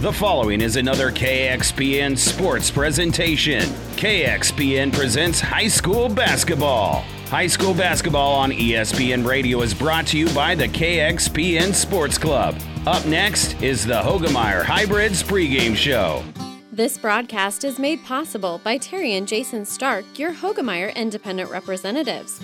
The 0.00 0.12
following 0.12 0.60
is 0.60 0.76
another 0.76 1.10
KXPN 1.10 2.18
sports 2.18 2.70
presentation. 2.70 3.62
KXPN 3.96 4.92
presents 4.92 5.40
high 5.40 5.68
school 5.68 6.10
basketball. 6.10 7.00
High 7.30 7.46
school 7.46 7.72
basketball 7.72 8.34
on 8.34 8.52
ESPN 8.52 9.26
Radio 9.26 9.62
is 9.62 9.72
brought 9.72 10.06
to 10.08 10.18
you 10.18 10.28
by 10.34 10.54
the 10.54 10.68
KXPN 10.68 11.72
Sports 11.72 12.18
Club. 12.18 12.56
Up 12.86 13.06
next 13.06 13.60
is 13.62 13.86
the 13.86 14.02
Hoegemeyer 14.02 14.62
Hybrids 14.62 15.22
pregame 15.22 15.74
show. 15.74 16.22
This 16.70 16.98
broadcast 16.98 17.64
is 17.64 17.78
made 17.78 18.04
possible 18.04 18.60
by 18.62 18.76
Terry 18.76 19.14
and 19.14 19.26
Jason 19.26 19.64
Stark, 19.64 20.04
your 20.18 20.34
Hoegemeyer 20.34 20.94
independent 20.94 21.50
representatives. 21.50 22.38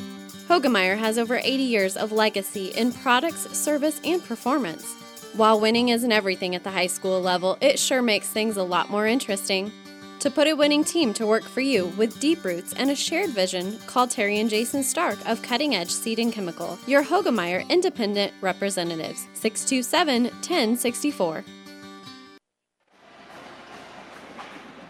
Hoegemeyer 0.48 0.96
has 0.96 1.18
over 1.18 1.36
80 1.36 1.48
years 1.50 1.98
of 1.98 2.12
legacy 2.12 2.68
in 2.68 2.94
products, 2.94 3.46
service, 3.54 4.00
and 4.04 4.24
performance. 4.24 5.01
While 5.34 5.60
winning 5.60 5.88
isn't 5.88 6.12
everything 6.12 6.54
at 6.54 6.62
the 6.62 6.70
high 6.70 6.88
school 6.88 7.18
level, 7.18 7.56
it 7.62 7.78
sure 7.78 8.02
makes 8.02 8.28
things 8.28 8.58
a 8.58 8.62
lot 8.62 8.90
more 8.90 9.06
interesting. 9.06 9.72
To 10.18 10.30
put 10.30 10.46
a 10.46 10.52
winning 10.52 10.84
team 10.84 11.14
to 11.14 11.26
work 11.26 11.44
for 11.44 11.62
you 11.62 11.86
with 11.96 12.20
deep 12.20 12.44
roots 12.44 12.74
and 12.74 12.90
a 12.90 12.94
shared 12.94 13.30
vision, 13.30 13.78
call 13.86 14.06
Terry 14.06 14.40
and 14.40 14.50
Jason 14.50 14.82
Stark 14.82 15.18
of 15.26 15.40
Cutting 15.40 15.74
Edge 15.74 15.90
Seed 15.90 16.18
and 16.18 16.34
Chemical, 16.34 16.78
your 16.86 17.02
Hoegemeyer 17.02 17.66
independent 17.70 18.34
representatives, 18.42 19.26
627 19.32 20.24
1064. 20.24 21.44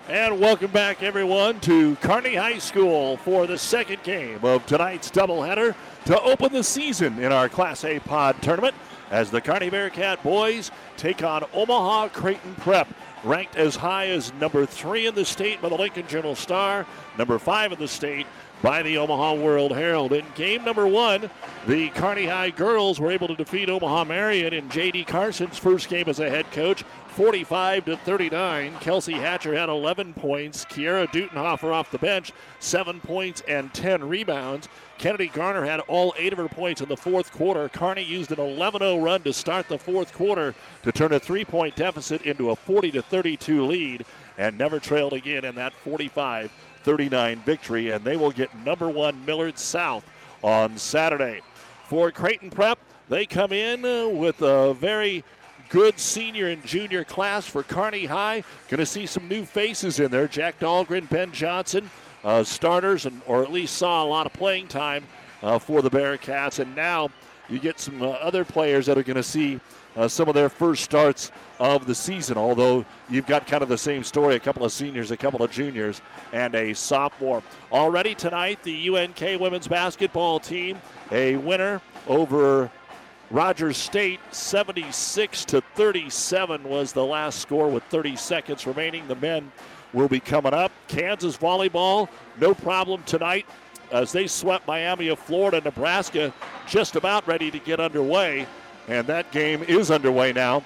And 0.08 0.40
welcome 0.40 0.72
back, 0.72 1.04
everyone, 1.04 1.60
to 1.60 1.94
Kearney 1.96 2.34
High 2.34 2.58
School 2.58 3.16
for 3.18 3.46
the 3.46 3.56
second 3.56 4.02
game 4.02 4.44
of 4.44 4.66
tonight's 4.66 5.08
doubleheader 5.08 5.76
to 6.06 6.20
open 6.22 6.52
the 6.52 6.64
season 6.64 7.22
in 7.22 7.30
our 7.30 7.48
Class 7.48 7.84
A 7.84 8.00
Pod 8.00 8.42
tournament 8.42 8.74
as 9.12 9.30
the 9.30 9.40
Kearney 9.40 9.70
Bearcat 9.70 10.22
boys 10.22 10.72
take 10.96 11.22
on 11.22 11.44
Omaha 11.52 12.08
Creighton 12.08 12.54
Prep, 12.56 12.88
ranked 13.22 13.56
as 13.56 13.76
high 13.76 14.08
as 14.08 14.32
number 14.34 14.66
three 14.66 15.06
in 15.06 15.14
the 15.14 15.24
state 15.24 15.60
by 15.60 15.68
the 15.68 15.76
Lincoln 15.76 16.08
Journal 16.08 16.34
Star, 16.34 16.86
number 17.18 17.38
five 17.38 17.70
in 17.72 17.78
the 17.78 17.86
state 17.86 18.26
by 18.62 18.82
the 18.82 18.96
Omaha 18.96 19.34
World 19.34 19.72
Herald. 19.72 20.12
In 20.12 20.24
game 20.34 20.64
number 20.64 20.86
one, 20.86 21.28
the 21.66 21.90
Kearney 21.90 22.26
High 22.26 22.50
girls 22.50 22.98
were 22.98 23.10
able 23.10 23.28
to 23.28 23.34
defeat 23.34 23.68
Omaha 23.68 24.04
Marian 24.04 24.54
in 24.54 24.70
J.D. 24.70 25.04
Carson's 25.04 25.58
first 25.58 25.88
game 25.88 26.08
as 26.08 26.18
a 26.20 26.30
head 26.30 26.50
coach 26.52 26.82
45 27.08 27.84
to 27.84 27.96
39. 27.98 28.78
Kelsey 28.80 29.12
Hatcher 29.12 29.54
had 29.54 29.68
11 29.68 30.14
points. 30.14 30.64
Kiera 30.64 31.06
Dutenhofer 31.08 31.72
off 31.72 31.90
the 31.90 31.98
bench, 31.98 32.32
7 32.60 33.00
points 33.00 33.42
and 33.46 33.72
10 33.74 34.08
rebounds. 34.08 34.68
Kennedy 35.02 35.26
Garner 35.26 35.64
had 35.64 35.80
all 35.80 36.14
eight 36.16 36.32
of 36.32 36.38
her 36.38 36.48
points 36.48 36.80
in 36.80 36.88
the 36.88 36.96
fourth 36.96 37.32
quarter. 37.32 37.68
Kearney 37.68 38.04
used 38.04 38.30
an 38.30 38.38
11 38.38 38.78
0 38.78 38.98
run 39.00 39.20
to 39.22 39.32
start 39.32 39.66
the 39.66 39.76
fourth 39.76 40.12
quarter 40.12 40.54
to 40.84 40.92
turn 40.92 41.12
a 41.12 41.18
three 41.18 41.44
point 41.44 41.74
deficit 41.74 42.22
into 42.22 42.50
a 42.50 42.56
40 42.56 43.00
32 43.00 43.66
lead 43.66 44.04
and 44.38 44.56
never 44.56 44.78
trailed 44.78 45.12
again 45.12 45.44
in 45.44 45.56
that 45.56 45.72
45 45.72 46.52
39 46.84 47.40
victory. 47.40 47.90
And 47.90 48.04
they 48.04 48.16
will 48.16 48.30
get 48.30 48.56
number 48.64 48.88
one 48.88 49.26
Millard 49.26 49.58
South 49.58 50.04
on 50.40 50.78
Saturday. 50.78 51.40
For 51.88 52.12
Creighton 52.12 52.50
Prep, 52.50 52.78
they 53.08 53.26
come 53.26 53.50
in 53.50 53.84
uh, 53.84 54.06
with 54.06 54.40
a 54.40 54.72
very 54.72 55.24
good 55.68 55.98
senior 55.98 56.46
and 56.46 56.64
junior 56.64 57.02
class 57.02 57.44
for 57.44 57.64
Kearney 57.64 58.04
High. 58.04 58.44
Going 58.68 58.78
to 58.78 58.86
see 58.86 59.06
some 59.06 59.26
new 59.26 59.44
faces 59.44 59.98
in 59.98 60.12
there. 60.12 60.28
Jack 60.28 60.60
Dahlgren, 60.60 61.08
Ben 61.10 61.32
Johnson, 61.32 61.90
uh, 62.24 62.44
starters, 62.44 63.06
and 63.06 63.20
or 63.26 63.42
at 63.42 63.52
least 63.52 63.76
saw 63.76 64.04
a 64.04 64.06
lot 64.06 64.26
of 64.26 64.32
playing 64.32 64.68
time 64.68 65.04
uh, 65.42 65.58
for 65.58 65.82
the 65.82 65.90
Bearcats. 65.90 66.58
And 66.58 66.74
now 66.76 67.10
you 67.48 67.58
get 67.58 67.80
some 67.80 68.02
uh, 68.02 68.10
other 68.10 68.44
players 68.44 68.86
that 68.86 68.96
are 68.96 69.02
going 69.02 69.16
to 69.16 69.22
see 69.22 69.60
uh, 69.96 70.08
some 70.08 70.28
of 70.28 70.34
their 70.34 70.48
first 70.48 70.84
starts 70.84 71.30
of 71.58 71.86
the 71.86 71.94
season. 71.94 72.38
Although 72.38 72.84
you've 73.08 73.26
got 73.26 73.46
kind 73.46 73.62
of 73.62 73.68
the 73.68 73.78
same 73.78 74.04
story: 74.04 74.36
a 74.36 74.40
couple 74.40 74.64
of 74.64 74.72
seniors, 74.72 75.10
a 75.10 75.16
couple 75.16 75.42
of 75.42 75.50
juniors, 75.50 76.00
and 76.32 76.54
a 76.54 76.74
sophomore. 76.74 77.42
Already 77.70 78.14
tonight, 78.14 78.62
the 78.62 78.88
UNK 78.88 79.40
women's 79.40 79.68
basketball 79.68 80.40
team 80.40 80.80
a 81.10 81.36
winner 81.36 81.80
over 82.08 82.70
Rogers 83.32 83.78
State 83.78 84.20
76 84.30 85.46
to 85.46 85.62
37 85.74 86.64
was 86.64 86.92
the 86.92 87.04
last 87.04 87.38
score 87.38 87.68
with 87.68 87.82
30 87.84 88.14
seconds 88.16 88.66
remaining. 88.66 89.08
The 89.08 89.16
men 89.16 89.50
will 89.92 90.08
be 90.08 90.20
coming 90.20 90.54
up. 90.54 90.72
Kansas 90.88 91.36
volleyball, 91.36 92.08
no 92.40 92.54
problem 92.54 93.02
tonight 93.04 93.46
as 93.90 94.12
they 94.12 94.26
swept 94.26 94.66
Miami 94.66 95.08
of 95.08 95.18
Florida. 95.18 95.60
Nebraska 95.60 96.32
just 96.66 96.96
about 96.96 97.26
ready 97.26 97.50
to 97.50 97.58
get 97.58 97.80
underway, 97.80 98.46
and 98.88 99.06
that 99.06 99.30
game 99.32 99.62
is 99.64 99.90
underway 99.90 100.32
now 100.32 100.64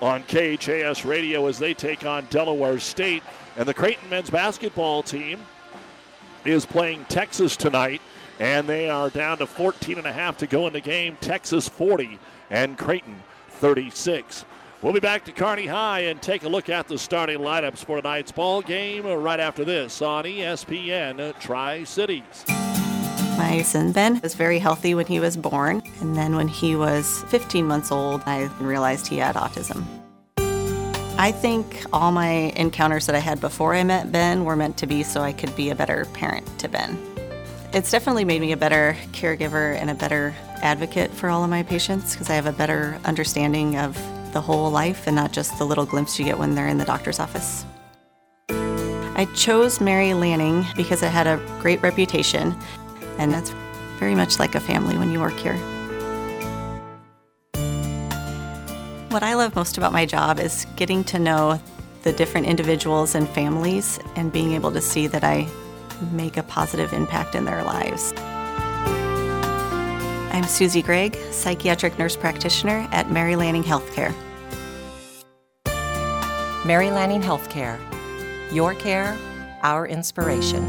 on 0.00 0.22
KHAS 0.24 1.04
radio 1.04 1.46
as 1.46 1.58
they 1.58 1.74
take 1.74 2.04
on 2.04 2.26
Delaware 2.30 2.78
State. 2.78 3.22
And 3.56 3.66
the 3.66 3.74
Creighton 3.74 4.08
men's 4.10 4.30
basketball 4.30 5.02
team 5.02 5.40
is 6.44 6.66
playing 6.66 7.04
Texas 7.06 7.56
tonight 7.56 8.00
and 8.38 8.68
they 8.68 8.90
are 8.90 9.10
down 9.10 9.38
to 9.38 9.46
14 9.46 9.98
and 9.98 10.06
a 10.06 10.12
half 10.12 10.36
to 10.38 10.46
go 10.46 10.66
in 10.66 10.72
the 10.72 10.80
game. 10.80 11.16
Texas 11.20 11.68
40 11.68 12.18
and 12.50 12.76
Creighton 12.76 13.22
36. 13.48 14.44
We'll 14.82 14.92
be 14.92 15.00
back 15.00 15.24
to 15.24 15.32
Kearney 15.32 15.66
High 15.66 16.00
and 16.00 16.20
take 16.20 16.42
a 16.44 16.48
look 16.48 16.68
at 16.68 16.88
the 16.88 16.98
starting 16.98 17.38
lineups 17.38 17.78
for 17.78 17.96
tonight's 17.96 18.32
ball 18.32 18.60
game 18.60 19.06
right 19.06 19.40
after 19.40 19.64
this 19.64 20.02
on 20.02 20.24
ESPN 20.24 21.38
Tri 21.40 21.84
Cities. 21.84 22.44
My 23.38 23.62
son 23.62 23.92
Ben 23.92 24.20
was 24.20 24.34
very 24.34 24.58
healthy 24.58 24.94
when 24.94 25.06
he 25.06 25.20
was 25.20 25.36
born, 25.36 25.82
and 26.00 26.14
then 26.14 26.36
when 26.36 26.48
he 26.48 26.76
was 26.76 27.24
15 27.28 27.66
months 27.66 27.90
old, 27.90 28.22
I 28.26 28.44
realized 28.60 29.06
he 29.06 29.16
had 29.16 29.36
autism. 29.36 29.84
I 31.16 31.32
think 31.32 31.84
all 31.92 32.12
my 32.12 32.52
encounters 32.56 33.06
that 33.06 33.14
I 33.14 33.20
had 33.20 33.40
before 33.40 33.74
I 33.74 33.84
met 33.84 34.12
Ben 34.12 34.44
were 34.44 34.56
meant 34.56 34.76
to 34.78 34.86
be 34.86 35.02
so 35.02 35.22
I 35.22 35.32
could 35.32 35.54
be 35.56 35.70
a 35.70 35.74
better 35.74 36.04
parent 36.06 36.46
to 36.58 36.68
Ben. 36.68 36.98
It's 37.72 37.90
definitely 37.90 38.24
made 38.24 38.40
me 38.40 38.52
a 38.52 38.56
better 38.56 38.96
caregiver 39.12 39.76
and 39.76 39.90
a 39.90 39.94
better 39.94 40.34
advocate 40.62 41.10
for 41.10 41.28
all 41.28 41.42
of 41.42 41.50
my 41.50 41.62
patients 41.62 42.12
because 42.12 42.30
I 42.30 42.34
have 42.34 42.46
a 42.46 42.52
better 42.52 42.98
understanding 43.04 43.78
of 43.78 43.96
the 44.34 44.42
whole 44.42 44.70
life 44.70 45.06
and 45.06 45.16
not 45.16 45.32
just 45.32 45.56
the 45.58 45.64
little 45.64 45.86
glimpse 45.86 46.18
you 46.18 46.26
get 46.26 46.38
when 46.38 46.54
they're 46.54 46.68
in 46.68 46.76
the 46.76 46.84
doctor's 46.84 47.18
office. 47.18 47.64
I 49.16 49.26
chose 49.34 49.80
Mary 49.80 50.12
Lanning 50.12 50.66
because 50.76 51.02
it 51.02 51.08
had 51.08 51.26
a 51.26 51.40
great 51.60 51.80
reputation, 51.82 52.54
and 53.16 53.32
that's 53.32 53.50
very 53.98 54.14
much 54.14 54.38
like 54.38 54.54
a 54.56 54.60
family 54.60 54.98
when 54.98 55.10
you 55.10 55.20
work 55.20 55.34
here. 55.34 55.56
What 59.10 59.22
I 59.22 59.34
love 59.34 59.54
most 59.54 59.78
about 59.78 59.92
my 59.92 60.04
job 60.04 60.40
is 60.40 60.66
getting 60.74 61.04
to 61.04 61.18
know 61.20 61.60
the 62.02 62.12
different 62.12 62.48
individuals 62.48 63.14
and 63.14 63.28
families 63.28 64.00
and 64.16 64.32
being 64.32 64.52
able 64.52 64.72
to 64.72 64.80
see 64.80 65.06
that 65.06 65.22
I 65.22 65.46
make 66.10 66.36
a 66.36 66.42
positive 66.42 66.92
impact 66.92 67.36
in 67.36 67.44
their 67.44 67.62
lives. 67.62 68.12
I'm 70.34 70.48
Susie 70.48 70.82
Gregg, 70.82 71.14
psychiatric 71.30 71.96
nurse 71.96 72.16
practitioner 72.16 72.88
at 72.90 73.08
Mary 73.08 73.36
Lanning 73.36 73.62
Healthcare. 73.62 74.12
Mary 76.66 76.90
Lanning 76.90 77.22
Healthcare. 77.22 77.78
Your 78.52 78.74
care, 78.74 79.16
our 79.62 79.86
inspiration. 79.86 80.64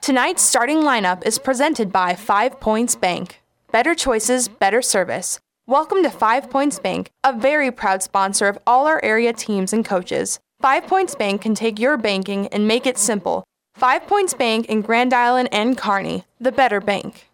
Tonight's 0.00 0.40
starting 0.40 0.78
lineup 0.78 1.26
is 1.26 1.38
presented 1.38 1.92
by 1.92 2.14
Five 2.14 2.58
Points 2.60 2.96
Bank. 2.96 3.42
Better 3.72 3.94
choices, 3.94 4.48
better 4.48 4.80
service. 4.80 5.38
Welcome 5.66 6.02
to 6.02 6.08
Five 6.08 6.48
Points 6.48 6.78
Bank, 6.78 7.10
a 7.24 7.38
very 7.38 7.70
proud 7.70 8.02
sponsor 8.02 8.48
of 8.48 8.58
all 8.66 8.86
our 8.86 9.04
area 9.04 9.34
teams 9.34 9.74
and 9.74 9.84
coaches. 9.84 10.40
Five 10.62 10.86
Points 10.86 11.14
Bank 11.14 11.42
can 11.42 11.54
take 11.54 11.78
your 11.78 11.98
banking 11.98 12.46
and 12.46 12.66
make 12.66 12.86
it 12.86 12.96
simple. 12.96 13.44
Five 13.74 14.06
Points 14.06 14.32
Bank 14.32 14.64
in 14.64 14.80
Grand 14.80 15.12
Island 15.12 15.50
and 15.52 15.76
Kearney, 15.76 16.24
the 16.40 16.52
better 16.52 16.80
bank. 16.80 17.28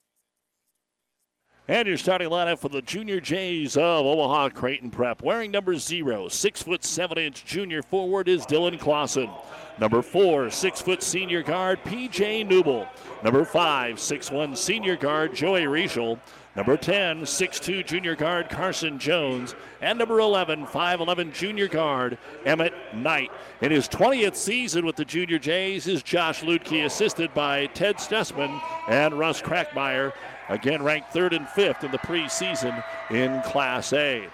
And 1.69 1.87
your 1.87 1.97
starting 1.97 2.29
lineup 2.29 2.59
for 2.59 2.69
the 2.69 2.83
Junior 2.83 3.21
Jays 3.21 3.77
of 3.77 4.05
Omaha 4.05 4.49
Creighton 4.49 4.91
Prep. 4.91 5.23
Wearing 5.23 5.53
number 5.53 5.77
zero, 5.77 6.27
six 6.27 6.61
foot 6.61 6.83
seven 6.83 7.19
inch 7.19 7.45
junior 7.45 7.83
forward 7.83 8.29
is 8.29 8.45
Dylan 8.45 8.81
Clausen. 8.81 9.31
Number 9.79 10.03
four, 10.03 10.51
six 10.51 10.83
foot 10.83 11.05
senior 11.05 11.41
guard 11.41 11.79
PJ 11.85 12.49
Newble. 12.49 12.89
Number 13.23 13.45
five, 13.45 14.01
six 14.01 14.29
one 14.29 14.57
senior 14.57 14.97
guard 14.97 15.37
Joey 15.37 15.63
Riechel. 15.63 16.19
Number 16.55 16.77
10, 16.77 17.23
6'2 17.23 17.87
junior 17.87 18.15
guard 18.15 18.51
Carson 18.51 18.99
Jones. 18.99 19.55
And 19.81 19.99
number 19.99 20.21
11, 20.21 20.67
5'11 20.67 21.33
junior 21.33 21.67
guard 21.67 22.19
Emmett 22.45 22.75
Knight. 22.95 23.31
In 23.63 23.71
his 23.71 23.89
20th 23.89 24.37
season 24.37 24.85
with 24.85 24.97
the 24.97 25.05
Junior 25.07 25.39
Jays 25.39 25.87
is 25.87 26.03
Josh 26.03 26.43
Luedtke, 26.43 26.85
assisted 26.85 27.33
by 27.33 27.67
Ted 27.69 27.99
Stessman 27.99 28.61
and 28.87 29.19
Russ 29.19 29.41
Crackmeyer, 29.41 30.13
again 30.53 30.83
ranked 30.83 31.13
third 31.13 31.33
and 31.33 31.49
fifth 31.49 31.85
in 31.85 31.91
the 31.91 31.99
preseason 31.99 32.83
in 33.11 33.43
Class 33.43 33.93
A. 33.93 34.29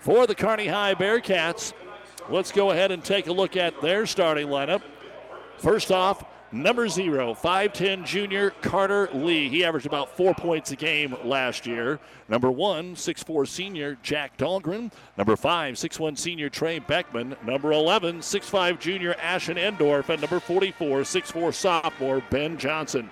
For 0.00 0.26
the 0.26 0.34
Carney 0.34 0.66
High 0.66 0.94
Bearcats, 0.94 1.72
let's 2.28 2.52
go 2.52 2.70
ahead 2.70 2.90
and 2.90 3.04
take 3.04 3.26
a 3.26 3.32
look 3.32 3.56
at 3.56 3.80
their 3.80 4.06
starting 4.06 4.48
lineup. 4.48 4.82
First 5.58 5.90
off, 5.90 6.24
Number 6.54 6.88
zero, 6.88 7.34
5'10 7.34 8.04
junior 8.04 8.50
Carter 8.62 9.08
Lee. 9.12 9.48
He 9.48 9.64
averaged 9.64 9.86
about 9.86 10.16
four 10.16 10.34
points 10.34 10.70
a 10.70 10.76
game 10.76 11.16
last 11.24 11.66
year. 11.66 11.98
Number 12.28 12.48
one, 12.48 12.94
6'4 12.94 13.48
senior 13.48 13.98
Jack 14.04 14.38
Dahlgren. 14.38 14.92
Number 15.18 15.34
five, 15.34 15.74
6'1 15.74 16.16
senior 16.16 16.48
Trey 16.48 16.78
Beckman. 16.78 17.34
Number 17.44 17.72
11, 17.72 18.20
6'5 18.20 18.78
junior 18.78 19.16
Ashton 19.20 19.56
Endorf. 19.56 20.10
And 20.10 20.20
number 20.20 20.38
44, 20.38 21.00
6'4 21.00 21.52
sophomore 21.52 22.22
Ben 22.30 22.56
Johnson. 22.56 23.10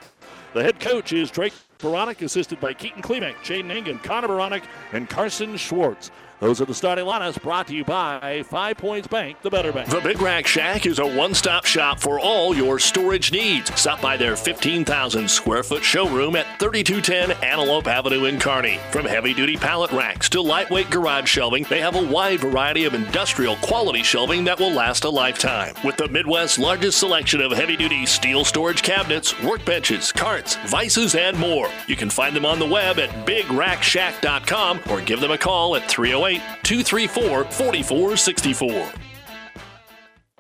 The 0.55 0.63
head 0.63 0.79
coach 0.79 1.13
is 1.13 1.29
Drake 1.29 1.55
Beranek, 1.83 2.23
assisted 2.23 2.59
by 2.61 2.73
Keaton 2.73 3.03
Klimek, 3.03 3.35
Jaden 3.43 3.71
Engen, 3.71 3.99
Connor 3.99 4.29
Beranek, 4.29 4.63
and 4.93 5.09
Carson 5.11 5.57
Schwartz. 5.57 6.11
Those 6.43 6.61
are 6.61 6.65
the 6.65 6.75
starting 6.75 7.05
lineups 7.05 7.41
brought 7.41 7.69
to 7.69 7.73
you 7.73 7.85
by 7.85 8.43
Five 8.49 8.77
Points 8.77 9.07
Bank, 9.07 9.41
the 9.43 9.49
Better 9.49 9.71
Bank. 9.71 9.89
The 9.89 10.01
Big 10.01 10.21
Rack 10.21 10.45
Shack 10.45 10.87
is 10.87 10.99
a 10.99 11.07
one 11.07 11.35
stop 11.35 11.65
shop 11.65 12.01
for 12.01 12.19
all 12.19 12.53
your 12.53 12.81
storage 12.81 13.31
needs. 13.31 13.73
Stop 13.81 14.01
by 14.01 14.17
their 14.17 14.35
15,000 14.35 15.31
square 15.31 15.63
foot 15.63 15.85
showroom 15.85 16.35
at 16.35 16.59
3210 16.59 17.41
Antelope 17.49 17.87
Avenue 17.87 18.25
in 18.25 18.41
Kearney. 18.41 18.81
From 18.91 19.07
heavy 19.07 19.35
duty 19.35 19.57
pallet 19.57 19.93
racks 19.93 20.29
to 20.31 20.41
lightweight 20.41 20.91
garage 20.91 21.29
shelving, 21.29 21.63
they 21.71 21.79
have 21.79 21.95
a 21.95 22.03
wide 22.09 22.41
variety 22.41 22.87
of 22.87 22.95
industrial 22.95 23.55
quality 23.59 24.03
shelving 24.03 24.43
that 24.43 24.59
will 24.59 24.73
last 24.73 25.05
a 25.05 25.11
lifetime. 25.11 25.77
With 25.85 25.97
the 25.97 26.09
Midwest's 26.09 26.59
largest 26.59 26.99
selection 26.99 27.41
of 27.41 27.53
heavy 27.53 27.77
duty 27.77 28.05
steel 28.05 28.45
storage 28.45 28.83
cabinets, 28.83 29.33
workbenches, 29.35 30.13
carts, 30.13 30.57
vices, 30.67 31.15
and 31.15 31.39
more. 31.39 31.71
You 31.87 31.95
can 31.95 32.11
find 32.11 32.35
them 32.35 32.47
on 32.47 32.59
the 32.59 32.67
web 32.67 32.99
at 32.99 33.11
bigrackshack.com 33.25 34.81
or 34.91 35.01
give 35.03 35.21
them 35.21 35.31
a 35.31 35.39
call 35.39 35.77
at 35.77 35.89
308 35.89 36.32
234 36.63 37.45
4464. 37.51 39.12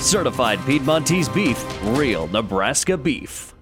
Certified 0.00 0.60
Piedmontese 0.64 1.28
beef, 1.28 1.64
real 1.82 2.28
Nebraska 2.28 2.96
beef. 2.96 3.52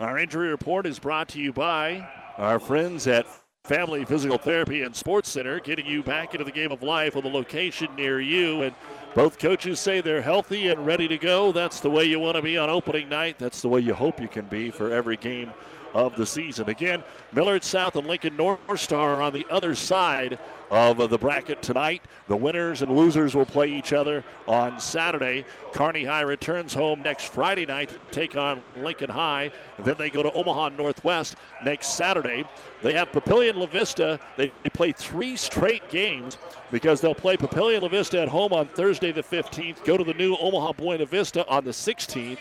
Our 0.00 0.18
injury 0.18 0.48
report 0.48 0.86
is 0.86 0.98
brought 0.98 1.28
to 1.30 1.40
you 1.40 1.52
by 1.52 2.06
our 2.36 2.58
friends 2.58 3.06
at 3.06 3.26
Family 3.64 4.04
Physical 4.04 4.38
Therapy 4.38 4.82
and 4.82 4.94
Sports 4.94 5.30
Center, 5.30 5.60
getting 5.60 5.86
you 5.86 6.02
back 6.02 6.34
into 6.34 6.44
the 6.44 6.52
game 6.52 6.72
of 6.72 6.82
life 6.82 7.14
with 7.14 7.24
a 7.24 7.28
location 7.28 7.88
near 7.96 8.20
you. 8.20 8.62
And 8.62 8.74
both 9.14 9.38
coaches 9.38 9.80
say 9.80 10.00
they're 10.00 10.20
healthy 10.20 10.68
and 10.68 10.84
ready 10.84 11.08
to 11.08 11.16
go. 11.16 11.52
That's 11.52 11.80
the 11.80 11.90
way 11.90 12.04
you 12.04 12.18
want 12.18 12.36
to 12.36 12.42
be 12.42 12.58
on 12.58 12.68
opening 12.68 13.08
night. 13.08 13.38
That's 13.38 13.62
the 13.62 13.68
way 13.68 13.80
you 13.80 13.94
hope 13.94 14.20
you 14.20 14.28
can 14.28 14.46
be 14.46 14.70
for 14.70 14.92
every 14.92 15.16
game 15.16 15.52
of 15.96 16.14
the 16.14 16.26
season. 16.26 16.68
Again, 16.68 17.02
Millard 17.32 17.64
South 17.64 17.96
and 17.96 18.06
Lincoln 18.06 18.36
North 18.36 18.60
Star 18.78 19.14
are 19.14 19.22
on 19.22 19.32
the 19.32 19.46
other 19.48 19.74
side 19.74 20.38
of 20.70 21.08
the 21.08 21.16
bracket 21.16 21.62
tonight. 21.62 22.02
The 22.28 22.36
winners 22.36 22.82
and 22.82 22.94
losers 22.94 23.34
will 23.34 23.46
play 23.46 23.72
each 23.72 23.94
other 23.94 24.22
on 24.46 24.78
Saturday. 24.78 25.46
Carney 25.72 26.04
High 26.04 26.20
returns 26.20 26.74
home 26.74 27.00
next 27.00 27.32
Friday 27.32 27.64
night 27.64 27.88
to 27.88 27.98
take 28.10 28.36
on 28.36 28.62
Lincoln 28.76 29.08
High. 29.08 29.50
Then 29.78 29.94
they 29.96 30.10
go 30.10 30.22
to 30.22 30.30
Omaha 30.32 30.70
Northwest 30.70 31.36
next 31.64 31.94
Saturday. 31.96 32.44
They 32.82 32.92
have 32.92 33.10
Papillion 33.10 33.54
La 33.54 33.66
Vista. 33.66 34.20
They, 34.36 34.52
play 34.74 34.92
three 34.92 35.36
straight 35.36 35.88
games 35.88 36.36
because 36.70 37.00
they'll 37.00 37.14
play 37.14 37.38
Papillion 37.38 37.80
La 37.80 37.88
Vista 37.88 38.20
at 38.20 38.28
home 38.28 38.52
on 38.52 38.68
Thursday 38.68 39.12
the 39.12 39.22
15th, 39.22 39.82
go 39.84 39.96
to 39.96 40.04
the 40.04 40.12
new 40.12 40.36
Omaha 40.36 40.72
Buena 40.72 41.06
Vista 41.06 41.48
on 41.48 41.64
the 41.64 41.70
16th, 41.70 42.36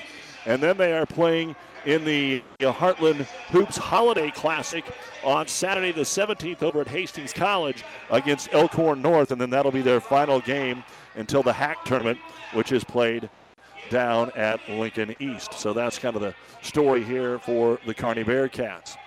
and 0.46 0.62
then 0.62 0.76
they 0.76 0.92
are 0.92 1.06
playing 1.06 1.56
in 1.86 2.04
the 2.04 2.44
uh, 2.62 2.74
Heartland 2.74 3.26
Hoops 3.52 3.78
Holiday 3.78 4.32
Classic 4.32 4.84
on 5.24 5.48
Saturday 5.48 5.92
the 5.92 6.02
17th 6.02 6.64
over 6.64 6.82
at 6.82 6.88
Hastings 6.88 7.34
College 7.34 7.84
against 8.10 8.54
Elkhorn 8.54 9.02
North, 9.02 9.32
and 9.32 9.40
then 9.40 9.50
that'll 9.50 9.72
be 9.72 9.82
their 9.82 10.02
final 10.02 10.40
game 10.40 10.84
until 11.16 11.44
the 11.44 11.54
HAC 11.54 11.86
tournament, 11.86 12.20
which 12.54 12.72
is 12.72 12.84
played 12.84 13.30
down 13.90 14.32
at 14.36 14.60
Lincoln 14.68 15.16
East. 15.20 15.54
So 15.54 15.74
that's 15.74 16.00
kind 16.00 16.16
of 16.16 16.22
the 16.22 16.34
story 16.62 17.04
here 17.04 17.40
for 17.40 17.80
the 17.86 17.94
Kearney 17.94 18.24
Bearcats. 18.24 18.98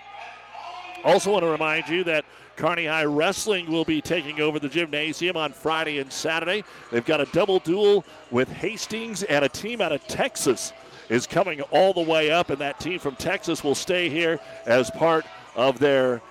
Also, 1.03 1.31
want 1.31 1.43
to 1.43 1.49
remind 1.49 1.87
you 1.87 2.03
that 2.05 2.25
Kearney 2.57 2.85
High 2.85 3.05
Wrestling 3.05 3.71
will 3.71 3.85
be 3.85 4.01
taking 4.01 4.41
over 4.41 4.59
the 4.59 4.67
gymnasium 4.67 5.37
on 5.37 5.53
Friday 5.53 5.99
and 5.99 6.11
Saturday. 6.11 6.65
They've 6.91 7.05
got 7.05 7.21
a 7.21 7.25
double 7.27 7.59
duel 7.59 8.03
with 8.31 8.51
Hastings 8.51 9.23
and 9.23 9.45
a 9.45 9.49
team 9.49 9.79
out 9.79 9.93
of 9.93 10.05
Texas 10.07 10.73
is 11.09 11.27
coming 11.27 11.61
all 11.71 11.93
the 11.93 12.01
way 12.01 12.31
up, 12.31 12.49
and 12.49 12.59
that 12.59 12.79
team 12.79 12.99
from 12.99 13.15
Texas 13.15 13.63
will 13.63 13.75
stay 13.75 14.09
here 14.09 14.39
as 14.65 14.89
part 14.91 15.25
of 15.55 15.79
their 15.79 16.21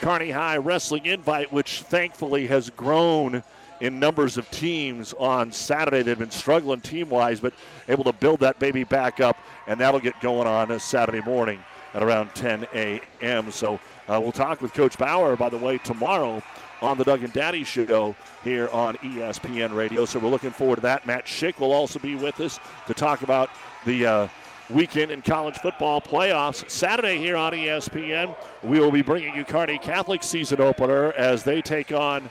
Kearney 0.00 0.30
High 0.30 0.58
Wrestling 0.58 1.06
invite, 1.06 1.52
which 1.52 1.82
thankfully 1.82 2.46
has 2.46 2.70
grown 2.70 3.42
in 3.80 3.98
numbers 3.98 4.36
of 4.36 4.50
teams 4.50 5.12
on 5.14 5.52
Saturday. 5.52 6.02
They've 6.02 6.18
been 6.18 6.30
struggling 6.30 6.80
team 6.80 7.08
wise, 7.08 7.40
but 7.40 7.52
able 7.88 8.04
to 8.04 8.12
build 8.12 8.40
that 8.40 8.58
baby 8.58 8.84
back 8.84 9.20
up, 9.20 9.36
and 9.66 9.80
that'll 9.80 10.00
get 10.00 10.20
going 10.20 10.46
on 10.46 10.78
Saturday 10.78 11.20
morning 11.20 11.62
at 11.94 12.02
around 12.02 12.34
10 12.34 12.66
a.m. 12.74 13.50
So 13.50 13.80
uh, 14.08 14.20
we'll 14.20 14.32
talk 14.32 14.60
with 14.60 14.72
Coach 14.74 14.98
Bauer, 14.98 15.36
by 15.36 15.48
the 15.48 15.56
way, 15.56 15.78
tomorrow 15.78 16.42
on 16.80 16.96
the 16.96 17.04
Doug 17.04 17.24
and 17.24 17.32
Daddy 17.32 17.64
show 17.64 18.14
here 18.44 18.68
on 18.68 18.94
ESPN 18.96 19.74
Radio. 19.74 20.04
So 20.04 20.18
we're 20.18 20.28
looking 20.28 20.50
forward 20.50 20.76
to 20.76 20.82
that. 20.82 21.06
Matt 21.06 21.26
Schick 21.26 21.58
will 21.58 21.72
also 21.72 21.98
be 21.98 22.14
with 22.14 22.40
us 22.40 22.60
to 22.86 22.94
talk 22.94 23.22
about 23.22 23.50
the 23.84 24.06
uh, 24.06 24.28
weekend 24.70 25.10
in 25.10 25.22
college 25.22 25.56
football 25.58 26.00
playoffs. 26.00 26.68
Saturday 26.70 27.18
here 27.18 27.36
on 27.36 27.52
ESPN, 27.52 28.36
we 28.62 28.80
will 28.80 28.90
be 28.90 29.02
bringing 29.02 29.34
you 29.34 29.44
Kearney 29.44 29.78
Catholic 29.78 30.22
season 30.22 30.60
opener 30.60 31.12
as 31.12 31.42
they 31.42 31.62
take 31.62 31.92
on 31.92 32.30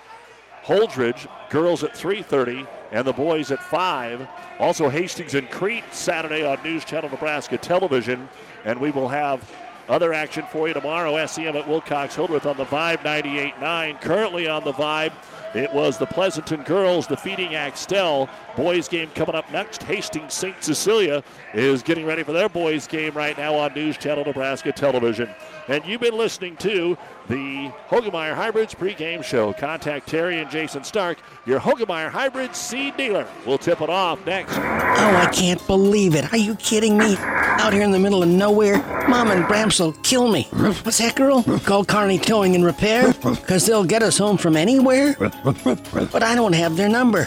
Holdrege. 0.63 1.27
Girls 1.49 1.83
at 1.83 1.93
3:30 1.93 2.67
and 2.91 3.05
the 3.05 3.13
boys 3.13 3.51
at 3.51 3.63
5. 3.63 4.27
Also 4.59 4.89
Hastings 4.89 5.35
and 5.35 5.49
Crete 5.49 5.83
Saturday 5.91 6.45
on 6.45 6.61
News 6.63 6.85
Channel 6.85 7.09
Nebraska 7.09 7.57
Television, 7.57 8.27
and 8.65 8.79
we 8.79 8.91
will 8.91 9.07
have 9.07 9.49
other 9.89 10.13
action 10.13 10.45
for 10.51 10.67
you 10.67 10.73
tomorrow. 10.73 11.25
SEM 11.25 11.55
at 11.55 11.67
Wilcox 11.67 12.15
Hildreth 12.15 12.45
on 12.45 12.57
the 12.57 12.65
Vibe 12.65 12.97
98.9. 12.97 14.01
Currently 14.01 14.47
on 14.47 14.63
the 14.63 14.73
Vibe. 14.73 15.13
It 15.53 15.73
was 15.73 15.97
the 15.97 16.05
Pleasanton 16.05 16.63
girls 16.63 17.07
defeating 17.07 17.55
Axtell. 17.55 18.29
Boys 18.55 18.87
game 18.87 19.09
coming 19.15 19.35
up 19.35 19.49
next. 19.51 19.83
Hastings 19.83 20.33
St. 20.33 20.61
Cecilia 20.63 21.23
is 21.53 21.81
getting 21.81 22.05
ready 22.05 22.23
for 22.23 22.33
their 22.33 22.49
boys 22.49 22.87
game 22.87 23.13
right 23.13 23.37
now 23.37 23.55
on 23.55 23.73
News 23.73 23.97
Channel 23.97 24.25
Nebraska 24.25 24.71
Television. 24.71 25.29
And 25.69 25.85
you've 25.85 25.99
been 25.99 26.17
listening 26.17 26.55
to 26.57 26.97
the 27.27 27.71
Hoegemeyer 27.89 28.33
Hybrids 28.33 28.73
pregame 28.73 29.21
show. 29.21 29.51
Contact 29.51 30.07
Terry 30.07 30.39
and 30.39 30.49
Jason 30.49 30.83
Stark, 30.83 31.17
your 31.45 31.59
Hoegemeyer 31.59 32.09
Hybrids 32.09 32.57
seed 32.57 32.95
dealer. 32.95 33.27
We'll 33.45 33.57
tip 33.57 33.81
it 33.81 33.89
off 33.89 34.25
next. 34.25 34.53
Oh, 34.57 34.61
I 34.61 35.29
can't 35.33 35.65
believe 35.67 36.15
it. 36.15 36.31
Are 36.31 36.37
you 36.37 36.55
kidding 36.55 36.97
me? 36.97 37.17
Out 37.19 37.73
here 37.73 37.81
in 37.81 37.91
the 37.91 37.99
middle 37.99 38.23
of 38.23 38.29
nowhere, 38.29 38.77
Mom 39.09 39.29
and 39.29 39.43
Bramps 39.45 39.79
will 39.79 39.91
kill 40.03 40.29
me. 40.31 40.43
What's 40.51 40.99
that, 40.99 41.15
girl? 41.15 41.43
Call 41.65 41.83
Kearney 41.83 42.19
Towing 42.19 42.55
and 42.55 42.63
Repair? 42.63 43.13
Because 43.13 43.65
they'll 43.65 43.83
get 43.83 44.03
us 44.03 44.17
home 44.17 44.37
from 44.37 44.55
anywhere? 44.55 45.15
But 45.19 46.23
I 46.23 46.35
don't 46.35 46.53
have 46.53 46.77
their 46.77 46.87
number. 46.87 47.25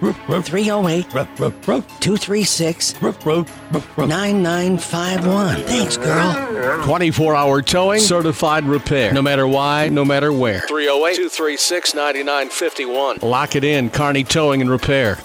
308 0.00 1.10
236 1.10 2.94
9951. 3.02 5.56
Thanks, 5.62 5.96
girl. 5.96 6.84
24 6.84 7.34
hour 7.34 7.62
towing, 7.62 8.00
certified 8.00 8.64
repair. 8.64 9.12
No 9.12 9.22
matter 9.22 9.46
why, 9.46 9.88
no 9.88 10.04
matter 10.04 10.32
where. 10.32 10.60
308 10.60 11.16
236 11.16 11.94
9951. 11.94 13.18
Lock 13.22 13.56
it 13.56 13.64
in, 13.64 13.90
Kearney 13.90 14.24
Towing 14.24 14.60
and 14.60 14.70
Repair. 14.70 15.18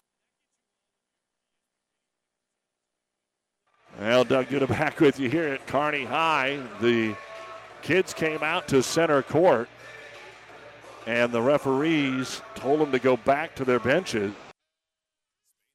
Well, 3.99 4.23
Doug, 4.23 4.47
good 4.47 4.59
to 4.59 4.67
back 4.67 5.01
with 5.01 5.19
you 5.19 5.29
here 5.29 5.49
at 5.49 5.67
Kearney 5.67 6.05
High. 6.05 6.59
The 6.79 7.15
kids 7.81 8.13
came 8.13 8.43
out 8.43 8.69
to 8.69 8.81
center 8.81 9.21
court, 9.21 9.67
and 11.05 11.33
the 11.33 11.41
referees 11.41 12.41
told 12.55 12.79
them 12.79 12.93
to 12.93 12.99
go 12.99 13.17
back 13.17 13.55
to 13.55 13.65
their 13.65 13.79
benches. 13.79 14.33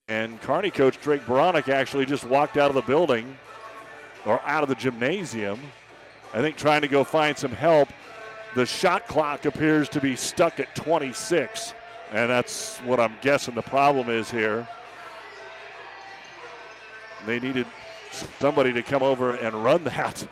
And 0.09 0.39
Kearney 0.43 0.71
coach 0.71 1.01
Drake 1.01 1.23
Beranek 1.23 1.71
actually 1.71 2.05
just 2.05 2.25
walked 2.25 2.59
out 2.59 2.69
of 2.69 2.75
the 2.75 2.83
building 2.83 3.39
or 4.27 4.39
out 4.45 4.63
of 4.63 4.69
the 4.69 4.75
gymnasium. 4.75 5.59
I 6.35 6.43
think 6.43 6.59
trying 6.59 6.83
to 6.83 6.89
go 6.89 7.05
find 7.05 7.39
some 7.39 7.53
help. 7.53 7.89
The 8.55 8.67
shot 8.67 9.09
clock 9.09 9.47
appears 9.47 9.89
to 9.91 10.01
be 10.03 10.15
stuck 10.15 10.61
at 10.61 10.75
26, 10.75 11.73
and 12.13 12.29
that's 12.29 12.79
what 12.81 13.01
I'm 13.01 13.15
guessing 13.23 13.55
the 13.55 13.63
problem 13.63 14.11
is 14.11 14.31
here. 14.31 14.69
They 17.25 17.41
needed 17.41 17.67
somebody 18.39 18.75
to 18.75 18.83
come 18.83 19.03
over 19.03 19.37
and 19.37 19.65
run 19.65 19.85
that. 19.85 20.27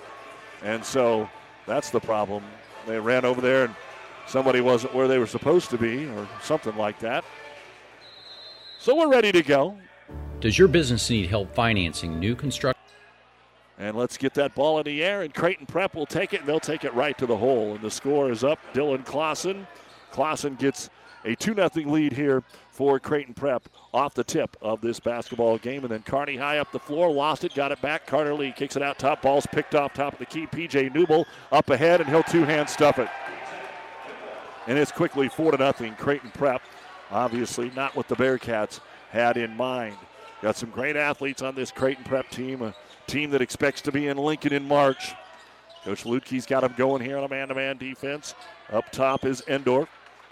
And 0.62 0.84
so 0.84 1.30
that's 1.66 1.88
the 1.88 2.00
problem. 2.00 2.44
They 2.86 3.00
ran 3.00 3.24
over 3.24 3.40
there 3.40 3.64
and 3.64 3.74
somebody 4.26 4.60
wasn't 4.60 4.94
where 4.94 5.08
they 5.08 5.18
were 5.18 5.26
supposed 5.26 5.70
to 5.70 5.78
be 5.78 6.06
or 6.08 6.28
something 6.42 6.76
like 6.76 6.98
that. 6.98 7.24
So 8.82 8.96
we're 8.96 9.06
ready 9.06 9.30
to 9.30 9.44
go. 9.44 9.78
Does 10.40 10.58
your 10.58 10.66
business 10.66 11.08
need 11.08 11.28
help 11.28 11.54
financing 11.54 12.18
new 12.18 12.34
construction? 12.34 12.82
And 13.78 13.96
let's 13.96 14.16
get 14.16 14.34
that 14.34 14.56
ball 14.56 14.80
in 14.80 14.84
the 14.84 15.04
air, 15.04 15.22
and 15.22 15.32
Creighton 15.32 15.66
Prep 15.66 15.94
will 15.94 16.04
take 16.04 16.34
it, 16.34 16.40
and 16.40 16.48
they'll 16.48 16.58
take 16.58 16.82
it 16.82 16.92
right 16.92 17.16
to 17.18 17.24
the 17.24 17.36
hole. 17.36 17.74
And 17.74 17.80
the 17.80 17.92
score 17.92 18.32
is 18.32 18.42
up. 18.42 18.58
Dylan 18.74 19.06
Clausen. 19.06 19.68
Clausen 20.10 20.56
gets 20.56 20.90
a 21.24 21.36
2 21.36 21.54
0 21.54 21.70
lead 21.88 22.12
here 22.12 22.42
for 22.72 22.98
Creighton 22.98 23.34
Prep 23.34 23.68
off 23.94 24.14
the 24.14 24.24
tip 24.24 24.56
of 24.60 24.80
this 24.80 24.98
basketball 24.98 25.58
game. 25.58 25.84
And 25.84 25.92
then 25.92 26.02
Kearney 26.02 26.36
high 26.36 26.58
up 26.58 26.72
the 26.72 26.80
floor, 26.80 27.08
lost 27.08 27.44
it, 27.44 27.54
got 27.54 27.70
it 27.70 27.80
back. 27.82 28.08
Carter 28.08 28.34
Lee 28.34 28.50
kicks 28.50 28.74
it 28.74 28.82
out 28.82 28.98
top. 28.98 29.22
Ball's 29.22 29.46
picked 29.46 29.76
off 29.76 29.94
top 29.94 30.14
of 30.14 30.18
the 30.18 30.26
key. 30.26 30.48
PJ 30.48 30.92
Newble 30.92 31.24
up 31.52 31.70
ahead, 31.70 32.00
and 32.00 32.10
he'll 32.10 32.24
two 32.24 32.42
hand 32.42 32.68
stuff 32.68 32.98
it. 32.98 33.08
And 34.66 34.76
it's 34.76 34.90
quickly 34.90 35.28
4 35.28 35.52
to 35.52 35.58
nothing. 35.58 35.94
Creighton 35.94 36.32
Prep, 36.32 36.62
obviously 37.12 37.70
not 37.76 37.94
what 37.94 38.08
the 38.08 38.16
Bearcats 38.16 38.80
had 39.10 39.36
in 39.36 39.56
mind. 39.56 39.96
Got 40.40 40.56
some 40.56 40.70
great 40.70 40.96
athletes 40.96 41.42
on 41.42 41.54
this 41.54 41.70
Creighton 41.70 42.04
Prep 42.04 42.28
team, 42.30 42.62
a 42.62 42.74
team 43.06 43.30
that 43.30 43.42
expects 43.42 43.80
to 43.82 43.92
be 43.92 44.08
in 44.08 44.16
Lincoln 44.16 44.52
in 44.52 44.66
March. 44.66 45.12
Coach 45.84 46.04
Luedtke's 46.04 46.46
got 46.46 46.64
him 46.64 46.74
going 46.76 47.02
here 47.02 47.18
on 47.18 47.24
a 47.24 47.28
man 47.28 47.48
to 47.48 47.54
man 47.54 47.76
defense. 47.76 48.34
Up 48.72 48.90
top 48.90 49.24
is 49.24 49.42
Endorf. 49.42 49.88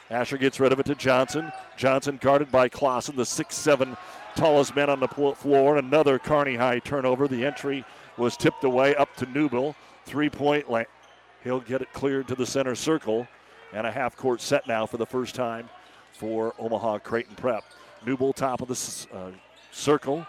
Asher 0.08 0.38
gets 0.38 0.58
rid 0.58 0.72
of 0.72 0.80
it 0.80 0.86
to 0.86 0.94
Johnson. 0.96 1.52
Johnson 1.76 2.18
guarded 2.20 2.50
by 2.50 2.68
Clausen, 2.68 3.14
the 3.14 3.24
six-seven 3.24 3.96
tallest 4.34 4.74
man 4.74 4.90
on 4.90 4.98
the 4.98 5.06
floor. 5.06 5.76
Another 5.76 6.18
Kearney 6.18 6.56
High 6.56 6.80
turnover. 6.80 7.28
The 7.28 7.44
entry 7.44 7.84
was 8.16 8.36
tipped 8.36 8.64
away 8.64 8.96
up 8.96 9.14
to 9.16 9.26
Newbill. 9.26 9.76
Three 10.06 10.30
point 10.30 10.68
line. 10.68 10.86
He'll 11.44 11.60
get 11.60 11.82
it 11.82 11.92
cleared 11.92 12.26
to 12.28 12.34
the 12.34 12.46
center 12.46 12.74
circle. 12.74 13.28
And 13.72 13.86
a 13.86 13.92
half 13.92 14.16
court 14.16 14.40
set 14.40 14.66
now 14.66 14.86
for 14.86 14.96
the 14.96 15.06
first 15.06 15.36
time 15.36 15.68
for 16.20 16.54
Omaha 16.58 16.98
Creighton 16.98 17.34
Prep. 17.34 17.64
Newbill 18.04 18.34
top 18.34 18.60
of 18.60 18.68
the 18.68 19.16
uh, 19.16 19.30
circle. 19.72 20.26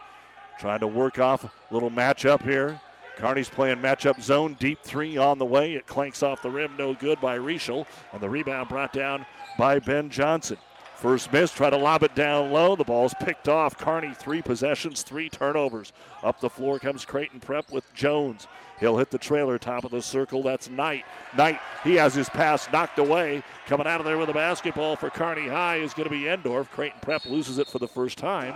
Trying 0.58 0.80
to 0.80 0.88
work 0.88 1.20
off 1.20 1.44
a 1.44 1.52
little 1.70 1.92
matchup 1.92 2.42
here. 2.44 2.80
Kearney's 3.18 3.50
playing 3.50 3.80
matchup 3.80 4.22
zone. 4.22 4.56
Deep 4.58 4.80
three 4.84 5.18
on 5.18 5.38
the 5.38 5.44
way. 5.44 5.74
It 5.74 5.86
clanks 5.88 6.24
off 6.24 6.42
the 6.42 6.50
rim. 6.50 6.72
No 6.78 6.94
good 6.94 7.20
by 7.20 7.38
Rischel. 7.38 7.86
And 8.14 8.22
the 8.22 8.30
rebound 8.30 8.70
brought 8.70 8.94
down 8.94 9.26
by 9.58 9.80
Ben 9.80 10.10
Johnson. 10.10 10.58
First 10.96 11.34
miss, 11.34 11.52
try 11.52 11.70
to 11.70 11.78
lob 11.78 12.04
it 12.04 12.16
down 12.16 12.52
low. 12.52 12.78
The 12.78 12.86
ball's 12.86 13.14
picked 13.20 13.50
off. 13.50 13.78
Kearney, 13.78 14.14
three 14.14 14.42
possessions, 14.42 15.02
three 15.02 15.30
turnovers. 15.30 15.92
Up 16.24 16.40
the 16.40 16.50
floor 16.50 16.80
comes 16.80 17.04
Creighton 17.04 17.42
Prep 17.42 17.70
with 17.70 17.92
Jones. 17.94 18.48
He'll 18.82 18.98
hit 18.98 19.12
the 19.12 19.20
trailer, 19.20 19.60
top 19.60 19.86
of 19.86 19.92
the 19.92 20.02
circle. 20.02 20.42
That's 20.42 20.68
Knight. 20.68 21.06
Knight, 21.38 21.60
he 21.84 21.94
has 21.96 22.16
his 22.16 22.28
pass 22.30 22.68
knocked 22.74 22.98
away. 22.98 23.44
Coming 23.68 23.86
out 23.86 24.02
of 24.02 24.08
there 24.08 24.18
with 24.18 24.30
a 24.30 24.34
basketball 24.34 24.96
for 24.96 25.12
Kearney 25.12 25.48
High 25.48 25.78
is 25.78 25.94
going 25.94 26.10
to 26.10 26.10
be 26.10 26.24
Endorf. 26.24 26.68
Creighton 26.72 27.00
Prep 27.00 27.24
loses 27.26 27.60
it 27.60 27.68
for 27.68 27.78
the 27.78 27.88
first 27.88 28.18
time. 28.18 28.56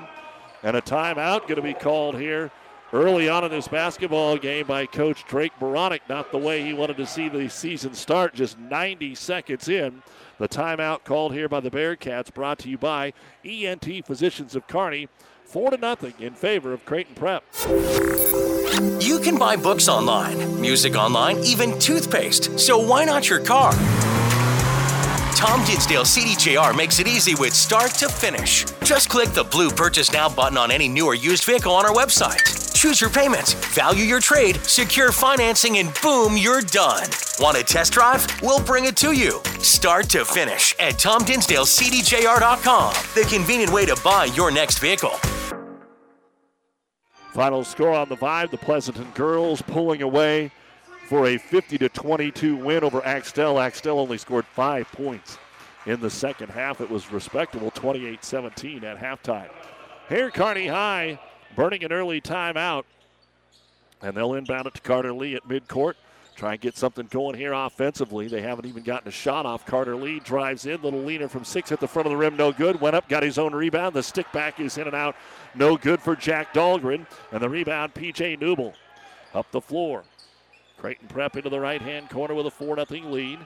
And 0.64 0.76
a 0.76 0.82
timeout 0.82 1.42
going 1.42 1.58
to 1.58 1.62
be 1.62 1.76
called 1.76 2.18
here 2.18 2.52
early 2.92 3.30
on 3.30 3.44
in 3.44 3.52
this 3.52 3.68
basketball 3.68 4.38
game 4.38 4.66
by 4.66 4.88
Coach 4.88 5.26
Drake 5.26 5.54
Beranek. 5.60 6.02
Not 6.10 6.32
the 6.32 6.40
way 6.40 6.64
he 6.64 6.74
wanted 6.74 6.98
to 6.98 7.06
see 7.06 7.30
the 7.30 7.48
season 7.48 7.94
start, 7.94 8.34
just 8.34 8.58
90 8.58 9.14
seconds 9.14 9.70
in. 9.70 10.02
The 10.40 10.48
timeout 10.48 11.04
called 11.04 11.34
here 11.34 11.48
by 11.48 11.60
the 11.60 11.70
Bearcats, 11.70 12.34
brought 12.34 12.58
to 12.60 12.70
you 12.70 12.80
by 12.80 13.14
ENT 13.46 14.08
Physicians 14.08 14.56
of 14.56 14.66
Kearney. 14.66 15.08
Four 15.44 15.70
to 15.70 15.78
nothing 15.78 16.16
in 16.18 16.34
favor 16.34 16.74
of 16.74 16.84
Creighton 16.84 17.14
Prep. 17.14 17.44
You 19.00 19.20
can 19.20 19.38
buy 19.38 19.56
books 19.56 19.88
online, 19.88 20.60
music 20.60 20.96
online, 20.96 21.38
even 21.46 21.80
toothpaste. 21.80 22.60
So 22.60 22.78
why 22.78 23.06
not 23.06 23.30
your 23.30 23.40
car? 23.40 23.72
Tom 25.36 25.64
Dinsdale 25.66 26.04
CDJR 26.04 26.76
makes 26.76 27.00
it 27.00 27.08
easy 27.08 27.36
with 27.36 27.54
start 27.54 27.92
to 27.92 28.10
finish. 28.10 28.66
Just 28.84 29.10
click 29.10 29.30
the 29.30 29.44
blue 29.46 29.70
Purchase 29.70 30.12
Now 30.12 30.28
button 30.28 30.58
on 30.58 30.72
any 30.72 30.90
new 30.90 31.06
or 31.06 31.16
used 31.16 31.46
vehicle 31.46 31.72
on 31.74 31.86
our 31.86 31.94
website. 31.94 32.74
Choose 32.74 33.00
your 33.00 33.10
payments, 33.10 33.54
value 33.54 34.04
your 34.04 34.20
trade, 34.20 34.58
secure 34.58 35.14
financing, 35.14 35.78
and 35.78 35.94
boom, 36.02 36.36
you're 36.36 36.62
done. 36.62 37.08
Want 37.40 37.58
a 37.58 37.64
test 37.64 37.94
drive? 37.94 38.28
We'll 38.42 38.62
bring 38.64 38.84
it 38.86 38.98
to 38.98 39.14
you. 39.14 39.42
Start 39.60 40.10
to 40.10 40.26
finish 40.26 40.76
at 40.80 40.96
TomDinsdaleCDJR.com, 40.96 42.94
the 43.16 43.26
convenient 43.30 43.72
way 43.72 43.86
to 43.86 43.96
buy 44.04 44.26
your 44.26 44.52
next 44.52 44.80
vehicle. 44.80 45.14
Final 47.36 47.66
score 47.66 47.92
on 47.92 48.08
the 48.08 48.16
Vibe, 48.16 48.50
the 48.50 48.58
Pleasanton 48.58 49.12
girls 49.14 49.62
pulling 49.62 50.02
away 50.02 50.50
for 51.10 51.28
a 51.28 51.38
50 51.38 51.78
to 51.80 51.90
22 51.90 52.56
win 52.56 52.82
over 52.82 53.06
Axtell. 53.06 53.60
Axtell 53.60 54.00
only 54.00 54.18
scored 54.18 54.46
five 54.46 54.90
points 54.94 55.38
in 55.86 56.00
the 56.00 56.10
second 56.10 56.50
half. 56.50 56.80
It 56.80 56.90
was 56.90 57.12
respectable 57.12 57.72
28 57.72 58.24
17 58.24 58.86
at 58.86 58.98
halftime. 58.98 59.50
Here, 60.08 60.32
Kearney 60.32 60.68
High 60.68 61.20
burning 61.58 61.84
an 61.84 61.92
early 61.92 62.22
timeout. 62.22 62.86
And 64.02 64.16
they'll 64.16 64.36
inbound 64.36 64.68
it 64.68 64.76
to 64.76 64.82
Carter 64.82 65.12
Lee 65.12 65.36
at 65.36 65.46
midcourt. 65.46 65.96
Try 66.36 66.52
and 66.52 66.62
get 66.62 66.76
something 66.76 67.08
going 67.10 67.38
here 67.38 67.54
offensively. 67.54 68.28
They 68.28 68.42
haven't 68.42 68.66
even 68.66 68.84
gotten 68.84 69.08
a 69.08 69.12
shot 69.12 69.46
off. 69.46 69.66
Carter 69.66 69.96
Lee 69.96 70.20
drives 70.20 70.66
in. 70.66 70.82
Little 70.82 71.02
leaner 71.02 71.30
from 71.30 71.46
six 71.46 71.72
at 71.72 71.80
the 71.80 71.88
front 71.88 72.08
of 72.08 72.12
the 72.12 72.18
rim. 72.18 72.36
No 72.36 72.52
good. 72.52 72.82
Went 72.82 72.96
up, 72.96 73.08
got 73.08 73.24
his 73.24 73.38
own 73.38 73.56
rebound. 73.56 73.96
The 73.96 74.04
stick 74.04 74.30
back 74.34 74.60
is 74.60 74.78
in 74.78 74.86
and 74.86 74.96
out. 74.96 75.16
No 75.56 75.78
good 75.78 76.02
for 76.02 76.14
Jack 76.14 76.54
Dahlgren. 76.54 77.06
And 77.32 77.42
the 77.42 77.50
rebound, 77.50 77.94
PJ 77.94 78.40
Newble. 78.40 78.74
Up 79.34 79.50
the 79.52 79.62
floor. 79.62 80.04
Creighton 80.78 81.08
Prep 81.08 81.38
into 81.38 81.50
the 81.50 81.60
right 81.60 81.82
hand 81.82 82.10
corner 82.10 82.34
with 82.36 82.48
a 82.48 82.52
4 82.52 82.86
0 82.86 83.10
lead. 83.10 83.40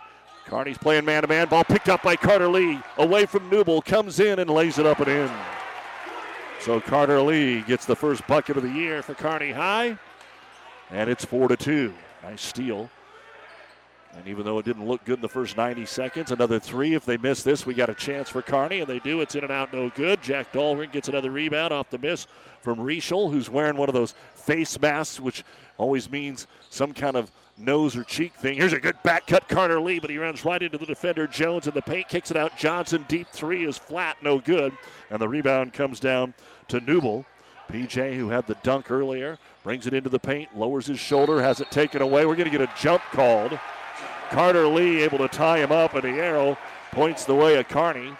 Kearney's 0.45 0.79
playing 0.79 1.05
man 1.05 1.21
to 1.21 1.27
man. 1.27 1.47
Ball 1.47 1.63
picked 1.63 1.89
up 1.89 2.01
by 2.01 2.15
Carter 2.15 2.47
Lee. 2.47 2.79
Away 2.97 3.27
from 3.27 3.51
Newble. 3.51 3.85
Comes 3.85 4.19
in 4.19 4.39
and 4.39 4.49
lays 4.49 4.79
it 4.79 4.87
up 4.87 4.99
and 4.99 5.09
in. 5.09 5.31
So 6.59 6.81
Carter 6.81 7.21
Lee 7.21 7.61
gets 7.61 7.85
the 7.85 7.95
first 7.95 8.25
bucket 8.25 8.57
of 8.57 8.63
the 8.63 8.71
year 8.71 9.03
for 9.03 9.13
Kearney 9.13 9.51
High. 9.51 9.99
And 10.89 11.07
it's 11.07 11.23
4 11.23 11.49
to 11.49 11.55
2. 11.55 11.93
Nice 12.23 12.41
steal. 12.41 12.89
And 14.15 14.27
even 14.27 14.43
though 14.43 14.57
it 14.57 14.65
didn't 14.65 14.87
look 14.87 15.05
good 15.05 15.19
in 15.19 15.21
the 15.21 15.29
first 15.29 15.55
90 15.55 15.85
seconds, 15.85 16.31
another 16.31 16.59
three. 16.59 16.95
If 16.95 17.05
they 17.05 17.17
miss 17.17 17.43
this, 17.43 17.65
we 17.65 17.75
got 17.75 17.89
a 17.89 17.93
chance 17.93 18.27
for 18.27 18.41
Kearney, 18.41 18.79
and 18.79 18.87
they 18.87 18.99
do. 18.99 19.21
It's 19.21 19.35
in 19.35 19.43
and 19.43 19.51
out, 19.51 19.71
no 19.71 19.91
good. 19.91 20.21
Jack 20.23 20.51
Dahlgren 20.51 20.91
gets 20.91 21.09
another 21.09 21.29
rebound 21.29 21.71
off 21.71 21.91
the 21.91 21.99
miss 21.99 22.25
from 22.61 22.79
Rischel, 22.79 23.31
who's 23.31 23.49
wearing 23.49 23.77
one 23.77 23.87
of 23.87 23.93
those 23.93 24.15
face 24.33 24.79
masks, 24.81 25.19
which 25.19 25.43
always 25.77 26.09
means 26.09 26.47
some 26.69 26.91
kind 26.91 27.15
of 27.15 27.31
nose 27.55 27.95
or 27.95 28.03
cheek 28.03 28.33
thing. 28.33 28.57
Here's 28.57 28.73
a 28.73 28.79
good 28.79 29.01
back 29.03 29.27
cut, 29.27 29.47
Carter 29.47 29.79
Lee, 29.79 29.99
but 29.99 30.09
he 30.09 30.17
runs 30.17 30.43
right 30.43 30.61
into 30.61 30.77
the 30.77 30.85
defender 30.85 31.27
Jones 31.27 31.67
in 31.67 31.73
the 31.73 31.81
paint, 31.81 32.07
kicks 32.07 32.31
it 32.31 32.37
out. 32.37 32.57
Johnson 32.57 33.05
deep 33.07 33.27
three 33.27 33.65
is 33.65 33.77
flat, 33.77 34.17
no 34.23 34.39
good, 34.39 34.73
and 35.09 35.21
the 35.21 35.29
rebound 35.29 35.73
comes 35.73 35.99
down 35.99 36.33
to 36.69 36.81
Newble. 36.81 37.25
PJ, 37.69 38.15
who 38.15 38.29
had 38.29 38.47
the 38.47 38.55
dunk 38.63 38.91
earlier, 38.91 39.37
brings 39.63 39.87
it 39.87 39.93
into 39.93 40.09
the 40.09 40.19
paint, 40.19 40.57
lowers 40.57 40.87
his 40.87 40.99
shoulder, 40.99 41.41
has 41.41 41.61
it 41.61 41.69
taken 41.71 42.01
away. 42.01 42.25
We're 42.25 42.35
going 42.35 42.49
to 42.49 42.57
get 42.57 42.67
a 42.67 42.73
jump 42.79 43.01
called. 43.11 43.57
Carter 44.29 44.67
Lee 44.67 45.01
able 45.01 45.17
to 45.19 45.27
tie 45.27 45.59
him 45.59 45.71
up, 45.71 45.93
and 45.93 46.03
the 46.03 46.21
arrow 46.21 46.57
points 46.91 47.25
the 47.25 47.35
way 47.35 47.57
of 47.57 47.67
Kearney. 47.67 48.15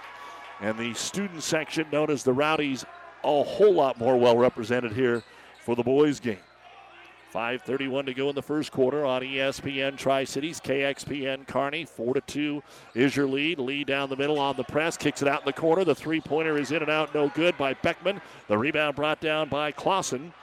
And 0.62 0.78
the 0.78 0.94
student 0.94 1.44
section, 1.44 1.88
known 1.92 2.10
as 2.10 2.24
the 2.24 2.34
Rowdies, 2.34 2.86
a 3.24 3.44
whole 3.44 3.74
lot 3.74 3.98
more 3.98 4.18
well 4.18 4.38
represented 4.38 4.94
here 4.94 5.24
for 5.60 5.76
the 5.76 5.84
boys' 5.84 6.20
game. 6.20 6.38
5.31 7.34 8.08
to 8.08 8.14
go 8.14 8.30
in 8.30 8.36
the 8.36 8.42
first 8.42 8.72
quarter 8.72 9.06
on 9.06 9.22
ESPN 9.22 9.98
Tri 9.98 10.24
Cities. 10.24 10.60
KXPN 10.60 11.46
Kearney. 11.46 11.86
4 11.86 12.16
to 12.16 12.22
2 12.22 12.64
is 12.96 13.16
your 13.16 13.28
lead. 13.28 13.60
Lee 13.60 13.84
down 13.84 14.10
the 14.10 14.16
middle 14.16 14.40
on 14.40 14.56
the 14.56 14.64
press, 14.64 14.98
kicks 14.98 15.22
it 15.22 15.28
out 15.28 15.42
in 15.42 15.46
the 15.46 15.54
corner. 15.54 15.84
The 15.84 15.94
three 15.94 16.22
pointer 16.22 16.58
is 16.58 16.72
in 16.72 16.82
and 16.82 16.90
out, 16.90 17.14
no 17.14 17.30
good 17.30 17.58
by 17.58 17.76
Beckman. 17.76 18.20
The 18.48 18.58
rebound 18.58 18.96
brought 18.96 19.22
down 19.22 19.50
by 19.50 19.72
Clausen. 19.72 20.34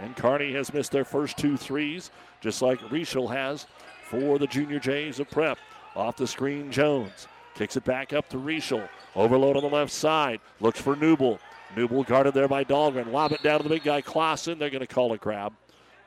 And 0.00 0.16
Kearney 0.16 0.52
has 0.54 0.74
missed 0.74 0.90
their 0.90 1.04
first 1.04 1.36
two 1.36 1.56
threes, 1.56 2.10
just 2.40 2.62
like 2.62 2.80
Rischel 2.90 3.32
has 3.32 3.66
for 4.02 4.38
the 4.38 4.46
Junior 4.48 4.80
Jays 4.80 5.20
of 5.20 5.30
Prep. 5.30 5.58
Off 5.94 6.16
the 6.16 6.26
screen, 6.26 6.72
Jones 6.72 7.28
kicks 7.54 7.76
it 7.76 7.84
back 7.84 8.12
up 8.12 8.28
to 8.30 8.38
Rischel. 8.38 8.88
Overload 9.14 9.56
on 9.56 9.62
the 9.62 9.68
left 9.68 9.92
side, 9.92 10.40
looks 10.58 10.80
for 10.80 10.96
Newble. 10.96 11.38
Newble 11.76 12.04
guarded 12.04 12.34
there 12.34 12.48
by 12.48 12.64
Dahlgren. 12.64 13.12
Lob 13.12 13.30
it 13.30 13.42
down 13.44 13.58
to 13.58 13.62
the 13.62 13.68
big 13.68 13.84
guy, 13.84 14.00
Clausen. 14.00 14.58
They're 14.58 14.70
going 14.70 14.80
to 14.80 14.92
call 14.92 15.12
a 15.12 15.18
grab 15.18 15.52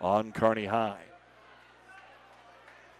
on 0.02 0.32
Kearney 0.32 0.66
High. 0.66 1.02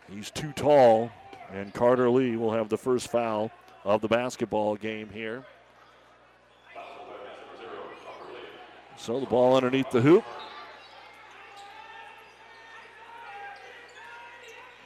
He's 0.10 0.32
too 0.32 0.52
tall, 0.54 1.12
and 1.52 1.74
Carter 1.74 2.10
Lee 2.10 2.38
will 2.38 2.54
have 2.54 2.70
the 2.70 2.78
first 2.78 3.10
foul 3.10 3.52
of 3.84 4.02
the 4.02 4.08
basketball 4.08 4.76
game 4.76 5.10
here. 5.10 5.44
So 8.98 9.20
the 9.20 9.26
ball 9.26 9.56
underneath 9.56 9.92
the 9.92 10.02
hoop. 10.02 10.24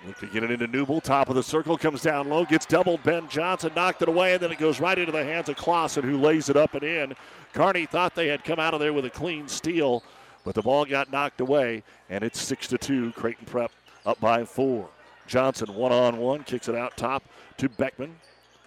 Look 0.05 0.17
to 0.19 0.25
get 0.27 0.43
it 0.43 0.49
into 0.49 0.67
Newble. 0.67 0.99
Top 0.99 1.29
of 1.29 1.35
the 1.35 1.43
circle 1.43 1.77
comes 1.77 2.01
down 2.01 2.27
low, 2.27 2.43
gets 2.43 2.65
doubled. 2.65 3.03
Ben 3.03 3.29
Johnson 3.29 3.71
knocked 3.75 4.01
it 4.01 4.07
away, 4.07 4.33
and 4.33 4.41
then 4.41 4.51
it 4.51 4.57
goes 4.57 4.79
right 4.79 4.97
into 4.97 5.11
the 5.11 5.23
hands 5.23 5.47
of 5.47 5.57
Clausen, 5.57 6.03
who 6.03 6.17
lays 6.17 6.49
it 6.49 6.57
up 6.57 6.73
and 6.73 6.83
in. 6.83 7.13
Kearney 7.53 7.85
thought 7.85 8.15
they 8.15 8.27
had 8.27 8.43
come 8.43 8.59
out 8.59 8.73
of 8.73 8.79
there 8.79 8.93
with 8.93 9.05
a 9.05 9.11
clean 9.11 9.47
steal, 9.47 10.03
but 10.43 10.55
the 10.55 10.61
ball 10.61 10.85
got 10.85 11.11
knocked 11.11 11.41
away, 11.41 11.83
and 12.09 12.23
it's 12.23 12.39
six 12.39 12.67
to 12.67 12.77
two. 12.77 13.11
Creighton 13.13 13.45
Prep 13.45 13.71
up 14.05 14.19
by 14.19 14.43
four. 14.45 14.89
Johnson 15.27 15.73
one 15.73 15.91
on 15.91 16.17
one, 16.17 16.43
kicks 16.43 16.67
it 16.67 16.75
out 16.75 16.97
top 16.97 17.23
to 17.57 17.69
Beckman. 17.69 18.15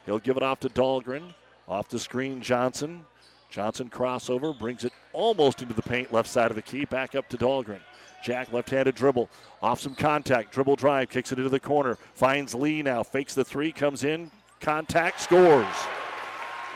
He'll 0.07 0.19
give 0.19 0.37
it 0.37 0.43
off 0.43 0.61
to 0.61 0.69
Dahlgren. 0.69 1.35
Off 1.67 1.89
the 1.89 1.99
screen, 1.99 2.41
Johnson. 2.41 3.05
Johnson 3.51 3.89
crossover, 3.89 4.59
brings 4.59 4.85
it 4.85 4.93
almost 5.13 5.63
into 5.63 5.75
the 5.75 5.83
paint, 5.83 6.13
left 6.13 6.29
side 6.29 6.51
of 6.51 6.57
the 6.57 6.63
key, 6.63 6.85
back 6.85 7.15
up 7.15 7.29
to 7.29 7.37
Dahlgren. 7.37 7.81
Jack 8.25 8.53
left 8.53 8.71
handed 8.71 8.95
dribble, 8.95 9.29
off 9.63 9.81
some 9.81 9.95
contact, 9.95 10.53
dribble 10.53 10.77
drive, 10.77 11.09
kicks 11.09 11.31
it 11.31 11.39
into 11.39 11.51
the 11.51 11.61
corner, 11.61 11.97
finds 12.15 12.55
Lee 12.55 12.83
now, 12.83 13.03
fakes 13.03 13.35
the 13.35 13.45
three, 13.45 13.71
comes 13.71 14.03
in, 14.03 14.31
contact, 14.61 15.21
scores. 15.21 15.67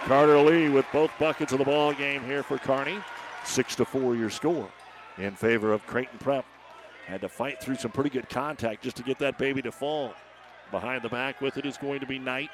Carter 0.04 0.38
Lee 0.38 0.68
with 0.68 0.86
both 0.92 1.10
buckets 1.18 1.52
of 1.52 1.58
the 1.58 1.64
ball 1.64 1.92
game 1.92 2.22
here 2.22 2.42
for 2.42 2.58
Kearney. 2.58 2.98
Six 3.44 3.74
to 3.76 3.84
four 3.84 4.14
your 4.14 4.30
score 4.30 4.68
in 5.18 5.34
favor 5.34 5.72
of 5.72 5.86
Creighton 5.86 6.18
Prep. 6.18 6.44
Had 7.06 7.20
to 7.22 7.28
fight 7.28 7.60
through 7.60 7.76
some 7.76 7.90
pretty 7.90 8.10
good 8.10 8.28
contact 8.28 8.82
just 8.82 8.96
to 8.96 9.02
get 9.02 9.18
that 9.18 9.38
baby 9.38 9.62
to 9.62 9.72
fall. 9.72 10.14
Behind 10.70 11.02
the 11.02 11.08
back 11.08 11.40
with 11.40 11.56
it 11.56 11.64
is 11.64 11.78
going 11.78 12.00
to 12.00 12.06
be 12.06 12.18
Knight. 12.18 12.50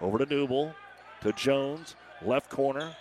Over 0.00 0.18
to 0.18 0.26
Newble, 0.26 0.74
to 1.22 1.32
Jones, 1.32 1.96
left 2.22 2.50
corner. 2.50 2.94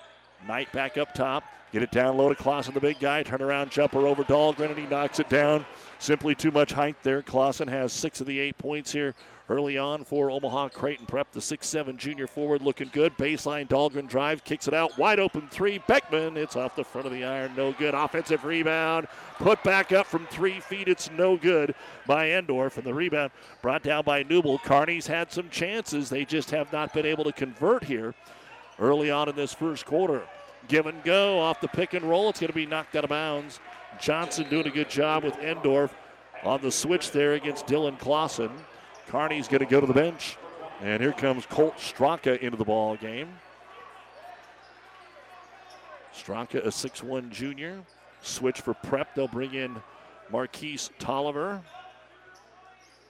Knight 0.48 0.72
back 0.72 0.98
up 0.98 1.14
top. 1.14 1.44
Get 1.74 1.84
it 1.84 1.92
down 1.92 2.18
low 2.18 2.30
to 2.30 2.36
Clausen, 2.36 2.74
the 2.74 2.80
big 2.80 3.00
guy. 3.00 3.24
Turn 3.24 3.42
around 3.42 3.72
jumper 3.72 4.06
over 4.06 4.24
Dahlgren, 4.24 4.70
and 4.70 4.78
he 4.78 4.86
knocks 4.86 5.20
it 5.20 5.28
down. 5.28 5.66
Simply 6.04 6.36
too 6.36 6.52
much 6.52 6.74
height 6.74 6.98
there. 7.02 7.22
Clausen 7.22 7.70
has 7.70 7.94
six 7.94 8.20
of 8.20 8.28
the 8.28 8.38
eight 8.38 8.58
points 8.58 8.92
here 8.92 9.16
early 9.48 9.78
on 9.78 10.04
for 10.04 10.30
Omaha 10.30 10.68
Creighton 10.68 11.06
Prep. 11.06 11.32
The 11.32 11.40
six-seven 11.40 11.96
junior 11.96 12.28
forward 12.28 12.62
looking 12.62 12.90
good. 12.92 13.16
Baseline 13.16 13.70
Dahlgren 13.70 14.10
drive, 14.10 14.44
kicks 14.44 14.68
it 14.68 14.74
out. 14.74 14.98
Wide 14.98 15.18
open 15.22 15.48
three. 15.48 15.82
Beckman, 15.88 16.36
it's 16.36 16.58
off 16.58 16.76
the 16.76 16.84
front 16.84 17.08
of 17.08 17.14
the 17.14 17.24
iron. 17.24 17.56
No 17.56 17.72
good. 17.72 17.94
Offensive 17.94 18.44
rebound. 18.44 19.08
Put 19.38 19.64
back 19.64 19.94
up 19.94 20.06
from 20.06 20.26
three 20.26 20.60
feet. 20.60 20.90
It's 20.90 21.10
no 21.12 21.38
good 21.38 21.74
by 22.06 22.28
Endorf. 22.32 22.76
And 22.76 22.86
the 22.86 22.94
rebound 22.94 23.32
brought 23.62 23.84
down 23.84 24.04
by 24.04 24.26
Newble. 24.26 24.62
Kearney's 24.62 25.08
had 25.08 25.32
some 25.32 25.50
chances. 25.50 26.10
They 26.10 26.26
just 26.26 26.52
have 26.52 26.74
not 26.74 26.94
been 26.94 27.06
able 27.06 27.24
to 27.24 27.32
convert 27.32 27.86
here 27.86 28.14
early 28.78 29.10
on 29.10 29.30
in 29.30 29.38
this 29.38 29.54
first 29.54 29.86
quarter. 29.86 30.24
Give 30.68 30.86
and 30.86 31.02
go 31.04 31.40
off 31.40 31.62
the 31.62 31.70
pick 31.70 31.94
and 31.94 32.04
roll. 32.04 32.30
It's 32.30 32.42
going 32.42 32.50
to 32.50 32.54
be 32.54 32.66
knocked 32.66 32.98
out 32.98 33.06
of 33.06 33.10
bounds. 33.10 33.62
Johnson 34.00 34.50
doing 34.50 34.68
a 34.68 34.72
good 34.72 34.90
job 34.90 35.24
with 35.24 35.36
Endorf 35.36 35.92
on 36.44 36.62
the 36.62 36.72
switch 36.72 37.12
there 37.12 37.34
against 37.34 37.68
Dylan 37.68 37.98
Clausen. 38.00 38.52
Kearney's 39.08 39.48
going 39.48 39.60
to 39.60 39.66
go 39.66 39.80
to 39.80 39.88
the 39.88 39.94
bench. 39.94 40.38
And 40.82 41.02
here 41.02 41.14
comes 41.14 41.46
Colt 41.46 41.78
Straka 41.78 42.40
into 42.40 42.58
the 42.58 42.66
ball 42.66 42.98
game. 42.98 43.30
Straka, 46.14 46.56
a 46.56 46.70
6'1 46.70 47.30
junior. 47.30 47.82
Switch 48.22 48.62
for 48.62 48.74
prep. 48.74 49.16
They'll 49.16 49.28
bring 49.28 49.54
in 49.54 49.82
Marquise 50.32 50.90
Tolliver. 51.00 51.62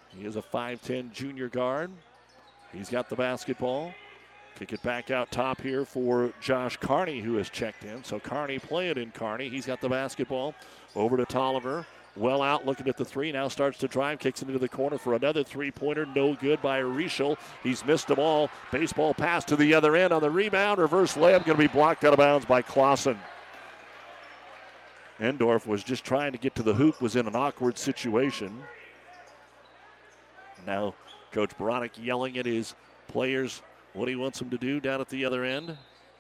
He 0.10 0.26
is 0.26 0.36
a 0.36 0.42
5'10 0.42 1.12
junior 1.12 1.50
guard. 1.50 1.90
He's 2.72 2.90
got 2.90 3.10
the 3.10 3.16
basketball. 3.16 3.94
Kick 4.58 4.72
it 4.72 4.84
back 4.84 5.10
out 5.10 5.32
top 5.32 5.62
here 5.62 5.84
for 5.84 6.32
Josh 6.40 6.78
Carney, 6.78 7.20
who 7.22 7.36
has 7.36 7.50
checked 7.50 7.84
in. 7.84 8.04
So 8.04 8.20
Carney 8.20 8.60
playing 8.60 8.98
in 8.98 9.12
Kearney. 9.12 9.50
He's 9.50 9.66
got 9.66 9.82
the 9.82 9.90
basketball. 9.90 10.54
Over 10.96 11.18
to 11.18 11.26
Tolliver. 11.26 11.86
Well 12.16 12.44
out, 12.44 12.64
looking 12.64 12.88
at 12.88 12.96
the 12.96 13.06
three. 13.06 13.32
Now 13.32 13.48
starts 13.48 13.80
to 13.80 13.88
drive, 13.88 14.20
kicks 14.20 14.44
it 14.44 14.48
into 14.48 14.60
the 14.60 14.70
corner 14.70 15.00
for 15.00 15.16
another 15.16 15.44
three 15.44 15.72
pointer. 15.72 16.06
No 16.06 16.36
good 16.36 16.62
by 16.62 16.80
Rischel. 16.80 17.38
He's 17.64 17.84
missed 17.84 18.08
them 18.08 18.20
all. 18.20 18.52
Baseball 18.72 19.16
pass 19.16 19.44
to 19.46 19.56
the 19.56 19.74
other 19.74 19.96
end 19.96 20.14
on 20.14 20.22
the 20.22 20.30
rebound. 20.30 20.80
Reverse 20.80 21.16
layup 21.16 21.44
going 21.46 21.58
to 21.58 21.68
be 21.68 21.68
blocked 21.68 22.04
out 22.04 22.14
of 22.14 22.18
bounds 22.18 22.46
by 22.46 22.62
Clausen. 22.62 23.18
Endorf 25.20 25.66
was 25.66 25.84
just 25.84 26.04
trying 26.04 26.32
to 26.34 26.38
get 26.38 26.54
to 26.56 26.64
the 26.64 26.74
hoop, 26.74 27.02
was 27.02 27.16
in 27.16 27.28
an 27.28 27.36
awkward 27.36 27.80
situation. 27.80 28.62
Now, 30.68 30.94
Coach 31.32 31.52
Beranek 31.58 31.92
yelling 32.00 32.38
at 32.38 32.46
his 32.46 32.76
players 33.08 33.62
what 33.94 34.08
he 34.08 34.16
wants 34.16 34.40
them 34.40 34.50
to 34.50 34.58
do 34.58 34.80
down 34.80 35.02
at 35.02 35.10
the 35.10 35.26
other 35.26 35.44
end. 35.44 35.78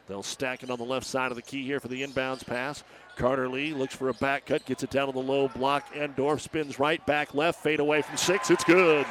They'll 0.08 0.24
stack 0.24 0.64
it 0.64 0.70
on 0.70 0.78
the 0.78 0.86
left 0.86 1.06
side 1.06 1.32
of 1.32 1.36
the 1.36 1.42
key 1.42 1.64
here 1.64 1.80
for 1.80 1.88
the 1.88 2.06
inbounds 2.06 2.46
pass. 2.46 2.84
Carter 3.16 3.48
Lee 3.48 3.74
looks 3.74 3.96
for 3.96 4.10
a 4.10 4.14
back 4.14 4.46
cut, 4.46 4.66
gets 4.66 4.84
it 4.84 4.90
down 4.90 5.08
to 5.08 5.14
the 5.14 5.20
low 5.20 5.48
block. 5.48 5.94
Endorf 5.94 6.42
spins 6.42 6.78
right, 6.78 7.04
back 7.06 7.34
left, 7.34 7.64
fade 7.64 7.80
away 7.80 8.02
from 8.02 8.18
six. 8.18 8.52
It's 8.52 8.64
good. 8.64 9.06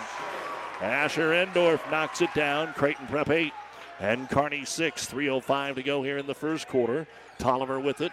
Asher 0.80 1.30
Endorf 1.30 1.88
knocks 1.90 2.20
it 2.20 2.34
down. 2.34 2.74
Creighton 2.74 3.06
Prep 3.06 3.30
eight 3.30 3.52
and 4.00 4.28
Kearney 4.28 4.64
six. 4.64 5.06
3.05 5.06 5.76
to 5.76 5.82
go 5.82 6.02
here 6.02 6.18
in 6.18 6.26
the 6.26 6.34
first 6.34 6.68
quarter. 6.68 7.06
Tolliver 7.38 7.80
with 7.80 8.00
it 8.00 8.12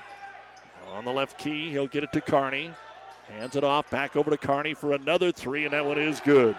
on 0.94 1.06
the 1.06 1.12
left 1.12 1.38
key. 1.38 1.70
He'll 1.72 1.88
get 1.88 2.04
it 2.04 2.14
to 2.14 2.22
Carney. 2.22 2.72
Hands 3.28 3.56
it 3.56 3.64
off 3.64 3.90
back 3.90 4.16
over 4.16 4.32
to 4.32 4.38
Carney 4.38 4.74
for 4.74 4.94
another 4.94 5.32
three, 5.32 5.66
and 5.66 5.74
that 5.74 5.86
one 5.86 6.00
is 6.00 6.20
good. 6.20 6.56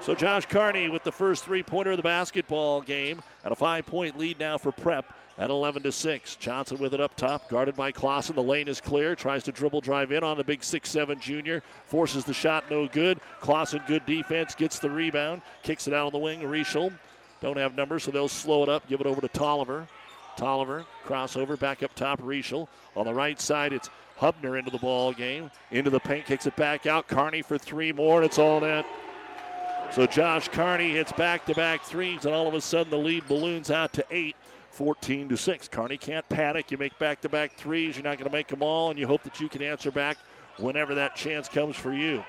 So 0.00 0.14
Josh 0.14 0.46
Carney 0.46 0.88
with 0.88 1.02
the 1.02 1.10
first 1.10 1.44
three-pointer 1.44 1.92
of 1.92 1.96
the 1.96 2.02
basketball 2.02 2.80
game 2.80 3.22
at 3.44 3.50
a 3.50 3.56
five-point 3.56 4.16
lead 4.16 4.38
now 4.38 4.56
for 4.56 4.70
Prep 4.70 5.12
at 5.38 5.50
11 5.50 5.82
to 5.82 5.92
6. 5.92 6.36
Johnson 6.36 6.78
with 6.78 6.94
it 6.94 7.00
up 7.00 7.16
top, 7.16 7.48
guarded 7.48 7.76
by 7.76 7.92
Clausen. 7.92 8.36
The 8.36 8.42
lane 8.42 8.68
is 8.68 8.80
clear. 8.80 9.14
Tries 9.16 9.42
to 9.44 9.52
dribble 9.52 9.80
drive 9.80 10.12
in 10.12 10.22
on 10.22 10.36
the 10.36 10.44
big 10.44 10.62
six-seven 10.62 11.20
junior. 11.20 11.62
Forces 11.86 12.24
the 12.24 12.32
shot, 12.32 12.70
no 12.70 12.86
good. 12.86 13.20
Clausen, 13.40 13.82
good 13.86 14.06
defense, 14.06 14.54
gets 14.54 14.78
the 14.78 14.90
rebound, 14.90 15.42
kicks 15.62 15.88
it 15.88 15.94
out 15.94 16.06
on 16.06 16.12
the 16.12 16.18
wing. 16.18 16.40
Rischel 16.40 16.92
don't 17.40 17.56
have 17.56 17.74
numbers, 17.74 18.04
so 18.04 18.10
they'll 18.10 18.28
slow 18.28 18.62
it 18.62 18.68
up, 18.68 18.88
give 18.88 19.00
it 19.00 19.06
over 19.06 19.20
to 19.20 19.28
Tolliver. 19.28 19.86
Tolliver, 20.36 20.84
crossover, 21.04 21.58
back 21.58 21.82
up 21.82 21.94
top, 21.94 22.20
Rischel. 22.20 22.68
On 22.94 23.06
the 23.06 23.14
right 23.14 23.40
side, 23.40 23.72
it's 23.72 23.90
Hubner 24.18 24.58
into 24.58 24.70
the 24.70 24.78
ball 24.78 25.12
game. 25.12 25.50
Into 25.70 25.90
the 25.90 26.00
paint, 26.00 26.26
kicks 26.26 26.46
it 26.46 26.56
back 26.56 26.86
out. 26.86 27.08
Carney 27.08 27.42
for 27.42 27.58
three 27.58 27.92
more, 27.92 28.18
and 28.18 28.26
it's 28.26 28.38
all 28.38 28.60
net. 28.60 28.86
So 29.92 30.06
Josh 30.06 30.48
Carney 30.48 30.90
hits 30.90 31.12
back-to-back 31.12 31.82
threes, 31.82 32.26
and 32.26 32.34
all 32.34 32.46
of 32.46 32.54
a 32.54 32.60
sudden 32.60 32.90
the 32.90 32.98
lead 32.98 33.26
balloons 33.26 33.70
out 33.70 33.92
to 33.94 34.04
eight. 34.10 34.36
14 34.76 35.30
to 35.30 35.38
6. 35.38 35.68
Kearney 35.68 35.96
can't 35.96 36.28
panic. 36.28 36.70
You 36.70 36.76
make 36.76 36.98
back 36.98 37.22
to 37.22 37.30
back 37.30 37.54
threes. 37.54 37.96
You're 37.96 38.04
not 38.04 38.18
going 38.18 38.30
to 38.30 38.36
make 38.36 38.48
them 38.48 38.62
all, 38.62 38.90
and 38.90 38.98
you 38.98 39.06
hope 39.06 39.22
that 39.22 39.40
you 39.40 39.48
can 39.48 39.62
answer 39.62 39.90
back 39.90 40.18
whenever 40.58 40.94
that 40.96 41.16
chance 41.16 41.48
comes 41.48 41.76
for 41.76 41.94
you. 41.94 42.22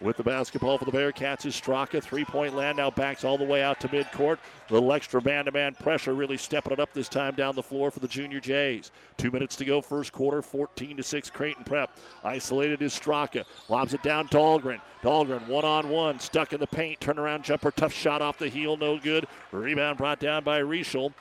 With 0.00 0.18
the 0.18 0.22
basketball 0.22 0.76
for 0.76 0.84
the 0.84 0.92
Bearcats 0.92 1.46
is 1.46 1.58
Straka. 1.58 2.02
Three 2.02 2.24
point 2.24 2.54
land 2.54 2.76
now 2.76 2.90
backs 2.90 3.24
all 3.24 3.38
the 3.38 3.44
way 3.44 3.62
out 3.62 3.80
to 3.80 3.88
midcourt. 3.88 4.36
Little 4.68 4.92
extra 4.92 5.22
man 5.22 5.46
to 5.46 5.52
man 5.52 5.74
pressure 5.74 6.14
really 6.14 6.36
stepping 6.36 6.72
it 6.72 6.80
up 6.80 6.92
this 6.92 7.08
time 7.08 7.34
down 7.34 7.54
the 7.54 7.62
floor 7.62 7.90
for 7.90 8.00
the 8.00 8.08
Junior 8.08 8.38
Jays. 8.38 8.90
Two 9.16 9.30
minutes 9.30 9.56
to 9.56 9.64
go, 9.64 9.80
first 9.80 10.12
quarter, 10.12 10.42
14 10.42 10.98
to 10.98 11.02
6. 11.02 11.30
Creighton 11.30 11.64
Prep. 11.64 11.96
Isolated 12.24 12.82
is 12.82 12.92
Straka. 12.92 13.44
Lobs 13.70 13.94
it 13.94 14.02
down 14.02 14.28
Dahlgren. 14.28 14.80
Dahlgren 15.02 15.46
one 15.46 15.64
on 15.64 15.88
one, 15.88 16.20
stuck 16.20 16.52
in 16.52 16.60
the 16.60 16.66
paint. 16.66 17.00
Turnaround 17.00 17.42
jumper, 17.42 17.70
tough 17.70 17.92
shot 17.92 18.20
off 18.20 18.38
the 18.38 18.48
heel, 18.48 18.76
no 18.76 18.98
good. 18.98 19.26
Rebound 19.50 19.96
brought 19.96 20.20
down 20.20 20.44
by 20.44 20.60
Rischel. 20.60 21.12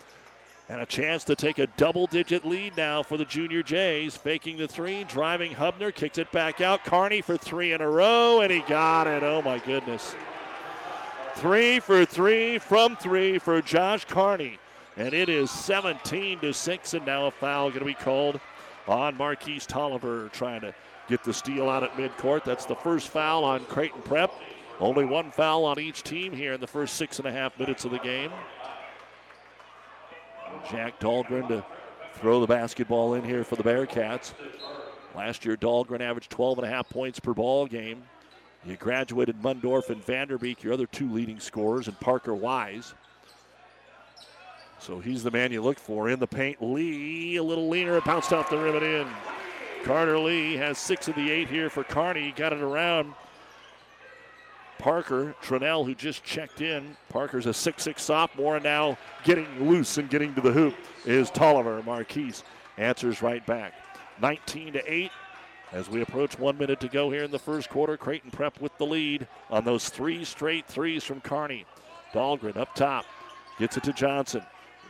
And 0.67 0.81
a 0.81 0.85
chance 0.85 1.23
to 1.25 1.35
take 1.35 1.59
a 1.59 1.67
double 1.77 2.07
digit 2.07 2.43
lead 2.43 2.75
now 2.75 3.03
for 3.03 3.17
the 3.17 3.25
Junior 3.25 3.61
Jays. 3.61 4.17
Faking 4.17 4.57
the 4.57 4.67
three, 4.67 5.03
driving 5.03 5.53
Hubner, 5.53 5.93
kicks 5.93 6.17
it 6.17 6.31
back 6.31 6.59
out. 6.59 6.83
Carney 6.83 7.21
for 7.21 7.37
three 7.37 7.73
in 7.73 7.81
a 7.81 7.89
row, 7.89 8.41
and 8.41 8.51
he 8.51 8.61
got 8.61 9.05
it. 9.05 9.21
Oh 9.21 9.43
my 9.43 9.59
goodness. 9.59 10.15
Three 11.35 11.79
for 11.79 12.03
three 12.03 12.57
from 12.57 12.95
three 12.95 13.37
for 13.37 13.61
Josh 13.61 14.05
Carney. 14.05 14.57
And 14.97 15.13
it 15.13 15.29
is 15.29 15.51
17 15.51 16.39
to 16.39 16.53
6, 16.53 16.93
and 16.93 17.05
now 17.05 17.27
a 17.27 17.31
foul 17.31 17.69
going 17.69 17.79
to 17.79 17.85
be 17.85 17.93
called 17.93 18.39
on 18.87 19.17
Marquise 19.17 19.65
Tolliver 19.65 20.29
trying 20.29 20.61
to 20.61 20.73
get 21.07 21.23
the 21.23 21.33
steal 21.33 21.69
out 21.69 21.83
at 21.83 21.91
midcourt. 21.95 22.43
That's 22.43 22.65
the 22.65 22.75
first 22.75 23.09
foul 23.09 23.43
on 23.43 23.65
Creighton 23.65 24.01
Prep. 24.01 24.31
Only 24.79 25.05
one 25.05 25.31
foul 25.31 25.65
on 25.65 25.79
each 25.79 26.03
team 26.03 26.33
here 26.33 26.53
in 26.53 26.61
the 26.61 26.67
first 26.67 26.95
six 26.95 27.19
and 27.19 27.27
a 27.27 27.31
half 27.31 27.57
minutes 27.59 27.85
of 27.85 27.91
the 27.91 27.99
game. 27.99 28.31
Jack 30.69 30.99
Dahlgren 30.99 31.47
to 31.49 31.65
throw 32.15 32.39
the 32.39 32.47
basketball 32.47 33.13
in 33.15 33.23
here 33.23 33.43
for 33.43 33.55
the 33.55 33.63
Bearcats. 33.63 34.33
Last 35.15 35.45
year, 35.45 35.55
Dahlgren 35.55 36.01
averaged 36.01 36.31
12 36.31 36.59
and 36.59 36.67
a 36.67 36.69
half 36.69 36.89
points 36.89 37.19
per 37.19 37.33
ball 37.33 37.67
game. 37.67 38.03
You 38.65 38.75
graduated 38.75 39.41
Mundorf 39.41 39.89
and 39.89 40.03
Vanderbeek, 40.03 40.63
your 40.63 40.73
other 40.73 40.87
two 40.87 41.11
leading 41.11 41.39
scorers, 41.39 41.87
and 41.87 41.99
Parker 41.99 42.33
Wise. 42.33 42.95
So 44.79 44.99
he's 44.99 45.23
the 45.23 45.31
man 45.31 45.51
you 45.51 45.61
look 45.61 45.79
for 45.79 46.09
in 46.09 46.19
the 46.19 46.27
paint. 46.27 46.61
Lee, 46.61 47.37
a 47.37 47.43
little 47.43 47.69
leaner, 47.69 48.01
bounced 48.01 48.33
off 48.33 48.49
the 48.49 48.57
rim 48.57 48.75
and 48.75 48.85
in. 48.85 49.07
Carter 49.83 50.17
Lee 50.17 50.55
has 50.55 50.77
six 50.77 51.07
of 51.07 51.15
the 51.15 51.29
eight 51.29 51.47
here 51.47 51.69
for 51.69 51.83
Kearney. 51.83 52.33
Got 52.35 52.53
it 52.53 52.61
around 52.61 53.13
Parker, 54.77 55.35
Trinell, 55.41 55.85
who 55.85 55.95
just 55.95 56.23
checked 56.23 56.61
in. 56.61 56.95
Parker's 57.09 57.45
a 57.45 57.49
6'6 57.49 57.99
sophomore, 57.99 58.55
and 58.55 58.63
now 58.63 58.97
getting 59.23 59.69
loose 59.69 59.97
and 59.97 60.09
getting 60.09 60.33
to 60.35 60.41
the 60.41 60.51
hoop 60.51 60.75
is 61.05 61.29
Tolliver. 61.29 61.81
Marquise 61.83 62.43
answers 62.77 63.21
right 63.21 63.45
back. 63.45 63.73
19 64.21 64.73
to 64.73 64.93
8 64.93 65.11
as 65.71 65.89
we 65.89 66.01
approach 66.01 66.39
one 66.39 66.57
minute 66.57 66.79
to 66.79 66.87
go 66.87 67.09
here 67.09 67.23
in 67.23 67.31
the 67.31 67.39
first 67.39 67.69
quarter. 67.69 67.97
Creighton 67.97 68.31
Prep 68.31 68.59
with 68.61 68.77
the 68.77 68.85
lead 68.85 69.27
on 69.49 69.63
those 69.63 69.89
three 69.89 70.23
straight 70.23 70.65
threes 70.67 71.03
from 71.03 71.21
Carney. 71.21 71.65
Dahlgren 72.13 72.55
up 72.55 72.73
top, 72.75 73.05
gets 73.59 73.77
it 73.77 73.83
to 73.83 73.93
Johnson. 73.93 74.43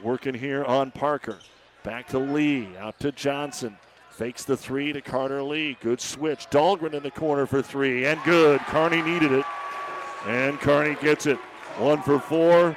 Working 0.04 0.36
here 0.36 0.64
on 0.66 0.92
Parker. 0.92 1.40
Back 1.84 2.08
to 2.10 2.20
Lee, 2.20 2.68
out 2.78 3.00
to 3.00 3.12
Johnson. 3.12 3.78
Fakes 4.10 4.44
the 4.44 4.56
three 4.56 4.94
to 4.94 5.02
Carter 5.02 5.42
Lee. 5.44 5.78
Good 5.82 6.00
switch. 6.00 6.50
Dahlgren 6.50 6.94
in 6.94 7.04
the 7.04 7.12
corner 7.12 7.46
for 7.46 7.62
three, 7.62 8.06
and 8.06 8.22
good. 8.24 8.60
Kearney 8.62 9.02
needed 9.02 9.32
it. 9.32 9.46
And 10.26 10.60
Kearney 10.60 10.96
gets 11.02 11.26
it. 11.26 11.38
One 11.78 12.02
for 12.02 12.20
four. 12.20 12.76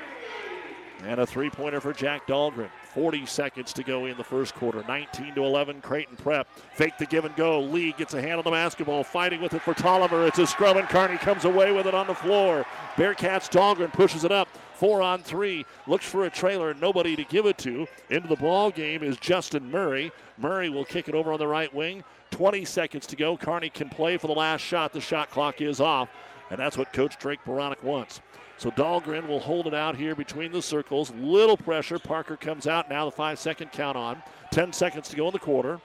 And 1.05 1.21
a 1.21 1.27
three 1.27 1.49
pointer 1.49 1.81
for 1.81 1.93
Jack 1.93 2.27
Dahlgren. 2.27 2.69
40 2.93 3.27
seconds 3.27 3.73
to 3.75 3.85
go 3.85 4.07
in 4.07 4.17
the 4.17 4.25
first 4.25 4.55
quarter. 4.55 4.83
19 4.89 5.35
to 5.37 5.45
11, 5.45 5.81
Creighton 5.81 6.17
Prep. 6.17 6.49
Fake 6.75 6.99
the 6.99 7.07
give 7.07 7.25
and 7.25 7.37
go. 7.37 7.61
Lee 7.61 7.93
gets 7.97 8.15
a 8.15 8.21
hand 8.21 8.39
on 8.39 8.45
the 8.45 8.51
basketball, 8.51 9.05
fighting 9.05 9.41
with 9.41 9.55
it 9.55 9.63
for 9.63 9.75
Tolliver. 9.75 10.27
It's 10.27 10.39
a 10.39 10.47
scrum, 10.47 10.77
and 10.77 10.89
Kearney 10.89 11.17
comes 11.19 11.45
away 11.45 11.71
with 11.71 11.87
it 11.87 11.95
on 11.95 12.09
the 12.09 12.15
floor. 12.15 12.67
Bearcats 12.97 13.49
Dahlgren 13.49 13.93
pushes 13.93 14.25
it 14.25 14.33
up. 14.33 14.49
Four 14.75 15.03
on 15.03 15.23
three. 15.23 15.65
Looks 15.87 16.07
for 16.07 16.25
a 16.25 16.31
trailer. 16.31 16.75
Nobody 16.75 17.15
to 17.17 17.25
give 17.25 17.47
it 17.47 17.59
to. 17.59 17.87
Into 18.11 18.29
the 18.29 18.37
ball 18.37 18.71
game 18.71 19.03
is 19.03 19.17
Justin 19.19 19.71
Murray. 19.71 20.11
Murray 20.37 20.69
will 20.71 20.85
kick 20.85 21.09
it 21.09 21.15
over 21.15 21.33
on 21.33 21.39
the 21.39 21.47
right 21.47 21.73
wing. 21.73 22.03
20 22.31 22.65
seconds 22.65 23.07
to 23.07 23.17
go. 23.17 23.37
Kearney 23.37 23.71
can 23.71 23.89
play 23.89 24.17
for 24.17 24.27
the 24.27 24.35
last 24.35 24.61
shot. 24.61 24.93
The 24.93 25.01
shot 25.01 25.31
clock 25.31 25.61
is 25.61 25.81
off. 25.81 26.09
And 26.51 26.59
that's 26.59 26.79
what 26.79 26.93
Coach 26.93 27.19
Drake 27.19 27.41
Beranek 27.47 27.83
wants. 27.83 28.21
So 28.57 28.71
Dahlgren 28.71 29.29
will 29.29 29.41
hold 29.41 29.67
it 29.67 29.75
out 29.75 29.97
here 29.97 30.15
between 30.15 30.51
the 30.51 30.63
circles. 30.63 31.13
Little 31.13 31.57
pressure. 31.57 31.99
Parker 31.99 32.37
comes 32.37 32.67
out. 32.67 32.91
Now 32.91 33.05
the 33.05 33.13
five 33.13 33.39
second 33.39 33.73
count 33.73 33.97
on. 33.97 34.23
10 34.51 34.73
seconds 34.73 35.09
to 35.11 35.17
go 35.17 35.27
in 35.29 35.33
the 35.33 35.39
quarter. 35.39 35.81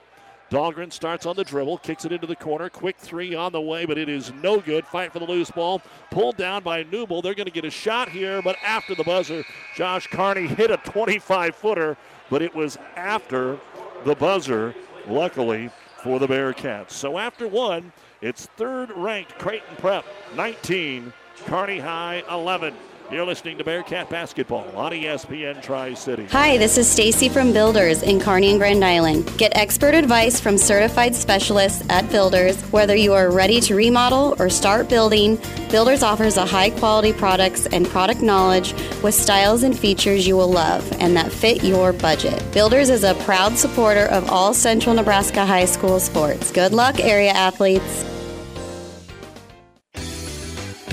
Dahlgren 0.50 0.92
starts 0.92 1.26
on 1.26 1.36
the 1.36 1.44
dribble, 1.44 1.78
kicks 1.78 2.04
it 2.04 2.12
into 2.12 2.26
the 2.26 2.36
corner. 2.36 2.68
Quick 2.68 2.96
three 2.98 3.34
on 3.34 3.52
the 3.52 3.60
way, 3.60 3.86
but 3.86 3.96
it 3.96 4.08
is 4.08 4.32
no 4.42 4.60
good. 4.60 4.86
Fight 4.86 5.12
for 5.12 5.18
the 5.18 5.24
loose 5.24 5.50
ball. 5.50 5.80
Pulled 6.10 6.36
down 6.36 6.62
by 6.62 6.84
Newble. 6.84 7.22
They're 7.22 7.34
going 7.34 7.46
to 7.46 7.52
get 7.52 7.64
a 7.64 7.70
shot 7.70 8.08
here, 8.08 8.42
but 8.42 8.56
after 8.62 8.94
the 8.94 9.04
buzzer, 9.04 9.44
Josh 9.74 10.06
Carney 10.08 10.46
hit 10.46 10.70
a 10.70 10.76
25 10.78 11.54
footer, 11.54 11.96
but 12.30 12.42
it 12.42 12.54
was 12.54 12.76
after 12.94 13.58
the 14.04 14.14
buzzer, 14.14 14.74
luckily 15.08 15.70
for 16.02 16.18
the 16.18 16.28
Bearcats. 16.28 16.90
So 16.90 17.18
after 17.18 17.48
one, 17.48 17.92
it's 18.24 18.46
third 18.56 18.90
ranked 18.92 19.38
Creighton 19.38 19.76
Prep 19.76 20.06
19, 20.34 21.12
Kearney 21.44 21.78
High 21.78 22.22
11. 22.30 22.74
You're 23.12 23.26
listening 23.26 23.58
to 23.58 23.64
Bearcat 23.64 24.08
Basketball 24.08 24.66
on 24.74 24.92
ESPN 24.92 25.62
Tri 25.62 25.92
City. 25.92 26.24
Hi, 26.30 26.56
this 26.56 26.78
is 26.78 26.88
Stacy 26.88 27.28
from 27.28 27.52
Builders 27.52 28.02
in 28.02 28.18
Kearney 28.18 28.48
and 28.48 28.58
Grand 28.58 28.82
Island. 28.82 29.30
Get 29.36 29.54
expert 29.54 29.94
advice 29.94 30.40
from 30.40 30.56
certified 30.56 31.14
specialists 31.14 31.84
at 31.90 32.10
Builders. 32.10 32.58
Whether 32.72 32.96
you 32.96 33.12
are 33.12 33.30
ready 33.30 33.60
to 33.60 33.74
remodel 33.74 34.34
or 34.38 34.48
start 34.48 34.88
building, 34.88 35.38
Builders 35.70 36.02
offers 36.02 36.38
a 36.38 36.46
high 36.46 36.70
quality 36.70 37.12
products 37.12 37.66
and 37.66 37.86
product 37.86 38.22
knowledge 38.22 38.72
with 39.02 39.14
styles 39.14 39.64
and 39.64 39.78
features 39.78 40.26
you 40.26 40.34
will 40.34 40.50
love 40.50 40.90
and 40.98 41.14
that 41.14 41.30
fit 41.30 41.62
your 41.62 41.92
budget. 41.92 42.42
Builders 42.54 42.88
is 42.88 43.04
a 43.04 43.14
proud 43.16 43.58
supporter 43.58 44.06
of 44.06 44.30
all 44.30 44.54
Central 44.54 44.94
Nebraska 44.94 45.44
high 45.44 45.66
school 45.66 46.00
sports. 46.00 46.50
Good 46.50 46.72
luck, 46.72 46.98
area 47.00 47.32
athletes. 47.32 48.13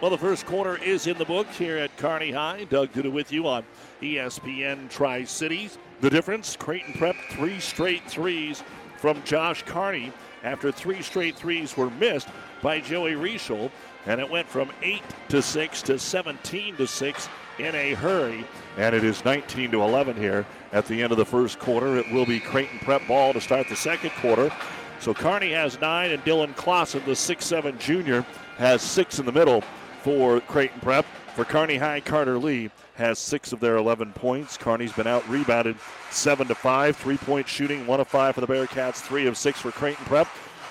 Well, 0.00 0.12
the 0.12 0.18
first 0.18 0.46
quarter 0.46 0.80
is 0.80 1.08
in 1.08 1.18
the 1.18 1.24
books 1.24 1.58
here 1.58 1.76
at 1.76 1.96
Kearney 1.96 2.30
High. 2.30 2.68
Doug 2.70 2.92
Duda 2.92 3.10
with 3.10 3.32
you 3.32 3.48
on 3.48 3.64
ESPN 4.00 4.88
Tri 4.88 5.24
Cities. 5.24 5.76
The 6.00 6.08
difference 6.08 6.54
Creighton 6.54 6.94
Prep, 6.94 7.16
three 7.32 7.58
straight 7.58 8.08
threes 8.08 8.62
from 8.96 9.20
Josh 9.24 9.64
Carney 9.64 10.12
after 10.44 10.70
three 10.70 11.02
straight 11.02 11.34
threes 11.34 11.76
were 11.76 11.90
missed 11.90 12.28
by 12.62 12.78
Joey 12.78 13.14
Riechel. 13.14 13.72
And 14.06 14.20
it 14.20 14.30
went 14.30 14.48
from 14.48 14.70
8 14.82 15.02
to 15.30 15.42
6 15.42 15.82
to 15.82 15.98
17 15.98 16.76
to 16.76 16.86
6 16.86 17.28
in 17.58 17.74
a 17.74 17.94
hurry. 17.94 18.46
And 18.76 18.94
it 18.94 19.02
is 19.02 19.24
19 19.24 19.72
to 19.72 19.82
11 19.82 20.16
here 20.16 20.46
at 20.72 20.86
the 20.86 21.02
end 21.02 21.10
of 21.10 21.18
the 21.18 21.26
first 21.26 21.58
quarter. 21.58 21.96
It 21.96 22.08
will 22.12 22.24
be 22.24 22.38
Creighton 22.38 22.78
Prep 22.78 23.04
ball 23.08 23.32
to 23.32 23.40
start 23.40 23.68
the 23.68 23.74
second 23.74 24.10
quarter. 24.20 24.52
So 25.00 25.12
Carney 25.12 25.50
has 25.52 25.80
nine, 25.80 26.12
and 26.12 26.24
Dylan 26.24 26.54
Clausen, 26.54 27.02
the 27.04 27.16
six-seven 27.16 27.78
junior, 27.78 28.24
has 28.58 28.82
six 28.82 29.18
in 29.18 29.26
the 29.26 29.32
middle 29.32 29.62
for 30.02 30.40
Creighton 30.40 30.80
Prep. 30.80 31.06
For 31.34 31.44
Kearney 31.44 31.76
High, 31.76 32.00
Carter 32.00 32.38
Lee 32.38 32.70
has 32.96 33.18
six 33.18 33.52
of 33.52 33.60
their 33.60 33.76
11 33.76 34.12
points. 34.12 34.56
Kearney's 34.56 34.92
been 34.92 35.06
out 35.06 35.28
rebounded 35.28 35.76
seven 36.10 36.48
to 36.48 36.54
five. 36.54 36.96
Three 36.96 37.16
point 37.16 37.46
shooting, 37.46 37.86
one 37.86 38.00
of 38.00 38.08
five 38.08 38.34
for 38.34 38.40
the 38.40 38.46
Bearcats, 38.46 38.96
three 38.96 39.26
of 39.26 39.36
six 39.36 39.60
for 39.60 39.70
Creighton 39.70 40.04
Prep. 40.06 40.28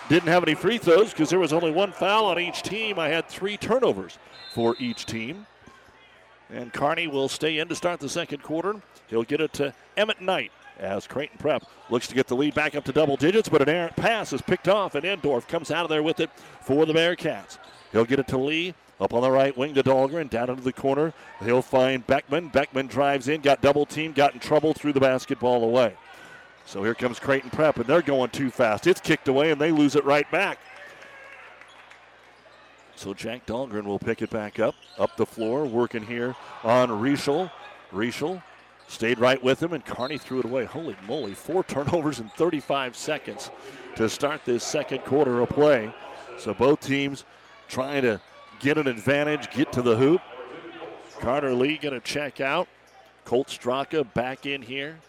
Didn't 0.09 0.29
have 0.29 0.43
any 0.43 0.55
free 0.55 0.77
throws 0.77 1.11
because 1.11 1.29
there 1.29 1.39
was 1.39 1.53
only 1.53 1.71
one 1.71 1.91
foul 1.91 2.25
on 2.25 2.39
each 2.39 2.63
team. 2.63 2.99
I 2.99 3.09
had 3.09 3.27
three 3.27 3.57
turnovers 3.57 4.17
for 4.53 4.75
each 4.79 5.05
team. 5.05 5.45
And 6.49 6.71
Carney 6.71 7.07
will 7.07 7.27
stay 7.27 7.59
in 7.59 7.67
to 7.67 7.75
start 7.75 7.99
the 7.99 8.09
second 8.09 8.41
quarter. 8.41 8.81
He'll 9.07 9.23
get 9.23 9.41
it 9.41 9.53
to 9.53 9.73
Emmett 9.97 10.21
Knight 10.21 10.51
as 10.79 11.07
Creighton 11.07 11.37
Prep 11.37 11.63
looks 11.89 12.07
to 12.07 12.15
get 12.15 12.27
the 12.27 12.35
lead 12.35 12.53
back 12.53 12.75
up 12.75 12.85
to 12.85 12.91
double 12.91 13.17
digits, 13.17 13.49
but 13.49 13.61
an 13.61 13.69
errant 13.69 13.95
pass 13.95 14.31
is 14.31 14.41
picked 14.41 14.67
off, 14.67 14.95
and 14.95 15.05
Endorf 15.05 15.47
comes 15.47 15.71
out 15.71 15.83
of 15.83 15.89
there 15.89 16.03
with 16.03 16.19
it 16.19 16.29
for 16.61 16.85
the 16.85 16.93
Bearcats. 16.93 17.57
He'll 17.91 18.05
get 18.05 18.19
it 18.19 18.27
to 18.29 18.37
Lee. 18.37 18.73
Up 18.99 19.13
on 19.13 19.21
the 19.21 19.29
right 19.29 19.55
wing 19.55 19.75
to 19.75 19.83
Dahlgren, 19.83 20.29
down 20.29 20.49
into 20.49 20.63
the 20.63 20.73
corner. 20.73 21.13
He'll 21.43 21.61
find 21.61 22.05
Beckman. 22.07 22.49
Beckman 22.49 22.87
drives 22.87 23.27
in, 23.27 23.41
got 23.41 23.61
double 23.61 23.85
teamed, 23.85 24.15
got 24.15 24.33
in 24.33 24.39
trouble, 24.39 24.73
threw 24.73 24.91
the 24.91 24.99
basketball 24.99 25.63
away. 25.63 25.95
So 26.65 26.83
here 26.83 26.95
comes 26.95 27.19
Creighton 27.19 27.51
Prep, 27.51 27.77
and 27.77 27.85
they're 27.85 28.01
going 28.01 28.31
too 28.31 28.49
fast. 28.49 28.87
It's 28.87 28.99
kicked 28.99 29.27
away, 29.27 29.51
and 29.51 29.61
they 29.61 29.71
lose 29.71 29.95
it 29.95 30.03
right 30.03 30.29
back. 30.31 30.59
So 32.95 33.13
Jack 33.13 33.45
Dahlgren 33.45 33.83
will 33.83 33.99
pick 33.99 34.23
it 34.23 34.31
back 34.31 34.59
up, 34.59 34.73
up 34.97 35.15
the 35.15 35.25
floor, 35.25 35.65
working 35.65 36.03
here 36.03 36.35
on 36.63 36.89
Riechel. 36.89 37.51
Riechel 37.93 38.41
stayed 38.87 39.19
right 39.19 39.41
with 39.43 39.61
him, 39.61 39.73
and 39.73 39.85
Kearney 39.85 40.17
threw 40.17 40.39
it 40.39 40.45
away. 40.45 40.65
Holy 40.65 40.95
moly, 41.07 41.35
four 41.35 41.63
turnovers 41.63 42.19
in 42.19 42.29
35 42.29 42.97
seconds 42.97 43.51
to 43.95 44.09
start 44.09 44.41
this 44.45 44.63
second 44.63 45.03
quarter 45.05 45.39
of 45.41 45.49
play. 45.49 45.93
So 46.39 46.55
both 46.55 46.79
teams 46.79 47.23
trying 47.67 48.01
to 48.01 48.19
get 48.59 48.77
an 48.77 48.87
advantage, 48.87 49.49
get 49.51 49.71
to 49.73 49.81
the 49.81 49.95
hoop. 49.95 50.21
Carter 51.19 51.53
Lee 51.53 51.77
going 51.77 51.93
to 51.93 51.99
check 51.99 52.39
out. 52.41 52.67
Colt 53.25 53.47
Straka 53.47 54.11
back 54.13 54.45
in 54.45 54.61
here 54.61 54.99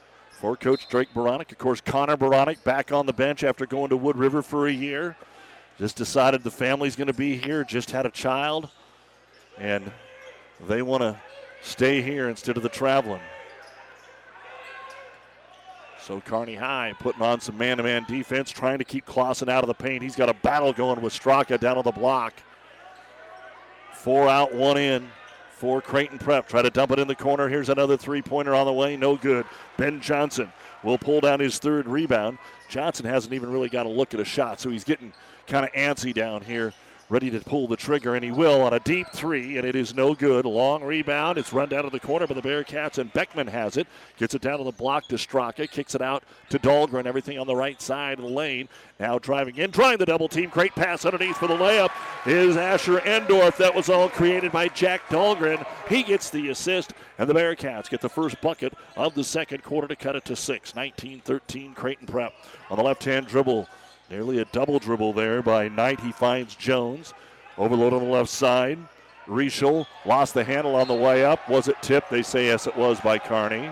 for 0.41 0.57
Coach 0.57 0.89
Drake 0.89 1.09
Beranek. 1.15 1.53
Of 1.53 1.59
course, 1.59 1.81
Connor 1.81 2.17
Beranek 2.17 2.63
back 2.65 2.93
on 2.93 3.07
the 3.07 3.13
bench 3.13 3.45
after 3.45 3.67
going 3.67 3.91
to 3.91 3.97
Wood 3.97 4.17
River 4.17 4.43
for 4.43 4.67
a 4.67 4.73
year. 4.73 5.17
Just 5.79 5.97
decided 5.97 6.43
the 6.43 6.51
family's 6.51 6.97
going 6.97 7.07
to 7.07 7.13
be 7.13 7.37
here, 7.37 7.63
just 7.63 7.93
had 7.93 8.07
a 8.07 8.11
child, 8.11 8.69
and 9.59 9.93
they 10.67 10.83
want 10.83 11.03
to 11.03 11.17
stay 11.63 12.03
here 12.03 12.29
instead 12.29 12.57
of 12.57 12.65
the 12.65 12.69
traveling. 12.69 13.21
So 16.01 16.21
Kearney 16.21 16.55
High 16.57 16.95
putting 16.99 17.23
on 17.23 17.41
some 17.41 17.57
man-to-man 17.59 18.07
defense, 18.09 18.51
trying 18.51 18.79
to 18.79 18.85
keep 18.85 19.05
Clausen 19.05 19.49
out 19.49 19.63
of 19.63 19.69
the 19.69 19.75
paint. 19.75 20.03
He's 20.03 20.17
got 20.17 20.29
a 20.29 20.35
battle 20.35 20.73
going 20.73 21.01
with 21.01 21.13
Straka 21.13 21.61
down 21.61 21.77
on 21.77 21.85
the 21.85 21.93
block. 21.93 22.33
Four 23.99 24.29
out, 24.29 24.55
one 24.55 24.77
in 24.77 25.09
for 25.51 25.83
Creighton 25.83 26.19
Prep. 26.21 26.49
Try 26.49 26.63
to 26.63 26.71
dump 26.71 26.93
it 26.93 27.01
in 27.01 27.09
the 27.09 27.17
corner. 27.17 27.49
Here's 27.49 27.69
another 27.69 27.97
three 27.97 28.23
pointer 28.23 28.55
on 28.55 28.65
the 28.65 28.73
way. 28.73 28.97
No 28.97 29.17
good. 29.17 29.45
Ben 29.77 30.01
Johnson 30.01 30.53
will 30.85 30.99
pull 30.99 31.21
down 31.21 31.41
his 31.41 31.59
third 31.59 31.89
rebound. 31.89 32.39
Johnson 32.69 33.05
hasn't 33.07 33.35
even 33.35 33.51
really 33.51 33.69
got 33.69 33.87
a 33.87 33.89
look 33.89 34.15
at 34.15 34.21
a 34.21 34.25
shot, 34.25 34.61
so 34.61 34.71
he's 34.71 34.85
getting 34.85 35.13
kind 35.49 35.67
of 35.67 35.73
antsy 35.73 36.15
down 36.15 36.43
here 36.43 36.73
ready 37.11 37.31
to 37.31 37.41
pull 37.41 37.67
the 37.67 37.77
trigger, 37.77 38.15
and 38.15 38.25
he 38.25 38.31
will 38.31 38.63
on 38.63 38.75
a 38.75 38.81
deep 38.81 39.07
three, 39.13 39.57
and 39.57 39.67
it 39.67 39.75
is 39.75 39.95
no 39.95 40.15
good. 40.15 40.45
Long 40.45 40.83
rebound. 40.83 41.39
It's 41.39 41.53
run 41.53 41.69
down 41.69 41.85
to 41.85 41.91
the 41.91 42.01
corner 42.01 42.27
by 42.27 42.35
the 42.35 42.43
Bearcats, 42.43 42.99
and 42.99 43.13
Beckman 43.13 43.47
has 43.47 43.77
it. 43.77 43.87
Gets 44.19 44.35
it 44.35 44.43
down 44.43 44.59
to 44.59 44.65
the 44.65 44.73
block 44.73 45.09
to 45.09 45.17
Straka. 45.17 45.71
Kicks 45.71 45.95
it 45.95 46.03
out 46.03 46.23
to 46.51 46.59
Dahlgren. 46.59 47.07
Everything 47.07 47.39
on 47.39 47.47
the 47.47 47.57
right 47.57 47.81
side 47.81 48.19
of 48.19 48.25
the 48.25 48.31
lane. 48.31 48.69
Now 49.01 49.19
driving 49.19 49.57
in, 49.57 49.73
trying 49.73 49.99
the 49.99 50.07
double 50.07 50.29
team. 50.29 50.51
Great 50.51 50.75
pass 50.75 51.05
underneath 51.05 51.39
for 51.39 51.47
the 51.47 51.57
layup 51.57 51.91
is 52.27 52.57
Asher 52.57 52.99
Endorf. 53.01 53.57
That 53.57 53.75
was 53.75 53.89
all 53.89 54.09
created 54.09 54.53
by 54.53 54.69
Jack 54.69 55.09
Dahlgren. 55.09 55.67
He 55.89 56.03
gets 56.03 56.31
the 56.31 56.49
assist, 56.51 56.93
and 57.19 57.29
the 57.29 57.35
Bearcats 57.35 57.89
get 57.89 58.01
the 58.01 58.09
first 58.09 58.41
bucket 58.41 58.75
of 58.97 59.15
the 59.15 59.25
second 59.25 59.63
quarter 59.63 59.89
to 59.89 59.97
cut 59.97 60.17
it 60.17 60.25
to 60.27 60.37
six. 60.37 60.75
19 60.75 61.21
13 61.21 61.75
Creighton 61.75 62.07
Prep. 62.07 62.35
On 62.71 62.77
the 62.77 62.83
left 62.83 63.05
hand 63.05 63.27
dribble, 63.27 63.67
Nearly 64.11 64.39
a 64.39 64.45
double 64.47 64.79
dribble 64.79 65.13
there 65.13 65.43
by 65.43 65.69
Knight. 65.69 66.01
He 66.01 66.13
finds 66.13 66.55
Jones. 66.55 67.13
Overload 67.59 67.93
on 67.93 68.05
the 68.05 68.11
left 68.11 68.31
side. 68.31 68.79
Riechel 69.27 69.87
lost 70.07 70.33
the 70.33 70.45
handle 70.45 70.77
on 70.77 70.89
the 70.89 70.95
way 70.95 71.25
up. 71.25 71.47
Was 71.49 71.69
it 71.69 71.77
tipped? 71.83 72.11
They 72.11 72.23
say 72.23 72.47
yes, 72.47 72.67
it 72.67 72.77
was 72.77 72.99
by 73.01 73.19
Carney. 73.19 73.71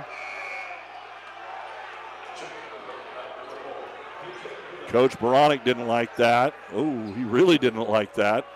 Coach 4.88 5.18
Beranek 5.18 5.64
didn't 5.64 5.88
like 5.88 6.14
that. 6.16 6.55
Oh, 6.72 7.12
he 7.14 7.25
really 7.25 7.59
didn't 7.59 7.88
like 7.88 8.14
that. 8.14 8.46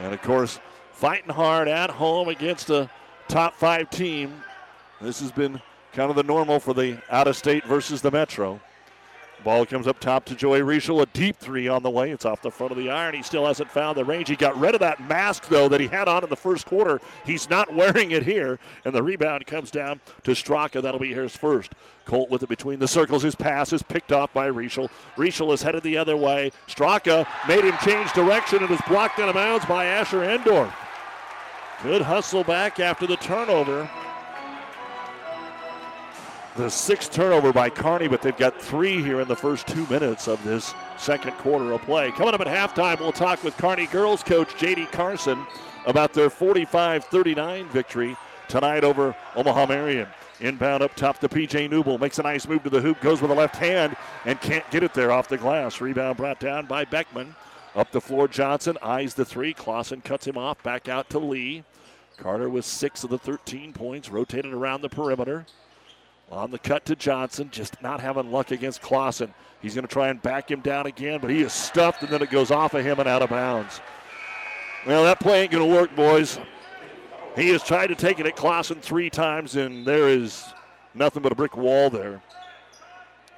And 0.00 0.14
of 0.14 0.22
course, 0.22 0.58
fighting 0.92 1.30
hard 1.30 1.68
at 1.68 1.90
home 1.90 2.28
against 2.28 2.70
a 2.70 2.90
top 3.28 3.54
five 3.54 3.90
team. 3.90 4.42
This 5.00 5.20
has 5.20 5.30
been 5.30 5.60
kind 5.92 6.10
of 6.10 6.16
the 6.16 6.22
normal 6.22 6.58
for 6.58 6.74
the 6.74 7.00
out 7.10 7.28
of 7.28 7.36
state 7.36 7.64
versus 7.64 8.00
the 8.00 8.10
Metro. 8.10 8.60
Ball 9.44 9.64
comes 9.66 9.86
up 9.86 10.00
top 10.00 10.24
to 10.26 10.34
Joey 10.34 10.60
Riechel. 10.60 11.00
A 11.00 11.06
deep 11.06 11.36
three 11.36 11.68
on 11.68 11.82
the 11.82 11.90
way. 11.90 12.10
It's 12.10 12.24
off 12.24 12.42
the 12.42 12.50
front 12.50 12.72
of 12.72 12.78
the 12.78 12.90
iron. 12.90 13.14
He 13.14 13.22
still 13.22 13.46
hasn't 13.46 13.70
found 13.70 13.96
the 13.96 14.04
range. 14.04 14.28
He 14.28 14.36
got 14.36 14.58
rid 14.58 14.74
of 14.74 14.80
that 14.80 15.00
mask, 15.08 15.48
though, 15.48 15.68
that 15.68 15.80
he 15.80 15.86
had 15.86 16.08
on 16.08 16.24
in 16.24 16.30
the 16.30 16.36
first 16.36 16.66
quarter. 16.66 17.00
He's 17.24 17.48
not 17.48 17.72
wearing 17.78 18.10
it 18.10 18.24
here. 18.24 18.58
And 18.84 18.94
the 18.94 19.02
rebound 19.02 19.46
comes 19.46 19.70
down 19.70 20.00
to 20.24 20.32
Straka. 20.32 20.82
That'll 20.82 21.00
be 21.00 21.14
his 21.14 21.36
first. 21.36 21.72
Colt 22.04 22.30
with 22.30 22.42
it 22.42 22.48
between 22.48 22.78
the 22.78 22.88
circles. 22.88 23.22
His 23.22 23.34
pass 23.34 23.72
is 23.72 23.82
picked 23.82 24.12
off 24.12 24.32
by 24.32 24.48
Riechel. 24.48 24.88
Riechel 25.16 25.52
is 25.52 25.62
headed 25.62 25.82
the 25.82 25.98
other 25.98 26.16
way. 26.16 26.50
Straka 26.66 27.26
made 27.46 27.64
him 27.64 27.76
change 27.84 28.12
direction 28.12 28.62
and 28.62 28.70
is 28.70 28.80
blocked 28.88 29.20
out 29.20 29.28
of 29.28 29.34
bounds 29.34 29.64
by 29.66 29.84
Asher 29.84 30.20
Endorf. 30.20 30.72
Good 31.82 32.02
hustle 32.02 32.42
back 32.42 32.80
after 32.80 33.06
the 33.06 33.16
turnover. 33.16 33.88
The 36.58 36.68
sixth 36.68 37.12
turnover 37.12 37.52
by 37.52 37.70
Kearney, 37.70 38.08
but 38.08 38.20
they've 38.20 38.36
got 38.36 38.60
three 38.60 39.00
here 39.00 39.20
in 39.20 39.28
the 39.28 39.36
first 39.36 39.68
two 39.68 39.86
minutes 39.86 40.26
of 40.26 40.42
this 40.42 40.74
second 40.96 41.30
quarter 41.34 41.70
of 41.70 41.80
play. 41.82 42.10
Coming 42.10 42.34
up 42.34 42.40
at 42.40 42.48
halftime, 42.48 42.98
we'll 42.98 43.12
talk 43.12 43.44
with 43.44 43.56
Kearney 43.56 43.86
girls 43.86 44.24
coach 44.24 44.56
J.D. 44.58 44.86
Carson 44.86 45.46
about 45.86 46.12
their 46.12 46.28
45 46.28 47.04
39 47.04 47.68
victory 47.68 48.16
tonight 48.48 48.82
over 48.82 49.14
Omaha 49.36 49.66
Marian. 49.66 50.08
Inbound 50.40 50.82
up 50.82 50.96
top 50.96 51.20
to 51.20 51.28
PJ 51.28 51.70
Newble. 51.70 51.96
Makes 51.96 52.18
a 52.18 52.24
nice 52.24 52.48
move 52.48 52.64
to 52.64 52.70
the 52.70 52.80
hoop, 52.80 53.00
goes 53.00 53.22
with 53.22 53.30
the 53.30 53.36
left 53.36 53.54
hand, 53.54 53.96
and 54.24 54.40
can't 54.40 54.68
get 54.72 54.82
it 54.82 54.92
there 54.94 55.12
off 55.12 55.28
the 55.28 55.38
glass. 55.38 55.80
Rebound 55.80 56.16
brought 56.16 56.40
down 56.40 56.66
by 56.66 56.84
Beckman. 56.84 57.36
Up 57.76 57.92
the 57.92 58.00
floor, 58.00 58.26
Johnson 58.26 58.76
eyes 58.82 59.14
the 59.14 59.24
three. 59.24 59.54
Clausen 59.54 60.00
cuts 60.00 60.26
him 60.26 60.36
off. 60.36 60.60
Back 60.64 60.88
out 60.88 61.08
to 61.10 61.20
Lee. 61.20 61.62
Carter 62.16 62.50
with 62.50 62.64
six 62.64 63.04
of 63.04 63.10
the 63.10 63.18
13 63.18 63.72
points, 63.72 64.10
rotated 64.10 64.52
around 64.52 64.82
the 64.82 64.88
perimeter. 64.88 65.46
On 66.30 66.50
the 66.50 66.58
cut 66.58 66.84
to 66.86 66.96
Johnson, 66.96 67.48
just 67.50 67.80
not 67.82 68.00
having 68.00 68.30
luck 68.30 68.50
against 68.50 68.82
Clausen. 68.82 69.32
He's 69.62 69.74
going 69.74 69.86
to 69.86 69.92
try 69.92 70.08
and 70.08 70.20
back 70.20 70.50
him 70.50 70.60
down 70.60 70.86
again, 70.86 71.20
but 71.20 71.30
he 71.30 71.42
is 71.42 71.52
stuffed, 71.52 72.02
and 72.02 72.10
then 72.10 72.22
it 72.22 72.30
goes 72.30 72.50
off 72.50 72.74
of 72.74 72.84
him 72.84 73.00
and 73.00 73.08
out 73.08 73.22
of 73.22 73.30
bounds. 73.30 73.80
Well, 74.86 75.04
that 75.04 75.20
play 75.20 75.42
ain't 75.42 75.50
going 75.50 75.68
to 75.68 75.74
work, 75.74 75.94
boys. 75.96 76.38
He 77.34 77.48
has 77.50 77.62
tried 77.62 77.88
to 77.88 77.94
take 77.94 78.20
it 78.20 78.26
at 78.26 78.36
Clausen 78.36 78.80
three 78.80 79.10
times, 79.10 79.56
and 79.56 79.86
there 79.86 80.08
is 80.08 80.44
nothing 80.94 81.22
but 81.22 81.32
a 81.32 81.34
brick 81.34 81.56
wall 81.56 81.88
there. 81.88 82.20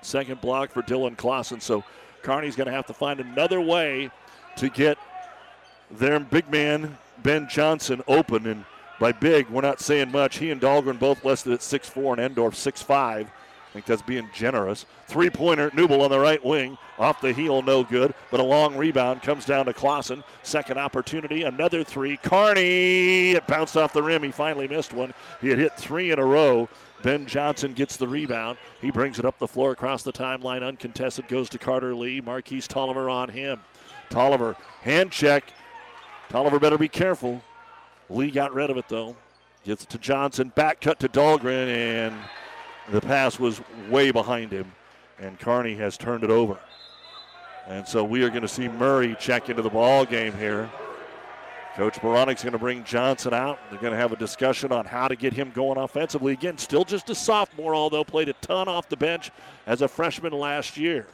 Second 0.02 0.40
block 0.40 0.72
for 0.72 0.82
Dylan 0.82 1.16
Clausen, 1.16 1.60
so 1.60 1.84
Kearney's 2.22 2.56
going 2.56 2.66
to 2.66 2.72
have 2.72 2.86
to 2.86 2.94
find 2.94 3.20
another 3.20 3.60
way 3.60 4.10
to 4.56 4.68
get 4.68 4.98
their 5.90 6.18
big 6.18 6.50
man, 6.50 6.98
Ben 7.22 7.48
Johnson, 7.48 8.02
open. 8.08 8.46
And 8.46 8.64
by 9.00 9.12
big, 9.12 9.48
we're 9.48 9.62
not 9.62 9.80
saying 9.80 10.12
much. 10.12 10.36
He 10.36 10.50
and 10.50 10.60
Dahlgren 10.60 10.98
both 10.98 11.24
listed 11.24 11.54
at 11.54 11.60
6'4 11.60 12.18
and 12.18 12.36
Endorf 12.36 12.52
6'5. 12.52 13.26
I 13.70 13.72
think 13.72 13.86
that's 13.86 14.02
being 14.02 14.28
generous. 14.34 14.84
Three 15.06 15.30
pointer, 15.30 15.70
Newble 15.70 16.02
on 16.02 16.10
the 16.10 16.18
right 16.18 16.44
wing. 16.44 16.76
Off 16.98 17.20
the 17.20 17.32
heel, 17.32 17.62
no 17.62 17.82
good. 17.82 18.14
But 18.30 18.40
a 18.40 18.42
long 18.42 18.76
rebound 18.76 19.22
comes 19.22 19.44
down 19.46 19.66
to 19.66 19.72
Clausen. 19.72 20.22
Second 20.42 20.78
opportunity, 20.78 21.44
another 21.44 21.82
three. 21.82 22.16
Carney, 22.18 23.30
it 23.30 23.46
bounced 23.46 23.76
off 23.76 23.92
the 23.92 24.02
rim. 24.02 24.22
He 24.22 24.32
finally 24.32 24.68
missed 24.68 24.92
one. 24.92 25.14
He 25.40 25.48
had 25.48 25.58
hit 25.58 25.76
three 25.76 26.10
in 26.10 26.18
a 26.18 26.24
row. 26.24 26.68
Ben 27.02 27.26
Johnson 27.26 27.72
gets 27.72 27.96
the 27.96 28.08
rebound. 28.08 28.58
He 28.82 28.90
brings 28.90 29.18
it 29.18 29.24
up 29.24 29.38
the 29.38 29.48
floor 29.48 29.70
across 29.70 30.02
the 30.02 30.12
timeline, 30.12 30.66
uncontested, 30.66 31.28
goes 31.28 31.48
to 31.50 31.58
Carter 31.58 31.94
Lee. 31.94 32.20
Marquise 32.20 32.68
Tolliver 32.68 33.08
on 33.08 33.30
him. 33.30 33.60
Tolliver, 34.10 34.56
hand 34.82 35.10
check. 35.10 35.44
Tolliver 36.28 36.58
better 36.58 36.76
be 36.76 36.88
careful. 36.88 37.40
Lee 38.10 38.30
got 38.30 38.52
rid 38.52 38.70
of 38.70 38.76
it 38.76 38.88
though. 38.88 39.16
Gets 39.64 39.84
it 39.84 39.90
to 39.90 39.98
Johnson. 39.98 40.52
Back 40.54 40.80
cut 40.80 40.98
to 41.00 41.08
Dahlgren, 41.08 41.68
and 41.68 42.16
the 42.90 43.00
pass 43.00 43.38
was 43.38 43.60
way 43.88 44.10
behind 44.10 44.52
him. 44.52 44.72
And 45.18 45.38
Kearney 45.38 45.74
has 45.76 45.96
turned 45.96 46.24
it 46.24 46.30
over. 46.30 46.58
And 47.68 47.86
so 47.86 48.02
we 48.02 48.22
are 48.24 48.30
going 48.30 48.42
to 48.42 48.48
see 48.48 48.68
Murray 48.68 49.16
check 49.20 49.50
into 49.50 49.62
the 49.62 49.70
ball 49.70 50.04
game 50.06 50.32
here. 50.32 50.68
Coach 51.76 51.94
Beranek's 52.00 52.42
going 52.42 52.52
to 52.52 52.58
bring 52.58 52.82
Johnson 52.84 53.32
out. 53.32 53.58
They're 53.70 53.78
going 53.78 53.92
to 53.92 53.98
have 53.98 54.12
a 54.12 54.16
discussion 54.16 54.72
on 54.72 54.86
how 54.86 55.06
to 55.08 55.14
get 55.14 55.32
him 55.32 55.52
going 55.54 55.78
offensively. 55.78 56.32
Again, 56.32 56.58
still 56.58 56.84
just 56.84 57.10
a 57.10 57.14
sophomore, 57.14 57.74
although 57.74 58.02
played 58.02 58.28
a 58.28 58.32
ton 58.34 58.66
off 58.66 58.88
the 58.88 58.96
bench 58.96 59.30
as 59.66 59.82
a 59.82 59.88
freshman 59.88 60.32
last 60.32 60.76
year. 60.76 61.06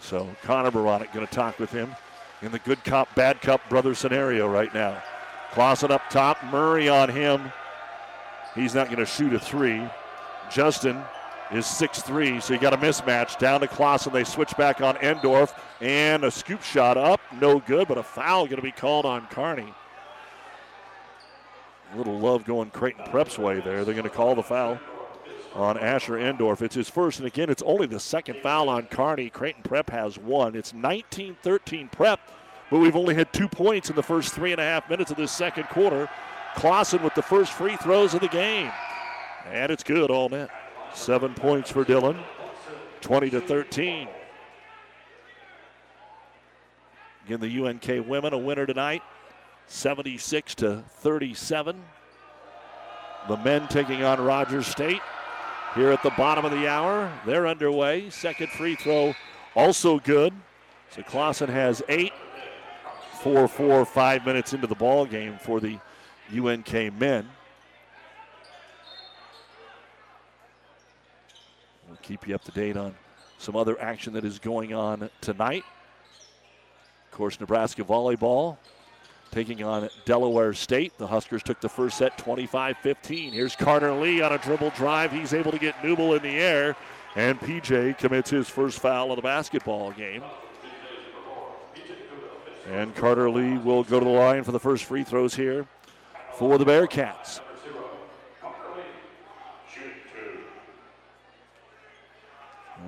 So 0.00 0.28
Connor 0.42 0.70
Beranek 0.70 1.12
going 1.12 1.26
to 1.26 1.34
talk 1.34 1.58
with 1.58 1.72
him 1.72 1.96
in 2.42 2.52
the 2.52 2.58
good 2.60 2.84
cop, 2.84 3.12
bad 3.14 3.40
cop 3.40 3.66
brother 3.68 3.94
scenario 3.94 4.46
right 4.46 4.72
now. 4.72 5.02
Clausen 5.56 5.90
up 5.90 6.10
top, 6.10 6.36
Murray 6.52 6.86
on 6.86 7.08
him. 7.08 7.50
He's 8.54 8.74
not 8.74 8.88
going 8.88 8.98
to 8.98 9.06
shoot 9.06 9.32
a 9.32 9.38
three. 9.40 9.82
Justin 10.52 11.02
is 11.50 11.64
six-three, 11.64 12.40
so 12.40 12.52
you 12.52 12.60
got 12.60 12.74
a 12.74 12.76
mismatch. 12.76 13.38
Down 13.38 13.60
to 13.60 13.66
Clausen. 13.66 14.12
They 14.12 14.24
switch 14.24 14.54
back 14.58 14.82
on 14.82 14.96
Endorf. 14.96 15.58
And 15.80 16.24
a 16.24 16.30
scoop 16.30 16.62
shot 16.62 16.98
up. 16.98 17.22
No 17.40 17.58
good, 17.58 17.88
but 17.88 17.96
a 17.96 18.02
foul 18.02 18.44
going 18.44 18.56
to 18.56 18.62
be 18.62 18.70
called 18.70 19.06
on 19.06 19.26
Kearney. 19.28 19.72
A 21.94 21.96
little 21.96 22.18
love 22.18 22.44
going 22.44 22.68
Creighton 22.68 23.06
Prep's 23.06 23.38
way 23.38 23.58
there. 23.60 23.82
They're 23.86 23.94
going 23.94 24.04
to 24.04 24.10
call 24.10 24.34
the 24.34 24.42
foul 24.42 24.78
on 25.54 25.78
Asher 25.78 26.18
Endorf. 26.18 26.60
It's 26.60 26.74
his 26.74 26.90
first, 26.90 27.18
and 27.18 27.26
again, 27.26 27.48
it's 27.48 27.62
only 27.62 27.86
the 27.86 27.98
second 27.98 28.40
foul 28.42 28.68
on 28.68 28.88
Kearney. 28.88 29.30
Creighton 29.30 29.62
Prep 29.62 29.88
has 29.88 30.18
one. 30.18 30.54
It's 30.54 30.74
19 30.74 31.38
13 31.42 31.88
Prep, 31.88 32.20
but 32.70 32.78
we've 32.78 32.96
only 32.96 33.14
had 33.14 33.32
two 33.32 33.48
points 33.48 33.90
in 33.90 33.96
the 33.96 34.02
first 34.02 34.34
three 34.34 34.52
and 34.52 34.60
a 34.60 34.64
half 34.64 34.88
minutes 34.90 35.10
of 35.10 35.16
this 35.16 35.32
second 35.32 35.64
quarter. 35.64 36.08
Clausen 36.56 37.02
with 37.02 37.14
the 37.14 37.22
first 37.22 37.52
free 37.52 37.76
throws 37.76 38.14
of 38.14 38.20
the 38.20 38.28
game. 38.28 38.70
And 39.52 39.70
it's 39.70 39.84
good, 39.84 40.10
all 40.10 40.28
net. 40.28 40.50
Seven 40.94 41.34
points 41.34 41.70
for 41.70 41.84
Dylan, 41.84 42.18
20 43.02 43.30
to 43.30 43.40
13. 43.40 44.08
Again, 47.26 47.40
the 47.40 47.66
UNK 47.66 48.08
women 48.08 48.32
a 48.32 48.38
winner 48.38 48.66
tonight, 48.66 49.02
76 49.66 50.54
to 50.56 50.82
37. 51.00 51.82
The 53.28 53.36
men 53.38 53.66
taking 53.68 54.04
on 54.04 54.20
Rogers 54.20 54.66
State 54.66 55.02
here 55.74 55.90
at 55.90 56.02
the 56.02 56.10
bottom 56.10 56.44
of 56.44 56.52
the 56.52 56.68
hour. 56.68 57.12
They're 57.26 57.46
underway. 57.46 58.10
Second 58.10 58.48
free 58.50 58.76
throw 58.76 59.14
also 59.54 59.98
good. 59.98 60.32
So 60.90 61.02
Clausen 61.02 61.50
has 61.50 61.82
eight. 61.88 62.12
Four, 63.26 63.48
four, 63.48 63.84
five 63.84 64.24
minutes 64.24 64.52
into 64.52 64.68
the 64.68 64.76
ball 64.76 65.04
game 65.04 65.36
for 65.36 65.58
the 65.58 65.80
UNK 66.32 66.72
men. 66.96 67.28
We'll 71.88 71.98
keep 72.02 72.28
you 72.28 72.36
up 72.36 72.44
to 72.44 72.52
date 72.52 72.76
on 72.76 72.94
some 73.38 73.56
other 73.56 73.80
action 73.80 74.12
that 74.12 74.24
is 74.24 74.38
going 74.38 74.74
on 74.74 75.10
tonight. 75.20 75.64
Of 77.10 77.18
course, 77.18 77.40
Nebraska 77.40 77.82
volleyball 77.82 78.58
taking 79.32 79.64
on 79.64 79.88
Delaware 80.04 80.52
State. 80.52 80.96
The 80.96 81.08
Huskers 81.08 81.42
took 81.42 81.60
the 81.60 81.68
first 81.68 81.98
set 81.98 82.16
25 82.18 82.76
15. 82.76 83.32
Here's 83.32 83.56
Carter 83.56 83.92
Lee 83.92 84.22
on 84.22 84.34
a 84.34 84.38
dribble 84.38 84.70
drive. 84.76 85.10
He's 85.10 85.34
able 85.34 85.50
to 85.50 85.58
get 85.58 85.74
Newble 85.82 86.16
in 86.16 86.22
the 86.22 86.38
air, 86.38 86.76
and 87.16 87.40
PJ 87.40 87.98
commits 87.98 88.30
his 88.30 88.48
first 88.48 88.78
foul 88.78 89.10
of 89.10 89.16
the 89.16 89.22
basketball 89.22 89.90
game. 89.90 90.22
And 92.68 92.94
Carter 92.94 93.30
Lee 93.30 93.58
will 93.58 93.84
go 93.84 94.00
to 94.00 94.04
the 94.04 94.10
line 94.10 94.42
for 94.42 94.52
the 94.52 94.60
first 94.60 94.84
free 94.84 95.04
throws 95.04 95.34
here 95.34 95.66
for 96.34 96.58
the 96.58 96.64
Bearcats. 96.64 97.40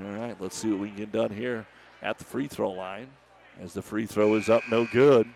All 0.01 0.13
right, 0.17 0.37
let's 0.41 0.57
see 0.57 0.71
what 0.71 0.81
we 0.81 0.89
can 0.89 0.97
get 0.97 1.13
done 1.13 1.31
here 1.31 1.67
at 2.03 2.19
the 2.19 2.25
free 2.25 2.49
throw 2.49 2.71
line. 2.71 3.09
As 3.61 3.73
the 3.73 3.83
free 3.83 4.07
throw 4.07 4.35
is 4.35 4.49
up, 4.49 4.63
no 4.71 4.87
good. 4.87 5.29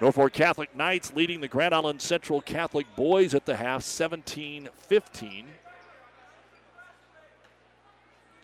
Norfolk 0.00 0.32
Catholic 0.32 0.74
Knights 0.76 1.12
leading 1.14 1.40
the 1.40 1.48
Grand 1.48 1.74
Island 1.74 2.00
Central 2.00 2.40
Catholic 2.40 2.86
boys 2.94 3.34
at 3.34 3.46
the 3.46 3.56
half 3.56 3.82
17 3.82 4.68
15. 4.78 5.46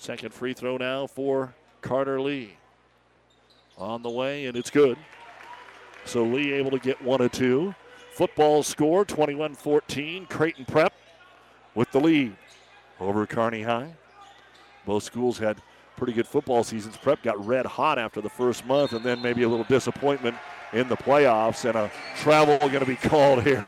Second 0.05 0.35
free 0.35 0.53
throw 0.53 0.77
now 0.77 1.07
for 1.07 1.55
Carter 1.81 2.21
Lee. 2.21 2.59
On 3.79 4.03
the 4.03 4.11
way, 4.11 4.45
and 4.45 4.55
it's 4.55 4.69
good. 4.69 4.99
So 6.05 6.23
Lee 6.25 6.53
able 6.53 6.73
to 6.73 6.79
get 6.79 7.01
one 7.01 7.23
or 7.23 7.31
two. 7.31 7.75
Football 8.13 8.63
score 8.63 9.07
21 9.07 9.55
14. 9.55 10.27
Creighton 10.27 10.67
Prep 10.67 10.93
with 11.75 11.91
the 11.91 12.01
lead 12.01 12.37
over 13.01 13.25
Kearney 13.25 13.63
High. 13.63 13.95
Both 14.85 15.05
schools 15.05 15.39
had 15.39 15.63
pretty 15.97 16.13
good 16.13 16.27
football 16.27 16.65
seasons. 16.65 16.99
Prep 16.99 17.23
got 17.23 17.43
red 17.47 17.65
hot 17.65 17.99
after 17.99 18.21
the 18.21 18.29
first 18.29 18.67
month, 18.67 18.93
and 18.93 19.03
then 19.03 19.23
maybe 19.23 19.45
a 19.45 19.49
little 19.49 19.65
disappointment 19.65 20.37
in 20.75 20.87
the 20.91 20.99
playoffs, 20.99 21.65
and 21.65 21.79
a 21.79 21.91
travel 22.19 22.59
going 22.59 22.81
to 22.81 22.85
be 22.85 22.97
called 23.09 23.43
here. 23.43 23.67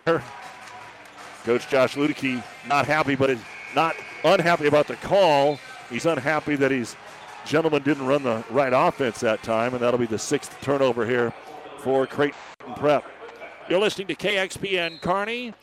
Coach 1.44 1.66
Josh 1.70 1.94
Ludicky 1.94 2.42
not 2.68 2.84
happy, 2.84 3.14
but 3.14 3.38
not 3.74 3.96
unhappy 4.22 4.66
about 4.66 4.86
the 4.86 4.96
call. 4.96 5.58
He's 5.90 6.06
unhappy 6.06 6.56
that 6.56 6.70
he's 6.70 6.96
gentleman 7.44 7.82
didn't 7.82 8.06
run 8.06 8.22
the 8.22 8.44
right 8.50 8.72
offense 8.74 9.20
that 9.20 9.42
time, 9.42 9.74
and 9.74 9.82
that'll 9.82 10.00
be 10.00 10.06
the 10.06 10.18
sixth 10.18 10.56
turnover 10.60 11.06
here 11.06 11.32
for 11.78 12.06
Creighton 12.06 12.38
Prep. 12.76 13.04
You're 13.68 13.80
listening 13.80 14.08
to 14.08 14.14
KXPN 14.16 15.00
Kearney 15.00 15.54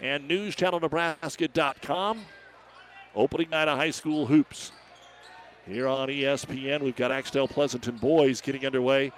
and 0.00 0.28
NewsChannelNebraska.com. 0.28 2.20
Opening 3.14 3.50
night 3.50 3.68
of 3.68 3.78
high 3.78 3.90
school 3.90 4.26
hoops. 4.26 4.72
Here 5.66 5.88
on 5.88 6.08
ESPN, 6.08 6.82
we've 6.82 6.96
got 6.96 7.10
Axtell 7.10 7.48
Pleasanton 7.48 7.96
boys 7.96 8.40
getting 8.40 8.64
underway 8.64 9.12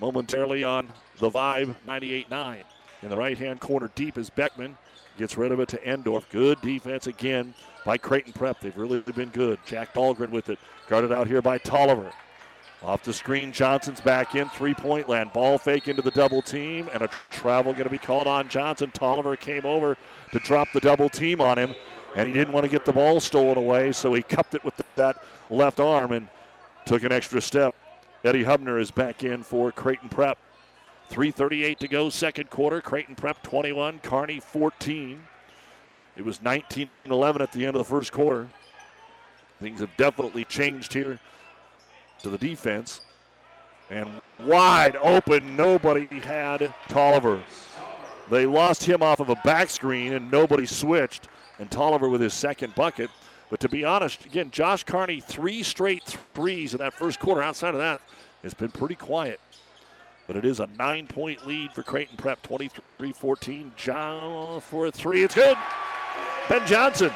momentarily 0.00 0.64
on 0.64 0.88
the 1.18 1.30
Vibe 1.30 1.74
98.9. 1.86 2.62
In 3.02 3.08
the 3.08 3.16
right 3.16 3.38
hand 3.38 3.60
corner, 3.60 3.90
deep 3.94 4.18
is 4.18 4.28
Beckman. 4.28 4.76
Gets 5.18 5.36
rid 5.36 5.52
of 5.52 5.60
it 5.60 5.68
to 5.68 5.78
Endorf. 5.78 6.28
Good 6.30 6.60
defense 6.60 7.06
again 7.06 7.54
by 7.88 7.96
Creighton 7.96 8.34
Prep. 8.34 8.60
They've 8.60 8.76
really 8.76 9.00
been 9.00 9.30
good. 9.30 9.58
Jack 9.64 9.94
Dahlgren 9.94 10.28
with 10.28 10.50
it. 10.50 10.58
Guarded 10.90 11.10
out 11.10 11.26
here 11.26 11.40
by 11.40 11.56
Tolliver. 11.56 12.12
Off 12.82 13.02
the 13.02 13.14
screen, 13.14 13.50
Johnson's 13.50 14.02
back 14.02 14.34
in 14.34 14.46
three 14.50 14.74
point 14.74 15.08
land. 15.08 15.32
Ball 15.32 15.56
fake 15.56 15.88
into 15.88 16.02
the 16.02 16.10
double 16.10 16.42
team, 16.42 16.90
and 16.92 17.00
a 17.00 17.08
travel 17.30 17.72
going 17.72 17.84
to 17.84 17.90
be 17.90 17.96
called 17.96 18.26
on 18.26 18.46
Johnson. 18.50 18.90
Tolliver 18.90 19.36
came 19.36 19.64
over 19.64 19.96
to 20.32 20.38
drop 20.40 20.68
the 20.74 20.80
double 20.80 21.08
team 21.08 21.40
on 21.40 21.58
him, 21.58 21.74
and 22.14 22.28
he 22.28 22.34
didn't 22.34 22.52
want 22.52 22.64
to 22.64 22.70
get 22.70 22.84
the 22.84 22.92
ball 22.92 23.20
stolen 23.20 23.56
away, 23.56 23.90
so 23.92 24.12
he 24.12 24.22
cupped 24.22 24.54
it 24.54 24.62
with 24.66 24.74
that 24.96 25.22
left 25.48 25.80
arm 25.80 26.12
and 26.12 26.28
took 26.84 27.04
an 27.04 27.10
extra 27.10 27.40
step. 27.40 27.74
Eddie 28.22 28.44
Hubner 28.44 28.78
is 28.78 28.90
back 28.90 29.24
in 29.24 29.42
for 29.42 29.72
Creighton 29.72 30.10
Prep. 30.10 30.36
3.38 31.10 31.78
to 31.78 31.88
go, 31.88 32.10
second 32.10 32.50
quarter. 32.50 32.82
Creighton 32.82 33.14
Prep 33.14 33.42
21, 33.42 34.00
Kearney 34.00 34.40
14. 34.40 35.22
It 36.18 36.24
was 36.24 36.42
19 36.42 36.90
11 37.04 37.40
at 37.40 37.52
the 37.52 37.64
end 37.64 37.76
of 37.76 37.78
the 37.78 37.84
first 37.84 38.10
quarter. 38.10 38.48
Things 39.60 39.78
have 39.80 39.96
definitely 39.96 40.44
changed 40.44 40.92
here 40.92 41.20
to 42.22 42.28
the 42.28 42.36
defense. 42.38 43.02
And 43.88 44.20
wide 44.40 44.96
open, 44.96 45.56
nobody 45.56 46.06
had 46.20 46.74
Tolliver. 46.88 47.40
They 48.30 48.46
lost 48.46 48.84
him 48.84 49.00
off 49.00 49.20
of 49.20 49.30
a 49.30 49.36
back 49.36 49.70
screen 49.70 50.12
and 50.12 50.30
nobody 50.30 50.66
switched. 50.66 51.28
And 51.60 51.70
Tolliver 51.70 52.08
with 52.08 52.20
his 52.20 52.34
second 52.34 52.74
bucket. 52.74 53.10
But 53.48 53.60
to 53.60 53.68
be 53.68 53.84
honest, 53.84 54.26
again, 54.26 54.50
Josh 54.50 54.84
Carney, 54.84 55.20
three 55.20 55.62
straight 55.62 56.18
threes 56.34 56.74
in 56.74 56.78
that 56.78 56.94
first 56.94 57.20
quarter. 57.20 57.42
Outside 57.42 57.74
of 57.74 57.80
that, 57.80 58.00
it's 58.42 58.54
been 58.54 58.70
pretty 58.70 58.96
quiet. 58.96 59.40
But 60.26 60.36
it 60.36 60.44
is 60.44 60.60
a 60.60 60.68
nine 60.78 61.06
point 61.06 61.46
lead 61.46 61.72
for 61.72 61.82
Creighton 61.84 62.16
Prep, 62.16 62.42
23 62.42 63.12
14. 63.12 63.72
John 63.76 64.60
for 64.60 64.86
a 64.86 64.92
three. 64.92 65.22
It's 65.22 65.34
good. 65.34 65.56
Ben 66.48 66.66
Johnson 66.66 67.10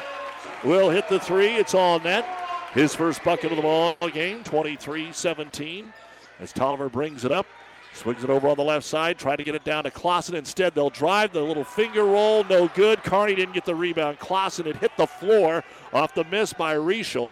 will 0.62 0.90
hit 0.90 1.08
the 1.08 1.18
three. 1.18 1.54
It's 1.54 1.72
all 1.72 1.98
net. 2.00 2.26
His 2.74 2.94
first 2.94 3.24
bucket 3.24 3.50
of 3.50 3.56
the 3.56 3.62
ball 3.62 3.96
game, 4.12 4.44
23 4.44 5.10
17. 5.10 5.90
As 6.38 6.52
Tolliver 6.52 6.90
brings 6.90 7.24
it 7.24 7.32
up, 7.32 7.46
swings 7.94 8.24
it 8.24 8.28
over 8.28 8.48
on 8.48 8.56
the 8.56 8.62
left 8.62 8.84
side, 8.84 9.18
trying 9.18 9.38
to 9.38 9.44
get 9.44 9.54
it 9.54 9.64
down 9.64 9.84
to 9.84 9.90
Clausen. 9.90 10.34
Instead, 10.34 10.74
they'll 10.74 10.90
drive 10.90 11.32
the 11.32 11.40
little 11.40 11.64
finger 11.64 12.04
roll, 12.04 12.44
no 12.44 12.68
good. 12.68 13.02
Carney 13.04 13.34
didn't 13.34 13.54
get 13.54 13.64
the 13.64 13.74
rebound. 13.74 14.18
Clausen 14.18 14.66
had 14.66 14.76
hit 14.76 14.92
the 14.98 15.06
floor 15.06 15.64
off 15.94 16.14
the 16.14 16.24
miss 16.24 16.52
by 16.52 16.74
Rischel. 16.74 17.30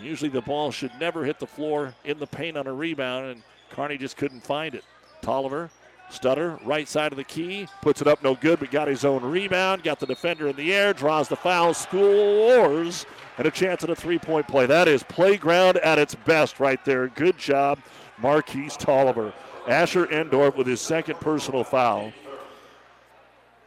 Usually 0.00 0.30
the 0.30 0.42
ball 0.42 0.70
should 0.70 0.92
never 1.00 1.24
hit 1.24 1.40
the 1.40 1.46
floor 1.46 1.92
in 2.04 2.20
the 2.20 2.26
paint 2.26 2.56
on 2.56 2.68
a 2.68 2.72
rebound, 2.72 3.26
and 3.26 3.42
Carney 3.70 3.98
just 3.98 4.16
couldn't 4.16 4.44
find 4.44 4.76
it. 4.76 4.84
Tolliver, 5.22 5.70
stutter, 6.10 6.58
right 6.64 6.88
side 6.88 7.12
of 7.12 7.16
the 7.16 7.24
key, 7.24 7.68
puts 7.82 8.00
it 8.00 8.06
up 8.06 8.22
no 8.22 8.34
good, 8.34 8.60
but 8.60 8.70
got 8.70 8.88
his 8.88 9.04
own 9.04 9.22
rebound, 9.22 9.82
got 9.82 10.00
the 10.00 10.06
defender 10.06 10.48
in 10.48 10.56
the 10.56 10.72
air, 10.72 10.92
draws 10.92 11.28
the 11.28 11.36
foul, 11.36 11.74
scores, 11.74 13.06
and 13.38 13.46
a 13.46 13.50
chance 13.50 13.82
at 13.82 13.90
a 13.90 13.96
three 13.96 14.18
point 14.18 14.46
play. 14.46 14.66
That 14.66 14.88
is 14.88 15.02
playground 15.02 15.78
at 15.78 15.98
its 15.98 16.14
best 16.14 16.60
right 16.60 16.82
there. 16.84 17.08
Good 17.08 17.38
job, 17.38 17.78
Marquise 18.18 18.76
Tolliver. 18.76 19.32
Asher 19.66 20.06
Endorf 20.06 20.56
with 20.56 20.66
his 20.66 20.80
second 20.80 21.20
personal 21.20 21.64
foul. 21.64 22.12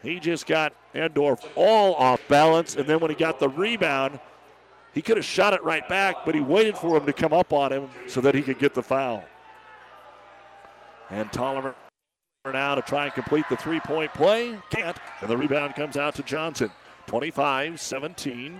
He 0.04 0.19
just 0.19 0.45
got 0.45 0.73
Endorf 0.93 1.43
all 1.56 1.95
off 1.95 2.21
balance, 2.28 2.76
and 2.76 2.88
then 2.88 3.00
when 3.00 3.10
he 3.10 3.15
got 3.15 3.39
the 3.39 3.50
rebound, 3.50 4.19
he 4.93 5.02
could 5.02 5.17
have 5.17 5.26
shot 5.26 5.54
it 5.54 5.63
right 5.63 5.88
back, 5.89 6.26
but 6.26 6.34
he 6.34 6.41
waited 6.41 6.78
for 6.78 6.97
him 6.97 7.06
to 7.06 7.13
come 7.13 7.34
up 7.34 7.52
on 7.52 7.71
him 7.71 7.89
so 8.08 8.21
that 8.21 8.36
he 8.36 8.41
could 8.41 8.60
get 8.60 8.73
the 8.73 8.84
foul. 8.84 9.23
And 11.10 11.32
Tolliver 11.32 11.76
now 12.52 12.76
to 12.76 12.82
try 12.82 13.06
and 13.06 13.14
complete 13.14 13.46
the 13.50 13.58
three 13.58 13.80
point 13.80 14.14
play. 14.14 14.58
Can't. 14.70 14.98
And 15.22 15.30
the 15.30 15.38
rebound 15.38 15.76
comes 15.76 15.98
out 15.98 16.16
to 16.16 16.24
Johnson. 16.24 16.72
25 17.08 17.80
17. 17.80 18.60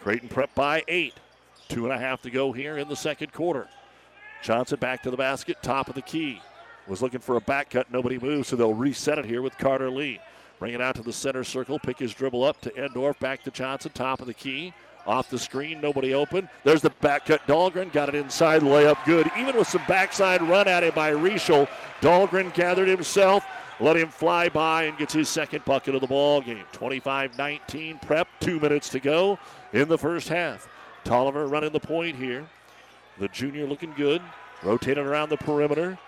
Creighton 0.00 0.28
prep 0.28 0.54
by 0.54 0.82
eight. 0.88 1.14
Two 1.68 1.84
and 1.84 1.92
a 1.92 1.98
half 1.98 2.20
to 2.22 2.30
go 2.30 2.52
here 2.52 2.78
in 2.78 2.88
the 2.88 2.96
second 2.96 3.32
quarter. 3.32 3.68
Johnson 4.42 4.78
back 4.78 5.02
to 5.04 5.10
the 5.10 5.16
basket, 5.16 5.62
top 5.62 5.88
of 5.88 5.94
the 5.94 6.02
key. 6.02 6.40
Was 6.88 7.00
looking 7.00 7.20
for 7.20 7.36
a 7.36 7.40
back 7.40 7.70
cut, 7.70 7.92
nobody 7.92 8.18
moves, 8.18 8.48
so 8.48 8.56
they'll 8.56 8.74
reset 8.74 9.18
it 9.18 9.24
here 9.24 9.40
with 9.40 9.56
Carter 9.56 9.88
Lee. 9.88 10.18
Bring 10.58 10.74
it 10.74 10.80
out 10.80 10.96
to 10.96 11.02
the 11.02 11.12
center 11.12 11.44
circle, 11.44 11.78
pick 11.78 11.98
his 11.98 12.12
dribble 12.12 12.42
up 12.42 12.60
to 12.62 12.70
Endorf, 12.70 13.18
back 13.20 13.42
to 13.44 13.50
Johnson, 13.52 13.92
top 13.94 14.20
of 14.20 14.26
the 14.26 14.34
key. 14.34 14.74
Off 15.06 15.28
the 15.28 15.38
screen, 15.38 15.80
nobody 15.80 16.14
open. 16.14 16.48
There's 16.64 16.82
the 16.82 16.90
back 17.00 17.26
cut. 17.26 17.44
Dahlgren 17.46 17.92
got 17.92 18.08
it 18.08 18.14
inside, 18.14 18.62
layup 18.62 19.04
good. 19.04 19.30
Even 19.36 19.56
with 19.56 19.68
some 19.68 19.82
backside 19.88 20.42
run 20.42 20.68
at 20.68 20.84
him 20.84 20.92
by 20.94 21.10
Rischel, 21.12 21.68
Dahlgren 22.00 22.54
gathered 22.54 22.88
himself, 22.88 23.44
let 23.80 23.96
him 23.96 24.08
fly 24.08 24.48
by, 24.48 24.84
and 24.84 24.96
gets 24.96 25.12
his 25.12 25.28
second 25.28 25.64
bucket 25.64 25.94
of 25.94 26.00
the 26.00 26.06
ball 26.06 26.40
game. 26.40 26.64
25-19 26.72 28.00
prep, 28.02 28.28
two 28.40 28.60
minutes 28.60 28.88
to 28.90 29.00
go 29.00 29.38
in 29.72 29.88
the 29.88 29.98
first 29.98 30.28
half. 30.28 30.68
Tolliver 31.04 31.48
running 31.48 31.72
the 31.72 31.80
point 31.80 32.16
here. 32.16 32.46
The 33.18 33.28
junior 33.28 33.66
looking 33.66 33.92
good. 33.96 34.22
Rotating 34.62 35.04
around 35.04 35.30
the 35.30 35.36
perimeter 35.36 35.98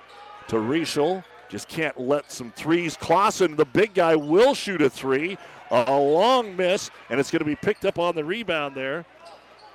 to 0.49 0.57
Rischel. 0.57 1.25
Just 1.49 1.69
can't 1.69 1.99
let 1.99 2.33
some 2.33 2.53
threes. 2.53 2.97
Clausen, 2.97 3.57
the 3.57 3.65
big 3.65 3.95
guy, 3.95 4.17
will 4.17 4.55
shoot 4.55 4.83
a 4.83 4.91
three. 4.91 5.39
A 5.71 5.99
long 5.99 6.55
miss, 6.57 6.91
and 7.09 7.19
it's 7.19 7.31
going 7.31 7.41
to 7.41 7.45
be 7.45 7.57
picked 7.57 7.85
up 7.85 7.99
on 7.99 8.15
the 8.15 8.25
rebound 8.25 8.77
there 8.77 9.05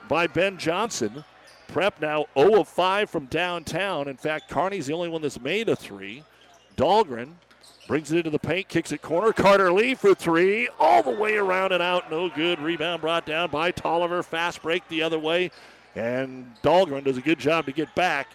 by 0.08 0.28
Ben 0.28 0.58
Johnson. 0.58 1.26
Prep 1.68 2.00
now 2.00 2.26
0 2.38 2.62
of 2.62 2.68
5 2.68 3.10
from 3.10 3.26
downtown. 3.26 4.08
In 4.08 4.16
fact, 4.16 4.50
Carney's 4.50 4.88
the 4.88 4.94
only 4.94 5.10
one 5.10 5.22
that's 5.22 5.42
made 5.42 5.68
a 5.68 5.76
three. 5.76 6.24
Dahlgren 6.78 7.34
brings 7.88 8.12
it 8.12 8.20
into 8.20 8.30
the 8.30 8.40
paint, 8.40 8.68
kicks 8.70 8.92
it 8.92 9.02
corner. 9.02 9.34
Carter 9.34 9.72
Lee 9.72 9.96
for 9.96 10.14
three, 10.14 10.70
all 10.80 11.04
the 11.04 11.12
way 11.12 11.36
around 11.36 11.72
and 11.72 11.84
out. 11.84 12.10
No 12.10 12.30
good. 12.30 12.60
Rebound 12.60 13.02
brought 13.02 13.26
down 13.26 13.50
by 13.50 13.72
Tolliver. 13.72 14.24
Fast 14.24 14.62
break 14.62 14.88
the 14.88 15.02
other 15.02 15.20
way. 15.20 15.52
And 15.96 16.56
Dahlgren 16.64 17.04
does 17.04 17.18
a 17.18 17.22
good 17.22 17.40
job 17.40 17.66
to 17.66 17.72
get 17.72 17.94
back 17.96 18.30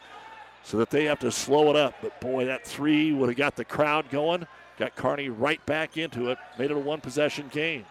so 0.64 0.78
that 0.78 0.90
they 0.90 1.04
have 1.04 1.20
to 1.20 1.30
slow 1.30 1.70
it 1.70 1.76
up. 1.76 1.94
But 2.02 2.20
boy, 2.20 2.46
that 2.46 2.66
three 2.66 3.12
would 3.12 3.28
have 3.28 3.38
got 3.38 3.54
the 3.54 3.64
crowd 3.64 4.10
going. 4.10 4.46
Got 4.78 4.96
Kearney 4.96 5.28
right 5.28 5.64
back 5.66 5.96
into 5.96 6.30
it. 6.30 6.38
Made 6.58 6.70
it 6.70 6.76
a 6.76 6.80
one 6.80 7.00
possession 7.00 7.48
game. 7.52 7.84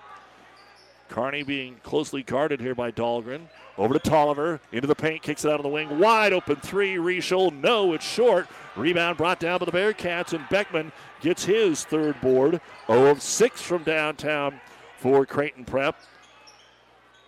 Carney 1.08 1.44
being 1.44 1.76
closely 1.84 2.24
guarded 2.24 2.60
here 2.60 2.74
by 2.74 2.92
Dahlgren. 2.92 3.42
Over 3.78 3.94
to 3.94 4.00
Tolliver. 4.00 4.60
Into 4.72 4.88
the 4.88 4.96
paint. 4.96 5.22
Kicks 5.22 5.46
it 5.46 5.52
out 5.52 5.60
of 5.60 5.64
the 5.64 5.70
wing. 5.70 6.00
Wide 6.00 6.34
open 6.34 6.56
three. 6.56 6.96
Rischel. 6.96 7.54
No, 7.54 7.94
it's 7.94 8.06
short. 8.06 8.48
Rebound 8.76 9.18
brought 9.18 9.40
down 9.40 9.60
by 9.60 9.66
the 9.66 9.72
Bearcats. 9.72 10.34
And 10.34 10.48
Beckman 10.50 10.92
gets 11.22 11.46
his 11.46 11.86
third 11.86 12.20
board. 12.20 12.60
0 12.88 13.06
of 13.06 13.22
6 13.22 13.62
from 13.62 13.84
downtown 13.84 14.60
for 14.98 15.26
Creighton 15.26 15.66
Prep. 15.66 15.96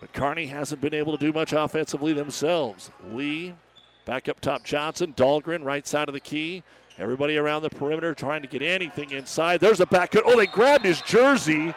But 0.00 0.12
Kearney 0.12 0.46
hasn't 0.46 0.80
been 0.80 0.94
able 0.94 1.16
to 1.16 1.24
do 1.24 1.32
much 1.32 1.52
offensively 1.52 2.12
themselves. 2.12 2.90
Lee 3.12 3.54
back 4.06 4.28
up 4.28 4.40
top 4.40 4.64
Johnson. 4.64 5.12
Dahlgren 5.14 5.62
right 5.62 5.86
side 5.86 6.08
of 6.08 6.14
the 6.14 6.20
key. 6.20 6.62
Everybody 6.98 7.36
around 7.36 7.62
the 7.62 7.68
perimeter 7.68 8.14
trying 8.14 8.40
to 8.40 8.48
get 8.48 8.62
anything 8.62 9.10
inside. 9.10 9.60
There's 9.60 9.80
a 9.80 9.86
back 9.86 10.12
cut. 10.12 10.22
Oh, 10.24 10.36
they 10.36 10.46
grabbed 10.46 10.86
his 10.86 11.02
jersey, 11.02 11.74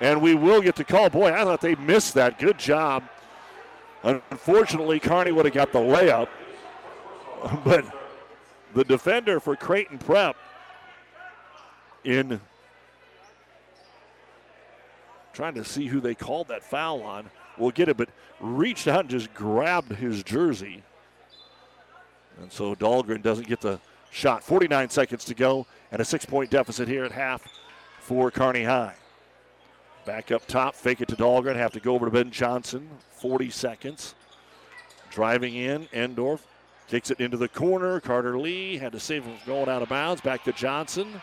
and 0.00 0.22
we 0.22 0.36
will 0.36 0.60
get 0.60 0.76
the 0.76 0.84
call. 0.84 1.10
Boy, 1.10 1.32
I 1.32 1.42
thought 1.42 1.60
they 1.60 1.74
missed 1.74 2.14
that. 2.14 2.38
Good 2.38 2.58
job. 2.58 3.02
Unfortunately, 4.04 5.00
Kearney 5.00 5.32
would 5.32 5.44
have 5.44 5.54
got 5.54 5.72
the 5.72 5.80
layup, 5.80 6.28
but 7.64 7.84
the 8.74 8.84
defender 8.84 9.40
for 9.40 9.56
Creighton 9.56 9.98
Prep 9.98 10.36
in 12.04 12.40
trying 15.32 15.54
to 15.54 15.64
see 15.64 15.86
who 15.86 16.00
they 16.00 16.14
called 16.14 16.48
that 16.48 16.62
foul 16.62 17.02
on. 17.02 17.28
We'll 17.58 17.72
get 17.72 17.88
it, 17.88 17.96
but 17.96 18.08
reached 18.38 18.86
out 18.86 19.00
and 19.00 19.10
just 19.10 19.34
grabbed 19.34 19.92
his 19.92 20.22
jersey. 20.22 20.82
And 22.40 22.50
so 22.52 22.74
Dahlgren 22.74 23.22
doesn't 23.22 23.46
get 23.46 23.60
the 23.60 23.80
shot. 24.10 24.42
49 24.42 24.90
seconds 24.90 25.24
to 25.26 25.34
go, 25.34 25.66
and 25.92 26.00
a 26.00 26.04
six 26.04 26.24
point 26.24 26.50
deficit 26.50 26.88
here 26.88 27.04
at 27.04 27.12
half 27.12 27.46
for 28.00 28.30
Kearney 28.30 28.64
High. 28.64 28.94
Back 30.06 30.32
up 30.32 30.46
top, 30.46 30.74
fake 30.74 31.00
it 31.00 31.08
to 31.08 31.16
Dahlgren, 31.16 31.56
have 31.56 31.72
to 31.72 31.80
go 31.80 31.94
over 31.94 32.06
to 32.06 32.10
Ben 32.10 32.30
Johnson. 32.30 32.88
40 33.10 33.50
seconds. 33.50 34.14
Driving 35.10 35.54
in, 35.54 35.86
Endorf 35.88 36.40
kicks 36.88 37.10
it 37.10 37.20
into 37.20 37.36
the 37.36 37.48
corner. 37.48 38.00
Carter 38.00 38.38
Lee 38.38 38.78
had 38.78 38.92
to 38.92 39.00
save 39.00 39.24
him 39.24 39.36
from 39.36 39.46
going 39.46 39.68
out 39.68 39.82
of 39.82 39.88
bounds. 39.88 40.20
Back 40.20 40.44
to 40.44 40.52
Johnson. 40.52 41.20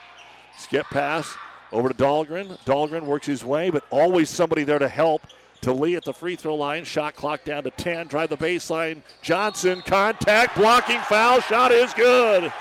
Skip 0.58 0.86
pass 0.88 1.36
over 1.72 1.90
to 1.90 1.96
Dahlgren. 1.96 2.58
Dahlgren 2.66 3.04
works 3.04 3.26
his 3.26 3.44
way, 3.44 3.70
but 3.70 3.84
always 3.90 4.30
somebody 4.30 4.64
there 4.64 4.80
to 4.80 4.88
help. 4.88 5.22
To 5.68 5.74
Lee 5.74 5.98
at 5.98 6.06
the 6.06 6.14
free 6.14 6.38
throw 6.38 6.56
line. 6.56 6.86
Shot 6.86 7.18
clock 7.18 7.44
down 7.44 7.64
to 7.64 7.72
10. 7.72 8.08
Drive 8.08 8.30
the 8.30 8.38
baseline. 8.38 9.02
Johnson, 9.22 9.84
contact, 9.86 10.56
blocking 10.56 11.02
foul. 11.02 11.42
Shot 11.42 11.74
is 11.74 11.94
good. 11.94 12.54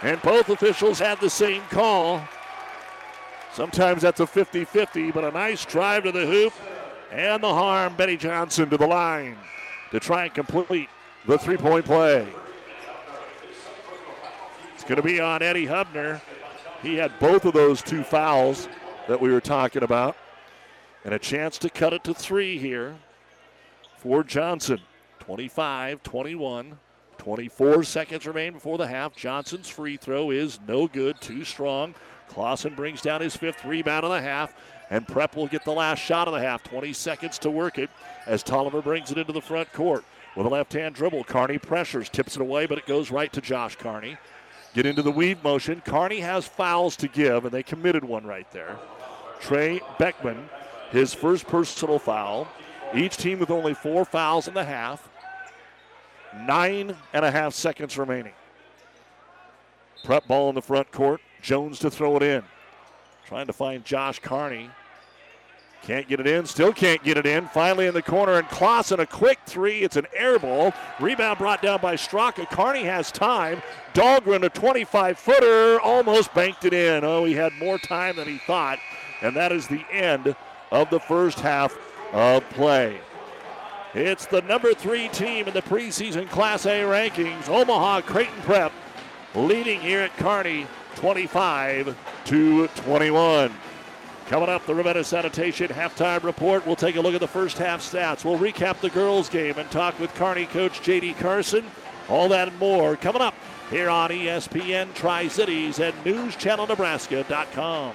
And 0.00 0.22
both 0.22 0.48
officials 0.48 0.98
had 0.98 1.20
the 1.20 1.28
same 1.28 1.60
call. 1.68 2.26
Sometimes 3.52 4.00
that's 4.00 4.20
a 4.20 4.26
50 4.26 4.64
50, 4.64 5.10
but 5.10 5.22
a 5.22 5.30
nice 5.30 5.66
drive 5.66 6.04
to 6.04 6.12
the 6.12 6.24
hoop 6.24 6.54
and 7.12 7.42
the 7.42 7.52
harm. 7.52 7.94
Benny 7.94 8.16
Johnson 8.16 8.70
to 8.70 8.78
the 8.78 8.86
line 8.86 9.36
to 9.90 10.00
try 10.00 10.24
and 10.24 10.32
complete 10.32 10.88
the 11.26 11.36
three 11.36 11.58
point 11.58 11.84
play. 11.84 12.26
It's 14.72 14.84
going 14.84 14.96
to 14.96 15.02
be 15.02 15.20
on 15.20 15.42
Eddie 15.42 15.66
Hubner. 15.66 16.22
He 16.80 16.94
had 16.94 17.12
both 17.18 17.44
of 17.44 17.52
those 17.52 17.82
two 17.82 18.02
fouls 18.02 18.66
that 19.08 19.20
we 19.20 19.30
were 19.30 19.42
talking 19.42 19.82
about. 19.82 20.16
And 21.04 21.14
a 21.14 21.18
chance 21.18 21.58
to 21.58 21.70
cut 21.70 21.92
it 21.92 22.04
to 22.04 22.14
three 22.14 22.58
here 22.58 22.96
for 23.96 24.22
Johnson. 24.24 24.80
25 25.20 26.02
21. 26.02 26.78
24 27.18 27.84
seconds 27.84 28.26
remain 28.26 28.54
before 28.54 28.78
the 28.78 28.86
half. 28.86 29.14
Johnson's 29.14 29.68
free 29.68 29.96
throw 29.96 30.30
is 30.30 30.58
no 30.66 30.86
good, 30.86 31.20
too 31.20 31.44
strong. 31.44 31.94
Clausen 32.28 32.74
brings 32.74 33.02
down 33.02 33.20
his 33.20 33.36
fifth 33.36 33.64
rebound 33.64 34.04
of 34.04 34.10
the 34.10 34.20
half, 34.20 34.54
and 34.90 35.06
Prep 35.06 35.36
will 35.36 35.48
get 35.48 35.64
the 35.64 35.72
last 35.72 35.98
shot 35.98 36.28
of 36.28 36.34
the 36.34 36.40
half. 36.40 36.62
20 36.62 36.92
seconds 36.92 37.38
to 37.40 37.50
work 37.50 37.78
it 37.78 37.90
as 38.26 38.42
Tolliver 38.42 38.80
brings 38.80 39.10
it 39.10 39.18
into 39.18 39.32
the 39.32 39.40
front 39.40 39.72
court. 39.72 40.04
With 40.36 40.46
a 40.46 40.50
left 40.50 40.72
hand 40.72 40.94
dribble, 40.94 41.24
Kearney 41.24 41.58
pressures, 41.58 42.08
tips 42.08 42.36
it 42.36 42.42
away, 42.42 42.66
but 42.66 42.78
it 42.78 42.86
goes 42.86 43.10
right 43.10 43.32
to 43.32 43.40
Josh 43.40 43.76
Carney. 43.76 44.16
Get 44.74 44.86
into 44.86 45.02
the 45.02 45.10
weave 45.10 45.42
motion. 45.42 45.80
Kearney 45.84 46.20
has 46.20 46.46
fouls 46.46 46.96
to 46.96 47.08
give, 47.08 47.44
and 47.44 47.52
they 47.52 47.62
committed 47.62 48.04
one 48.04 48.24
right 48.24 48.50
there. 48.52 48.78
Trey 49.40 49.80
Beckman, 49.98 50.48
his 50.90 51.14
first 51.14 51.46
personal 51.46 51.98
foul. 51.98 52.48
Each 52.94 53.16
team 53.16 53.38
with 53.38 53.50
only 53.50 53.74
four 53.74 54.04
fouls 54.04 54.48
in 54.48 54.54
the 54.54 54.64
half. 54.64 55.08
Nine 56.34 56.96
and 57.12 57.24
a 57.24 57.30
half 57.30 57.54
seconds 57.54 57.98
remaining. 57.98 58.32
Prep 60.04 60.26
ball 60.26 60.48
in 60.48 60.54
the 60.54 60.62
front 60.62 60.90
court. 60.90 61.20
Jones 61.42 61.78
to 61.80 61.90
throw 61.90 62.16
it 62.16 62.22
in. 62.22 62.42
Trying 63.26 63.46
to 63.46 63.52
find 63.52 63.84
Josh 63.84 64.18
Kearney. 64.20 64.70
Can't 65.82 66.08
get 66.08 66.18
it 66.18 66.26
in, 66.26 66.44
still 66.44 66.72
can't 66.72 67.02
get 67.04 67.16
it 67.16 67.24
in. 67.24 67.46
Finally 67.48 67.86
in 67.86 67.94
the 67.94 68.02
corner, 68.02 68.34
and 68.34 68.48
Clausen 68.48 69.00
a 69.00 69.06
quick 69.06 69.38
three. 69.46 69.82
It's 69.82 69.96
an 69.96 70.06
air 70.14 70.38
ball. 70.38 70.74
Rebound 70.98 71.38
brought 71.38 71.62
down 71.62 71.80
by 71.80 71.94
Straka. 71.94 72.50
Carney 72.50 72.82
has 72.82 73.12
time. 73.12 73.62
Dahlgren, 73.94 74.42
a 74.42 74.48
25 74.48 75.18
footer, 75.18 75.80
almost 75.80 76.34
banked 76.34 76.64
it 76.64 76.74
in. 76.74 77.04
Oh, 77.04 77.24
he 77.24 77.34
had 77.34 77.52
more 77.54 77.78
time 77.78 78.16
than 78.16 78.26
he 78.26 78.38
thought. 78.38 78.78
And 79.22 79.36
that 79.36 79.52
is 79.52 79.66
the 79.68 79.84
end 79.90 80.34
of 80.70 80.90
the 80.90 81.00
first 81.00 81.40
half 81.40 81.76
of 82.12 82.48
play. 82.50 83.00
It's 83.94 84.26
the 84.26 84.42
number 84.42 84.74
three 84.74 85.08
team 85.08 85.48
in 85.48 85.54
the 85.54 85.62
preseason 85.62 86.28
Class 86.28 86.66
A 86.66 86.82
rankings, 86.82 87.48
Omaha 87.48 88.02
Creighton 88.02 88.42
Prep, 88.42 88.72
leading 89.34 89.80
here 89.80 90.00
at 90.00 90.16
Kearney 90.16 90.66
25 90.96 91.96
to 92.26 92.68
21. 92.68 93.52
Coming 94.26 94.48
up, 94.50 94.66
the 94.66 94.74
Ravenna 94.74 95.04
Sanitation 95.04 95.68
halftime 95.68 96.22
report. 96.22 96.66
We'll 96.66 96.76
take 96.76 96.96
a 96.96 97.00
look 97.00 97.14
at 97.14 97.20
the 97.20 97.26
first 97.26 97.56
half 97.56 97.80
stats. 97.80 98.26
We'll 98.26 98.38
recap 98.38 98.78
the 98.80 98.90
girls' 98.90 99.30
game 99.30 99.56
and 99.56 99.70
talk 99.70 99.98
with 99.98 100.14
Kearney 100.16 100.44
coach 100.44 100.82
J.D. 100.82 101.14
Carson. 101.14 101.64
All 102.10 102.28
that 102.28 102.48
and 102.48 102.58
more 102.58 102.94
coming 102.96 103.22
up 103.22 103.34
here 103.70 103.88
on 103.88 104.10
ESPN 104.10 104.92
Tri 104.94 105.28
Cities 105.28 105.78
and 105.78 105.94
NewsChannelNebraska.com. 106.04 107.94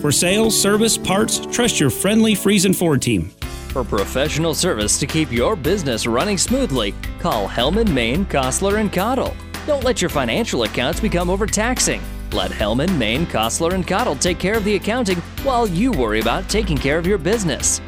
For 0.00 0.12
sales, 0.12 0.58
service, 0.58 0.96
parts, 0.96 1.44
trust 1.46 1.80
your 1.80 1.90
friendly 1.90 2.34
Friesen 2.34 2.72
Ford 2.72 3.02
team. 3.02 3.30
For 3.70 3.82
professional 3.82 4.54
service 4.54 4.96
to 5.00 5.08
keep 5.08 5.32
your 5.32 5.56
business 5.56 6.06
running 6.06 6.38
smoothly, 6.38 6.94
call 7.18 7.48
Hellman, 7.48 7.92
Maine, 7.92 8.24
Kostler, 8.26 8.78
and 8.78 8.92
Cottle. 8.92 9.34
Don't 9.66 9.82
let 9.82 10.00
your 10.00 10.08
financial 10.08 10.62
accounts 10.62 11.00
become 11.00 11.28
overtaxing. 11.28 12.00
Let 12.30 12.52
Hellman, 12.52 12.96
Maine, 12.96 13.26
Kostler, 13.26 13.74
and 13.74 13.84
Cottle 13.84 14.14
take 14.14 14.38
care 14.38 14.56
of 14.56 14.62
the 14.62 14.76
accounting 14.76 15.18
while 15.42 15.66
you 15.66 15.90
worry 15.90 16.20
about 16.20 16.48
taking 16.48 16.78
care 16.78 16.98
of 16.98 17.06
your 17.06 17.18
business. 17.18 17.80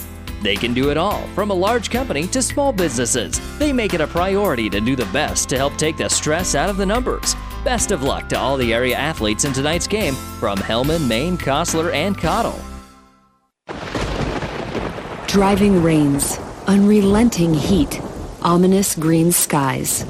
They 0.42 0.56
can 0.56 0.74
do 0.74 0.90
it 0.90 0.96
all, 0.96 1.24
from 1.28 1.50
a 1.50 1.54
large 1.54 1.90
company 1.90 2.26
to 2.28 2.42
small 2.42 2.72
businesses. 2.72 3.40
They 3.60 3.72
make 3.72 3.94
it 3.94 4.00
a 4.00 4.06
priority 4.08 4.68
to 4.70 4.80
do 4.80 4.96
the 4.96 5.06
best 5.12 5.48
to 5.50 5.56
help 5.56 5.76
take 5.76 5.96
the 5.96 6.08
stress 6.08 6.56
out 6.56 6.70
of 6.70 6.76
the 6.76 6.86
numbers. 6.86 7.36
Best 7.64 7.90
of 7.90 8.02
luck 8.02 8.26
to 8.30 8.38
all 8.38 8.56
the 8.56 8.72
area 8.72 8.96
athletes 8.96 9.44
in 9.44 9.52
tonight's 9.52 9.86
game 9.86 10.14
from 10.40 10.56
Hellman, 10.56 11.06
Maine, 11.06 11.36
Kostler, 11.36 11.92
and 11.92 12.16
Cottle. 12.16 12.58
Driving 15.26 15.82
rains, 15.82 16.38
unrelenting 16.66 17.52
heat, 17.52 18.00
ominous 18.40 18.94
green 18.94 19.30
skies. 19.30 20.04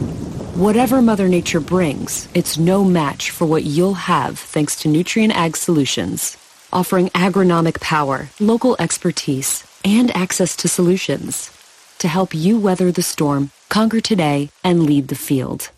Whatever 0.55 1.03
Mother 1.03 1.27
Nature 1.27 1.59
brings, 1.59 2.29
it's 2.35 2.57
no 2.57 2.85
match 2.85 3.31
for 3.31 3.47
what 3.47 3.65
you'll 3.65 3.95
have 3.95 4.39
thanks 4.39 4.77
to 4.83 4.89
Nutrien 4.89 5.33
Ag 5.33 5.57
Solutions, 5.57 6.37
offering 6.73 7.09
agronomic 7.09 7.81
power, 7.81 8.29
local 8.39 8.77
expertise, 8.79 9.67
and 9.85 10.15
access 10.17 10.55
to 10.55 10.69
solutions 10.69 11.51
to 11.99 12.07
help 12.07 12.33
you 12.33 12.59
weather 12.59 12.93
the 12.93 13.03
storm, 13.03 13.51
conquer 13.69 14.01
today, 14.01 14.51
and 14.63 14.85
lead 14.85 15.09
the 15.09 15.17
field. 15.17 15.71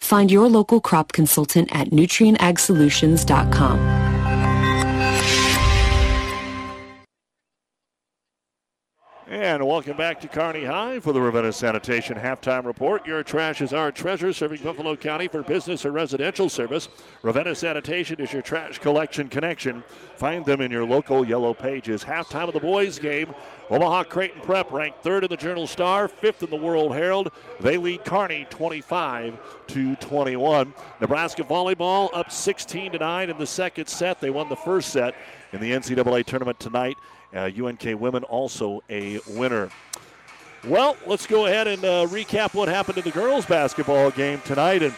Find 0.00 0.30
your 0.30 0.48
local 0.48 0.80
crop 0.80 1.12
consultant 1.12 1.68
at 1.74 1.90
nutrienagsolutions.com. 1.90 4.15
And 9.36 9.66
welcome 9.68 9.98
back 9.98 10.18
to 10.22 10.28
Kearney 10.28 10.64
High 10.64 10.98
for 10.98 11.12
the 11.12 11.20
Ravenna 11.20 11.52
Sanitation 11.52 12.16
halftime 12.16 12.64
report. 12.64 13.06
Your 13.06 13.22
trash 13.22 13.60
is 13.60 13.74
our 13.74 13.92
treasure, 13.92 14.32
serving 14.32 14.62
Buffalo 14.62 14.96
County 14.96 15.28
for 15.28 15.42
business 15.42 15.84
or 15.84 15.92
residential 15.92 16.48
service. 16.48 16.88
Ravenna 17.20 17.54
Sanitation 17.54 18.18
is 18.18 18.32
your 18.32 18.40
trash 18.40 18.78
collection 18.78 19.28
connection. 19.28 19.84
Find 20.16 20.42
them 20.46 20.62
in 20.62 20.70
your 20.70 20.86
local 20.86 21.22
yellow 21.22 21.52
pages. 21.52 22.02
Halftime 22.02 22.48
of 22.48 22.54
the 22.54 22.60
boys' 22.60 22.98
game. 22.98 23.34
Omaha 23.68 24.04
Creighton 24.04 24.40
Prep 24.40 24.72
ranked 24.72 25.02
third 25.02 25.22
in 25.22 25.28
the 25.28 25.36
Journal 25.36 25.66
Star, 25.66 26.08
fifth 26.08 26.42
in 26.42 26.48
the 26.48 26.56
World 26.56 26.94
Herald. 26.94 27.30
They 27.60 27.76
lead 27.76 28.06
Kearney 28.06 28.46
25 28.48 29.38
to 29.66 29.96
21. 29.96 30.72
Nebraska 31.02 31.42
volleyball 31.42 32.08
up 32.14 32.32
16 32.32 32.92
to 32.92 32.98
9 32.98 33.28
in 33.28 33.36
the 33.36 33.46
second 33.46 33.86
set. 33.86 34.18
They 34.18 34.30
won 34.30 34.48
the 34.48 34.56
first 34.56 34.88
set 34.88 35.14
in 35.52 35.60
the 35.60 35.72
NCAA 35.72 36.24
tournament 36.24 36.58
tonight. 36.58 36.96
Uh, 37.36 37.50
UNK 37.66 38.00
women 38.00 38.24
also 38.24 38.82
a 38.88 39.20
winner. 39.28 39.68
Well, 40.66 40.96
let's 41.06 41.26
go 41.26 41.46
ahead 41.46 41.68
and 41.68 41.84
uh, 41.84 42.06
recap 42.06 42.54
what 42.54 42.68
happened 42.68 42.98
in 42.98 43.04
the 43.04 43.10
girls' 43.10 43.46
basketball 43.46 44.10
game 44.10 44.40
tonight. 44.44 44.82
And 44.82 44.94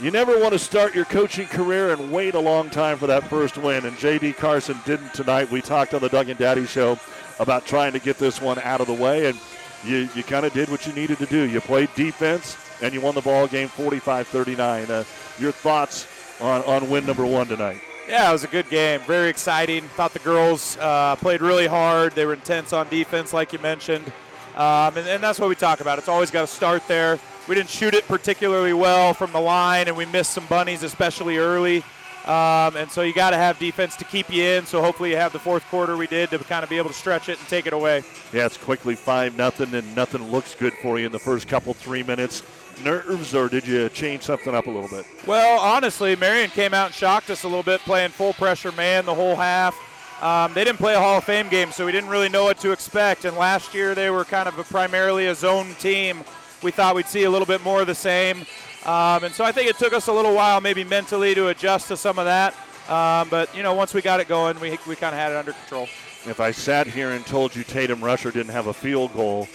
you 0.00 0.10
never 0.10 0.40
want 0.40 0.54
to 0.54 0.58
start 0.58 0.94
your 0.94 1.04
coaching 1.04 1.46
career 1.46 1.92
and 1.92 2.10
wait 2.10 2.34
a 2.34 2.40
long 2.40 2.70
time 2.70 2.98
for 2.98 3.06
that 3.06 3.28
first 3.28 3.58
win. 3.58 3.84
And 3.84 3.96
J.D. 3.98 4.32
Carson 4.32 4.76
didn't 4.84 5.14
tonight. 5.14 5.50
We 5.50 5.60
talked 5.60 5.94
on 5.94 6.00
the 6.00 6.08
Doug 6.08 6.30
and 6.30 6.38
Daddy 6.38 6.66
show 6.66 6.98
about 7.38 7.66
trying 7.66 7.92
to 7.92 7.98
get 7.98 8.18
this 8.18 8.40
one 8.40 8.58
out 8.60 8.80
of 8.80 8.86
the 8.86 8.94
way, 8.94 9.26
and 9.26 9.38
you, 9.84 10.08
you 10.14 10.22
kind 10.22 10.46
of 10.46 10.52
did 10.52 10.68
what 10.68 10.86
you 10.86 10.92
needed 10.94 11.18
to 11.18 11.26
do. 11.26 11.48
You 11.48 11.60
played 11.60 11.90
defense, 11.94 12.56
and 12.80 12.94
you 12.94 13.00
won 13.00 13.14
the 13.14 13.20
ball 13.20 13.46
game 13.46 13.68
45-39. 13.68 14.90
Uh, 14.90 15.04
your 15.38 15.52
thoughts 15.52 16.08
on, 16.40 16.62
on 16.62 16.88
win 16.90 17.06
number 17.06 17.26
one 17.26 17.46
tonight? 17.46 17.80
Yeah, 18.08 18.28
it 18.28 18.32
was 18.32 18.44
a 18.44 18.48
good 18.48 18.68
game. 18.68 19.00
Very 19.00 19.30
exciting. 19.30 19.82
Thought 19.96 20.12
the 20.12 20.18
girls 20.18 20.76
uh, 20.78 21.16
played 21.16 21.40
really 21.40 21.66
hard. 21.66 22.12
They 22.12 22.26
were 22.26 22.34
intense 22.34 22.72
on 22.72 22.88
defense, 22.88 23.32
like 23.32 23.52
you 23.52 23.58
mentioned. 23.60 24.12
Um, 24.54 24.96
and, 24.96 25.08
and, 25.08 25.22
that's 25.22 25.40
what 25.40 25.48
we 25.48 25.56
talk 25.56 25.80
about. 25.80 25.98
It's 25.98 26.08
always 26.08 26.30
got 26.30 26.42
to 26.42 26.46
start 26.46 26.86
there. 26.86 27.18
We 27.48 27.56
didn't 27.56 27.70
shoot 27.70 27.92
it 27.92 28.06
particularly 28.06 28.72
well 28.72 29.12
from 29.12 29.32
the 29.32 29.40
line, 29.40 29.88
and 29.88 29.96
we 29.96 30.06
missed 30.06 30.30
some 30.32 30.46
bunnies, 30.46 30.84
especially 30.84 31.38
early. 31.38 31.78
Um, 32.24 32.76
and 32.76 32.90
so 32.90 33.02
you 33.02 33.12
got 33.12 33.30
to 33.30 33.36
have 33.36 33.58
defense 33.58 33.96
to 33.96 34.04
keep 34.04 34.32
you 34.32 34.44
in. 34.44 34.64
So 34.64 34.80
hopefully 34.80 35.10
you 35.10 35.16
have 35.16 35.32
the 35.32 35.38
fourth 35.38 35.64
quarter 35.68 35.96
we 35.96 36.06
did 36.06 36.30
to 36.30 36.38
kind 36.38 36.62
of 36.62 36.70
be 36.70 36.78
able 36.78 36.90
to 36.90 36.94
stretch 36.94 37.28
it 37.28 37.38
and 37.38 37.48
take 37.48 37.66
it 37.66 37.72
away. 37.72 38.02
Yeah, 38.32 38.46
it's 38.46 38.56
quickly 38.56 38.94
five 38.94 39.36
nothing, 39.36 39.74
and 39.74 39.94
nothing 39.96 40.30
looks 40.30 40.54
good 40.54 40.72
for 40.74 40.98
you 40.98 41.06
in 41.06 41.12
the 41.12 41.18
first 41.18 41.48
couple 41.48 41.74
three 41.74 42.02
minutes. 42.02 42.42
Nerves, 42.82 43.34
or 43.34 43.48
did 43.48 43.66
you 43.66 43.88
change 43.90 44.22
something 44.22 44.54
up 44.54 44.66
a 44.66 44.70
little 44.70 44.88
bit? 44.88 45.06
Well, 45.26 45.60
honestly, 45.60 46.16
Marian 46.16 46.50
came 46.50 46.74
out 46.74 46.86
and 46.86 46.94
shocked 46.94 47.30
us 47.30 47.44
a 47.44 47.48
little 47.48 47.62
bit, 47.62 47.80
playing 47.80 48.10
full 48.10 48.32
pressure 48.32 48.72
man 48.72 49.04
the 49.04 49.14
whole 49.14 49.36
half. 49.36 49.76
Um, 50.22 50.54
they 50.54 50.64
didn't 50.64 50.78
play 50.78 50.94
a 50.94 50.98
Hall 50.98 51.18
of 51.18 51.24
Fame 51.24 51.48
game, 51.48 51.70
so 51.72 51.84
we 51.84 51.92
didn't 51.92 52.08
really 52.08 52.28
know 52.28 52.44
what 52.44 52.58
to 52.60 52.72
expect. 52.72 53.24
And 53.24 53.36
last 53.36 53.74
year 53.74 53.94
they 53.94 54.10
were 54.10 54.24
kind 54.24 54.48
of 54.48 54.58
a 54.58 54.64
primarily 54.64 55.26
a 55.26 55.34
zone 55.34 55.74
team. 55.78 56.24
We 56.62 56.70
thought 56.70 56.94
we'd 56.94 57.06
see 57.06 57.24
a 57.24 57.30
little 57.30 57.46
bit 57.46 57.62
more 57.62 57.82
of 57.82 57.86
the 57.86 57.94
same. 57.94 58.46
Um, 58.86 59.24
and 59.24 59.34
so 59.34 59.44
I 59.44 59.52
think 59.52 59.68
it 59.68 59.76
took 59.76 59.92
us 59.92 60.08
a 60.08 60.12
little 60.12 60.34
while, 60.34 60.60
maybe 60.60 60.84
mentally, 60.84 61.34
to 61.34 61.48
adjust 61.48 61.88
to 61.88 61.96
some 61.96 62.18
of 62.18 62.26
that. 62.26 62.54
Um, 62.88 63.28
but 63.28 63.54
you 63.56 63.62
know, 63.62 63.74
once 63.74 63.94
we 63.94 64.02
got 64.02 64.20
it 64.20 64.28
going, 64.28 64.58
we, 64.60 64.78
we 64.86 64.96
kind 64.96 65.14
of 65.14 65.20
had 65.20 65.32
it 65.32 65.36
under 65.36 65.52
control. 65.52 65.88
If 66.26 66.40
I 66.40 66.52
sat 66.52 66.86
here 66.86 67.10
and 67.10 67.24
told 67.26 67.54
you 67.54 67.64
Tatum 67.64 68.02
Rusher 68.02 68.30
didn't 68.30 68.52
have 68.52 68.66
a 68.66 68.74
field 68.74 69.12
goal, 69.14 69.48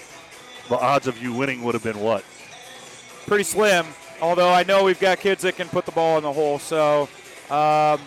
the 0.67 0.77
odds 0.77 1.07
of 1.07 1.17
you 1.21 1.33
winning 1.33 1.63
would 1.63 1.73
have 1.73 1.83
been 1.83 1.99
what? 1.99 2.23
Pretty 3.29 3.43
slim. 3.43 3.85
Although 4.23 4.49
I 4.49 4.63
know 4.63 4.83
we've 4.83 4.99
got 4.99 5.19
kids 5.19 5.43
that 5.43 5.55
can 5.55 5.67
put 5.67 5.85
the 5.85 5.91
ball 5.91 6.17
in 6.17 6.23
the 6.23 6.33
hole. 6.33 6.57
So 6.57 7.03
um, 7.51 7.99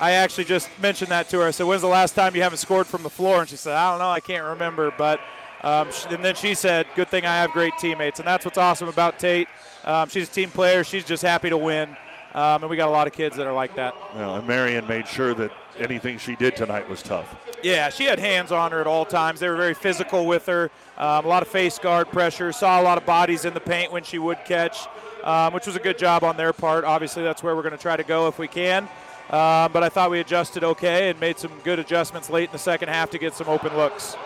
I 0.00 0.12
actually 0.12 0.44
just 0.44 0.70
mentioned 0.80 1.10
that 1.10 1.28
to 1.28 1.40
her. 1.40 1.46
I 1.46 1.50
said, 1.50 1.66
"When's 1.66 1.82
the 1.82 1.88
last 1.88 2.14
time 2.14 2.34
you 2.34 2.40
haven't 2.40 2.56
scored 2.56 2.86
from 2.86 3.02
the 3.02 3.10
floor?" 3.10 3.40
And 3.40 3.48
she 3.50 3.56
said, 3.56 3.74
"I 3.74 3.90
don't 3.90 3.98
know. 3.98 4.08
I 4.08 4.20
can't 4.20 4.46
remember." 4.46 4.94
But 4.96 5.20
um, 5.60 5.90
and 6.08 6.24
then 6.24 6.34
she 6.36 6.54
said, 6.54 6.86
"Good 6.94 7.08
thing 7.08 7.26
I 7.26 7.36
have 7.36 7.50
great 7.50 7.74
teammates." 7.78 8.18
And 8.18 8.26
that's 8.26 8.46
what's 8.46 8.56
awesome 8.56 8.88
about 8.88 9.18
Tate. 9.18 9.46
Um, 9.84 10.08
she's 10.08 10.26
a 10.26 10.32
team 10.32 10.48
player. 10.48 10.84
She's 10.84 11.04
just 11.04 11.22
happy 11.22 11.50
to 11.50 11.58
win. 11.58 11.90
Um, 12.34 12.62
and 12.62 12.70
we 12.70 12.78
got 12.78 12.88
a 12.88 12.90
lot 12.90 13.06
of 13.06 13.12
kids 13.12 13.36
that 13.36 13.46
are 13.46 13.52
like 13.52 13.74
that. 13.76 13.94
Well, 14.14 14.36
and 14.36 14.46
Marian 14.46 14.86
made 14.86 15.06
sure 15.06 15.34
that 15.34 15.50
anything 15.78 16.16
she 16.16 16.34
did 16.36 16.56
tonight 16.56 16.88
was 16.88 17.02
tough. 17.02 17.36
Yeah, 17.62 17.90
she 17.90 18.04
had 18.04 18.18
hands 18.18 18.52
on 18.52 18.72
her 18.72 18.80
at 18.80 18.86
all 18.86 19.04
times. 19.04 19.40
They 19.40 19.48
were 19.48 19.56
very 19.56 19.74
physical 19.74 20.26
with 20.26 20.46
her. 20.46 20.70
Um, 20.98 21.24
a 21.24 21.28
lot 21.28 21.42
of 21.42 21.48
face 21.48 21.78
guard 21.78 22.08
pressure. 22.08 22.52
Saw 22.52 22.80
a 22.80 22.82
lot 22.82 22.96
of 22.96 23.04
bodies 23.04 23.44
in 23.44 23.52
the 23.54 23.60
paint 23.60 23.92
when 23.92 24.02
she 24.02 24.18
would 24.18 24.38
catch, 24.44 24.86
um, 25.24 25.52
which 25.52 25.66
was 25.66 25.76
a 25.76 25.80
good 25.80 25.98
job 25.98 26.24
on 26.24 26.36
their 26.36 26.52
part. 26.52 26.84
Obviously, 26.84 27.22
that's 27.22 27.42
where 27.42 27.54
we're 27.54 27.62
going 27.62 27.76
to 27.76 27.82
try 27.82 27.96
to 27.96 28.04
go 28.04 28.28
if 28.28 28.38
we 28.38 28.48
can. 28.48 28.84
Um, 29.28 29.72
but 29.72 29.82
I 29.82 29.88
thought 29.88 30.10
we 30.10 30.20
adjusted 30.20 30.62
okay 30.62 31.10
and 31.10 31.20
made 31.20 31.38
some 31.38 31.50
good 31.64 31.78
adjustments 31.78 32.30
late 32.30 32.48
in 32.48 32.52
the 32.52 32.58
second 32.58 32.88
half 32.88 33.10
to 33.10 33.18
get 33.18 33.34
some 33.34 33.48
open 33.48 33.76
looks. 33.76 34.16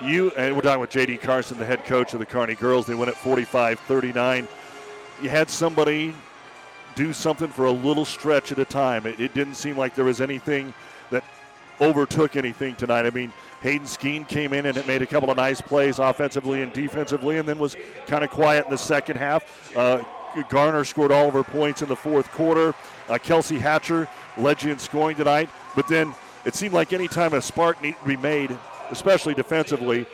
You 0.00 0.30
and 0.36 0.54
we're 0.54 0.62
talking 0.62 0.80
with 0.80 0.90
J.D. 0.90 1.18
Carson, 1.18 1.58
the 1.58 1.64
head 1.64 1.84
coach 1.84 2.14
of 2.14 2.18
the 2.18 2.26
Kearney 2.26 2.54
girls. 2.54 2.86
They 2.86 2.94
win 2.94 3.08
at 3.08 3.14
45-39. 3.16 4.46
You 5.22 5.28
had 5.28 5.50
somebody 5.50 6.14
do 6.94 7.12
something 7.12 7.48
for 7.48 7.66
a 7.66 7.72
little 7.72 8.04
stretch 8.04 8.52
at 8.52 8.58
a 8.58 8.64
time. 8.64 9.06
It, 9.06 9.18
it, 9.20 9.34
didn't 9.34 9.54
seem 9.54 9.76
like 9.76 9.94
there 9.94 10.04
was 10.04 10.20
anything 10.20 10.74
that 11.10 11.24
overtook 11.80 12.36
anything 12.36 12.76
tonight. 12.76 13.06
I 13.06 13.10
mean, 13.10 13.32
Hayden 13.64 13.86
Skeen 13.86 14.28
came 14.28 14.52
in 14.52 14.66
and 14.66 14.76
it 14.76 14.86
made 14.86 15.00
a 15.00 15.06
couple 15.06 15.30
of 15.30 15.38
nice 15.38 15.62
plays 15.62 15.98
offensively 15.98 16.60
and 16.60 16.70
defensively, 16.70 17.38
and 17.38 17.48
then 17.48 17.58
was 17.58 17.76
kind 18.06 18.22
of 18.22 18.28
quiet 18.28 18.66
in 18.66 18.70
the 18.70 18.76
second 18.76 19.16
half. 19.16 19.74
Uh, 19.74 20.04
Garner 20.50 20.84
scored 20.84 21.10
all 21.10 21.28
of 21.28 21.34
her 21.34 21.42
points 21.42 21.80
in 21.80 21.88
the 21.88 21.96
fourth 21.96 22.30
quarter. 22.32 22.74
Uh, 23.08 23.16
Kelsey 23.16 23.58
Hatcher 23.58 24.06
led 24.36 24.62
you 24.62 24.70
in 24.70 24.78
scoring 24.78 25.16
tonight, 25.16 25.48
but 25.74 25.88
then 25.88 26.14
it 26.44 26.54
seemed 26.54 26.74
like 26.74 26.92
any 26.92 27.08
time 27.08 27.32
a 27.32 27.40
spark 27.40 27.80
needed 27.80 27.98
to 28.00 28.06
be 28.06 28.18
made, 28.18 28.54
especially 28.90 29.32
defensively, 29.32 30.04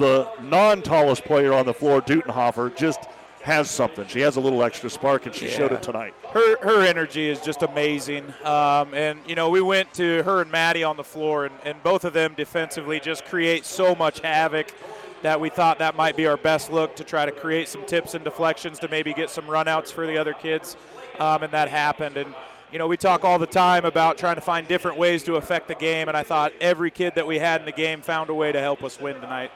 the 0.00 0.28
non-tallest 0.42 1.24
player 1.24 1.52
on 1.52 1.64
the 1.64 1.74
floor, 1.74 2.02
Dutenhofer, 2.02 2.76
just– 2.76 2.98
has 3.46 3.70
something. 3.70 4.04
She 4.08 4.20
has 4.22 4.34
a 4.34 4.40
little 4.40 4.64
extra 4.64 4.90
spark, 4.90 5.24
and 5.26 5.34
she 5.34 5.46
yeah. 5.46 5.52
showed 5.52 5.70
it 5.70 5.80
tonight. 5.80 6.14
Her 6.32 6.58
her 6.62 6.82
energy 6.82 7.30
is 7.30 7.40
just 7.40 7.62
amazing. 7.62 8.24
Um, 8.42 8.92
and 8.92 9.20
you 9.24 9.36
know, 9.36 9.50
we 9.50 9.60
went 9.60 9.94
to 9.94 10.24
her 10.24 10.42
and 10.42 10.50
Maddie 10.50 10.82
on 10.82 10.96
the 10.96 11.04
floor, 11.04 11.46
and, 11.46 11.54
and 11.64 11.80
both 11.84 12.04
of 12.04 12.12
them 12.12 12.34
defensively 12.36 12.98
just 12.98 13.24
create 13.24 13.64
so 13.64 13.94
much 13.94 14.18
havoc 14.18 14.74
that 15.22 15.40
we 15.40 15.48
thought 15.48 15.78
that 15.78 15.94
might 15.94 16.16
be 16.16 16.26
our 16.26 16.36
best 16.36 16.72
look 16.72 16.96
to 16.96 17.04
try 17.04 17.24
to 17.24 17.30
create 17.30 17.68
some 17.68 17.86
tips 17.86 18.14
and 18.14 18.24
deflections 18.24 18.80
to 18.80 18.88
maybe 18.88 19.14
get 19.14 19.30
some 19.30 19.44
runouts 19.44 19.92
for 19.92 20.08
the 20.08 20.18
other 20.18 20.34
kids. 20.34 20.76
Um, 21.20 21.44
and 21.44 21.52
that 21.52 21.68
happened. 21.68 22.16
And 22.16 22.34
you 22.72 22.80
know, 22.80 22.88
we 22.88 22.96
talk 22.96 23.24
all 23.24 23.38
the 23.38 23.46
time 23.46 23.84
about 23.84 24.18
trying 24.18 24.34
to 24.34 24.40
find 24.40 24.66
different 24.66 24.98
ways 24.98 25.22
to 25.22 25.36
affect 25.36 25.68
the 25.68 25.76
game, 25.76 26.08
and 26.08 26.16
I 26.16 26.24
thought 26.24 26.52
every 26.60 26.90
kid 26.90 27.14
that 27.14 27.28
we 27.28 27.38
had 27.38 27.60
in 27.60 27.64
the 27.64 27.72
game 27.72 28.02
found 28.02 28.28
a 28.28 28.34
way 28.34 28.50
to 28.50 28.60
help 28.60 28.82
us 28.82 29.00
win 29.00 29.14
tonight. 29.20 29.52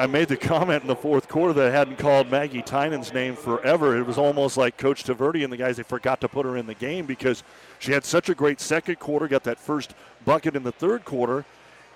I 0.00 0.06
made 0.06 0.28
the 0.28 0.36
comment 0.38 0.80
in 0.80 0.88
the 0.88 0.96
fourth 0.96 1.28
quarter 1.28 1.52
that 1.52 1.66
I 1.66 1.76
hadn't 1.76 1.98
called 1.98 2.30
Maggie 2.30 2.62
Tynan's 2.62 3.12
name 3.12 3.36
forever. 3.36 3.98
It 3.98 4.06
was 4.06 4.16
almost 4.16 4.56
like 4.56 4.78
Coach 4.78 5.04
Taverdi 5.04 5.44
and 5.44 5.52
the 5.52 5.58
guys, 5.58 5.76
they 5.76 5.82
forgot 5.82 6.22
to 6.22 6.28
put 6.28 6.46
her 6.46 6.56
in 6.56 6.64
the 6.64 6.72
game 6.72 7.04
because 7.04 7.42
she 7.80 7.92
had 7.92 8.06
such 8.06 8.30
a 8.30 8.34
great 8.34 8.62
second 8.62 8.98
quarter, 8.98 9.28
got 9.28 9.44
that 9.44 9.58
first 9.58 9.92
bucket 10.24 10.56
in 10.56 10.62
the 10.62 10.72
third 10.72 11.04
quarter, 11.04 11.44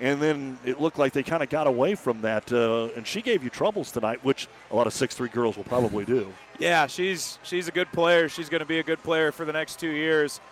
and 0.00 0.20
then 0.20 0.58
it 0.66 0.82
looked 0.82 0.98
like 0.98 1.14
they 1.14 1.22
kind 1.22 1.42
of 1.42 1.48
got 1.48 1.66
away 1.66 1.94
from 1.94 2.20
that. 2.20 2.52
Uh, 2.52 2.90
and 2.94 3.06
she 3.06 3.22
gave 3.22 3.42
you 3.42 3.48
troubles 3.48 3.90
tonight, 3.90 4.22
which 4.22 4.48
a 4.70 4.76
lot 4.76 4.86
of 4.86 4.92
six-three 4.92 5.30
girls 5.30 5.56
will 5.56 5.64
probably 5.64 6.04
do. 6.04 6.30
Yeah, 6.58 6.86
she's 6.86 7.38
she's 7.42 7.68
a 7.68 7.72
good 7.72 7.90
player. 7.90 8.28
She's 8.28 8.50
going 8.50 8.60
to 8.60 8.66
be 8.66 8.80
a 8.80 8.84
good 8.84 9.02
player 9.02 9.32
for 9.32 9.46
the 9.46 9.52
next 9.54 9.80
two 9.80 9.88
years. 9.88 10.42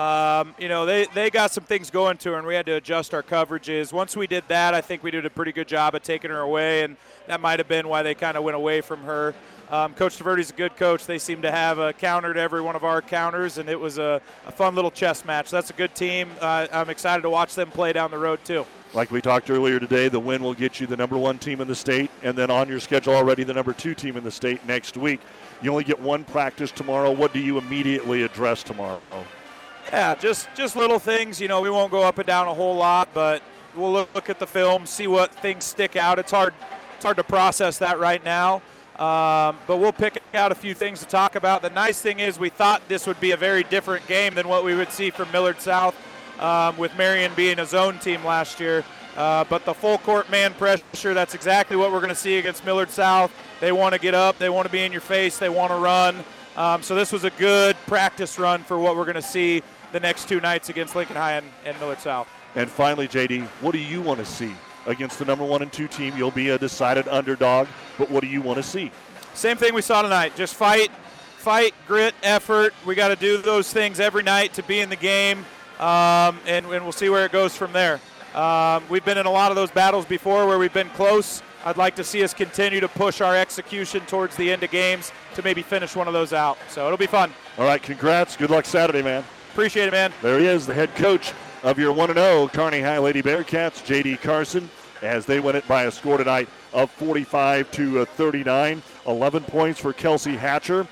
Um, 0.00 0.54
you 0.58 0.70
know, 0.70 0.86
they, 0.86 1.04
they 1.12 1.28
got 1.28 1.50
some 1.50 1.64
things 1.64 1.90
going 1.90 2.16
to 2.18 2.30
her, 2.30 2.38
and 2.38 2.46
we 2.46 2.54
had 2.54 2.64
to 2.64 2.72
adjust 2.76 3.12
our 3.12 3.22
coverages. 3.22 3.92
Once 3.92 4.16
we 4.16 4.26
did 4.26 4.44
that, 4.48 4.72
I 4.72 4.80
think 4.80 5.02
we 5.02 5.10
did 5.10 5.26
a 5.26 5.30
pretty 5.30 5.52
good 5.52 5.68
job 5.68 5.94
of 5.94 6.02
taking 6.02 6.30
her 6.30 6.40
away, 6.40 6.84
and 6.84 6.96
that 7.26 7.42
might 7.42 7.58
have 7.58 7.68
been 7.68 7.86
why 7.86 8.02
they 8.02 8.14
kind 8.14 8.38
of 8.38 8.42
went 8.42 8.56
away 8.56 8.80
from 8.80 9.02
her. 9.02 9.34
Um, 9.68 9.92
coach 9.92 10.16
Taverdi's 10.16 10.48
a 10.48 10.54
good 10.54 10.74
coach. 10.74 11.04
They 11.04 11.18
seem 11.18 11.42
to 11.42 11.50
have 11.50 11.78
a 11.78 11.92
counter 11.92 12.32
to 12.32 12.40
every 12.40 12.62
one 12.62 12.76
of 12.76 12.82
our 12.82 13.02
counters, 13.02 13.58
and 13.58 13.68
it 13.68 13.78
was 13.78 13.98
a, 13.98 14.22
a 14.46 14.52
fun 14.52 14.74
little 14.74 14.90
chess 14.90 15.26
match. 15.26 15.50
That's 15.50 15.68
a 15.68 15.74
good 15.74 15.94
team. 15.94 16.30
Uh, 16.40 16.66
I'm 16.72 16.88
excited 16.88 17.20
to 17.20 17.30
watch 17.30 17.54
them 17.54 17.70
play 17.70 17.92
down 17.92 18.10
the 18.10 18.16
road, 18.16 18.42
too. 18.42 18.64
Like 18.94 19.10
we 19.10 19.20
talked 19.20 19.50
earlier 19.50 19.78
today, 19.78 20.08
the 20.08 20.18
win 20.18 20.42
will 20.42 20.54
get 20.54 20.80
you 20.80 20.86
the 20.86 20.96
number 20.96 21.18
one 21.18 21.38
team 21.38 21.60
in 21.60 21.68
the 21.68 21.74
state, 21.74 22.10
and 22.22 22.34
then 22.38 22.50
on 22.50 22.70
your 22.70 22.80
schedule 22.80 23.14
already 23.14 23.44
the 23.44 23.52
number 23.52 23.74
two 23.74 23.94
team 23.94 24.16
in 24.16 24.24
the 24.24 24.30
state 24.30 24.64
next 24.64 24.96
week. 24.96 25.20
You 25.60 25.70
only 25.72 25.84
get 25.84 26.00
one 26.00 26.24
practice 26.24 26.70
tomorrow. 26.70 27.12
What 27.12 27.34
do 27.34 27.38
you 27.38 27.58
immediately 27.58 28.22
address 28.22 28.62
tomorrow? 28.62 29.02
Yeah, 29.92 30.14
just 30.14 30.48
just 30.54 30.76
little 30.76 31.00
things. 31.00 31.40
You 31.40 31.48
know, 31.48 31.60
we 31.60 31.70
won't 31.70 31.90
go 31.90 32.02
up 32.02 32.18
and 32.18 32.26
down 32.26 32.46
a 32.46 32.54
whole 32.54 32.76
lot, 32.76 33.08
but 33.12 33.42
we'll 33.74 33.92
look, 33.92 34.14
look 34.14 34.30
at 34.30 34.38
the 34.38 34.46
film, 34.46 34.86
see 34.86 35.08
what 35.08 35.34
things 35.34 35.64
stick 35.64 35.96
out. 35.96 36.18
It's 36.18 36.30
hard 36.30 36.54
it's 36.94 37.04
hard 37.04 37.16
to 37.16 37.24
process 37.24 37.78
that 37.78 37.98
right 37.98 38.22
now, 38.24 38.56
um, 38.96 39.56
but 39.66 39.78
we'll 39.78 39.92
pick 39.92 40.22
out 40.32 40.52
a 40.52 40.54
few 40.54 40.74
things 40.74 41.00
to 41.00 41.06
talk 41.06 41.34
about. 41.34 41.62
The 41.62 41.70
nice 41.70 42.00
thing 42.00 42.20
is 42.20 42.38
we 42.38 42.50
thought 42.50 42.86
this 42.88 43.06
would 43.06 43.18
be 43.18 43.32
a 43.32 43.36
very 43.36 43.64
different 43.64 44.06
game 44.06 44.34
than 44.34 44.46
what 44.46 44.64
we 44.64 44.74
would 44.76 44.92
see 44.92 45.10
from 45.10 45.32
Millard 45.32 45.60
South, 45.60 45.96
um, 46.38 46.76
with 46.76 46.96
Marian 46.96 47.32
being 47.34 47.58
a 47.58 47.66
zone 47.66 47.98
team 47.98 48.24
last 48.24 48.60
year. 48.60 48.84
Uh, 49.16 49.42
but 49.44 49.64
the 49.64 49.74
full 49.74 49.98
court 49.98 50.30
man 50.30 50.54
pressure, 50.54 51.14
that's 51.14 51.34
exactly 51.34 51.76
what 51.76 51.90
we're 51.90 51.98
going 51.98 52.10
to 52.10 52.14
see 52.14 52.38
against 52.38 52.64
Millard 52.64 52.90
South. 52.90 53.32
They 53.58 53.72
want 53.72 53.94
to 53.94 54.00
get 54.00 54.14
up, 54.14 54.38
they 54.38 54.50
want 54.50 54.66
to 54.66 54.72
be 54.72 54.84
in 54.84 54.92
your 54.92 55.00
face, 55.00 55.36
they 55.36 55.48
want 55.48 55.72
to 55.72 55.78
run. 55.78 56.22
Um, 56.56 56.82
so 56.82 56.94
this 56.94 57.10
was 57.10 57.24
a 57.24 57.30
good 57.30 57.76
practice 57.86 58.38
run 58.38 58.62
for 58.62 58.78
what 58.78 58.96
we're 58.96 59.04
going 59.04 59.14
to 59.14 59.22
see 59.22 59.62
the 59.92 60.00
next 60.00 60.28
two 60.28 60.40
nights 60.40 60.68
against 60.68 60.94
Lincoln 60.94 61.16
High 61.16 61.32
and, 61.32 61.46
and 61.64 61.78
Millard 61.78 62.00
South. 62.00 62.28
And 62.54 62.68
finally, 62.68 63.06
JD, 63.06 63.44
what 63.60 63.72
do 63.72 63.78
you 63.78 64.02
want 64.02 64.18
to 64.18 64.24
see 64.24 64.52
against 64.86 65.18
the 65.18 65.24
number 65.24 65.44
one 65.44 65.62
and 65.62 65.72
two 65.72 65.88
team? 65.88 66.16
You'll 66.16 66.30
be 66.30 66.50
a 66.50 66.58
decided 66.58 67.06
underdog, 67.08 67.68
but 67.98 68.10
what 68.10 68.22
do 68.22 68.26
you 68.28 68.42
want 68.42 68.56
to 68.56 68.62
see? 68.62 68.90
Same 69.34 69.56
thing 69.56 69.74
we 69.74 69.82
saw 69.82 70.02
tonight. 70.02 70.34
Just 70.36 70.54
fight, 70.54 70.90
fight, 71.36 71.74
grit, 71.86 72.14
effort. 72.22 72.74
We 72.84 72.94
got 72.94 73.08
to 73.08 73.16
do 73.16 73.38
those 73.38 73.72
things 73.72 74.00
every 74.00 74.22
night 74.22 74.54
to 74.54 74.62
be 74.62 74.80
in 74.80 74.90
the 74.90 74.96
game, 74.96 75.38
um, 75.78 76.38
and, 76.46 76.66
and, 76.66 76.82
we'll 76.82 76.92
see 76.92 77.08
where 77.08 77.24
it 77.24 77.32
goes 77.32 77.56
from 77.56 77.72
there. 77.72 78.00
Um, 78.34 78.84
we've 78.88 79.04
been 79.04 79.18
in 79.18 79.26
a 79.26 79.30
lot 79.30 79.50
of 79.50 79.56
those 79.56 79.70
battles 79.70 80.04
before 80.04 80.46
where 80.46 80.58
we've 80.58 80.74
been 80.74 80.90
close. 80.90 81.42
I'd 81.64 81.76
like 81.76 81.94
to 81.96 82.04
see 82.04 82.24
us 82.24 82.32
continue 82.32 82.80
to 82.80 82.88
push 82.88 83.20
our 83.20 83.36
execution 83.36 84.04
towards 84.06 84.34
the 84.36 84.50
end 84.50 84.62
of 84.62 84.70
games 84.70 85.12
to 85.34 85.42
maybe 85.42 85.62
finish 85.62 85.94
one 85.94 86.06
of 86.06 86.14
those 86.14 86.32
out. 86.32 86.58
So 86.68 86.86
it'll 86.86 86.98
be 86.98 87.06
fun. 87.06 87.32
All 87.58 87.64
right, 87.64 87.82
congrats. 87.82 88.36
Good 88.36 88.50
luck 88.50 88.64
Saturday, 88.64 89.02
man. 89.02 89.24
Appreciate 89.52 89.88
it, 89.88 89.90
man. 89.90 90.12
There 90.22 90.38
he 90.38 90.46
is, 90.46 90.64
the 90.64 90.74
head 90.74 90.94
coach 90.94 91.32
of 91.64 91.76
your 91.76 91.92
1 91.92 92.14
0 92.14 92.48
Kearney 92.52 92.80
High 92.80 92.98
Lady 92.98 93.20
Bearcats, 93.20 93.84
J.D. 93.84 94.18
Carson, 94.18 94.70
as 95.02 95.26
they 95.26 95.40
win 95.40 95.56
it 95.56 95.66
by 95.66 95.84
a 95.84 95.90
score 95.90 96.18
tonight 96.18 96.48
of 96.72 96.88
45 96.92 97.68
to 97.72 98.00
uh, 98.00 98.04
39. 98.04 98.80
11 99.08 99.42
points 99.42 99.80
for 99.80 99.92
Kelsey 99.92 100.36
Hatcher, 100.36 100.86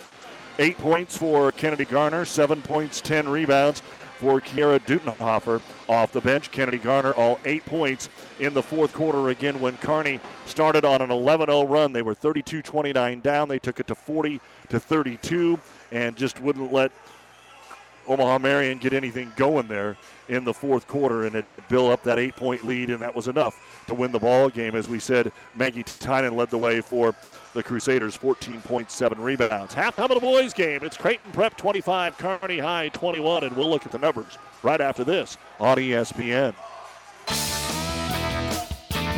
8 0.58 0.76
points 0.76 1.16
for 1.16 1.52
Kennedy 1.52 1.84
Garner, 1.84 2.24
7 2.24 2.60
points, 2.60 3.00
10 3.00 3.28
rebounds 3.28 3.80
for 4.18 4.40
Kiera 4.40 4.80
Dutenhofer 4.80 5.62
off 5.88 6.10
the 6.10 6.20
bench. 6.20 6.50
Kennedy 6.50 6.78
Garner 6.78 7.12
all 7.12 7.38
eight 7.44 7.64
points 7.64 8.08
in 8.40 8.52
the 8.52 8.62
fourth 8.62 8.92
quarter 8.92 9.28
again 9.28 9.60
when 9.60 9.76
Kearney 9.76 10.18
started 10.44 10.84
on 10.84 11.00
an 11.00 11.10
11-0 11.10 11.68
run. 11.68 11.92
They 11.92 12.02
were 12.02 12.16
32-29 12.16 13.22
down. 13.22 13.48
They 13.48 13.60
took 13.60 13.78
it 13.78 13.86
to 13.86 13.94
40 13.94 14.40
to 14.70 14.80
32 14.80 15.60
and 15.92 16.16
just 16.16 16.40
wouldn't 16.40 16.72
let 16.72 16.90
Omaha 18.08 18.38
Marian 18.38 18.78
get 18.78 18.92
anything 18.92 19.30
going 19.36 19.68
there 19.68 19.96
in 20.28 20.44
the 20.44 20.54
fourth 20.54 20.88
quarter, 20.88 21.26
and 21.26 21.36
it 21.36 21.44
built 21.68 21.92
up 21.92 22.02
that 22.04 22.18
eight-point 22.18 22.66
lead, 22.66 22.90
and 22.90 23.00
that 23.00 23.14
was 23.14 23.28
enough 23.28 23.84
to 23.86 23.94
win 23.94 24.12
the 24.12 24.18
ball 24.18 24.48
game. 24.48 24.74
As 24.74 24.88
we 24.88 24.98
said, 24.98 25.30
Maggie 25.54 25.82
Tynan 25.82 26.34
led 26.34 26.50
the 26.50 26.58
way 26.58 26.80
for 26.80 27.14
the 27.54 27.62
Crusaders, 27.62 28.16
14.7 28.16 29.18
rebounds. 29.18 29.74
Halftime 29.74 30.10
of 30.10 30.14
the 30.14 30.20
boys' 30.20 30.52
game. 30.52 30.80
It's 30.82 30.96
Creighton 30.96 31.32
Prep 31.32 31.56
25, 31.56 32.18
Kearney 32.18 32.58
High 32.58 32.88
21, 32.90 33.44
and 33.44 33.56
we'll 33.56 33.70
look 33.70 33.86
at 33.86 33.92
the 33.92 33.98
numbers 33.98 34.38
right 34.62 34.80
after 34.80 35.04
this 35.04 35.36
on 35.60 35.76
ESPN. 35.76 36.54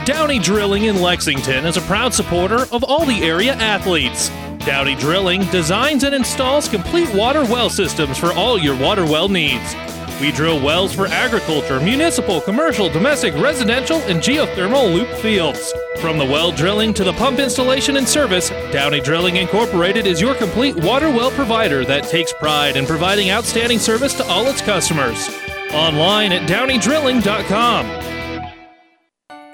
Downey 0.05 0.39
Drilling 0.39 0.85
in 0.85 1.01
Lexington 1.01 1.67
is 1.67 1.77
a 1.77 1.83
proud 1.83 2.13
supporter 2.13 2.67
of 2.73 2.83
all 2.83 3.05
the 3.05 3.23
area 3.23 3.53
athletes. 3.55 4.31
Downey 4.61 4.95
Drilling 4.95 5.45
designs 5.47 6.05
and 6.05 6.15
installs 6.15 6.69
complete 6.69 7.13
water 7.15 7.45
well 7.45 7.71
systems 7.71 8.19
for 8.19 8.33
all 8.35 8.59
your 8.59 8.77
water 8.77 9.05
well 9.05 9.29
needs. 9.29 9.75
We 10.21 10.31
drill 10.33 10.61
wells 10.63 10.95
for 10.95 11.07
agriculture, 11.07 11.81
municipal, 11.81 12.43
commercial, 12.43 12.91
domestic, 12.91 13.35
residential, 13.37 13.97
and 14.03 14.21
geothermal 14.21 14.93
loop 14.93 15.09
fields. 15.21 15.73
From 15.99 16.19
the 16.19 16.27
well 16.27 16.53
drilling 16.53 16.93
to 16.95 17.05
the 17.05 17.15
pump 17.15 17.39
installation 17.39 17.97
and 17.97 18.07
service, 18.07 18.51
Downey 18.71 19.01
Drilling 19.01 19.37
Incorporated 19.37 20.07
is 20.07 20.21
your 20.21 20.35
complete 20.35 20.77
water 20.77 21.09
well 21.09 21.31
provider 21.31 21.83
that 21.87 22.05
takes 22.05 22.35
pride 22.35 22.77
in 22.77 22.85
providing 22.85 23.31
outstanding 23.31 23.79
service 23.79 24.13
to 24.15 24.25
all 24.27 24.47
its 24.47 24.61
customers. 24.61 25.31
Online 25.73 26.33
at 26.33 26.47
downeydrilling.com. 26.47 28.20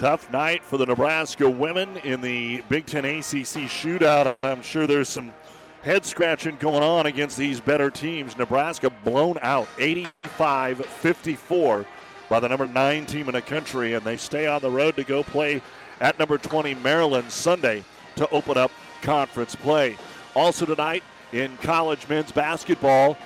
Tough 0.00 0.32
night 0.32 0.64
for 0.64 0.78
the 0.78 0.86
Nebraska 0.86 1.46
women 1.46 1.98
in 1.98 2.22
the 2.22 2.62
Big 2.70 2.86
Ten 2.86 3.04
ACC 3.04 3.68
shootout. 3.68 4.34
I'm 4.42 4.62
sure 4.62 4.86
there's 4.86 5.10
some 5.10 5.30
head 5.82 6.06
scratching 6.06 6.56
going 6.56 6.82
on 6.82 7.04
against 7.04 7.36
these 7.36 7.60
better 7.60 7.90
teams. 7.90 8.34
Nebraska 8.38 8.88
blown 9.04 9.36
out 9.42 9.68
85 9.76 10.86
54 10.86 11.84
by 12.30 12.40
the 12.40 12.48
number 12.48 12.66
nine 12.66 13.04
team 13.04 13.28
in 13.28 13.34
the 13.34 13.42
country, 13.42 13.92
and 13.92 14.02
they 14.02 14.16
stay 14.16 14.46
on 14.46 14.62
the 14.62 14.70
road 14.70 14.96
to 14.96 15.04
go 15.04 15.22
play 15.22 15.60
at 16.00 16.18
number 16.18 16.38
20 16.38 16.76
Maryland 16.76 17.30
Sunday 17.30 17.84
to 18.16 18.26
open 18.30 18.56
up 18.56 18.70
conference 19.02 19.54
play. 19.54 19.98
Also 20.34 20.64
tonight 20.64 21.02
in 21.34 21.58
college 21.58 22.08
men's 22.08 22.32
basketball, 22.32 23.18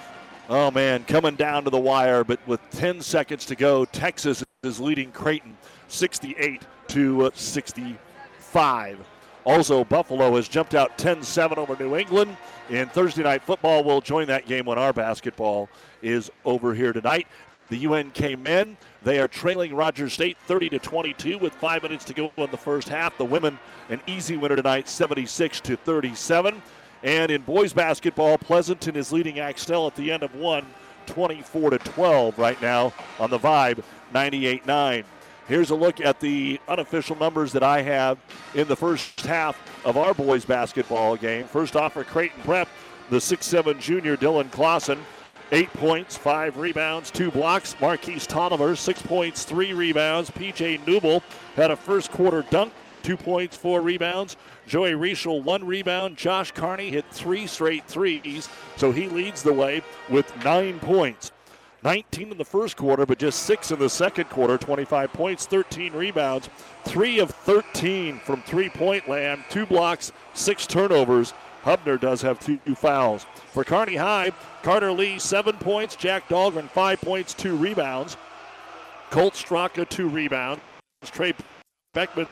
oh 0.49 0.72
man, 0.72 1.05
coming 1.05 1.37
down 1.37 1.62
to 1.62 1.70
the 1.70 1.79
wire, 1.79 2.25
but 2.25 2.41
with 2.49 2.59
10 2.72 3.01
seconds 3.01 3.47
to 3.47 3.55
go, 3.55 3.85
Texas 3.85 4.43
is 4.64 4.81
leading 4.81 5.12
Creighton 5.12 5.57
68 5.89 6.62
to 6.89 7.26
uh, 7.26 7.30
65. 7.35 8.99
Also, 9.45 9.85
Buffalo 9.85 10.37
has 10.37 10.49
jumped 10.49 10.74
out 10.74 10.97
10 10.97 11.22
7 11.22 11.59
over 11.59 11.76
New 11.76 11.97
England. 11.97 12.37
And 12.70 12.91
Thursday 12.91 13.22
night 13.22 13.43
football 13.43 13.85
will 13.85 14.01
join 14.01 14.26
that 14.28 14.47
game 14.47 14.64
when 14.64 14.78
our 14.78 14.93
basketball 14.93 15.68
is 16.03 16.30
over 16.45 16.74
here 16.74 16.93
tonight. 16.93 17.26
The 17.68 17.87
UNK 17.87 18.39
men, 18.39 18.76
they 19.03 19.18
are 19.18 19.28
trailing 19.28 19.74
Rogers 19.74 20.12
State 20.12 20.37
30 20.47 20.70
to 20.70 20.78
22 20.78 21.39
with 21.39 21.53
five 21.55 21.82
minutes 21.82 22.05
to 22.07 22.14
go 22.14 22.30
in 22.37 22.51
the 22.51 22.57
first 22.57 22.89
half. 22.89 23.16
The 23.18 23.24
women, 23.24 23.59
an 23.89 24.01
easy 24.07 24.37
winner 24.37 24.57
tonight, 24.57 24.89
76 24.89 25.61
to 25.61 25.76
37. 25.76 26.62
And 27.03 27.30
in 27.30 27.43
boys 27.43 27.72
basketball, 27.72 28.39
Pleasanton 28.39 28.97
is 28.97 29.12
leading 29.12 29.39
Axtell 29.39 29.87
at 29.87 29.95
the 29.95 30.11
end 30.11 30.22
of 30.22 30.35
one, 30.35 30.66
24 31.07 31.70
to 31.70 31.78
12 31.78 32.39
right 32.39 32.61
now 32.62 32.93
on 33.18 33.30
the 33.30 33.39
Vibe 33.39 33.82
98 34.12 34.66
9. 34.66 35.05
Here's 35.47 35.69
a 35.69 35.75
look 35.75 36.01
at 36.01 36.21
the 36.21 36.59
unofficial 36.69 37.17
numbers 37.17 37.53
that 37.53 37.63
I 37.63 37.83
have 37.83 38.19
in 38.55 38.67
the 38.67 38.77
first 38.77 39.21
half 39.21 39.61
of 39.85 39.99
our 39.99 40.15
boys 40.15 40.47
basketball 40.47 41.17
game. 41.17 41.45
First 41.45 41.77
off 41.77 41.93
for 41.93 42.05
Creighton 42.05 42.43
Prep, 42.43 42.69
the 43.11 43.19
6'7 43.19 43.79
junior 43.79 44.17
Dylan 44.17 44.51
Clausen. 44.51 44.99
Eight 45.53 45.71
points, 45.75 46.17
five 46.17 46.57
rebounds, 46.57 47.11
two 47.11 47.31
blocks. 47.31 47.77
Marquise 47.79 48.27
Tolliver, 48.27 48.75
six 48.75 49.03
points, 49.03 49.45
three 49.45 49.75
rebounds. 49.75 50.31
PJ 50.31 50.81
Newble 50.87 51.23
had 51.55 51.71
a 51.71 51.77
first 51.77 52.11
quarter 52.11 52.43
dunk, 52.49 52.73
two 53.03 53.17
points, 53.17 53.55
four 53.55 53.83
rebounds. 53.83 54.39
Joey 54.67 54.93
Rischel, 54.93 55.43
one 55.43 55.65
rebound. 55.65 56.17
Josh 56.17 56.53
Carney 56.53 56.89
hit 56.89 57.05
three 57.11 57.47
straight 57.47 57.87
threes, 57.87 58.49
so 58.77 58.91
he 58.91 59.09
leads 59.09 59.43
the 59.43 59.53
way 59.53 59.83
with 60.09 60.35
nine 60.43 60.81
points. 60.81 61.31
19 61.85 62.32
in 62.32 62.39
the 62.39 62.45
first 62.45 62.76
quarter, 62.76 63.05
but 63.05 63.18
just 63.18 63.43
six 63.43 63.70
in 63.70 63.78
the 63.78 63.91
second 63.91 64.30
quarter. 64.30 64.57
25 64.57 65.12
points, 65.12 65.47
13 65.47 65.93
rebounds, 65.93 66.49
three 66.85 67.18
of 67.18 67.30
13 67.30 68.18
from 68.20 68.41
three 68.43 68.70
point 68.70 69.07
land, 69.09 69.45
two 69.51 69.66
blocks, 69.66 70.11
six 70.32 70.66
turnovers. 70.66 71.35
Hubner 71.62 71.99
does 71.99 72.20
have 72.22 72.39
two 72.41 72.59
fouls. 72.74 73.24
For 73.53 73.64
Kearney 73.64 73.97
High, 73.97 74.32
Carter 74.62 74.93
Lee, 74.93 75.18
seven 75.18 75.57
points. 75.57 75.97
Jack 75.97 76.28
Dahlgren, 76.28 76.68
five 76.68 77.01
points, 77.01 77.32
two 77.32 77.57
rebounds. 77.57 78.18
Colt 79.11 79.35
Straka, 79.35 79.89
two 79.89 80.09
rebounds. 80.09 80.61
Trey 81.05 81.32
Beckman, 81.95 82.26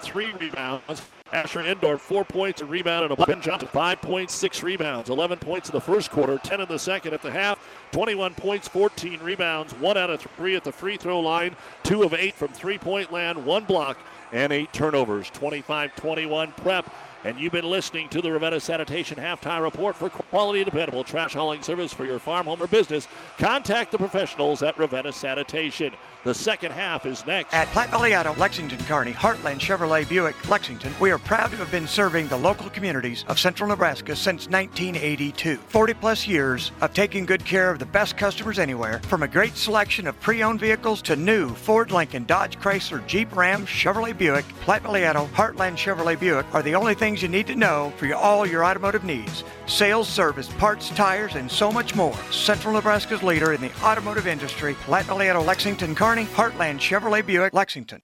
three 0.00 0.32
rebounds. 0.40 1.02
Asher 1.32 1.60
Endorf, 1.60 1.98
four 1.98 2.24
points, 2.24 2.60
a 2.60 2.64
rebound, 2.64 3.10
and 3.10 3.18
a 3.18 3.26
Ben 3.26 3.40
Johnson, 3.40 3.66
five 3.68 4.00
points, 4.00 4.32
six 4.32 4.62
rebounds, 4.62 5.10
11 5.10 5.38
points 5.38 5.68
in 5.68 5.72
the 5.72 5.80
first 5.80 6.10
quarter, 6.10 6.38
10 6.38 6.60
in 6.60 6.68
the 6.68 6.78
second 6.78 7.12
at 7.12 7.22
the 7.22 7.30
half, 7.30 7.58
21 7.90 8.34
points, 8.34 8.68
14 8.68 9.18
rebounds, 9.20 9.72
one 9.74 9.96
out 9.96 10.10
of 10.10 10.20
three 10.20 10.54
at 10.54 10.62
the 10.62 10.70
free 10.70 10.96
throw 10.96 11.18
line, 11.18 11.56
two 11.82 12.04
of 12.04 12.14
eight 12.14 12.34
from 12.34 12.48
three 12.48 12.78
point 12.78 13.12
land, 13.12 13.44
one 13.44 13.64
block, 13.64 13.98
and 14.32 14.52
eight 14.52 14.72
turnovers. 14.72 15.30
25 15.30 15.96
21 15.96 16.52
prep. 16.52 16.94
And 17.24 17.40
you've 17.40 17.52
been 17.52 17.64
listening 17.64 18.10
to 18.10 18.20
the 18.20 18.30
Ravenna 18.30 18.60
Sanitation 18.60 19.16
Halftime 19.16 19.62
Report 19.62 19.96
for 19.96 20.10
quality, 20.10 20.62
dependable 20.62 21.04
trash 21.04 21.32
hauling 21.32 21.62
service 21.62 21.90
for 21.90 22.04
your 22.04 22.18
farm, 22.18 22.44
home, 22.44 22.60
or 22.60 22.66
business. 22.66 23.08
Contact 23.38 23.92
the 23.92 23.96
professionals 23.96 24.62
at 24.62 24.78
Ravenna 24.78 25.10
Sanitation. 25.10 25.94
The 26.24 26.34
second 26.34 26.72
half 26.72 27.06
is 27.06 27.24
next. 27.26 27.52
At 27.52 27.68
Platte 27.68 27.90
Valley 27.90 28.14
Auto, 28.14 28.34
Lexington 28.34 28.78
Kearney, 28.80 29.12
Heartland 29.12 29.58
Chevrolet 29.58 30.08
Buick, 30.08 30.48
Lexington, 30.48 30.92
we 31.00 31.10
are 31.10 31.18
proud 31.18 31.50
to 31.50 31.56
have 31.56 31.70
been 31.70 31.86
serving 31.86 32.28
the 32.28 32.36
local 32.36 32.68
communities 32.70 33.24
of 33.28 33.38
central 33.38 33.68
Nebraska 33.68 34.16
since 34.16 34.48
1982. 34.48 35.56
40 35.56 35.94
plus 35.94 36.26
years 36.26 36.72
of 36.82 36.92
taking 36.92 37.26
good 37.26 37.44
care 37.44 37.70
of 37.70 37.78
the 37.78 37.86
best 37.86 38.16
customers 38.18 38.58
anywhere, 38.58 39.00
from 39.00 39.22
a 39.22 39.28
great 39.28 39.56
selection 39.56 40.06
of 40.06 40.18
pre 40.20 40.42
owned 40.42 40.60
vehicles 40.60 41.00
to 41.02 41.16
new 41.16 41.48
Ford, 41.50 41.90
Lincoln, 41.90 42.24
Dodge, 42.24 42.58
Chrysler, 42.58 43.06
Jeep, 43.06 43.34
Ram, 43.34 43.66
Chevrolet 43.66 44.16
Buick, 44.16 44.46
Platte 44.60 44.82
Valley 44.82 45.06
Auto, 45.06 45.26
Heartland 45.26 45.76
Chevrolet 45.76 46.18
Buick 46.18 46.46
are 46.54 46.62
the 46.62 46.74
only 46.74 46.94
things 47.14 47.22
you 47.22 47.28
need 47.28 47.46
to 47.46 47.54
know 47.54 47.92
for 47.96 48.06
your, 48.06 48.16
all 48.16 48.44
your 48.44 48.64
automotive 48.64 49.04
needs. 49.04 49.44
Sales, 49.66 50.08
service, 50.08 50.48
parts, 50.54 50.90
tires, 50.90 51.36
and 51.36 51.48
so 51.48 51.70
much 51.70 51.94
more. 51.94 52.16
Central 52.32 52.74
Nebraska's 52.74 53.22
leader 53.22 53.52
in 53.52 53.60
the 53.60 53.70
automotive 53.84 54.26
industry, 54.26 54.74
Valley 54.86 55.30
Auto, 55.30 55.40
Lexington, 55.40 55.94
Kearney, 55.94 56.24
Heartland 56.24 56.80
Chevrolet 56.80 57.24
Buick, 57.24 57.54
Lexington. 57.54 58.02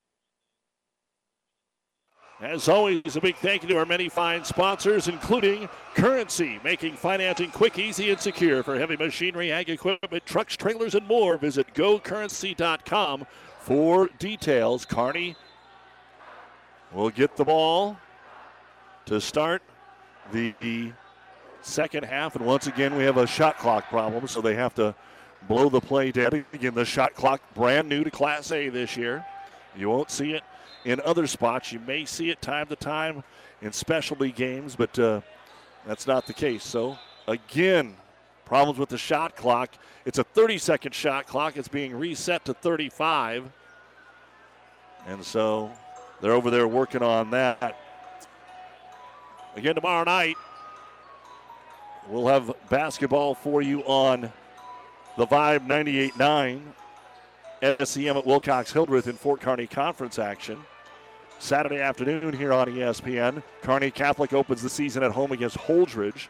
As 2.40 2.68
always, 2.68 3.16
a 3.16 3.20
big 3.20 3.34
thank 3.36 3.62
you 3.62 3.68
to 3.70 3.78
our 3.78 3.84
many 3.84 4.08
fine 4.08 4.44
sponsors, 4.44 5.08
including 5.08 5.68
Currency, 5.94 6.60
making 6.62 6.94
financing 6.94 7.50
quick, 7.50 7.78
easy, 7.80 8.10
and 8.12 8.20
secure 8.20 8.62
for 8.62 8.78
heavy 8.78 8.96
machinery, 8.96 9.50
ag 9.50 9.68
equipment, 9.70 10.24
trucks, 10.24 10.56
trailers, 10.56 10.94
and 10.94 11.06
more. 11.08 11.36
Visit 11.36 11.66
gocurrency.com 11.74 13.26
for 13.58 14.08
details. 14.20 14.84
Kearney 14.84 15.34
will 16.92 17.10
get 17.10 17.36
the 17.36 17.44
ball 17.44 17.98
to 19.06 19.20
start 19.20 19.62
the, 20.32 20.92
second 21.62 22.04
half. 22.04 22.36
And 22.36 22.46
once 22.46 22.66
again, 22.66 22.96
we 22.96 23.04
have 23.04 23.18
a 23.18 23.26
shot 23.26 23.58
clock 23.58 23.90
problem, 23.90 24.26
so 24.26 24.40
they 24.40 24.54
have 24.54 24.74
to 24.76 24.94
blow 25.46 25.68
the 25.68 25.80
play 25.80 26.10
dead. 26.10 26.44
Again, 26.54 26.74
the 26.74 26.86
shot 26.86 27.14
clock 27.14 27.42
brand 27.54 27.86
new 27.86 28.02
to 28.02 28.10
Class 28.10 28.50
A 28.50 28.70
this 28.70 28.96
year. 28.96 29.24
You 29.76 29.90
won't 29.90 30.10
see 30.10 30.32
it 30.32 30.42
in 30.84 31.00
other 31.04 31.26
spots. 31.26 31.72
You 31.72 31.80
may 31.80 32.04
see 32.04 32.30
it 32.30 32.40
time 32.40 32.66
to 32.68 32.76
time 32.76 33.22
in 33.62 33.72
specialty 33.72 34.32
games, 34.32 34.74
but 34.74 34.98
uh, 34.98 35.20
that's 35.86 36.06
not 36.06 36.26
the 36.26 36.32
case. 36.32 36.64
So, 36.64 36.98
again, 37.28 37.94
problems 38.44 38.78
with 38.78 38.88
the 38.88 38.98
shot 38.98 39.36
clock. 39.36 39.70
It's 40.04 40.18
a 40.18 40.24
30 40.24 40.58
second 40.58 40.94
shot 40.94 41.26
clock. 41.26 41.56
It's 41.56 41.68
being 41.68 41.94
reset 41.94 42.44
to 42.46 42.54
35. 42.54 43.50
And 45.06 45.24
so 45.24 45.70
they're 46.20 46.32
over 46.32 46.50
there 46.50 46.68
working 46.68 47.02
on 47.02 47.30
that. 47.30 47.76
Again, 49.56 49.74
tomorrow 49.74 50.04
night, 50.04 50.36
we'll 52.08 52.28
have 52.28 52.52
basketball 52.68 53.34
for 53.34 53.62
you 53.62 53.82
on 53.82 54.32
the 55.16 55.26
Vibe 55.26 55.66
98 55.66 56.16
9. 56.16 56.74
SEM 57.84 58.16
at 58.16 58.24
Wilcox 58.24 58.72
Hildreth 58.72 59.06
in 59.06 59.16
Fort 59.16 59.40
Kearney 59.40 59.66
Conference 59.66 60.18
action. 60.18 60.58
Saturday 61.40 61.80
afternoon 61.80 62.32
here 62.32 62.52
on 62.52 62.68
ESPN. 62.68 63.42
Kearney 63.62 63.90
Catholic 63.90 64.32
opens 64.32 64.62
the 64.62 64.70
season 64.70 65.02
at 65.02 65.10
home 65.10 65.32
against 65.32 65.58
Holdrege. 65.58 66.28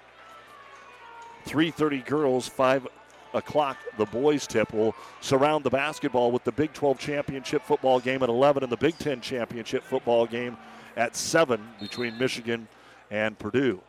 3:30 1.44 2.04
girls, 2.06 2.48
5 2.48 2.88
o'clock 3.34 3.76
the 3.96 4.06
boys 4.06 4.46
tip 4.46 4.72
will 4.72 4.94
surround 5.20 5.62
the 5.62 5.70
basketball 5.70 6.32
with 6.32 6.42
the 6.44 6.52
Big 6.52 6.72
12 6.72 6.98
championship 6.98 7.62
football 7.62 8.00
game 8.00 8.22
at 8.22 8.28
11 8.28 8.62
and 8.62 8.72
the 8.72 8.76
Big 8.76 8.98
10 8.98 9.20
championship 9.20 9.84
football 9.84 10.26
game 10.26 10.56
at 10.96 11.14
7 11.14 11.60
between 11.80 12.18
Michigan 12.18 12.66
and 13.10 13.38
Purdue. 13.38 13.80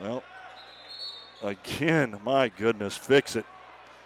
Well, 0.00 0.22
again, 1.42 2.20
my 2.24 2.48
goodness, 2.48 2.96
fix 2.96 3.36
it. 3.36 3.44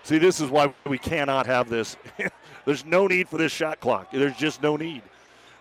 See, 0.04 0.18
this 0.18 0.40
is 0.40 0.50
why 0.50 0.72
we 0.86 0.98
cannot 0.98 1.46
have 1.46 1.68
this. 1.68 1.96
There's 2.64 2.84
no 2.84 3.06
need 3.06 3.28
for 3.28 3.38
this 3.38 3.52
shot 3.52 3.80
clock. 3.80 4.10
There's 4.10 4.36
just 4.36 4.62
no 4.62 4.76
need. 4.76 5.02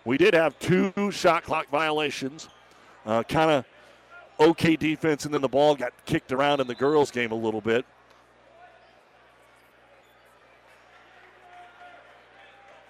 We 0.04 0.18
did 0.18 0.34
have 0.34 0.58
two 0.58 1.12
shot 1.12 1.44
clock 1.44 1.70
violations. 1.70 2.50
Uh, 3.06 3.24
kind 3.24 3.52
of 3.52 3.66
okay 4.40 4.76
defense, 4.76 5.26
and 5.26 5.34
then 5.34 5.42
the 5.42 5.50
ball 5.50 5.76
got 5.76 5.94
kicked 6.06 6.32
around 6.32 6.60
in 6.60 6.68
the 6.68 6.76
girls' 6.76 7.12
game 7.12 7.32
a 7.32 7.36
little 7.36 7.62
bit. 7.62 7.86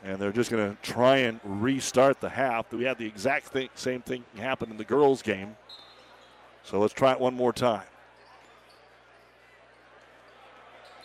And 0.03 0.17
they're 0.17 0.31
just 0.31 0.49
going 0.49 0.75
to 0.75 0.81
try 0.81 1.17
and 1.17 1.39
restart 1.43 2.19
the 2.19 2.29
half. 2.29 2.71
We 2.73 2.85
had 2.85 2.97
the 2.97 3.05
exact 3.05 3.55
same 3.75 4.01
thing 4.01 4.23
happen 4.35 4.71
in 4.71 4.77
the 4.77 4.83
girls' 4.83 5.21
game. 5.21 5.55
So 6.63 6.79
let's 6.79 6.93
try 6.93 7.11
it 7.11 7.19
one 7.19 7.35
more 7.35 7.53
time. 7.53 7.83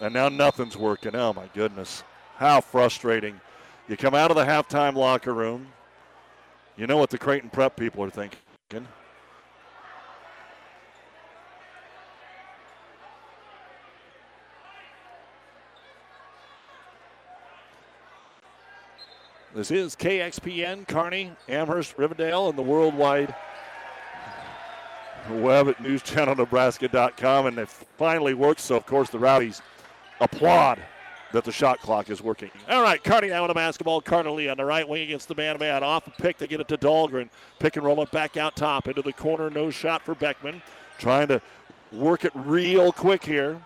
And 0.01 0.15
now 0.15 0.29
nothing's 0.29 0.77
working. 0.77 1.15
Oh, 1.15 1.33
my 1.33 1.49
goodness. 1.55 2.05
How 2.37 2.61
frustrating. 2.61 3.41
You 3.89 3.97
come 3.97 4.15
out 4.15 4.31
of 4.31 4.37
the 4.37 4.45
halftime 4.45 4.95
locker 4.95 5.33
room. 5.33 5.69
You 6.77 6.87
know 6.87 6.97
what 6.97 7.11
the 7.11 7.19
Creighton 7.19 7.51
prep 7.51 7.77
people 7.77 8.03
are 8.05 8.11
thinking. 8.11 8.39
This 19.57 19.71
is 19.71 19.97
KXPN, 19.97 20.87
Kearney, 20.87 21.33
Amherst, 21.49 21.97
Riverdale, 21.97 22.51
and 22.51 22.59
the 22.59 22.63
worldwide 22.63 23.35
web 25.31 25.69
at 25.69 25.79
newschannelnebraska.com. 25.79 27.47
And 27.47 27.59
it 27.61 27.69
finally 27.71 28.35
works, 28.35 28.65
so 28.65 28.77
of 28.77 28.85
course 28.85 29.09
the 29.09 29.19
Rowdies 29.19 29.63
applaud 30.21 30.79
that 31.33 31.45
the 31.45 31.53
shot 31.53 31.81
clock 31.81 32.11
is 32.11 32.21
working. 32.21 32.51
All 32.69 32.83
right, 32.83 33.03
Kearney 33.03 33.29
now 33.29 33.41
with 33.41 33.51
a 33.51 33.55
basketball. 33.55 34.03
Kearney 34.03 34.47
on 34.51 34.59
the 34.59 34.65
right 34.67 34.87
wing 34.87 35.05
against 35.05 35.27
the 35.27 35.35
man 35.35 35.59
man. 35.59 35.83
Off 35.83 36.07
a 36.07 36.11
pick 36.11 36.37
to 36.37 36.47
get 36.47 36.61
it 36.61 36.69
to 36.69 36.77
Dahlgren. 36.77 37.31
Pick 37.59 37.77
and 37.77 37.87
roll 37.87 38.03
it 38.03 38.11
back 38.11 38.37
out 38.37 38.57
top 38.57 38.89
into 38.89 39.01
the 39.01 39.15
corner. 39.15 39.49
No 39.49 39.71
shot 39.71 40.03
for 40.03 40.15
Beckman. 40.15 40.61
Trying 40.99 41.29
to 41.29 41.41
work 41.93 42.27
it 42.27 42.33
real 42.35 42.93
quick 42.93 43.25
here. 43.25 43.59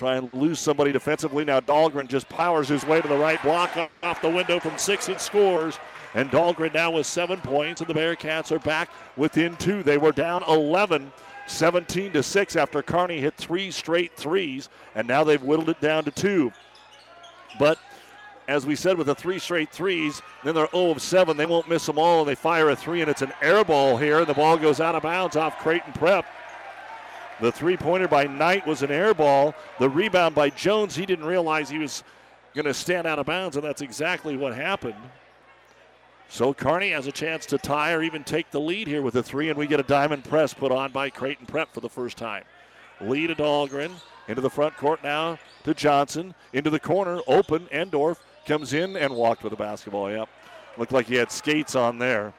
Try 0.00 0.16
and 0.16 0.32
lose 0.32 0.58
somebody 0.58 0.92
defensively. 0.92 1.44
Now 1.44 1.60
Dahlgren 1.60 2.08
just 2.08 2.26
powers 2.30 2.68
his 2.68 2.86
way 2.86 3.02
to 3.02 3.06
the 3.06 3.18
right 3.18 3.40
block 3.42 3.76
off 4.02 4.22
the 4.22 4.30
window 4.30 4.58
from 4.58 4.78
six 4.78 5.10
and 5.10 5.20
scores. 5.20 5.78
And 6.14 6.30
Dahlgren 6.30 6.72
now 6.72 6.92
with 6.92 7.04
seven 7.04 7.38
points, 7.38 7.82
and 7.82 7.90
the 7.90 7.92
Bearcats 7.92 8.50
are 8.50 8.58
back 8.60 8.88
within 9.18 9.56
two. 9.56 9.82
They 9.82 9.98
were 9.98 10.12
down 10.12 10.42
11 10.48 11.12
17 11.48 12.12
to 12.14 12.22
6 12.22 12.56
after 12.56 12.80
Carney 12.80 13.20
hit 13.20 13.36
three 13.36 13.70
straight 13.70 14.16
threes, 14.16 14.70
and 14.94 15.06
now 15.06 15.22
they've 15.22 15.42
whittled 15.42 15.68
it 15.68 15.82
down 15.82 16.04
to 16.04 16.10
two. 16.10 16.50
But 17.58 17.78
as 18.48 18.64
we 18.64 18.76
said, 18.76 18.96
with 18.96 19.08
the 19.08 19.14
three 19.14 19.38
straight 19.38 19.70
threes, 19.70 20.22
then 20.44 20.54
they're 20.54 20.68
0 20.70 20.92
of 20.92 21.02
7. 21.02 21.36
They 21.36 21.44
won't 21.44 21.68
miss 21.68 21.84
them 21.84 21.98
all, 21.98 22.20
and 22.20 22.28
they 22.28 22.34
fire 22.34 22.70
a 22.70 22.76
three, 22.76 23.02
and 23.02 23.10
it's 23.10 23.20
an 23.20 23.34
air 23.42 23.64
ball 23.64 23.98
here, 23.98 24.20
and 24.20 24.26
the 24.26 24.32
ball 24.32 24.56
goes 24.56 24.80
out 24.80 24.94
of 24.94 25.02
bounds 25.02 25.36
off 25.36 25.58
Creighton 25.58 25.92
Prep. 25.92 26.24
The 27.40 27.50
three 27.50 27.76
pointer 27.76 28.08
by 28.08 28.24
Knight 28.24 28.66
was 28.66 28.82
an 28.82 28.90
air 28.90 29.14
ball. 29.14 29.54
The 29.78 29.88
rebound 29.88 30.34
by 30.34 30.50
Jones, 30.50 30.94
he 30.94 31.06
didn't 31.06 31.24
realize 31.24 31.70
he 31.70 31.78
was 31.78 32.04
going 32.54 32.66
to 32.66 32.74
stand 32.74 33.06
out 33.06 33.18
of 33.18 33.26
bounds, 33.26 33.56
and 33.56 33.64
that's 33.64 33.80
exactly 33.80 34.36
what 34.36 34.54
happened. 34.54 34.96
So 36.28 36.54
Kearney 36.54 36.90
has 36.90 37.06
a 37.06 37.12
chance 37.12 37.46
to 37.46 37.58
tie 37.58 37.92
or 37.92 38.02
even 38.02 38.22
take 38.24 38.50
the 38.50 38.60
lead 38.60 38.86
here 38.86 39.02
with 39.02 39.16
a 39.16 39.22
three, 39.22 39.48
and 39.48 39.58
we 39.58 39.66
get 39.66 39.80
a 39.80 39.84
diamond 39.84 40.24
press 40.24 40.54
put 40.54 40.70
on 40.70 40.92
by 40.92 41.10
Creighton 41.10 41.46
Prep 41.46 41.72
for 41.72 41.80
the 41.80 41.88
first 41.88 42.16
time. 42.16 42.44
Lead 43.00 43.28
to 43.28 43.34
Dahlgren. 43.34 43.92
Into 44.28 44.42
the 44.42 44.50
front 44.50 44.76
court 44.76 45.02
now 45.02 45.40
to 45.64 45.74
Johnson. 45.74 46.34
Into 46.52 46.70
the 46.70 46.78
corner, 46.78 47.20
open. 47.26 47.66
Endorf 47.72 48.18
comes 48.46 48.74
in 48.74 48.96
and 48.96 49.12
walked 49.12 49.42
with 49.42 49.50
the 49.50 49.56
basketball. 49.56 50.08
Yep. 50.08 50.28
Looked 50.76 50.92
like 50.92 51.06
he 51.06 51.16
had 51.16 51.32
skates 51.32 51.74
on 51.74 51.98
there. 51.98 52.32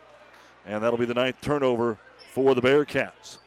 And 0.66 0.82
that'll 0.82 0.97
be 0.97 1.06
the 1.06 1.14
ninth 1.14 1.41
turnover 1.41 1.97
for 2.34 2.56
the 2.56 2.62
Bearcats. 2.62 3.39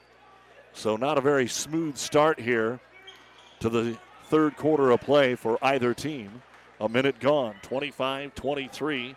So, 0.74 0.96
not 0.96 1.18
a 1.18 1.20
very 1.20 1.46
smooth 1.46 1.96
start 1.96 2.40
here 2.40 2.80
to 3.60 3.68
the 3.68 3.96
third 4.24 4.56
quarter 4.56 4.90
of 4.90 5.00
play 5.00 5.36
for 5.36 5.56
either 5.62 5.94
team. 5.94 6.42
A 6.80 6.88
minute 6.88 7.20
gone, 7.20 7.54
25 7.62 8.34
23. 8.34 9.14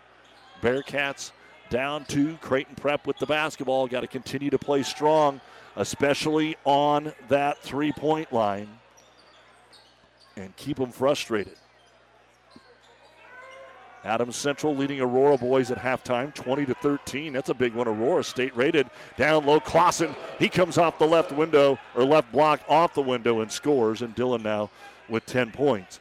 Bearcats 0.62 1.32
down 1.68 2.04
to 2.06 2.36
Creighton 2.36 2.76
Prep 2.76 3.06
with 3.06 3.18
the 3.18 3.26
basketball. 3.26 3.88
Got 3.88 4.00
to 4.00 4.06
continue 4.06 4.50
to 4.50 4.58
play 4.58 4.84
strong, 4.84 5.40
especially 5.76 6.56
on 6.64 7.12
that 7.28 7.58
three 7.58 7.92
point 7.92 8.32
line, 8.32 8.68
and 10.36 10.54
keep 10.56 10.76
them 10.76 10.92
frustrated. 10.92 11.56
Adams 14.04 14.36
Central 14.36 14.76
leading 14.76 15.00
Aurora 15.00 15.36
boys 15.36 15.70
at 15.70 15.78
halftime, 15.78 16.32
20 16.34 16.66
to 16.66 16.74
13. 16.74 17.32
That's 17.32 17.48
a 17.48 17.54
big 17.54 17.74
one. 17.74 17.88
Aurora 17.88 18.22
State 18.22 18.56
rated 18.56 18.88
down 19.16 19.44
low. 19.44 19.60
Clausen, 19.60 20.14
he 20.38 20.48
comes 20.48 20.78
off 20.78 20.98
the 20.98 21.06
left 21.06 21.32
window 21.32 21.78
or 21.94 22.04
left 22.04 22.30
block 22.32 22.60
off 22.68 22.94
the 22.94 23.02
window 23.02 23.40
and 23.40 23.50
scores. 23.50 24.02
And 24.02 24.14
Dylan 24.14 24.42
now 24.42 24.70
with 25.08 25.26
10 25.26 25.50
points. 25.50 26.00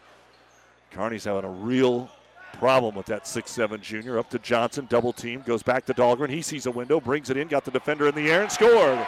Kearney's 0.91 1.25
having 1.25 1.43
a 1.43 1.49
real 1.49 2.09
problem 2.53 2.95
with 2.95 3.05
that 3.07 3.27
six-seven 3.27 3.81
junior. 3.81 4.17
Up 4.17 4.29
to 4.31 4.39
Johnson, 4.39 4.87
double 4.89 5.13
team, 5.13 5.43
goes 5.45 5.63
back 5.63 5.85
to 5.85 5.93
Dahlgren. 5.93 6.29
He 6.29 6.41
sees 6.41 6.65
a 6.65 6.71
window, 6.71 6.99
brings 6.99 7.29
it 7.29 7.37
in, 7.37 7.47
got 7.47 7.65
the 7.65 7.71
defender 7.71 8.07
in 8.07 8.15
the 8.15 8.29
air, 8.31 8.41
and 8.41 8.51
scored. 8.51 9.05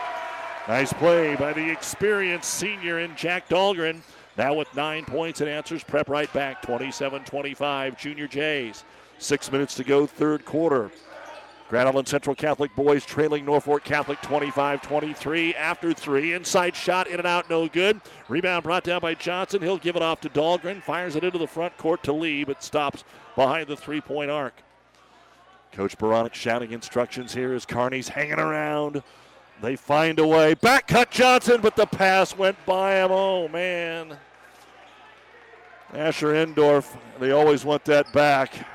Nice 0.67 0.93
play 0.93 1.35
by 1.35 1.53
the 1.53 1.71
experienced 1.71 2.53
senior 2.53 2.99
in 2.99 3.15
Jack 3.15 3.49
Dahlgren. 3.49 4.01
Now 4.39 4.53
with 4.53 4.73
nine 4.73 5.03
points 5.03 5.41
and 5.41 5.49
answers, 5.49 5.83
prep 5.83 6.07
right 6.07 6.31
back 6.31 6.61
27 6.61 7.25
25. 7.25 7.97
Junior 7.97 8.25
Jays. 8.25 8.85
Six 9.17 9.51
minutes 9.51 9.75
to 9.75 9.83
go, 9.83 10.05
third 10.05 10.45
quarter. 10.45 10.91
Grand 11.67 11.89
Island 11.89 12.07
Central 12.07 12.37
Catholic 12.37 12.73
boys 12.73 13.05
trailing 13.05 13.43
Norfolk 13.43 13.83
Catholic 13.83 14.21
25 14.21 14.81
23 14.81 15.55
after 15.55 15.91
three. 15.91 16.35
Inside 16.35 16.73
shot, 16.73 17.07
in 17.07 17.17
and 17.17 17.27
out, 17.27 17.49
no 17.49 17.67
good. 17.67 17.99
Rebound 18.29 18.63
brought 18.63 18.85
down 18.85 19.01
by 19.01 19.13
Johnson. 19.13 19.61
He'll 19.61 19.77
give 19.77 19.97
it 19.97 20.01
off 20.01 20.21
to 20.21 20.29
Dahlgren. 20.29 20.81
Fires 20.81 21.17
it 21.17 21.25
into 21.25 21.37
the 21.37 21.45
front 21.45 21.77
court 21.77 22.01
to 22.03 22.13
Lee, 22.13 22.45
but 22.45 22.63
stops 22.63 23.03
behind 23.35 23.67
the 23.67 23.75
three 23.75 23.99
point 23.99 24.31
arc. 24.31 24.53
Coach 25.73 25.97
Beranek 25.97 26.33
shouting 26.33 26.71
instructions 26.71 27.33
here 27.33 27.51
as 27.51 27.65
Kearney's 27.65 28.07
hanging 28.07 28.39
around. 28.39 29.03
They 29.61 29.75
find 29.75 30.17
a 30.17 30.25
way. 30.25 30.53
Back 30.53 30.87
cut 30.87 31.11
Johnson, 31.11 31.59
but 31.59 31.75
the 31.75 31.85
pass 31.85 32.37
went 32.37 32.55
by 32.65 33.03
him. 33.03 33.11
Oh, 33.11 33.49
man. 33.49 34.17
Asher 35.93 36.33
Endorf, 36.33 36.95
they 37.19 37.31
always 37.31 37.65
want 37.65 37.83
that 37.85 38.11
back. 38.13 38.67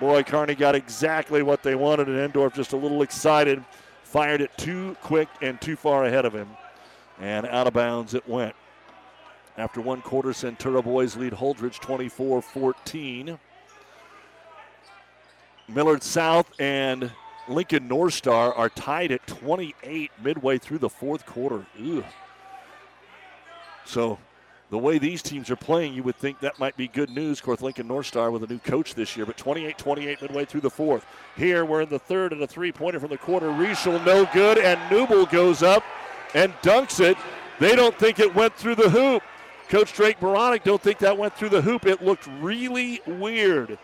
Boy, 0.00 0.24
Kearney 0.24 0.56
got 0.56 0.74
exactly 0.74 1.42
what 1.42 1.62
they 1.62 1.76
wanted, 1.76 2.08
and 2.08 2.32
Endorf 2.32 2.54
just 2.54 2.72
a 2.72 2.76
little 2.76 3.02
excited. 3.02 3.64
Fired 4.02 4.40
it 4.40 4.56
too 4.58 4.96
quick 5.02 5.28
and 5.40 5.60
too 5.60 5.76
far 5.76 6.04
ahead 6.04 6.24
of 6.24 6.34
him. 6.34 6.48
And 7.20 7.46
out 7.46 7.68
of 7.68 7.74
bounds 7.74 8.14
it 8.14 8.28
went. 8.28 8.54
After 9.56 9.80
one 9.80 10.02
quarter, 10.02 10.30
Centura 10.30 10.82
boys 10.82 11.16
lead 11.16 11.32
Holdrege 11.32 11.78
24 11.78 12.42
14. 12.42 13.38
Millard 15.68 16.02
South 16.02 16.50
and 16.58 17.10
Lincoln 17.48 17.86
North 17.86 18.14
Star 18.14 18.52
are 18.52 18.68
tied 18.68 19.12
at 19.12 19.26
28 19.26 20.10
midway 20.22 20.58
through 20.58 20.78
the 20.78 20.88
fourth 20.88 21.24
quarter. 21.24 21.66
Ugh. 21.80 22.04
So 23.84 24.18
the 24.74 24.78
way 24.78 24.98
these 24.98 25.22
teams 25.22 25.52
are 25.52 25.56
playing, 25.56 25.94
you 25.94 26.02
would 26.02 26.16
think 26.16 26.40
that 26.40 26.58
might 26.58 26.76
be 26.76 26.88
good 26.88 27.08
news. 27.08 27.38
Of 27.38 27.44
course, 27.44 27.62
Lincoln 27.62 27.86
North 27.86 28.06
Star 28.06 28.32
with 28.32 28.42
a 28.42 28.48
new 28.48 28.58
coach 28.58 28.96
this 28.96 29.16
year, 29.16 29.24
but 29.24 29.36
28 29.36 29.78
28 29.78 30.20
midway 30.20 30.44
through 30.44 30.62
the 30.62 30.70
fourth. 30.70 31.06
Here 31.36 31.64
we're 31.64 31.82
in 31.82 31.90
the 31.90 32.00
third 32.00 32.32
and 32.32 32.42
a 32.42 32.46
three 32.48 32.72
pointer 32.72 32.98
from 32.98 33.10
the 33.10 33.16
corner. 33.16 33.50
Rischel 33.50 34.04
no 34.04 34.28
good, 34.32 34.58
and 34.58 34.80
Newble 34.90 35.30
goes 35.30 35.62
up 35.62 35.84
and 36.34 36.52
dunks 36.54 36.98
it. 36.98 37.16
They 37.60 37.76
don't 37.76 37.96
think 38.00 38.18
it 38.18 38.34
went 38.34 38.56
through 38.56 38.74
the 38.74 38.90
hoop. 38.90 39.22
Coach 39.68 39.92
Drake 39.92 40.18
Beranek 40.18 40.64
don't 40.64 40.82
think 40.82 40.98
that 40.98 41.16
went 41.16 41.36
through 41.36 41.50
the 41.50 41.62
hoop. 41.62 41.86
It 41.86 42.02
looked 42.02 42.26
really 42.40 43.00
weird. 43.06 43.78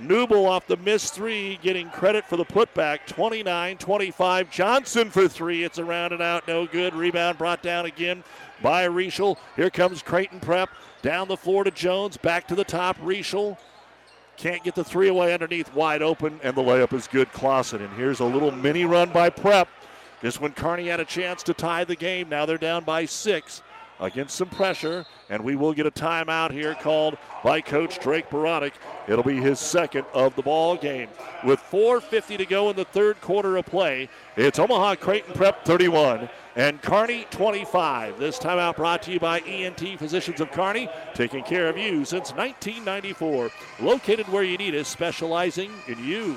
Newble 0.00 0.46
off 0.46 0.66
the 0.66 0.76
missed 0.76 1.14
three, 1.14 1.58
getting 1.60 1.90
credit 1.90 2.24
for 2.24 2.36
the 2.36 2.44
putback. 2.44 3.00
29 3.06 3.78
25. 3.78 4.50
Johnson 4.50 5.10
for 5.10 5.26
three. 5.26 5.64
It's 5.64 5.78
around 5.78 6.12
and 6.12 6.22
out, 6.22 6.46
no 6.46 6.66
good. 6.66 6.94
Rebound 6.94 7.36
brought 7.36 7.62
down 7.62 7.86
again 7.86 8.22
by 8.62 8.86
Rischel. 8.86 9.36
Here 9.56 9.70
comes 9.70 10.02
Creighton 10.02 10.38
Prep. 10.38 10.70
Down 11.02 11.26
the 11.26 11.36
floor 11.36 11.64
to 11.64 11.70
Jones. 11.70 12.16
Back 12.16 12.46
to 12.48 12.54
the 12.54 12.64
top. 12.64 12.96
Rischel 12.98 13.58
can't 14.36 14.62
get 14.62 14.76
the 14.76 14.84
three 14.84 15.08
away 15.08 15.34
underneath. 15.34 15.74
Wide 15.74 16.02
open, 16.02 16.38
and 16.44 16.56
the 16.56 16.62
layup 16.62 16.92
is 16.92 17.08
good. 17.08 17.32
Clausen. 17.32 17.82
And 17.82 17.92
here's 17.94 18.20
a 18.20 18.24
little 18.24 18.52
mini 18.52 18.84
run 18.84 19.10
by 19.10 19.30
Prep. 19.30 19.68
Just 20.22 20.40
when 20.40 20.52
Kearney 20.52 20.88
had 20.88 21.00
a 21.00 21.04
chance 21.04 21.42
to 21.44 21.54
tie 21.54 21.84
the 21.84 21.96
game. 21.96 22.28
Now 22.28 22.46
they're 22.46 22.58
down 22.58 22.84
by 22.84 23.04
six. 23.04 23.62
Against 24.00 24.36
some 24.36 24.48
pressure, 24.48 25.04
and 25.28 25.42
we 25.42 25.56
will 25.56 25.72
get 25.72 25.86
a 25.86 25.90
timeout 25.90 26.52
here 26.52 26.74
called 26.74 27.18
by 27.42 27.60
Coach 27.60 27.98
Drake 27.98 28.30
Beranek. 28.30 28.72
It'll 29.08 29.24
be 29.24 29.40
his 29.40 29.58
second 29.58 30.06
of 30.14 30.36
the 30.36 30.42
ball 30.42 30.76
game. 30.76 31.08
With 31.44 31.60
4.50 31.60 32.38
to 32.38 32.46
go 32.46 32.70
in 32.70 32.76
the 32.76 32.84
third 32.84 33.20
quarter 33.20 33.56
of 33.56 33.66
play, 33.66 34.08
it's 34.36 34.58
Omaha 34.58 34.96
Creighton 34.96 35.34
Prep 35.34 35.64
31 35.64 36.28
and 36.54 36.80
Kearney 36.80 37.26
25. 37.30 38.18
This 38.18 38.38
timeout 38.38 38.76
brought 38.76 39.02
to 39.02 39.12
you 39.12 39.20
by 39.20 39.40
ENT 39.40 39.98
Physicians 39.98 40.40
of 40.40 40.50
Kearney, 40.52 40.88
taking 41.14 41.42
care 41.42 41.68
of 41.68 41.76
you 41.76 42.04
since 42.04 42.32
1994. 42.32 43.50
Located 43.80 44.28
where 44.28 44.44
you 44.44 44.58
need 44.58 44.74
us, 44.74 44.88
specializing 44.88 45.72
in 45.88 46.04
you. 46.04 46.36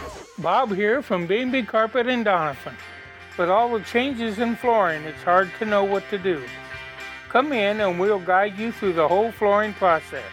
Bob 0.41 0.73
here 0.73 1.03
from 1.03 1.27
B&B 1.27 1.63
Carpet 1.63 2.07
in 2.07 2.23
Doniphan. 2.23 2.73
With 3.37 3.49
all 3.49 3.71
the 3.77 3.83
changes 3.83 4.39
in 4.39 4.55
flooring, 4.55 5.03
it's 5.03 5.21
hard 5.21 5.51
to 5.59 5.65
know 5.65 5.83
what 5.83 6.03
to 6.09 6.17
do. 6.17 6.43
Come 7.29 7.53
in 7.53 7.79
and 7.79 7.99
we'll 7.99 8.19
guide 8.19 8.57
you 8.57 8.71
through 8.71 8.93
the 8.93 9.07
whole 9.07 9.31
flooring 9.31 9.73
process. 9.73 10.31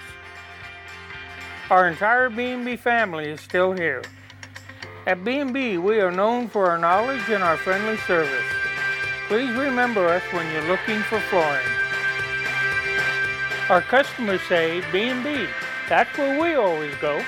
Our 1.70 1.88
entire 1.88 2.30
B&B 2.30 2.76
family 2.76 3.28
is 3.28 3.40
still 3.42 3.72
here. 3.72 4.02
At 5.06 5.24
B&B, 5.24 5.76
we 5.76 6.00
are 6.00 6.11
known 6.11 6.48
for 6.48 6.70
our 6.70 6.78
knowledge 6.78 7.28
and 7.28 7.42
our 7.42 7.59
friendly 7.59 7.98
service. 7.98 8.46
Please 9.28 9.54
remember 9.56 10.09
us 10.09 10.22
when 10.32 10.50
you're 10.52 10.68
looking 10.68 11.00
for 11.02 11.20
flooring. 11.20 11.66
Our 13.68 13.82
customers 13.82 14.40
say 14.48 14.82
B&B. 14.90 15.46
That's 15.88 16.16
where 16.16 16.40
we 16.40 16.54
always 16.54 16.94
go. 16.96 17.22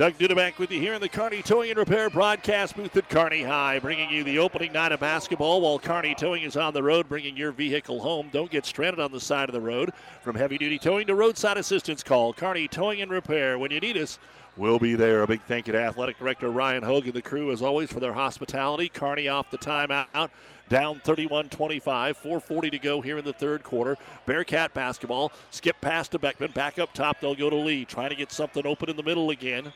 Doug 0.00 0.16
Dudeback 0.16 0.56
with 0.56 0.72
you 0.72 0.80
here 0.80 0.94
in 0.94 1.00
the 1.02 1.10
Kearney 1.10 1.42
Towing 1.42 1.68
and 1.68 1.78
Repair 1.78 2.08
broadcast 2.08 2.74
booth 2.74 2.96
at 2.96 3.10
Kearney 3.10 3.42
High, 3.42 3.78
bringing 3.80 4.08
you 4.08 4.24
the 4.24 4.38
opening 4.38 4.72
night 4.72 4.92
of 4.92 5.00
basketball 5.00 5.60
while 5.60 5.78
Kearney 5.78 6.14
Towing 6.14 6.42
is 6.42 6.56
on 6.56 6.72
the 6.72 6.82
road, 6.82 7.06
bringing 7.06 7.36
your 7.36 7.52
vehicle 7.52 8.00
home. 8.00 8.30
Don't 8.32 8.50
get 8.50 8.64
stranded 8.64 8.98
on 8.98 9.12
the 9.12 9.20
side 9.20 9.50
of 9.50 9.52
the 9.52 9.60
road. 9.60 9.92
From 10.22 10.36
heavy 10.36 10.56
duty 10.56 10.78
towing 10.78 11.06
to 11.08 11.14
roadside 11.14 11.58
assistance, 11.58 12.02
call 12.02 12.32
Kearney 12.32 12.66
Towing 12.66 13.02
and 13.02 13.10
Repair. 13.10 13.58
When 13.58 13.70
you 13.70 13.78
need 13.78 13.98
us, 13.98 14.18
we'll 14.56 14.78
be 14.78 14.94
there. 14.94 15.20
A 15.22 15.26
big 15.26 15.42
thank 15.42 15.66
you 15.66 15.74
to 15.74 15.78
Athletic 15.78 16.18
Director 16.18 16.48
Ryan 16.48 16.82
Hogue 16.82 17.04
and 17.04 17.12
the 17.12 17.20
crew, 17.20 17.52
as 17.52 17.60
always, 17.60 17.92
for 17.92 18.00
their 18.00 18.14
hospitality. 18.14 18.88
Kearney 18.88 19.28
off 19.28 19.50
the 19.50 19.58
timeout 19.58 20.30
down 20.70 21.00
31 21.00 21.50
25. 21.50 22.18
4.40 22.18 22.70
to 22.70 22.78
go 22.78 23.02
here 23.02 23.18
in 23.18 23.24
the 23.26 23.34
third 23.34 23.62
quarter. 23.62 23.98
Bearcat 24.24 24.72
basketball. 24.72 25.30
Skip 25.50 25.78
past 25.82 26.12
to 26.12 26.18
Beckman. 26.18 26.52
Back 26.52 26.78
up 26.78 26.94
top, 26.94 27.20
they'll 27.20 27.34
go 27.34 27.50
to 27.50 27.56
Lee. 27.56 27.84
Trying 27.84 28.08
to 28.08 28.16
get 28.16 28.32
something 28.32 28.66
open 28.66 28.88
in 28.88 28.96
the 28.96 29.02
middle 29.02 29.28
again. 29.28 29.70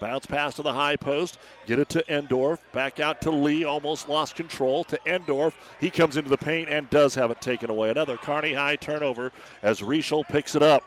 Bounce 0.00 0.26
pass 0.26 0.54
to 0.54 0.62
the 0.62 0.72
high 0.72 0.96
post. 0.96 1.38
Get 1.66 1.78
it 1.78 1.88
to 1.90 2.02
Endorf. 2.08 2.58
Back 2.72 3.00
out 3.00 3.20
to 3.22 3.30
Lee. 3.30 3.64
Almost 3.64 4.08
lost 4.08 4.34
control 4.34 4.84
to 4.84 4.98
Endorf. 5.06 5.52
He 5.80 5.90
comes 5.90 6.16
into 6.16 6.30
the 6.30 6.36
paint 6.36 6.68
and 6.68 6.90
does 6.90 7.14
have 7.14 7.30
it 7.30 7.40
taken 7.40 7.70
away. 7.70 7.90
Another 7.90 8.16
Kearney 8.16 8.54
High 8.54 8.76
turnover 8.76 9.32
as 9.62 9.80
Rischel 9.80 10.26
picks 10.26 10.54
it 10.54 10.62
up. 10.62 10.82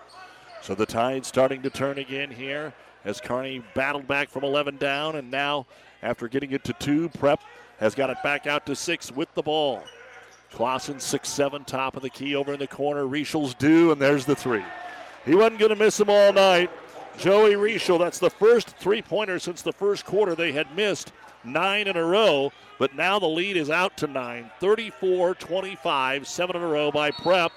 So 0.61 0.75
the 0.75 0.85
tide 0.85 1.25
starting 1.25 1.61
to 1.61 1.69
turn 1.69 1.97
again 1.97 2.29
here 2.29 2.73
as 3.05 3.21
Kearney 3.21 3.63
battled 3.73 4.07
back 4.07 4.29
from 4.29 4.43
11 4.43 4.77
down. 4.77 5.15
And 5.15 5.31
now, 5.31 5.65
after 6.03 6.27
getting 6.27 6.51
it 6.51 6.63
to 6.65 6.73
two, 6.73 7.09
Prep 7.09 7.41
has 7.79 7.95
got 7.95 8.09
it 8.09 8.17
back 8.23 8.47
out 8.47 8.65
to 8.65 8.75
six 8.75 9.11
with 9.11 9.33
the 9.33 9.43
ball. 9.43 9.83
Clausen 10.51 10.99
6 10.99 11.27
7, 11.27 11.65
top 11.65 11.95
of 11.95 12.01
the 12.01 12.09
key 12.09 12.35
over 12.35 12.53
in 12.53 12.59
the 12.59 12.67
corner. 12.67 13.03
Rischel's 13.03 13.53
due, 13.53 13.91
and 13.91 14.01
there's 14.01 14.25
the 14.25 14.35
three. 14.35 14.63
He 15.25 15.35
wasn't 15.35 15.59
going 15.59 15.69
to 15.69 15.75
miss 15.75 15.97
them 15.97 16.09
all 16.09 16.31
night. 16.31 16.71
Joey 17.17 17.53
Rischel, 17.53 17.97
that's 17.97 18.19
the 18.19 18.29
first 18.29 18.77
three 18.77 19.01
pointer 19.01 19.39
since 19.39 19.63
the 19.63 19.73
first 19.73 20.05
quarter. 20.05 20.35
They 20.35 20.51
had 20.51 20.75
missed 20.75 21.11
nine 21.43 21.87
in 21.87 21.97
a 21.97 22.03
row, 22.03 22.51
but 22.77 22.95
now 22.95 23.17
the 23.17 23.27
lead 23.27 23.57
is 23.57 23.71
out 23.71 23.97
to 23.97 24.07
nine. 24.07 24.51
34 24.59 25.33
25, 25.33 26.27
seven 26.27 26.55
in 26.55 26.61
a 26.61 26.67
row 26.67 26.91
by 26.91 27.09
Prep. 27.09 27.51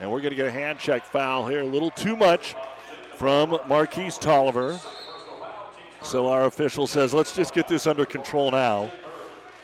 And 0.00 0.10
we're 0.10 0.20
going 0.20 0.30
to 0.30 0.36
get 0.36 0.46
a 0.46 0.50
hand 0.50 0.80
check 0.80 1.04
foul 1.04 1.46
here. 1.46 1.60
A 1.60 1.64
little 1.64 1.90
too 1.90 2.16
much 2.16 2.56
from 3.14 3.58
Marquise 3.68 4.18
Tolliver. 4.18 4.80
So 6.02 6.28
our 6.28 6.46
official 6.46 6.86
says, 6.86 7.14
let's 7.14 7.34
just 7.34 7.54
get 7.54 7.68
this 7.68 7.86
under 7.86 8.04
control 8.04 8.50
now 8.50 8.90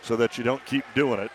so 0.02 0.14
that 0.16 0.38
you 0.38 0.44
don't 0.44 0.64
keep 0.64 0.84
doing 0.94 1.18
it. 1.18 1.30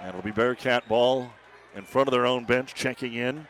And 0.00 0.10
it'll 0.10 0.22
be 0.22 0.30
Bearcat 0.30 0.88
ball 0.88 1.30
in 1.74 1.84
front 1.84 2.06
of 2.08 2.12
their 2.12 2.26
own 2.26 2.44
bench, 2.44 2.74
checking 2.74 3.14
in 3.14 3.46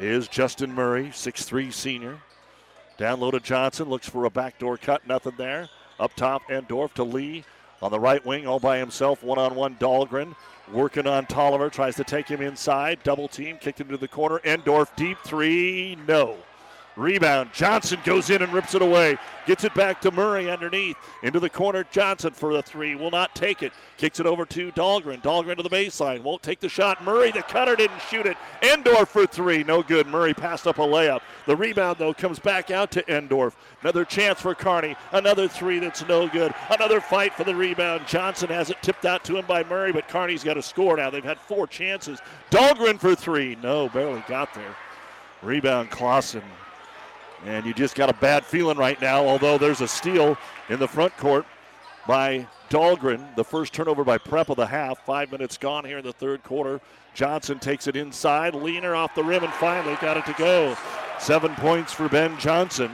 is 0.00 0.28
Justin 0.28 0.72
Murray, 0.74 1.06
6'3 1.08 1.72
senior. 1.72 2.18
Down 2.96 3.20
low 3.20 3.30
to 3.30 3.40
Johnson, 3.40 3.88
looks 3.88 4.08
for 4.08 4.24
a 4.24 4.30
backdoor 4.30 4.78
cut, 4.78 5.06
nothing 5.06 5.34
there. 5.36 5.68
Up 5.98 6.14
top, 6.14 6.42
Endorf 6.48 6.94
to 6.94 7.04
Lee. 7.04 7.44
On 7.82 7.90
the 7.90 8.00
right 8.00 8.24
wing, 8.24 8.46
all 8.46 8.60
by 8.60 8.78
himself, 8.78 9.22
one 9.22 9.38
on 9.38 9.54
one, 9.54 9.76
Dahlgren. 9.76 10.34
Working 10.72 11.06
on 11.06 11.26
Tolliver, 11.26 11.70
tries 11.70 11.96
to 11.96 12.04
take 12.04 12.28
him 12.28 12.40
inside. 12.40 13.02
Double 13.02 13.28
team, 13.28 13.58
kicked 13.58 13.80
into 13.80 13.96
the 13.96 14.08
corner. 14.08 14.38
Endorf, 14.40 14.94
deep 14.96 15.18
three, 15.24 15.96
no. 16.06 16.36
Rebound. 17.00 17.50
Johnson 17.54 17.98
goes 18.04 18.28
in 18.28 18.42
and 18.42 18.52
rips 18.52 18.74
it 18.74 18.82
away. 18.82 19.16
Gets 19.46 19.64
it 19.64 19.72
back 19.72 20.02
to 20.02 20.10
Murray 20.10 20.50
underneath. 20.50 20.98
Into 21.22 21.40
the 21.40 21.48
corner. 21.48 21.86
Johnson 21.90 22.34
for 22.34 22.52
the 22.52 22.62
three. 22.62 22.94
Will 22.94 23.10
not 23.10 23.34
take 23.34 23.62
it. 23.62 23.72
Kicks 23.96 24.20
it 24.20 24.26
over 24.26 24.44
to 24.44 24.70
Dahlgren. 24.72 25.22
Dahlgren 25.22 25.56
to 25.56 25.62
the 25.62 25.70
baseline. 25.70 26.22
Won't 26.22 26.42
take 26.42 26.60
the 26.60 26.68
shot. 26.68 27.02
Murray, 27.02 27.30
the 27.32 27.40
cutter, 27.40 27.74
didn't 27.74 28.02
shoot 28.10 28.26
it. 28.26 28.36
Endorf 28.60 29.08
for 29.08 29.26
three. 29.26 29.64
No 29.64 29.82
good. 29.82 30.08
Murray 30.08 30.34
passed 30.34 30.66
up 30.66 30.78
a 30.78 30.82
layup. 30.82 31.22
The 31.46 31.56
rebound, 31.56 31.96
though, 31.98 32.12
comes 32.12 32.38
back 32.38 32.70
out 32.70 32.90
to 32.92 33.02
Endorf. 33.04 33.54
Another 33.80 34.04
chance 34.04 34.38
for 34.38 34.54
Kearney. 34.54 34.94
Another 35.12 35.48
three 35.48 35.78
that's 35.78 36.06
no 36.06 36.28
good. 36.28 36.52
Another 36.68 37.00
fight 37.00 37.32
for 37.32 37.44
the 37.44 37.56
rebound. 37.56 38.06
Johnson 38.06 38.50
has 38.50 38.68
it 38.68 38.76
tipped 38.82 39.06
out 39.06 39.24
to 39.24 39.38
him 39.38 39.46
by 39.46 39.64
Murray, 39.64 39.90
but 39.90 40.06
Kearney's 40.08 40.44
got 40.44 40.54
to 40.54 40.62
score 40.62 40.98
now. 40.98 41.08
They've 41.08 41.24
had 41.24 41.40
four 41.40 41.66
chances. 41.66 42.20
Dahlgren 42.50 43.00
for 43.00 43.14
three. 43.14 43.56
No, 43.62 43.88
barely 43.88 44.22
got 44.28 44.52
there. 44.52 44.76
Rebound, 45.42 45.90
Clausen. 45.90 46.42
And 47.46 47.64
you 47.64 47.72
just 47.72 47.94
got 47.94 48.10
a 48.10 48.14
bad 48.14 48.44
feeling 48.44 48.76
right 48.76 49.00
now, 49.00 49.26
although 49.26 49.56
there's 49.56 49.80
a 49.80 49.88
steal 49.88 50.36
in 50.68 50.78
the 50.78 50.88
front 50.88 51.16
court 51.16 51.46
by 52.06 52.46
Dahlgren. 52.68 53.34
The 53.34 53.44
first 53.44 53.72
turnover 53.72 54.04
by 54.04 54.18
Prep 54.18 54.50
of 54.50 54.56
the 54.56 54.66
half. 54.66 55.04
Five 55.04 55.32
minutes 55.32 55.56
gone 55.56 55.84
here 55.84 55.98
in 55.98 56.04
the 56.04 56.12
third 56.12 56.42
quarter. 56.42 56.80
Johnson 57.14 57.58
takes 57.58 57.86
it 57.86 57.96
inside. 57.96 58.54
Leaner 58.54 58.94
off 58.94 59.14
the 59.14 59.24
rim 59.24 59.42
and 59.42 59.52
finally 59.54 59.96
got 60.00 60.16
it 60.16 60.26
to 60.26 60.34
go. 60.34 60.76
Seven 61.18 61.54
points 61.56 61.92
for 61.92 62.08
Ben 62.08 62.38
Johnson. 62.38 62.90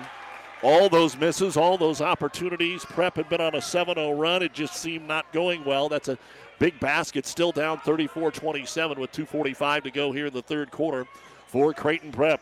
All 0.63 0.89
those 0.89 1.17
misses, 1.17 1.57
all 1.57 1.77
those 1.77 2.01
opportunities. 2.01 2.85
Prep 2.85 3.17
had 3.17 3.29
been 3.29 3.41
on 3.41 3.55
a 3.55 3.61
7 3.61 3.95
0 3.95 4.13
run. 4.13 4.43
It 4.43 4.55
just 4.55 4.77
seemed 4.77 5.07
not 5.07 5.31
going 5.33 5.65
well. 5.65 5.89
That's 5.89 6.09
a 6.09 6.19
big 6.59 6.79
basket, 6.81 7.27
still 7.27 7.53
down 7.53 7.79
34 7.81 8.31
27 8.31 8.99
with 8.99 9.13
2.45 9.13 9.83
to 9.85 9.91
go 9.91 10.13
here 10.13 10.27
in 10.27 10.33
the 10.33 10.43
third 10.43 10.71
quarter 10.71 11.07
for 11.47 11.75
Creighton 11.75 12.11
Prep. 12.11 12.41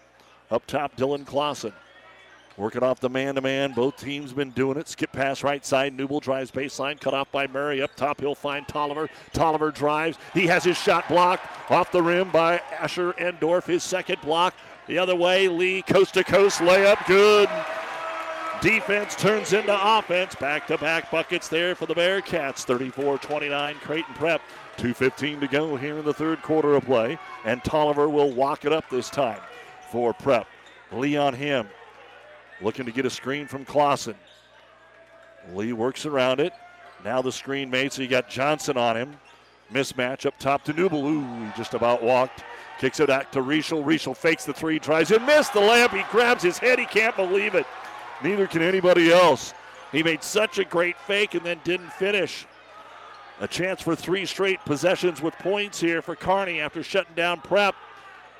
Up 0.50 0.64
top, 0.66 0.96
Dylan 0.96 1.26
Clausen. 1.26 1.72
Working 2.56 2.84
off 2.84 3.00
the 3.00 3.10
man 3.10 3.34
to 3.34 3.40
man. 3.40 3.72
Both 3.72 3.96
teams 3.96 4.32
been 4.32 4.50
doing 4.50 4.78
it. 4.78 4.88
Skip 4.88 5.10
pass 5.10 5.42
right 5.42 5.64
side. 5.64 5.96
Newble 5.96 6.20
drives 6.20 6.52
baseline. 6.52 7.00
Cut 7.00 7.12
off 7.12 7.30
by 7.32 7.48
Murray. 7.48 7.82
Up 7.82 7.94
top, 7.96 8.20
he'll 8.20 8.36
find 8.36 8.66
Tolliver. 8.68 9.08
Tolliver 9.32 9.72
drives. 9.72 10.18
He 10.32 10.46
has 10.46 10.62
his 10.62 10.78
shot 10.78 11.08
blocked 11.08 11.46
off 11.70 11.90
the 11.90 12.02
rim 12.02 12.30
by 12.30 12.58
Asher 12.78 13.12
Endorf. 13.14 13.66
His 13.66 13.82
second 13.82 14.20
block. 14.20 14.54
The 14.86 14.98
other 14.98 15.16
way, 15.16 15.48
Lee 15.48 15.82
coast 15.82 16.14
to 16.14 16.22
coast 16.22 16.60
layup. 16.60 17.04
Good. 17.06 17.48
Defense 18.60 19.16
turns 19.16 19.52
into 19.52 19.76
offense. 19.76 20.36
Back 20.36 20.68
to 20.68 20.78
back 20.78 21.10
buckets 21.10 21.48
there 21.48 21.74
for 21.74 21.86
the 21.86 21.94
Bearcats. 21.94 22.64
34 22.64 23.18
29 23.18 23.74
Creighton 23.76 24.14
Prep. 24.14 24.40
2.15 24.76 25.40
to 25.40 25.48
go 25.48 25.76
here 25.76 25.98
in 25.98 26.04
the 26.04 26.14
third 26.14 26.40
quarter 26.42 26.74
of 26.74 26.84
play. 26.84 27.18
And 27.44 27.64
Tolliver 27.64 28.08
will 28.08 28.32
walk 28.32 28.64
it 28.64 28.72
up 28.72 28.88
this 28.90 29.10
time 29.10 29.40
for 29.90 30.12
Prep. 30.14 30.46
Lee 30.92 31.16
on 31.16 31.34
him. 31.34 31.66
Looking 32.60 32.86
to 32.86 32.92
get 32.92 33.06
a 33.06 33.10
screen 33.10 33.46
from 33.46 33.64
Clausen. 33.64 34.14
Lee 35.52 35.72
works 35.72 36.06
around 36.06 36.40
it. 36.40 36.52
Now 37.04 37.20
the 37.20 37.32
screen 37.32 37.68
made, 37.68 37.92
so 37.92 38.02
you 38.02 38.08
got 38.08 38.28
Johnson 38.28 38.76
on 38.76 38.96
him. 38.96 39.16
Mismatch 39.72 40.26
up 40.26 40.38
top 40.38 40.64
to 40.64 40.72
Newble. 40.72 41.04
Ooh, 41.04 41.44
he 41.44 41.52
just 41.56 41.74
about 41.74 42.02
walked. 42.02 42.44
Kicks 42.78 43.00
it 43.00 43.08
back 43.08 43.30
to 43.32 43.40
Rischel. 43.40 43.84
Rischel 43.84 44.16
fakes 44.16 44.44
the 44.44 44.52
three, 44.52 44.78
tries 44.78 45.08
to 45.08 45.20
miss 45.20 45.48
the 45.48 45.60
layup. 45.60 45.90
He 45.90 46.02
grabs 46.10 46.42
his 46.42 46.58
head. 46.58 46.78
He 46.78 46.86
can't 46.86 47.16
believe 47.16 47.54
it. 47.54 47.66
Neither 48.22 48.46
can 48.46 48.62
anybody 48.62 49.12
else. 49.12 49.52
He 49.92 50.02
made 50.02 50.22
such 50.22 50.58
a 50.58 50.64
great 50.64 50.96
fake 50.98 51.34
and 51.34 51.44
then 51.44 51.60
didn't 51.64 51.92
finish. 51.92 52.46
A 53.40 53.48
chance 53.48 53.80
for 53.80 53.94
three 53.96 54.26
straight 54.26 54.60
possessions 54.64 55.20
with 55.20 55.34
points 55.38 55.80
here 55.80 56.02
for 56.02 56.14
Kearney 56.16 56.60
after 56.60 56.82
shutting 56.82 57.14
down 57.14 57.40
Prep. 57.40 57.74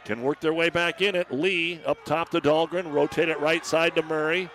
Can 0.05 0.23
work 0.23 0.41
their 0.41 0.53
way 0.53 0.69
back 0.69 1.01
in 1.01 1.15
it. 1.15 1.31
Lee 1.33 1.81
up 1.87 2.05
top 2.05 2.31
to 2.31 2.41
Dahlgren, 2.41 2.93
rotate 2.93 3.29
it 3.29 3.41
right 3.41 3.65
side 3.65 3.95
to 3.97 4.03
Murray. 4.03 4.51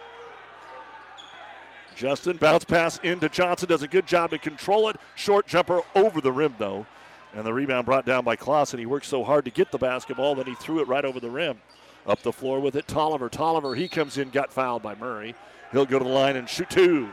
Justin 1.95 2.37
bounce 2.37 2.63
pass 2.63 2.97
into 2.99 3.27
Johnson, 3.27 3.67
does 3.67 3.83
a 3.83 3.87
good 3.87 4.07
job 4.07 4.29
to 4.29 4.37
control 4.37 4.89
it. 4.89 4.97
Short 5.15 5.47
jumper 5.47 5.81
over 5.95 6.21
the 6.21 6.31
rim 6.31 6.55
though. 6.57 6.85
And 7.33 7.45
the 7.45 7.53
rebound 7.53 7.85
brought 7.85 8.05
down 8.05 8.23
by 8.23 8.35
Clausen. 8.35 8.79
He 8.79 8.85
worked 8.85 9.05
so 9.05 9.23
hard 9.23 9.45
to 9.45 9.51
get 9.51 9.71
the 9.71 9.77
basketball, 9.77 10.35
then 10.35 10.45
he 10.45 10.55
threw 10.55 10.79
it 10.79 10.87
right 10.87 11.05
over 11.05 11.19
the 11.19 11.29
rim. 11.29 11.59
Up 12.07 12.21
the 12.23 12.31
floor 12.31 12.59
with 12.59 12.75
it, 12.75 12.87
Tolliver. 12.87 13.29
Tolliver, 13.29 13.75
he 13.75 13.87
comes 13.87 14.17
in, 14.17 14.29
got 14.29 14.51
fouled 14.51 14.81
by 14.81 14.95
Murray. 14.95 15.35
He'll 15.71 15.85
go 15.85 15.99
to 15.99 16.05
the 16.05 16.09
line 16.09 16.37
and 16.37 16.47
shoot 16.49 16.69
two. 16.69 17.09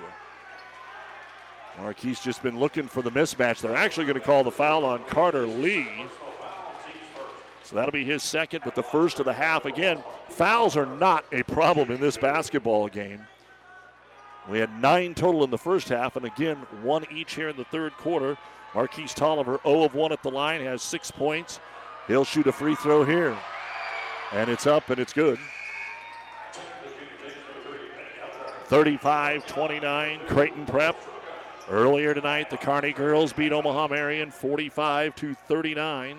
Marquise 1.79 2.21
just 2.21 2.43
been 2.43 2.59
looking 2.59 2.89
for 2.89 3.03
the 3.03 3.11
mismatch. 3.11 3.61
They're 3.61 3.77
actually 3.77 4.07
going 4.07 4.19
to 4.19 4.25
call 4.25 4.45
the 4.45 4.51
foul 4.51 4.85
on 4.85 5.05
Carter 5.05 5.47
Lee. 5.47 5.89
So 7.67 7.75
that'll 7.75 7.91
be 7.91 8.05
his 8.05 8.23
second, 8.23 8.63
but 8.65 8.77
the 8.77 8.83
first 8.83 9.19
of 9.19 9.27
the 9.27 9.33
half. 9.33 9.65
Again, 9.65 10.01
fouls 10.29 10.77
are 10.77 10.87
not 10.87 11.25
a 11.33 11.43
problem 11.43 11.91
in 11.91 12.01
this 12.01 12.17
basketball 12.17 12.87
game. 12.87 13.27
We 14.49 14.61
had 14.61 14.81
nine 14.81 15.15
total 15.15 15.43
in 15.43 15.51
the 15.51 15.59
first 15.59 15.89
half, 15.89 16.15
and 16.15 16.25
again, 16.25 16.59
one 16.83 17.05
each 17.11 17.35
here 17.35 17.49
in 17.49 17.57
the 17.57 17.65
third 17.65 17.93
quarter. 17.95 18.39
Marquise 18.73 19.13
Tolliver, 19.13 19.59
0 19.65 19.83
of 19.83 19.97
1 19.97 20.13
at 20.13 20.23
the 20.23 20.31
line, 20.31 20.61
has 20.61 20.81
six 20.81 21.11
points. 21.11 21.59
He'll 22.07 22.25
shoot 22.25 22.47
a 22.47 22.53
free 22.53 22.77
throw 22.77 23.05
here. 23.05 23.37
And 24.33 24.49
it's 24.49 24.69
up 24.69 24.89
and 24.89 25.01
it's 25.01 25.13
good. 25.13 25.39
35 28.67 29.45
29, 29.45 30.21
Creighton 30.29 30.67
Prep. 30.67 30.97
Earlier 31.69 32.15
tonight, 32.15 32.49
the 32.49 32.57
Kearney 32.57 32.93
girls 32.93 33.33
beat 33.33 33.53
Omaha 33.53 33.89
Marian 33.89 34.31
45 34.31 35.17
to 35.17 35.35
39. 35.35 36.19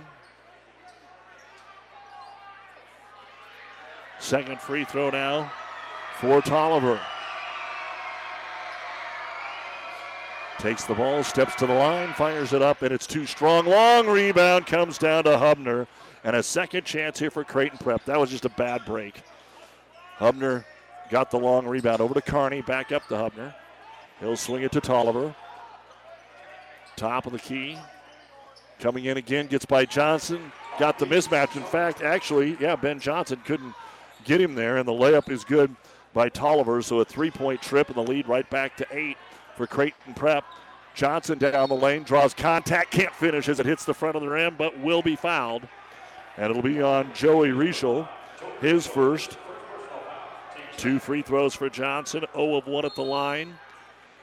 Second 4.20 4.60
free 4.60 4.84
throw 4.84 5.10
now 5.10 5.52
for 6.20 6.42
Tolliver. 6.42 7.00
Takes 10.60 10.86
the 10.86 10.96
ball, 10.96 11.24
steps 11.24 11.54
to 11.56 11.68
the 11.68 11.74
line, 11.74 12.14
fires 12.14 12.52
it 12.52 12.64
up, 12.64 12.82
and 12.82 12.92
it's 12.92 13.06
too 13.06 13.28
strong. 13.28 13.66
Long 13.66 14.08
rebound 14.08 14.66
comes 14.66 14.98
down 14.98 15.26
to 15.26 15.30
Hubner. 15.32 15.86
And 16.24 16.36
a 16.36 16.42
second 16.42 16.84
chance 16.84 17.20
here 17.20 17.30
for 17.30 17.44
Creighton 17.44 17.78
Prep. 17.78 18.04
That 18.06 18.20
was 18.20 18.32
just 18.32 18.44
a 18.44 18.50
bad 18.50 18.84
break. 18.86 19.22
Hubner 20.18 20.66
got 21.12 21.30
the 21.30 21.38
long 21.38 21.68
rebound 21.68 22.02
over 22.02 22.16
to 22.16 22.22
Carney, 22.22 22.62
back 22.62 22.92
up 22.92 23.08
to 23.08 23.14
Hubner. 23.14 23.54
He'll 24.20 24.36
swing 24.36 24.64
it 24.64 24.72
to 24.72 24.82
Tolliver. 24.82 25.36
Top 26.96 27.28
of 27.28 27.34
the 27.34 27.40
key. 27.40 27.78
Coming 28.80 29.06
in 29.06 29.18
again, 29.18 29.46
gets 29.46 29.66
by 29.66 29.86
Johnson. 29.86 30.52
Got 30.80 30.98
the 30.98 31.06
mismatch. 31.06 31.56
In 31.56 31.64
fact, 31.64 32.02
actually, 32.02 32.58
yeah, 32.60 32.76
Ben 32.76 33.00
Johnson 33.00 33.40
couldn't 33.46 33.74
get 34.28 34.42
him 34.42 34.54
there, 34.54 34.78
and 34.78 34.88
the 34.88 34.94
layup 34.94 35.32
is 35.32 35.44
good 35.44 35.76
by 36.14 36.30
Tolliver. 36.30 36.82
So 36.82 37.00
a 37.00 37.06
three 37.06 37.32
point 37.32 37.62
trip, 37.62 37.88
and 37.88 37.96
the 37.96 38.04
lead 38.04 38.28
right 38.28 38.48
back 38.50 38.78
to 38.78 38.88
eight 38.92 39.18
for 39.56 39.66
Creighton 39.66 40.14
Prep. 40.14 40.44
Johnson 40.94 41.38
down 41.38 41.70
the 41.70 41.76
lane, 41.76 42.04
draws 42.04 42.34
contact, 42.34 42.92
can't 42.92 43.14
finish 43.14 43.48
as 43.50 43.60
it 43.60 43.66
hits 43.66 43.86
the 43.86 43.94
front 43.94 44.16
of 44.16 44.22
the 44.24 44.30
rim, 44.30 44.56
but 44.58 44.78
will 44.80 45.02
be 45.02 45.16
fouled. 45.16 45.68
And 46.38 46.50
it'll 46.50 46.64
be 46.64 46.82
on 46.82 47.14
Joey 47.14 47.50
Rischel, 47.50 48.08
his 48.62 48.86
first. 48.86 49.38
Two 50.76 51.00
free 51.00 51.22
throws 51.22 51.56
for 51.56 51.70
Johnson, 51.70 52.26
0 52.34 52.56
of 52.56 52.68
1 52.68 52.86
at 52.86 52.96
the 52.96 53.04
line. 53.04 53.58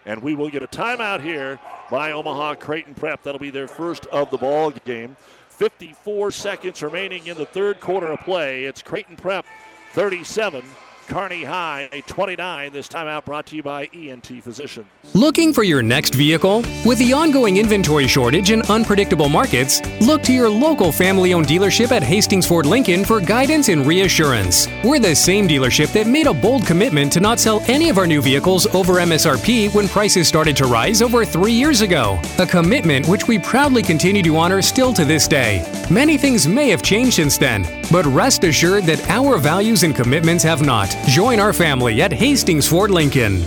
And 0.07 0.20
we 0.22 0.34
will 0.34 0.50
get 0.50 0.62
a 0.62 0.68
timeout 0.68 1.20
here 1.20 1.59
by 1.90 2.12
Omaha 2.12 2.57
Creighton 2.57 2.94
Prep. 2.94 3.22
That'll 3.22 3.40
be 3.40 3.50
their 3.50 3.68
first 3.68 4.07
of 4.07 4.30
the 4.30 4.38
ball 4.38 4.70
game. 4.70 5.16
54 5.48 6.32
seconds 6.32 6.82
remaining 6.82 7.26
in 7.28 7.36
the 7.36 7.46
third 7.46 7.80
quarter 7.80 8.09
of 8.09 8.20
play. 8.20 8.64
It's 8.64 8.82
Creighton 8.82 9.16
Prep 9.16 9.46
37, 9.95 10.64
Kearney 11.07 11.44
High, 11.44 11.88
a 11.92 12.00
29. 12.02 12.72
This 12.72 12.88
timeout 12.88 13.24
brought 13.24 13.46
to 13.46 13.57
you 13.57 13.62
by 13.62 13.88
ENT 13.92 14.26
Physicians. 14.42 14.86
Looking 15.12 15.52
for 15.52 15.62
your 15.62 15.82
next 15.82 16.14
vehicle? 16.14 16.64
With 16.84 16.98
the 16.98 17.12
ongoing 17.12 17.59
inventory 17.59 18.09
shortage 18.09 18.50
and 18.50 18.62
unpredictable 18.70 19.28
markets, 19.28 19.80
look 20.00 20.22
to 20.22 20.32
your 20.32 20.48
local 20.48 20.90
family 20.90 21.34
owned 21.34 21.46
dealership 21.46 21.92
at 21.92 22.02
Hastings 22.02 22.46
Ford 22.46 22.66
Lincoln 22.66 23.05
for 23.05 23.20
guidance 23.20 23.68
and 23.68 23.86
reassurance. 23.86 24.66
We're 24.82 24.98
the 24.98 25.14
same 25.14 25.46
dealership 25.46 25.92
that 25.92 26.07
made 26.07 26.26
a 26.26 26.34
bold 26.34 26.66
commitment 26.66 27.12
to 27.12 27.20
not 27.20 27.38
sell 27.38 27.62
any 27.68 27.90
of 27.90 27.98
our 27.98 28.07
new 28.07 28.22
vehicles 28.22 28.66
over 28.74 28.94
MSRP 28.94 29.74
when 29.74 29.88
prices 29.88 30.26
started 30.26 30.57
to 30.57 30.66
rise 30.66 31.02
over 31.02 31.24
three 31.24 31.52
years 31.52 31.82
ago. 31.82 32.18
A 32.38 32.46
commitment 32.46 33.07
which 33.09 33.28
we 33.28 33.38
proudly 33.38 33.82
continue 33.82 34.22
to 34.22 34.36
honor 34.36 34.62
still 34.62 34.92
to 34.94 35.05
this 35.05 35.28
day. 35.28 35.64
Many 35.90 36.16
things 36.16 36.48
may 36.48 36.70
have 36.70 36.82
changed 36.82 37.14
since 37.14 37.36
then, 37.36 37.66
but 37.92 38.07
rest 38.07 38.44
assured 38.44 38.84
that 38.84 39.09
our 39.11 39.38
values 39.38 39.82
and 39.82 39.94
commitments 39.94 40.42
have 40.44 40.62
not. 40.62 40.93
Join 41.07 41.40
our 41.40 41.53
family 41.53 42.03
at 42.03 42.12
Hastings 42.12 42.66
Ford 42.66 42.90
Lincoln. 42.90 43.42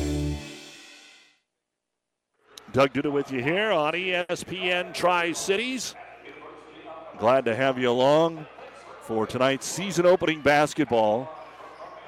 Doug 2.74 2.94
Duda 2.94 3.12
with 3.12 3.32
you 3.32 3.42
here 3.42 3.72
on 3.72 3.94
ESPN 3.94 4.94
Tri 4.94 5.32
Cities. 5.32 5.96
Glad 7.18 7.46
to 7.46 7.56
have 7.56 7.80
you 7.80 7.90
along 7.90 8.46
for 9.02 9.26
tonight's 9.26 9.66
season 9.66 10.06
opening 10.06 10.42
basketball. 10.42 11.34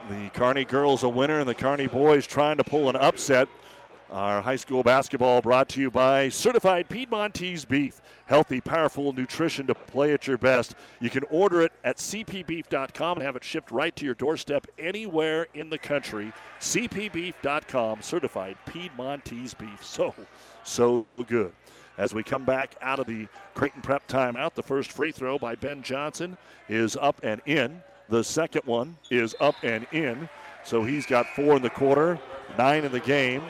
The 0.10 0.30
Kearney 0.30 0.66
girls 0.66 1.04
a 1.04 1.10
winner, 1.10 1.40
and 1.40 1.50
the 1.50 1.56
Kearney 1.56 1.88
boys 1.88 2.28
trying 2.28 2.58
to 2.58 2.64
pull 2.64 2.90
an 2.90 2.96
upset. 2.96 3.48
Our 4.12 4.42
high 4.42 4.56
school 4.56 4.82
basketball 4.82 5.40
brought 5.40 5.70
to 5.70 5.82
you 5.82 5.92
by 5.92 6.30
Certified 6.30 6.90
Piedmontese 6.90 7.64
Beef. 7.64 8.02
Healthy, 8.26 8.60
powerful 8.60 9.14
nutrition 9.14 9.68
to 9.68 9.76
play 9.76 10.14
at 10.14 10.26
your 10.26 10.40
best. 10.40 10.74
You 11.00 11.12
can 11.12 11.24
order 11.30 11.62
it 11.62 11.72
at 11.84 11.98
cpbeef.com 11.98 13.18
and 13.18 13.24
have 13.24 13.36
it 13.36 13.44
shipped 13.44 13.70
right 13.70 13.96
to 13.96 14.06
your 14.06 14.16
doorstep 14.16 14.66
anywhere 14.80 15.46
in 15.54 15.70
the 15.70 15.78
country. 15.78 16.34
cpbeef.com, 16.60 18.02
certified 18.02 18.58
Piedmontese 18.66 19.54
beef. 19.54 19.86
So, 19.86 20.16
so 20.64 21.06
good. 21.28 21.52
As 22.00 22.12
we 22.12 22.24
come 22.24 22.46
back 22.46 22.76
out 22.82 23.00
of 23.00 23.06
the 23.06 23.28
Creighton 23.54 23.84
Prep 23.84 24.08
timeout, 24.08 24.56
the 24.56 24.64
first 24.64 24.92
free 24.92 25.12
throw 25.12 25.38
by 25.38 25.54
Ben 25.54 25.84
Johnson 25.84 26.36
is 26.68 26.96
up 26.96 27.20
and 27.22 27.42
in. 27.46 27.84
The 28.10 28.24
second 28.24 28.64
one 28.66 28.98
is 29.12 29.36
up 29.40 29.56
and 29.62 29.86
in. 29.92 30.30
So 30.64 30.84
he's 30.84 31.06
got 31.06 31.28
four 31.36 31.56
in 31.58 31.62
the 31.62 31.70
quarter, 31.70 32.20
nine 32.58 32.86
in 32.86 32.92
the 32.92 33.00
game. 33.00 33.44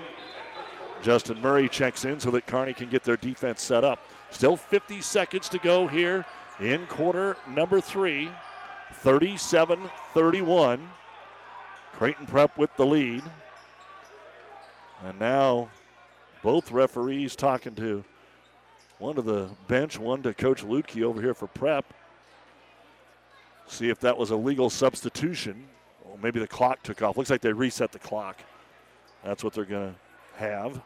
Justin 1.02 1.41
Murray 1.41 1.70
checks 1.70 2.06
in 2.06 2.20
so 2.20 2.32
that 2.32 2.45
Kearney 2.45 2.74
can 2.74 2.89
get 2.89 3.04
their 3.04 3.18
defense 3.18 3.62
set 3.62 3.84
up. 3.84 4.00
Still 4.32 4.58
50 4.58 5.02
seconds 5.02 5.50
to 5.50 5.58
go 5.60 5.88
here 5.88 6.26
in 6.60 6.86
quarter 6.88 7.38
number 7.47 7.80
three. 7.80 8.30
37 8.93 9.89
31. 10.14 10.89
Creighton 11.93 12.26
Prep 12.26 12.58
with 12.58 12.76
the 12.76 12.86
lead. 12.86 13.24
And 15.06 15.18
now 15.20 15.70
both 16.41 16.72
referees 16.72 17.36
talking 17.36 17.76
to 17.76 18.04
one 18.97 19.16
to 19.16 19.22
the 19.22 19.50
bench, 19.68 19.97
one 19.97 20.22
to 20.24 20.34
Coach 20.34 20.64
Luedtke 20.64 21.04
over 21.04 21.22
here 21.22 21.34
for 21.34 21.47
Prep. 21.47 21.93
See 23.68 23.89
if 23.89 24.00
that 24.02 24.18
was 24.18 24.32
a 24.32 24.36
legal 24.36 24.70
substitution. 24.70 25.66
Or 26.04 26.18
maybe 26.22 26.39
the 26.39 26.47
clock 26.47 26.84
took 26.84 27.02
off. 27.02 27.18
Looks 27.18 27.30
like 27.30 27.41
they 27.41 27.54
reset 27.54 27.91
the 27.91 28.00
clock. 28.00 28.38
That's 29.24 29.43
what 29.43 29.54
they're 29.54 29.66
going 29.66 29.93
to 29.93 30.00
have. 30.40 30.82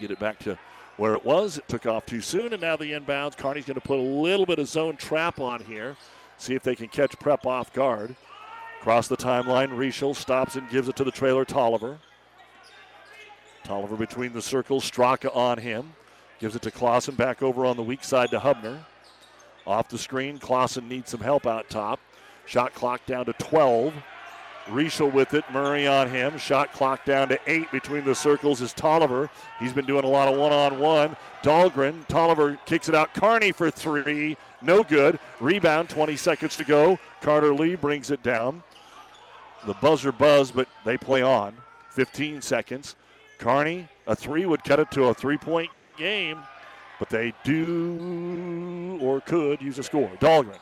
Get 0.00 0.10
it 0.10 0.18
back 0.18 0.38
to 0.40 0.58
where 0.96 1.14
it 1.14 1.24
was. 1.24 1.58
It 1.58 1.68
took 1.68 1.86
off 1.86 2.06
too 2.06 2.20
soon, 2.20 2.52
and 2.52 2.60
now 2.60 2.76
the 2.76 2.92
inbounds. 2.92 3.36
Kearney's 3.36 3.64
going 3.64 3.76
to 3.76 3.80
put 3.80 3.98
a 3.98 4.02
little 4.02 4.46
bit 4.46 4.58
of 4.58 4.68
zone 4.68 4.96
trap 4.96 5.40
on 5.40 5.62
here. 5.62 5.96
See 6.38 6.54
if 6.54 6.62
they 6.62 6.74
can 6.74 6.88
catch 6.88 7.18
Prep 7.18 7.46
off 7.46 7.72
guard. 7.72 8.14
Across 8.80 9.08
the 9.08 9.16
timeline, 9.16 9.70
Rischel 9.70 10.14
stops 10.14 10.56
and 10.56 10.68
gives 10.68 10.88
it 10.88 10.96
to 10.96 11.04
the 11.04 11.10
trailer 11.10 11.44
Tolliver. 11.44 11.98
Tolliver 13.64 13.96
between 13.96 14.32
the 14.32 14.42
circles, 14.42 14.88
Straka 14.88 15.34
on 15.34 15.58
him. 15.58 15.94
Gives 16.38 16.54
it 16.54 16.62
to 16.62 16.70
Clausen 16.70 17.14
back 17.14 17.42
over 17.42 17.64
on 17.64 17.76
the 17.76 17.82
weak 17.82 18.04
side 18.04 18.30
to 18.30 18.38
Hubner. 18.38 18.80
Off 19.66 19.88
the 19.88 19.98
screen, 19.98 20.38
Clausen 20.38 20.88
needs 20.88 21.10
some 21.10 21.20
help 21.20 21.46
out 21.46 21.68
top. 21.68 21.98
Shot 22.44 22.74
clock 22.74 23.04
down 23.06 23.24
to 23.26 23.32
12. 23.32 23.94
Rischel 24.66 25.12
with 25.12 25.34
it. 25.34 25.44
Murray 25.52 25.86
on 25.86 26.08
him. 26.08 26.38
Shot 26.38 26.72
clock 26.72 27.04
down 27.04 27.28
to 27.28 27.38
eight 27.46 27.70
between 27.70 28.04
the 28.04 28.14
circles 28.14 28.60
is 28.60 28.72
Tolliver. 28.72 29.30
He's 29.58 29.72
been 29.72 29.86
doing 29.86 30.04
a 30.04 30.08
lot 30.08 30.28
of 30.28 30.38
one 30.38 30.52
on 30.52 30.78
one. 30.78 31.16
Dahlgren. 31.42 32.06
Tolliver 32.08 32.58
kicks 32.66 32.88
it 32.88 32.94
out. 32.94 33.14
Carney 33.14 33.52
for 33.52 33.70
three. 33.70 34.36
No 34.62 34.82
good. 34.82 35.18
Rebound. 35.40 35.88
20 35.88 36.16
seconds 36.16 36.56
to 36.56 36.64
go. 36.64 36.98
Carter 37.20 37.54
Lee 37.54 37.76
brings 37.76 38.10
it 38.10 38.22
down. 38.22 38.62
The 39.66 39.74
buzzer 39.74 40.12
buzz, 40.12 40.50
but 40.50 40.68
they 40.84 40.96
play 40.96 41.22
on. 41.22 41.56
15 41.90 42.42
seconds. 42.42 42.96
Kearney, 43.38 43.88
a 44.06 44.16
three 44.16 44.46
would 44.46 44.64
cut 44.64 44.80
it 44.80 44.90
to 44.92 45.04
a 45.04 45.14
three 45.14 45.36
point 45.36 45.70
game, 45.96 46.38
but 46.98 47.08
they 47.08 47.34
do 47.44 48.98
or 49.00 49.20
could 49.20 49.60
use 49.60 49.78
a 49.78 49.82
score. 49.82 50.10
Dahlgren 50.20 50.58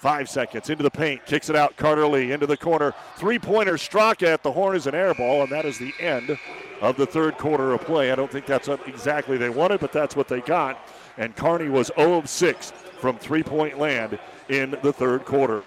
Five 0.00 0.30
seconds 0.30 0.70
into 0.70 0.82
the 0.82 0.90
paint, 0.90 1.26
kicks 1.26 1.50
it 1.50 1.56
out. 1.56 1.76
Carter 1.76 2.06
Lee 2.06 2.32
into 2.32 2.46
the 2.46 2.56
corner. 2.56 2.94
Three 3.16 3.38
pointer. 3.38 3.74
Straka 3.74 4.28
at 4.28 4.42
the 4.42 4.50
horn 4.50 4.74
is 4.74 4.86
an 4.86 4.94
air 4.94 5.12
ball, 5.12 5.42
and 5.42 5.52
that 5.52 5.66
is 5.66 5.78
the 5.78 5.92
end 6.00 6.38
of 6.80 6.96
the 6.96 7.04
third 7.04 7.36
quarter 7.36 7.74
of 7.74 7.82
play. 7.82 8.10
I 8.10 8.14
don't 8.14 8.32
think 8.32 8.46
that's 8.46 8.66
what 8.66 8.88
exactly 8.88 9.36
they 9.36 9.50
wanted, 9.50 9.78
but 9.78 9.92
that's 9.92 10.16
what 10.16 10.26
they 10.26 10.40
got. 10.40 10.78
And 11.18 11.36
Kearney 11.36 11.68
was 11.68 11.90
0 11.96 12.14
of 12.14 12.30
6 12.30 12.70
from 12.98 13.18
three 13.18 13.42
point 13.42 13.78
land 13.78 14.18
in 14.48 14.70
the 14.82 14.90
third 14.90 15.26
quarter. 15.26 15.62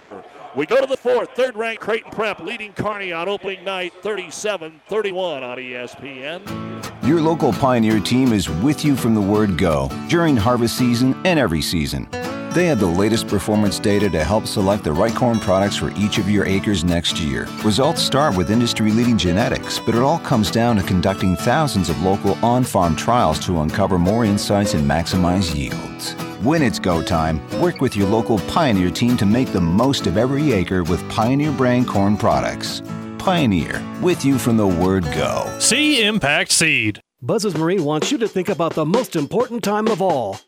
We 0.55 0.65
go 0.65 0.81
to 0.81 0.87
the 0.87 0.97
fourth. 0.97 1.29
Third 1.35 1.55
ranked 1.55 1.83
Creighton 1.83 2.09
Prep 2.09 2.39
leading 2.39 2.73
Kearney 2.73 3.13
on 3.13 3.29
opening 3.29 3.63
night 3.63 3.93
37 4.01 4.81
31 4.87 5.43
on 5.43 5.57
ESPN. 5.59 7.07
Your 7.07 7.21
local 7.21 7.53
Pioneer 7.53 7.99
team 7.99 8.33
is 8.33 8.49
with 8.49 8.83
you 8.83 8.95
from 8.95 9.13
the 9.13 9.21
word 9.21 9.59
go 9.59 9.91
during 10.09 10.35
harvest 10.35 10.75
season 10.75 11.13
and 11.23 11.37
every 11.37 11.61
season. 11.61 12.07
They 12.53 12.67
have 12.67 12.79
the 12.79 12.85
latest 12.85 13.27
performance 13.27 13.79
data 13.79 14.11
to 14.11 14.23
help 14.23 14.45
select 14.45 14.83
the 14.83 14.93
right 14.93 15.15
corn 15.15 15.39
products 15.39 15.75
for 15.75 15.91
each 15.97 16.19
of 16.19 16.29
your 16.29 16.45
acres 16.45 16.83
next 16.83 17.19
year. 17.19 17.47
Results 17.65 17.99
start 17.99 18.37
with 18.37 18.51
industry 18.51 18.91
leading 18.91 19.17
genetics, 19.17 19.79
but 19.79 19.95
it 19.95 20.03
all 20.03 20.19
comes 20.19 20.51
down 20.51 20.75
to 20.75 20.83
conducting 20.83 21.35
thousands 21.35 21.89
of 21.89 21.99
local 22.03 22.37
on 22.45 22.63
farm 22.63 22.95
trials 22.95 23.39
to 23.47 23.61
uncover 23.61 23.97
more 23.97 24.23
insights 24.23 24.75
and 24.75 24.87
maximize 24.87 25.55
yields. 25.55 26.11
When 26.43 26.61
it's 26.61 26.77
go 26.77 27.01
time, 27.01 27.41
work 27.59 27.81
with 27.81 27.95
your 27.95 28.07
local 28.07 28.37
Pioneer 28.41 28.91
team 28.91 29.17
to 29.17 29.25
make 29.25 29.51
the 29.51 29.61
most 29.61 30.05
of 30.05 30.15
every 30.15 30.51
acre 30.51 30.83
with 30.83 31.09
Pioneer 31.09 31.51
brand 31.53 31.87
corn 31.87 32.15
products. 32.15 32.83
Pioneer, 33.17 33.81
with 33.99 34.23
you 34.23 34.37
from 34.37 34.57
the 34.57 34.67
word 34.67 35.05
go. 35.05 35.51
See 35.57 36.05
Impact 36.05 36.51
Seed. 36.51 37.01
Buzz's 37.19 37.55
Marine 37.57 37.83
wants 37.83 38.11
you 38.11 38.19
to 38.19 38.27
think 38.27 38.49
about 38.49 38.75
the 38.75 38.85
most 38.85 39.15
important 39.15 39.63
time 39.63 39.87
of 39.87 40.03
all 40.03 40.39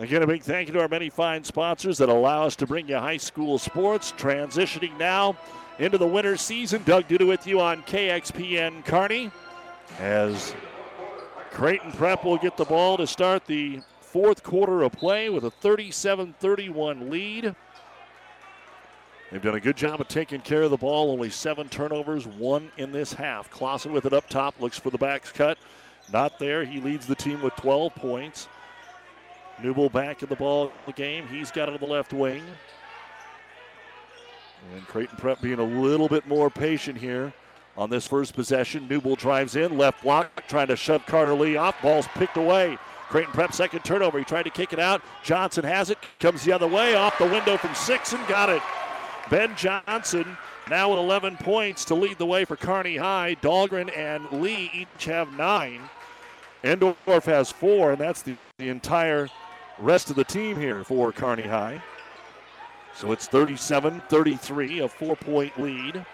Again, 0.00 0.22
a 0.22 0.26
big 0.26 0.42
thank 0.42 0.66
you 0.66 0.72
to 0.72 0.80
our 0.80 0.88
many 0.88 1.10
fine 1.10 1.44
sponsors 1.44 1.98
that 1.98 2.08
allow 2.08 2.44
us 2.44 2.56
to 2.56 2.66
bring 2.66 2.88
you 2.88 2.96
high 2.96 3.18
school 3.18 3.58
sports. 3.58 4.12
Transitioning 4.16 4.96
now 4.96 5.36
into 5.78 5.98
the 5.98 6.06
winter 6.06 6.38
season. 6.38 6.82
Doug 6.86 7.06
Duda 7.06 7.28
with 7.28 7.46
you 7.46 7.60
on 7.60 7.82
KXPN 7.82 8.82
Kearney 8.86 9.30
as 9.98 10.54
Creighton 11.50 11.92
Prep 11.92 12.24
will 12.24 12.38
get 12.38 12.56
the 12.56 12.64
ball 12.64 12.96
to 12.96 13.06
start 13.06 13.44
the 13.44 13.82
fourth 14.00 14.42
quarter 14.42 14.84
of 14.84 14.92
play 14.92 15.28
with 15.28 15.44
a 15.44 15.50
37 15.50 16.34
31 16.40 17.10
lead. 17.10 17.54
They've 19.30 19.42
done 19.42 19.54
a 19.54 19.60
good 19.60 19.76
job 19.76 20.00
of 20.00 20.08
taking 20.08 20.40
care 20.40 20.62
of 20.62 20.70
the 20.70 20.78
ball. 20.78 21.10
Only 21.10 21.28
seven 21.28 21.68
turnovers, 21.68 22.26
one 22.26 22.72
in 22.78 22.90
this 22.90 23.12
half. 23.12 23.50
Clausen 23.50 23.92
with 23.92 24.06
it 24.06 24.14
up 24.14 24.30
top, 24.30 24.58
looks 24.62 24.78
for 24.78 24.88
the 24.88 24.96
backs 24.96 25.30
cut. 25.30 25.58
Not 26.10 26.38
there. 26.38 26.64
He 26.64 26.80
leads 26.80 27.06
the 27.06 27.14
team 27.14 27.42
with 27.42 27.54
12 27.56 27.94
points. 27.96 28.48
Newble 29.62 29.90
back 29.90 30.22
in 30.22 30.28
the 30.28 30.36
ball 30.36 30.72
the 30.86 30.92
game. 30.92 31.26
He's 31.28 31.50
got 31.50 31.68
it 31.68 31.74
on 31.74 31.80
the 31.80 31.86
left 31.86 32.12
wing. 32.12 32.42
And 34.74 34.86
Creighton 34.86 35.16
Prep 35.16 35.40
being 35.40 35.58
a 35.58 35.64
little 35.64 36.08
bit 36.08 36.26
more 36.26 36.50
patient 36.50 36.98
here 36.98 37.32
on 37.76 37.90
this 37.90 38.06
first 38.06 38.34
possession. 38.34 38.86
Newble 38.88 39.16
drives 39.16 39.56
in, 39.56 39.78
left 39.78 40.02
block, 40.02 40.46
trying 40.48 40.68
to 40.68 40.76
shove 40.76 41.04
Carter 41.06 41.34
Lee 41.34 41.56
off. 41.56 41.80
Ball's 41.82 42.06
picked 42.08 42.36
away. 42.36 42.78
Creighton 43.08 43.32
Prep 43.32 43.52
second 43.52 43.84
turnover. 43.84 44.18
He 44.18 44.24
tried 44.24 44.44
to 44.44 44.50
kick 44.50 44.72
it 44.72 44.78
out. 44.78 45.02
Johnson 45.22 45.64
has 45.64 45.90
it, 45.90 45.98
comes 46.20 46.44
the 46.44 46.52
other 46.52 46.68
way, 46.68 46.94
off 46.94 47.18
the 47.18 47.26
window 47.26 47.56
from 47.56 47.74
six 47.74 48.12
and 48.12 48.26
got 48.28 48.48
it. 48.48 48.62
Ben 49.30 49.54
Johnson 49.56 50.36
now 50.68 50.90
with 50.90 50.98
11 50.98 51.36
points 51.38 51.84
to 51.86 51.94
lead 51.94 52.18
the 52.18 52.26
way 52.26 52.44
for 52.44 52.56
Kearney 52.56 52.96
High. 52.96 53.36
Dahlgren 53.42 53.96
and 53.96 54.30
Lee 54.30 54.70
each 54.72 55.06
have 55.06 55.36
nine. 55.36 55.80
Endorf 56.62 57.24
has 57.24 57.50
four, 57.50 57.92
and 57.92 58.00
that's 58.00 58.22
the, 58.22 58.36
the 58.58 58.68
entire 58.68 59.28
rest 59.80 60.10
of 60.10 60.16
the 60.16 60.24
team 60.24 60.56
here 60.56 60.84
for 60.84 61.12
Kearney 61.12 61.42
High. 61.42 61.82
So 62.94 63.12
it's 63.12 63.26
37 63.26 64.02
33, 64.08 64.80
a 64.80 64.88
four 64.88 65.16
point 65.16 65.60
lead 65.60 66.04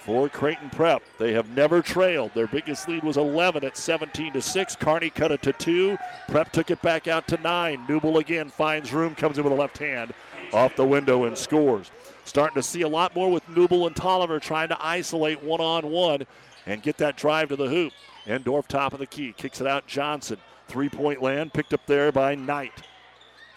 for 0.00 0.28
Creighton 0.28 0.70
Prep. 0.70 1.02
They 1.18 1.32
have 1.32 1.50
never 1.50 1.82
trailed. 1.82 2.32
Their 2.32 2.46
biggest 2.46 2.88
lead 2.88 3.02
was 3.02 3.16
11 3.16 3.64
at 3.64 3.76
17 3.76 4.32
to 4.34 4.40
6. 4.40 4.76
Kearney 4.76 5.10
cut 5.10 5.32
it 5.32 5.42
to 5.42 5.52
2. 5.52 5.98
Prep 6.28 6.52
took 6.52 6.70
it 6.70 6.80
back 6.80 7.08
out 7.08 7.26
to 7.28 7.36
9. 7.38 7.86
Newble 7.88 8.18
again 8.18 8.48
finds 8.48 8.92
room, 8.92 9.14
comes 9.14 9.36
in 9.36 9.44
with 9.44 9.52
a 9.52 9.56
left 9.56 9.78
hand 9.78 10.14
off 10.52 10.76
the 10.76 10.84
window 10.84 11.24
and 11.24 11.36
scores. 11.36 11.90
Starting 12.24 12.54
to 12.54 12.62
see 12.62 12.82
a 12.82 12.88
lot 12.88 13.14
more 13.16 13.30
with 13.30 13.48
Newble 13.48 13.86
and 13.86 13.96
Tolliver 13.96 14.38
trying 14.38 14.68
to 14.68 14.78
isolate 14.80 15.42
one 15.42 15.60
on 15.60 15.90
one 15.90 16.26
and 16.66 16.82
get 16.82 16.96
that 16.98 17.16
drive 17.16 17.48
to 17.48 17.56
the 17.56 17.68
hoop. 17.68 17.92
Endorf 18.26 18.66
top 18.68 18.92
of 18.92 19.00
the 19.00 19.06
key, 19.06 19.32
kicks 19.36 19.60
it 19.60 19.66
out. 19.66 19.86
Johnson 19.86 20.38
Three 20.68 20.88
point 20.88 21.22
land 21.22 21.52
picked 21.52 21.72
up 21.72 21.86
there 21.86 22.10
by 22.12 22.34
Knight 22.34 22.82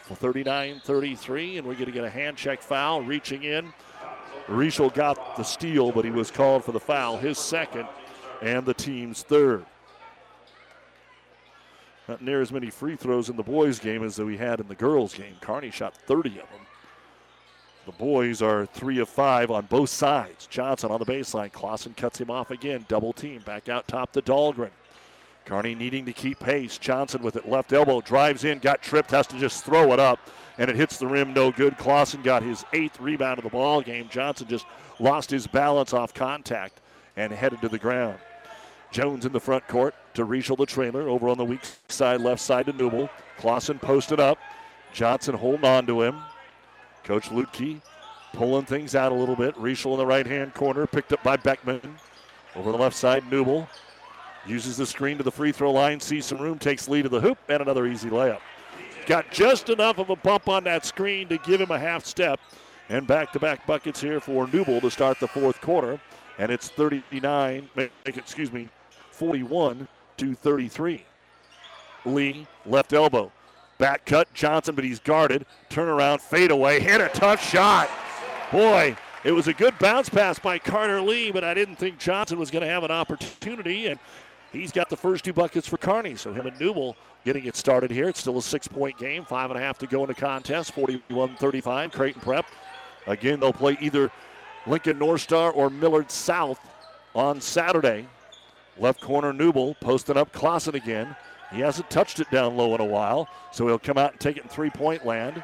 for 0.04 0.16
39 0.16 0.82
33, 0.84 1.58
and 1.58 1.68
we're 1.68 1.74
going 1.74 1.86
to 1.86 1.92
get 1.92 2.04
a 2.04 2.10
hand 2.10 2.38
check 2.38 2.62
foul. 2.62 3.02
Reaching 3.02 3.44
in. 3.44 3.74
Rischel 4.48 4.90
got 4.90 5.36
the 5.38 5.44
steal, 5.44 5.92
but 5.92 6.04
he 6.04 6.12
was 6.12 6.32
called 6.32 6.66
for 6.66 6.72
the 6.72 6.80
foul, 6.80 7.18
his 7.18 7.38
second, 7.38 7.88
and 8.42 8.66
the 8.66 8.74
team's 8.74 9.22
third. 9.22 9.64
Not 12.08 12.24
near 12.24 12.42
as 12.42 12.52
many 12.52 12.72
free 12.72 12.96
throws 12.96 13.30
in 13.30 13.36
the 13.36 13.44
boys' 13.44 13.78
game 13.78 14.04
as 14.04 14.18
we 14.18 14.38
had 14.38 14.60
in 14.60 14.68
the 14.68 14.74
girls' 14.74 15.14
game. 15.14 15.36
Kearney 15.42 15.70
shot 15.70 15.96
30 15.96 16.30
of 16.30 16.36
them. 16.50 16.66
The 17.86 17.92
boys 17.92 18.42
are 18.42 18.66
three 18.66 19.00
of 19.00 19.10
five 19.10 19.52
on 19.52 19.66
both 19.68 19.90
sides. 19.90 20.48
Johnson 20.48 20.90
on 20.90 21.00
the 21.00 21.06
baseline. 21.06 21.52
Clausen 21.52 21.94
cuts 21.94 22.20
him 22.20 22.32
off 22.32 22.50
again. 22.50 22.86
Double 22.88 23.14
team. 23.14 23.42
Back 23.46 23.70
out 23.70 23.88
top 23.88 24.12
to 24.14 24.22
Dahlgren. 24.22 24.72
Kearney 25.50 25.74
needing 25.74 26.06
to 26.06 26.14
keep 26.14 26.38
pace. 26.38 26.78
Johnson 26.78 27.24
with 27.24 27.36
it 27.36 27.50
left 27.50 27.74
elbow 27.74 28.02
drives 28.02 28.44
in, 28.44 28.60
got 28.60 28.84
tripped, 28.84 29.10
has 29.10 29.26
to 29.26 29.40
just 29.40 29.66
throw 29.66 29.92
it 29.94 30.00
up, 30.00 30.20
and 30.60 30.70
it 30.70 30.76
hits 30.76 31.00
the 31.00 31.08
rim. 31.08 31.34
No 31.34 31.52
good. 31.52 31.76
Clausen 31.76 32.22
got 32.22 32.44
his 32.44 32.64
eighth 32.72 33.00
rebound 33.00 33.40
of 33.40 33.44
the 33.44 33.50
ball 33.50 33.82
game. 33.82 34.08
Johnson 34.12 34.48
just 34.48 34.68
lost 35.00 35.32
his 35.32 35.48
balance 35.48 35.92
off 35.92 36.14
contact 36.14 36.82
and 37.18 37.34
headed 37.34 37.62
to 37.62 37.68
the 37.68 37.80
ground. 37.80 38.20
Jones 38.92 39.26
in 39.26 39.32
the 39.32 39.40
front 39.40 39.68
court 39.68 39.96
to 40.14 40.24
Rischel 40.24 40.56
the 40.56 40.68
trailer. 40.68 41.10
Over 41.10 41.30
on 41.30 41.40
the 41.40 41.46
weak 41.46 41.62
side, 41.88 42.22
left 42.22 42.42
side 42.42 42.68
to 42.68 42.74
Newell. 42.74 43.10
Clausen 43.40 43.80
posted 43.80 44.20
up. 44.20 44.38
Johnson 44.94 45.34
holding 45.34 45.66
on 45.66 45.88
to 45.88 46.04
him. 46.04 46.16
Coach 47.04 47.30
Luedtke 47.30 47.82
pulling 48.34 48.66
things 48.66 48.94
out 48.94 49.12
a 49.12 49.16
little 49.16 49.36
bit. 49.36 49.56
Rischel 49.56 49.94
in 49.94 49.98
the 49.98 50.06
right 50.06 50.28
hand 50.28 50.54
corner, 50.54 50.86
picked 50.86 51.12
up 51.12 51.24
by 51.24 51.38
Beckman. 51.38 51.82
Over 52.56 52.72
the 52.72 52.78
left 52.78 52.96
side, 52.96 53.24
Newell 53.32 53.68
Uses 54.46 54.78
the 54.78 54.86
screen 54.86 55.18
to 55.18 55.24
the 55.24 55.32
free 55.32 55.52
throw 55.52 55.72
line, 55.72 56.00
sees 56.00 56.26
some 56.26 56.38
room, 56.38 56.58
takes 56.58 56.88
lead 56.88 57.06
of 57.06 57.12
the 57.12 57.22
hoop, 57.22 57.38
and 57.50 57.62
another 57.62 57.88
easy 57.88 58.10
layup. 58.10 58.40
Got 59.06 59.32
just 59.32 59.70
enough 59.70 59.98
of 59.98 60.10
a 60.10 60.16
bump 60.16 60.48
on 60.48 60.64
that 60.66 60.86
screen 60.86 61.28
to 61.30 61.38
give 61.40 61.60
him 61.60 61.72
a 61.72 61.80
half 61.80 62.06
step. 62.06 62.40
And 62.90 63.06
back 63.06 63.32
to 63.34 63.40
back 63.40 63.68
buckets 63.68 64.02
here 64.02 64.20
for 64.20 64.48
Newble 64.48 64.82
to 64.82 64.90
start 64.90 65.20
the 65.20 65.28
fourth 65.28 65.62
quarter. 65.62 66.00
And 66.38 66.52
it's 66.52 66.70
39, 66.70 67.70
excuse 68.06 68.52
me, 68.52 68.70
41 69.12 69.88
to 70.18 70.36
33. 70.36 71.06
Lee, 72.06 72.48
left 72.66 72.94
elbow. 72.94 73.32
Back 73.78 74.06
cut, 74.06 74.34
Johnson, 74.34 74.76
but 74.76 74.84
he's 74.84 75.00
guarded. 75.00 75.46
Turnaround, 75.70 76.22
fade 76.22 76.52
away, 76.52 76.80
hit 76.80 77.02
a 77.02 77.10
tough 77.10 77.44
shot. 77.44 77.90
Boy, 78.52 78.96
it 79.24 79.32
was 79.32 79.48
a 79.48 79.54
good 79.54 79.78
bounce 79.80 80.10
pass 80.10 80.40
by 80.40 80.60
Carter 80.60 81.02
Lee, 81.02 81.32
but 81.32 81.44
I 81.44 81.54
didn't 81.54 81.76
think 81.76 82.00
Johnson 82.00 82.40
was 82.40 82.52
going 82.52 82.64
to 82.64 82.70
have 82.70 82.84
an 82.84 82.92
opportunity. 82.92 83.88
And 83.88 84.00
He's 84.52 84.72
got 84.72 84.90
the 84.90 84.98
first 84.98 85.26
two 85.26 85.34
buckets 85.34 85.68
for 85.68 85.78
Kearney, 85.78 86.16
so 86.16 86.34
him 86.34 86.48
and 86.48 86.60
Newell 86.60 86.96
getting 87.24 87.46
it 87.46 87.56
started 87.56 87.92
here. 87.92 88.10
It's 88.10 88.20
still 88.20 88.38
a 88.38 88.42
six 88.42 88.68
point 88.68 88.98
game, 88.98 89.24
five 89.26 89.52
and 89.52 89.60
a 89.60 89.62
half 89.62 89.78
to 89.80 89.88
go 89.88 90.02
in 90.04 90.08
the 90.08 90.16
contest, 90.16 90.74
41 90.74 91.36
35. 91.36 91.92
Creighton 91.92 92.22
Prep. 92.22 92.46
Again, 93.06 93.40
they'll 93.40 93.54
play 93.54 93.78
either 93.80 94.12
Lincoln 94.66 94.98
North 94.98 95.22
Star 95.22 95.52
or 95.52 95.70
Millard 95.70 96.10
South 96.12 96.60
on 97.14 97.42
Saturday. 97.42 98.08
Left 98.78 99.02
corner 99.02 99.34
Newell 99.34 99.76
posting 99.76 100.18
up 100.18 100.32
Clausen 100.32 100.76
again. 100.76 101.16
He 101.52 101.60
hasn't 101.60 101.90
touched 101.90 102.20
it 102.20 102.30
down 102.32 102.56
low 102.56 102.74
in 102.76 102.82
a 102.82 102.86
while, 102.86 103.28
so 103.52 103.68
he'll 103.68 103.80
come 103.80 103.98
out 103.98 104.12
and 104.12 104.20
take 104.20 104.38
it 104.38 104.44
in 104.44 104.50
three 104.50 104.70
point 104.70 105.06
land. 105.06 105.44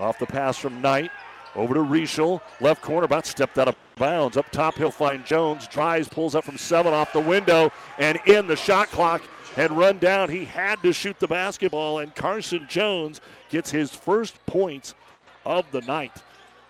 Off 0.00 0.18
the 0.18 0.26
pass 0.26 0.56
from 0.56 0.80
Knight. 0.80 1.10
Over 1.54 1.74
to 1.74 1.80
Rischel, 1.80 2.40
left 2.60 2.82
corner, 2.82 3.04
about 3.04 3.26
stepped 3.26 3.58
out 3.58 3.68
of 3.68 3.76
bounds. 3.96 4.36
Up 4.36 4.50
top, 4.50 4.76
he'll 4.76 4.90
find 4.90 5.24
Jones. 5.24 5.66
Tries, 5.68 6.08
pulls 6.08 6.34
up 6.34 6.44
from 6.44 6.56
seven 6.56 6.94
off 6.94 7.12
the 7.12 7.20
window, 7.20 7.70
and 7.98 8.18
in 8.26 8.46
the 8.46 8.56
shot 8.56 8.88
clock 8.88 9.22
and 9.56 9.76
run 9.76 9.98
down. 9.98 10.30
He 10.30 10.44
had 10.44 10.82
to 10.82 10.92
shoot 10.92 11.18
the 11.18 11.28
basketball, 11.28 11.98
and 11.98 12.14
Carson 12.14 12.66
Jones 12.68 13.20
gets 13.50 13.70
his 13.70 13.90
first 13.90 14.44
points 14.46 14.94
of 15.44 15.70
the 15.72 15.82
night. 15.82 16.12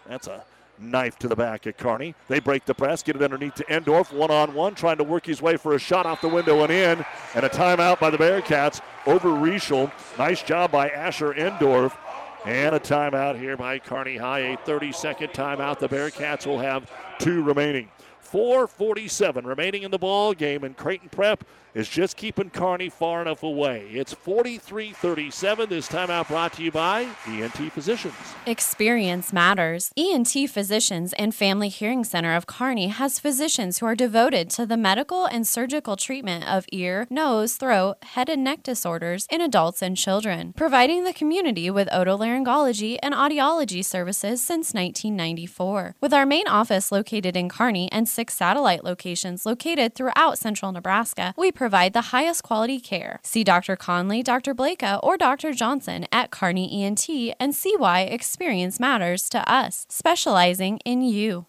That's 0.08 0.26
a 0.26 0.44
knife 0.78 1.18
to 1.20 1.28
the 1.28 1.36
back 1.36 1.66
at 1.66 1.78
Kearney. 1.78 2.14
They 2.28 2.40
break 2.40 2.64
the 2.64 2.74
press, 2.74 3.02
get 3.02 3.16
it 3.16 3.22
underneath 3.22 3.54
to 3.56 3.64
Endorf, 3.64 4.12
one 4.12 4.30
on 4.30 4.52
one, 4.54 4.74
trying 4.74 4.98
to 4.98 5.04
work 5.04 5.24
his 5.26 5.40
way 5.40 5.56
for 5.56 5.74
a 5.74 5.78
shot 5.78 6.06
off 6.06 6.20
the 6.20 6.28
window 6.28 6.62
and 6.62 6.72
in. 6.72 7.04
And 7.34 7.44
a 7.44 7.48
timeout 7.48 8.00
by 8.00 8.10
the 8.10 8.18
Bearcats 8.18 8.80
over 9.06 9.28
Rischel. 9.28 9.92
Nice 10.18 10.42
job 10.42 10.72
by 10.72 10.88
Asher 10.88 11.34
Endorf. 11.34 11.96
And 12.44 12.74
a 12.74 12.80
timeout 12.80 13.38
here 13.38 13.56
by 13.56 13.78
Kearney 13.78 14.16
High. 14.16 14.40
A 14.40 14.56
30 14.56 14.92
second 14.92 15.28
timeout. 15.28 15.78
The 15.78 15.88
Bearcats 15.88 16.44
will 16.44 16.58
have 16.58 16.90
two 17.18 17.42
remaining. 17.42 17.88
4.47 18.32 19.44
remaining 19.44 19.82
in 19.82 19.90
the 19.90 19.98
ball 19.98 20.32
game, 20.32 20.64
and 20.64 20.76
Creighton 20.76 21.08
Prep 21.08 21.44
is 21.74 21.88
just 21.88 22.16
keeping 22.16 22.50
Kearney 22.50 22.88
far 22.88 23.22
enough 23.22 23.42
away. 23.42 23.86
It's 23.90 24.12
43 24.12 24.92
37. 24.92 25.68
This 25.68 25.88
timeout 25.88 26.28
brought 26.28 26.54
to 26.54 26.62
you 26.62 26.70
by 26.70 27.08
ENT 27.26 27.72
Physicians. 27.72 28.14
Experience 28.46 29.32
matters. 29.32 29.90
ENT 29.96 30.32
Physicians 30.50 31.12
and 31.14 31.34
Family 31.34 31.68
Hearing 31.68 32.04
Center 32.04 32.34
of 32.34 32.46
Kearney 32.46 32.88
has 32.88 33.18
physicians 33.18 33.78
who 33.78 33.86
are 33.86 33.94
devoted 33.94 34.50
to 34.50 34.66
the 34.66 34.76
medical 34.76 35.24
and 35.24 35.46
surgical 35.46 35.96
treatment 35.96 36.44
of 36.48 36.66
ear, 36.72 37.06
nose, 37.08 37.56
throat, 37.56 37.96
head 38.02 38.28
and 38.28 38.44
neck 38.44 38.62
disorders 38.62 39.26
in 39.30 39.40
adults 39.40 39.82
and 39.82 39.96
children, 39.96 40.52
providing 40.54 41.04
the 41.04 41.12
community 41.12 41.70
with 41.70 41.88
otolaryngology 41.88 42.98
and 43.02 43.14
audiology 43.14 43.84
services 43.84 44.42
since 44.42 44.74
1994. 44.74 45.96
With 46.00 46.12
our 46.12 46.26
main 46.26 46.46
office 46.48 46.92
located 46.92 47.36
in 47.36 47.48
Kearney 47.48 47.90
and 47.90 48.08
six 48.08 48.34
satellite 48.34 48.84
locations 48.84 49.46
located 49.46 49.94
throughout 49.94 50.38
central 50.38 50.72
Nebraska, 50.72 51.34
we 51.36 51.52
provide 51.62 51.92
the 51.92 52.10
highest 52.10 52.42
quality 52.42 52.80
care. 52.80 53.20
See 53.22 53.44
Dr. 53.44 53.76
Conley, 53.76 54.20
Dr. 54.20 54.52
Blakea, 54.52 54.98
or 55.00 55.16
Dr. 55.16 55.52
Johnson 55.52 56.06
at 56.10 56.32
Kearney 56.32 56.82
ENT 56.82 57.08
and 57.38 57.54
see 57.54 57.76
why 57.76 58.00
experience 58.00 58.80
matters 58.80 59.28
to 59.28 59.48
us, 59.48 59.86
specializing 59.88 60.80
in 60.84 61.02
you. 61.02 61.46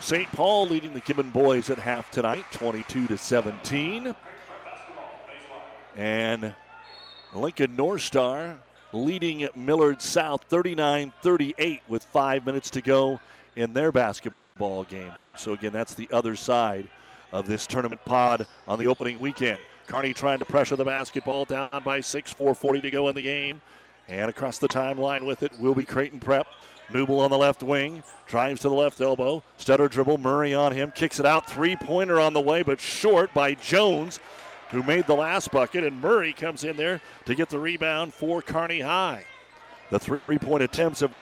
St. 0.00 0.30
Paul 0.32 0.66
leading 0.66 0.92
the 0.92 1.00
Gibbon 1.00 1.30
boys 1.30 1.70
at 1.70 1.78
half 1.78 2.10
tonight, 2.10 2.44
22 2.52 3.06
to 3.06 3.16
17. 3.16 4.14
And 5.96 6.54
Lincoln 7.32 7.76
North 7.76 8.02
Star 8.02 8.58
leading 8.92 9.48
Millard 9.56 10.02
South 10.02 10.44
39 10.50 11.14
38 11.22 11.80
with 11.88 12.04
five 12.04 12.44
minutes 12.44 12.68
to 12.68 12.82
go 12.82 13.18
in 13.56 13.72
their 13.72 13.90
basketball 13.90 14.47
game. 14.88 15.12
So, 15.36 15.52
again, 15.52 15.72
that's 15.72 15.94
the 15.94 16.08
other 16.12 16.36
side 16.36 16.88
of 17.32 17.46
this 17.46 17.66
tournament 17.66 18.04
pod 18.04 18.46
on 18.66 18.78
the 18.78 18.86
opening 18.86 19.18
weekend. 19.18 19.58
Kearney 19.86 20.12
trying 20.12 20.38
to 20.38 20.44
pressure 20.44 20.76
the 20.76 20.84
basketball 20.84 21.44
down 21.44 21.82
by 21.84 22.00
six, 22.00 22.34
4.40 22.34 22.82
to 22.82 22.90
go 22.90 23.08
in 23.08 23.14
the 23.14 23.22
game. 23.22 23.60
And 24.08 24.30
across 24.30 24.58
the 24.58 24.68
timeline 24.68 25.26
with 25.26 25.42
it 25.42 25.52
will 25.58 25.74
be 25.74 25.84
Creighton 25.84 26.20
Prep. 26.20 26.46
Newble 26.90 27.20
on 27.20 27.30
the 27.30 27.36
left 27.36 27.62
wing, 27.62 28.02
drives 28.26 28.62
to 28.62 28.70
the 28.70 28.74
left 28.74 29.00
elbow, 29.02 29.42
stutter 29.58 29.88
dribble, 29.88 30.16
Murray 30.16 30.54
on 30.54 30.72
him, 30.72 30.90
kicks 30.90 31.20
it 31.20 31.26
out, 31.26 31.48
three 31.48 31.76
pointer 31.76 32.18
on 32.18 32.32
the 32.32 32.40
way, 32.40 32.62
but 32.62 32.80
short 32.80 33.32
by 33.34 33.52
Jones, 33.54 34.20
who 34.70 34.82
made 34.82 35.06
the 35.06 35.14
last 35.14 35.50
bucket, 35.50 35.84
and 35.84 36.00
Murray 36.00 36.32
comes 36.32 36.64
in 36.64 36.78
there 36.78 37.02
to 37.26 37.34
get 37.34 37.50
the 37.50 37.58
rebound 37.58 38.14
for 38.14 38.40
Kearney 38.40 38.80
High. 38.80 39.26
The 39.90 39.98
three 39.98 40.38
point 40.38 40.62
attempts 40.62 41.00
have 41.00 41.14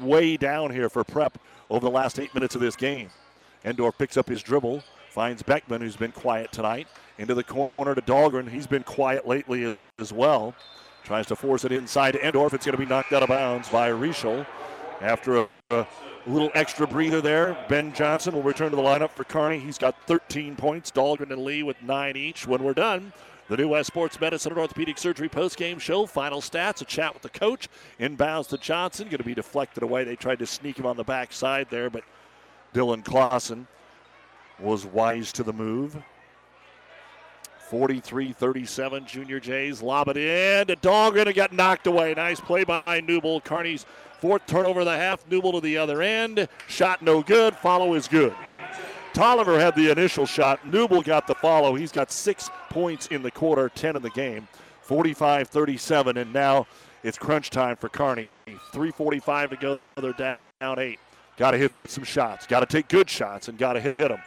way 0.00 0.36
down 0.36 0.70
here 0.70 0.88
for 0.88 1.04
Prep 1.04 1.38
over 1.70 1.84
the 1.84 1.90
last 1.90 2.18
eight 2.18 2.34
minutes 2.34 2.54
of 2.54 2.60
this 2.60 2.76
game. 2.76 3.10
Endorf 3.64 3.98
picks 3.98 4.16
up 4.16 4.28
his 4.28 4.42
dribble, 4.42 4.82
finds 5.10 5.42
Beckman, 5.42 5.80
who's 5.80 5.96
been 5.96 6.12
quiet 6.12 6.52
tonight, 6.52 6.88
into 7.18 7.34
the 7.34 7.42
corner 7.42 7.94
to 7.94 8.02
Dahlgren. 8.02 8.48
He's 8.48 8.66
been 8.66 8.82
quiet 8.82 9.26
lately 9.26 9.76
as 9.98 10.12
well. 10.12 10.54
Tries 11.04 11.26
to 11.26 11.36
force 11.36 11.64
it 11.64 11.72
inside 11.72 12.12
to 12.12 12.18
Endorf. 12.18 12.52
It's 12.52 12.66
going 12.66 12.76
to 12.76 12.78
be 12.78 12.86
knocked 12.86 13.12
out 13.12 13.22
of 13.22 13.28
bounds 13.28 13.68
by 13.68 13.90
Rischel. 13.90 14.46
After 15.00 15.36
a, 15.36 15.48
a, 15.70 15.86
little 16.26 16.50
extra 16.54 16.86
breather 16.86 17.20
there, 17.20 17.56
Ben 17.68 17.92
Johnson 17.92 18.34
will 18.34 18.42
return 18.42 18.70
to 18.70 18.76
the 18.76 18.82
lineup 18.82 19.10
for 19.10 19.22
Kearney. 19.24 19.60
He's 19.60 19.78
got 19.78 19.94
13 20.06 20.56
points. 20.56 20.90
Dahlgren 20.90 21.30
and 21.30 21.44
Lee 21.44 21.62
with 21.62 21.80
nine 21.82 22.16
each. 22.16 22.46
When 22.46 22.64
we're 22.64 22.74
done, 22.74 23.12
the 23.48 23.56
New 23.56 23.68
West 23.68 23.88
Sports 23.88 24.20
Medicine 24.20 24.52
and 24.52 24.60
Orthopedic 24.60 24.98
Surgery 24.98 25.28
post-game 25.28 25.78
show. 25.78 26.06
Final 26.06 26.40
stats, 26.40 26.82
a 26.82 26.84
chat 26.84 27.12
with 27.14 27.22
the 27.22 27.28
coach. 27.28 27.68
Inbounds 28.00 28.48
to 28.48 28.58
Johnson, 28.58 29.06
going 29.06 29.18
to 29.18 29.24
be 29.24 29.34
deflected 29.34 29.82
away. 29.82 30.04
They 30.04 30.16
tried 30.16 30.40
to 30.40 30.46
sneak 30.46 30.78
him 30.78 30.86
on 30.86 30.96
the 30.96 31.04
backside 31.04 31.68
there, 31.70 31.90
but 31.90 32.04
Dylan 32.74 33.04
Clausen 33.04 33.66
was 34.58 34.84
wise 34.84 35.32
to 35.32 35.42
the 35.42 35.52
move. 35.52 36.02
43 37.68 38.32
37, 38.32 39.06
Junior 39.06 39.40
Jays 39.40 39.82
lob 39.82 40.08
it 40.08 40.16
in 40.16 40.68
to 40.68 40.76
Dahlgren 40.76 41.26
and 41.26 41.34
got 41.34 41.52
knocked 41.52 41.86
away. 41.86 42.14
Nice 42.14 42.40
play 42.40 42.62
by 42.62 43.00
Newble. 43.00 43.42
Kearney's 43.42 43.86
fourth 44.20 44.46
turnover 44.46 44.80
of 44.80 44.86
the 44.86 44.96
half. 44.96 45.28
Newble 45.28 45.52
to 45.52 45.60
the 45.60 45.76
other 45.76 46.00
end. 46.00 46.48
Shot 46.68 47.02
no 47.02 47.22
good. 47.22 47.56
Follow 47.56 47.94
is 47.94 48.06
good. 48.06 48.34
Tolliver 49.16 49.58
had 49.58 49.74
the 49.74 49.90
initial 49.90 50.26
shot. 50.26 50.60
Newble 50.66 51.02
got 51.02 51.26
the 51.26 51.34
follow. 51.36 51.74
He's 51.74 51.90
got 51.90 52.12
six 52.12 52.50
points 52.68 53.06
in 53.06 53.22
the 53.22 53.30
quarter, 53.30 53.70
10 53.70 53.96
in 53.96 54.02
the 54.02 54.10
game. 54.10 54.46
45 54.82 55.48
37, 55.48 56.18
and 56.18 56.34
now 56.34 56.66
it's 57.02 57.16
crunch 57.16 57.48
time 57.48 57.76
for 57.76 57.88
Kearney. 57.88 58.28
3.45 58.74 59.48
to 59.48 59.56
go. 59.56 59.78
They're 59.96 60.36
down 60.60 60.78
eight. 60.78 60.98
Got 61.38 61.52
to 61.52 61.56
hit 61.56 61.72
some 61.86 62.04
shots. 62.04 62.46
Got 62.46 62.60
to 62.60 62.66
take 62.66 62.88
good 62.88 63.08
shots 63.08 63.48
and 63.48 63.56
got 63.56 63.72
to 63.72 63.80
hit 63.80 63.96
them. 63.96 64.20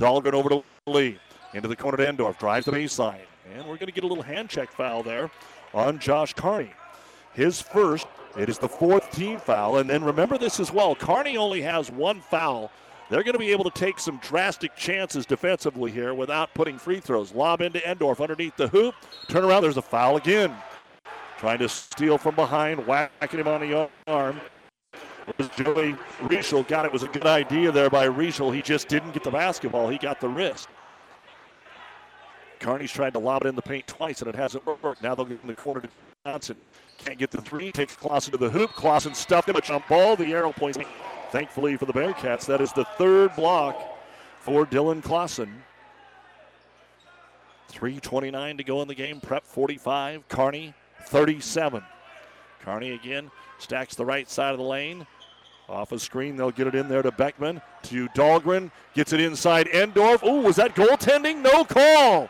Dahlgren 0.00 0.32
over 0.32 0.48
to 0.48 0.64
Lee. 0.88 1.20
Into 1.54 1.68
the 1.68 1.76
corner 1.76 1.98
to 1.98 2.04
Endorf. 2.04 2.36
Drives 2.40 2.66
the 2.66 2.72
baseline. 2.72 3.20
And 3.54 3.60
we're 3.60 3.76
going 3.76 3.86
to 3.86 3.92
get 3.92 4.02
a 4.02 4.08
little 4.08 4.24
hand 4.24 4.48
check 4.48 4.72
foul 4.72 5.04
there 5.04 5.30
on 5.72 6.00
Josh 6.00 6.34
Carney. 6.34 6.72
His 7.32 7.60
first. 7.60 8.08
It 8.36 8.48
is 8.48 8.58
the 8.58 8.68
fourth 8.68 9.08
team 9.12 9.38
foul. 9.38 9.76
And 9.76 9.88
then 9.88 10.02
remember 10.02 10.36
this 10.36 10.58
as 10.58 10.72
well. 10.72 10.96
Kearney 10.96 11.36
only 11.36 11.62
has 11.62 11.92
one 11.92 12.20
foul. 12.20 12.72
They're 13.12 13.22
going 13.22 13.34
to 13.34 13.38
be 13.38 13.52
able 13.52 13.64
to 13.64 13.78
take 13.78 13.98
some 13.98 14.16
drastic 14.22 14.74
chances 14.74 15.26
defensively 15.26 15.90
here 15.90 16.14
without 16.14 16.54
putting 16.54 16.78
free 16.78 16.98
throws. 16.98 17.34
Lob 17.34 17.60
into 17.60 17.78
Endorf 17.80 18.22
underneath 18.22 18.56
the 18.56 18.68
hoop. 18.68 18.94
Turn 19.28 19.44
around. 19.44 19.62
There's 19.62 19.76
a 19.76 19.82
foul 19.82 20.16
again. 20.16 20.56
Trying 21.36 21.58
to 21.58 21.68
steal 21.68 22.16
from 22.16 22.36
behind, 22.36 22.86
whacking 22.86 23.40
him 23.40 23.48
on 23.48 23.60
the 23.60 23.90
arm 24.06 24.40
was 25.36 25.50
Joey 25.50 25.94
Rischel. 26.22 26.66
Got 26.66 26.86
it 26.86 26.92
was 26.92 27.02
a 27.02 27.08
good 27.08 27.26
idea 27.26 27.70
there 27.70 27.90
by 27.90 28.08
Rischel. 28.08 28.50
He 28.54 28.62
just 28.62 28.88
didn't 28.88 29.12
get 29.12 29.24
the 29.24 29.30
basketball. 29.30 29.90
He 29.90 29.98
got 29.98 30.18
the 30.18 30.30
wrist. 30.30 30.68
Kearney's 32.60 32.92
tried 32.92 33.12
to 33.12 33.18
lob 33.18 33.44
it 33.44 33.48
in 33.48 33.56
the 33.56 33.60
paint 33.60 33.86
twice 33.86 34.22
and 34.22 34.28
it 34.30 34.34
hasn't 34.34 34.64
worked. 34.64 35.02
Now 35.02 35.14
they'll 35.14 35.26
get 35.26 35.42
in 35.42 35.48
the 35.48 35.54
corner 35.54 35.82
to 35.82 35.88
Johnson. 36.24 36.56
Can't 36.96 37.18
get 37.18 37.30
the 37.30 37.42
three. 37.42 37.72
Takes 37.72 37.94
Clausen 37.94 38.32
to 38.32 38.38
the 38.38 38.48
hoop. 38.48 38.70
Clausen 38.70 39.12
stuffed 39.12 39.50
him. 39.50 39.56
A 39.56 39.60
jump 39.60 39.86
ball. 39.86 40.16
The 40.16 40.32
arrow 40.32 40.52
points. 40.52 40.78
Thankfully 41.32 41.78
for 41.78 41.86
the 41.86 41.94
Bearcats, 41.94 42.44
that 42.44 42.60
is 42.60 42.72
the 42.74 42.84
third 42.84 43.34
block 43.34 43.80
for 44.40 44.66
Dylan 44.66 45.02
Clausen. 45.02 45.62
3.29 47.72 48.58
to 48.58 48.64
go 48.64 48.82
in 48.82 48.88
the 48.88 48.94
game. 48.94 49.18
Prep 49.18 49.46
45. 49.46 50.28
Kearney 50.28 50.74
37. 51.06 51.82
Kearney 52.60 52.90
again 52.90 53.30
stacks 53.58 53.94
the 53.94 54.04
right 54.04 54.28
side 54.28 54.52
of 54.52 54.58
the 54.58 54.64
lane. 54.64 55.06
Off 55.70 55.92
a 55.92 55.98
screen, 55.98 56.36
they'll 56.36 56.50
get 56.50 56.66
it 56.66 56.74
in 56.74 56.86
there 56.86 57.00
to 57.00 57.10
Beckman. 57.10 57.62
To 57.84 58.08
Dahlgren. 58.10 58.70
Gets 58.92 59.14
it 59.14 59.20
inside 59.20 59.68
Endorf. 59.68 60.18
Oh, 60.22 60.42
was 60.42 60.56
that 60.56 60.74
goaltending? 60.74 61.40
No 61.40 61.64
call. 61.64 62.28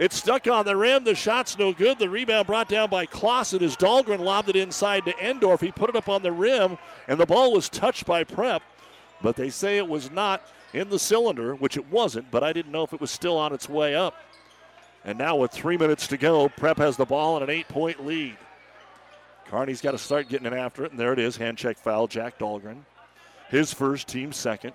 It's 0.00 0.16
stuck 0.16 0.46
on 0.46 0.64
the 0.64 0.76
rim. 0.76 1.04
The 1.04 1.14
shot's 1.14 1.58
no 1.58 1.74
good. 1.74 1.98
The 1.98 2.08
rebound 2.08 2.46
brought 2.46 2.70
down 2.70 2.88
by 2.88 3.04
Clausen 3.04 3.62
as 3.62 3.76
Dahlgren 3.76 4.20
lobbed 4.20 4.48
it 4.48 4.56
inside 4.56 5.04
to 5.04 5.12
Endorf. 5.12 5.60
He 5.60 5.70
put 5.70 5.90
it 5.90 5.94
up 5.94 6.08
on 6.08 6.22
the 6.22 6.32
rim, 6.32 6.78
and 7.06 7.20
the 7.20 7.26
ball 7.26 7.52
was 7.52 7.68
touched 7.68 8.06
by 8.06 8.24
Prep. 8.24 8.62
But 9.20 9.36
they 9.36 9.50
say 9.50 9.76
it 9.76 9.86
was 9.86 10.10
not 10.10 10.42
in 10.72 10.88
the 10.88 10.98
cylinder, 10.98 11.54
which 11.54 11.76
it 11.76 11.86
wasn't, 11.90 12.30
but 12.30 12.42
I 12.42 12.54
didn't 12.54 12.72
know 12.72 12.82
if 12.82 12.94
it 12.94 13.00
was 13.00 13.10
still 13.10 13.36
on 13.36 13.52
its 13.52 13.68
way 13.68 13.94
up. 13.94 14.14
And 15.04 15.18
now 15.18 15.36
with 15.36 15.50
three 15.50 15.76
minutes 15.76 16.06
to 16.06 16.16
go, 16.16 16.48
Prep 16.48 16.78
has 16.78 16.96
the 16.96 17.04
ball 17.04 17.36
and 17.36 17.44
an 17.44 17.50
eight 17.50 17.68
point 17.68 18.06
lead. 18.06 18.38
Kearney's 19.48 19.82
got 19.82 19.90
to 19.90 19.98
start 19.98 20.30
getting 20.30 20.46
it 20.46 20.54
after 20.54 20.82
it, 20.86 20.92
and 20.92 20.98
there 20.98 21.12
it 21.12 21.18
is. 21.18 21.36
Hand 21.36 21.58
check 21.58 21.76
foul, 21.76 22.06
Jack 22.06 22.38
Dahlgren. 22.38 22.86
His 23.50 23.74
first, 23.74 24.08
team 24.08 24.32
second. 24.32 24.72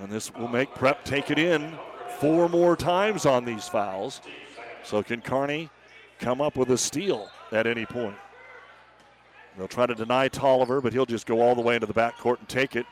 And 0.00 0.10
this 0.10 0.32
will 0.32 0.48
make 0.48 0.74
Prep 0.74 1.04
take 1.04 1.30
it 1.30 1.38
in 1.38 1.78
four 2.20 2.48
more 2.48 2.76
times 2.76 3.26
on 3.26 3.44
these 3.44 3.68
fouls. 3.68 4.20
So 4.84 5.02
can 5.02 5.20
Kearney 5.20 5.70
come 6.18 6.40
up 6.40 6.56
with 6.56 6.70
a 6.70 6.78
steal 6.78 7.30
at 7.52 7.66
any 7.66 7.86
point? 7.86 8.16
They'll 9.56 9.68
try 9.68 9.86
to 9.86 9.94
deny 9.94 10.28
Tolliver, 10.28 10.80
but 10.80 10.92
he'll 10.92 11.06
just 11.06 11.26
go 11.26 11.40
all 11.40 11.54
the 11.54 11.60
way 11.60 11.74
into 11.74 11.86
the 11.86 11.94
backcourt 11.94 12.38
and 12.38 12.48
take 12.48 12.76
it, 12.76 12.86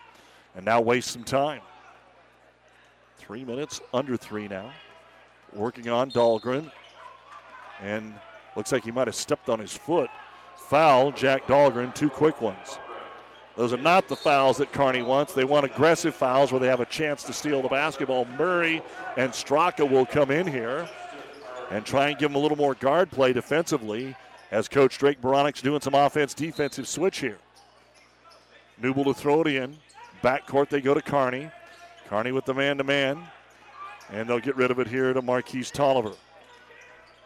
and 0.56 0.64
now 0.64 0.80
waste 0.80 1.10
some 1.10 1.24
time. 1.24 1.60
Three 3.16 3.44
minutes, 3.44 3.80
under 3.94 4.16
three 4.16 4.48
now. 4.48 4.72
Working 5.52 5.88
on 5.88 6.10
Dahlgren. 6.10 6.70
And 7.80 8.14
Looks 8.58 8.72
like 8.72 8.82
he 8.82 8.90
might 8.90 9.06
have 9.06 9.14
stepped 9.14 9.48
on 9.48 9.60
his 9.60 9.72
foot. 9.72 10.10
Foul, 10.56 11.12
Jack 11.12 11.46
Dahlgren, 11.46 11.94
two 11.94 12.10
quick 12.10 12.40
ones. 12.40 12.80
Those 13.58 13.72
are 13.72 13.76
not 13.76 14.06
the 14.06 14.14
fouls 14.14 14.58
that 14.58 14.72
Kearney 14.72 15.02
wants. 15.02 15.32
They 15.32 15.42
want 15.42 15.66
aggressive 15.66 16.14
fouls 16.14 16.52
where 16.52 16.60
they 16.60 16.68
have 16.68 16.78
a 16.78 16.86
chance 16.86 17.24
to 17.24 17.32
steal 17.32 17.60
the 17.60 17.68
basketball. 17.68 18.24
Murray 18.38 18.80
and 19.16 19.32
Straka 19.32 19.90
will 19.90 20.06
come 20.06 20.30
in 20.30 20.46
here 20.46 20.88
and 21.72 21.84
try 21.84 22.10
and 22.10 22.16
give 22.16 22.30
them 22.30 22.36
a 22.36 22.38
little 22.38 22.56
more 22.56 22.74
guard 22.76 23.10
play 23.10 23.32
defensively. 23.32 24.14
as 24.52 24.68
Coach 24.68 24.96
Drake 24.96 25.20
Beranek's 25.20 25.60
doing 25.60 25.80
some 25.80 25.94
offense 25.94 26.34
defensive 26.34 26.86
switch 26.86 27.18
here. 27.18 27.38
Newble 28.80 29.04
to 29.06 29.12
throw 29.12 29.40
it 29.40 29.48
in. 29.48 29.76
Backcourt 30.22 30.68
they 30.68 30.80
go 30.80 30.94
to 30.94 31.02
Kearney. 31.02 31.50
Kearney 32.08 32.30
with 32.30 32.44
the 32.44 32.54
man 32.54 32.78
to 32.78 32.84
man. 32.84 33.24
And 34.12 34.28
they'll 34.30 34.38
get 34.38 34.54
rid 34.54 34.70
of 34.70 34.78
it 34.78 34.86
here 34.86 35.12
to 35.12 35.20
Marquise 35.20 35.72
Tolliver. 35.72 36.14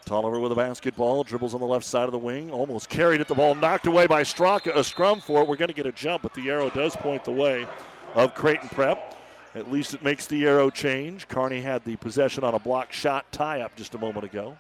Tolliver 0.05 0.41
with 0.41 0.53
a 0.53 0.57
basketball, 0.57 1.23
dribbles 1.23 1.55
on 1.55 1.61
the 1.61 1.67
left 1.67 1.85
side 1.85 2.05
of 2.05 2.13
the 2.13 2.19
wing, 2.19 2.51
almost 2.51 2.89
carried 2.89 3.21
it. 3.21 3.29
The 3.29 3.35
ball 3.35 3.55
knocked 3.55 3.87
away 3.87 4.07
by 4.07 4.23
Straka. 4.23 4.77
A 4.77 4.83
scrum 4.83 5.21
for 5.21 5.43
it. 5.43 5.49
We're 5.49 5.57
going 5.57 5.69
to 5.69 5.75
get 5.75 5.87
a 5.87 5.93
jump, 5.93 6.23
but 6.23 6.35
the 6.35 6.51
arrow 6.51 6.71
does 6.71 6.97
point 6.97 7.25
the 7.25 7.31
way 7.31 7.67
of 8.15 8.35
Creighton 8.35 8.69
Prep. 8.69 9.17
At 9.55 9.71
least 9.71 9.95
it 9.95 10.03
makes 10.03 10.27
the 10.27 10.47
arrow 10.47 10.71
change. 10.71 11.29
Kearney 11.29 11.61
had 11.61 11.85
the 11.85 11.97
possession 11.97 12.43
on 12.43 12.55
a 12.55 12.59
block 12.59 12.93
shot 12.93 13.31
tie 13.33 13.61
up 13.61 13.77
just 13.77 13.95
a 13.95 13.99
moment 13.99 14.25
ago. 14.25 14.57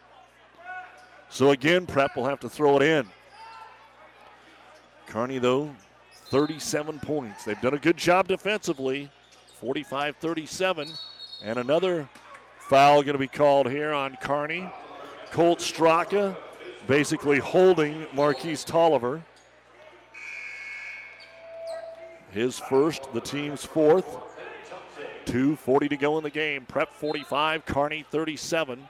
So 1.28 1.50
again, 1.50 1.86
Prep 1.86 2.14
will 2.14 2.26
have 2.26 2.40
to 2.40 2.48
throw 2.48 2.76
it 2.76 2.82
in. 2.82 3.08
Kearney, 5.06 5.38
though, 5.38 5.74
37 6.26 7.00
points. 7.00 7.44
They've 7.44 7.60
done 7.60 7.74
a 7.74 7.78
good 7.78 7.96
job 7.96 8.28
defensively, 8.28 9.10
45 9.60 10.16
37. 10.16 10.88
And 11.42 11.58
another 11.58 12.08
foul 12.68 13.02
going 13.02 13.14
to 13.14 13.18
be 13.18 13.28
called 13.28 13.68
here 13.68 13.92
on 13.92 14.16
Kearney. 14.22 14.70
Colt 15.32 15.60
Straka 15.60 16.36
basically 16.86 17.38
holding 17.38 18.06
Marquise 18.12 18.64
Tolliver. 18.64 19.22
His 22.32 22.58
first, 22.58 23.10
the 23.14 23.20
team's 23.20 23.64
fourth. 23.64 24.18
2.40 25.24 25.88
to 25.88 25.96
go 25.96 26.18
in 26.18 26.24
the 26.24 26.30
game. 26.30 26.66
Prep 26.66 26.92
45, 26.94 27.64
Kearney 27.64 28.04
37. 28.10 28.86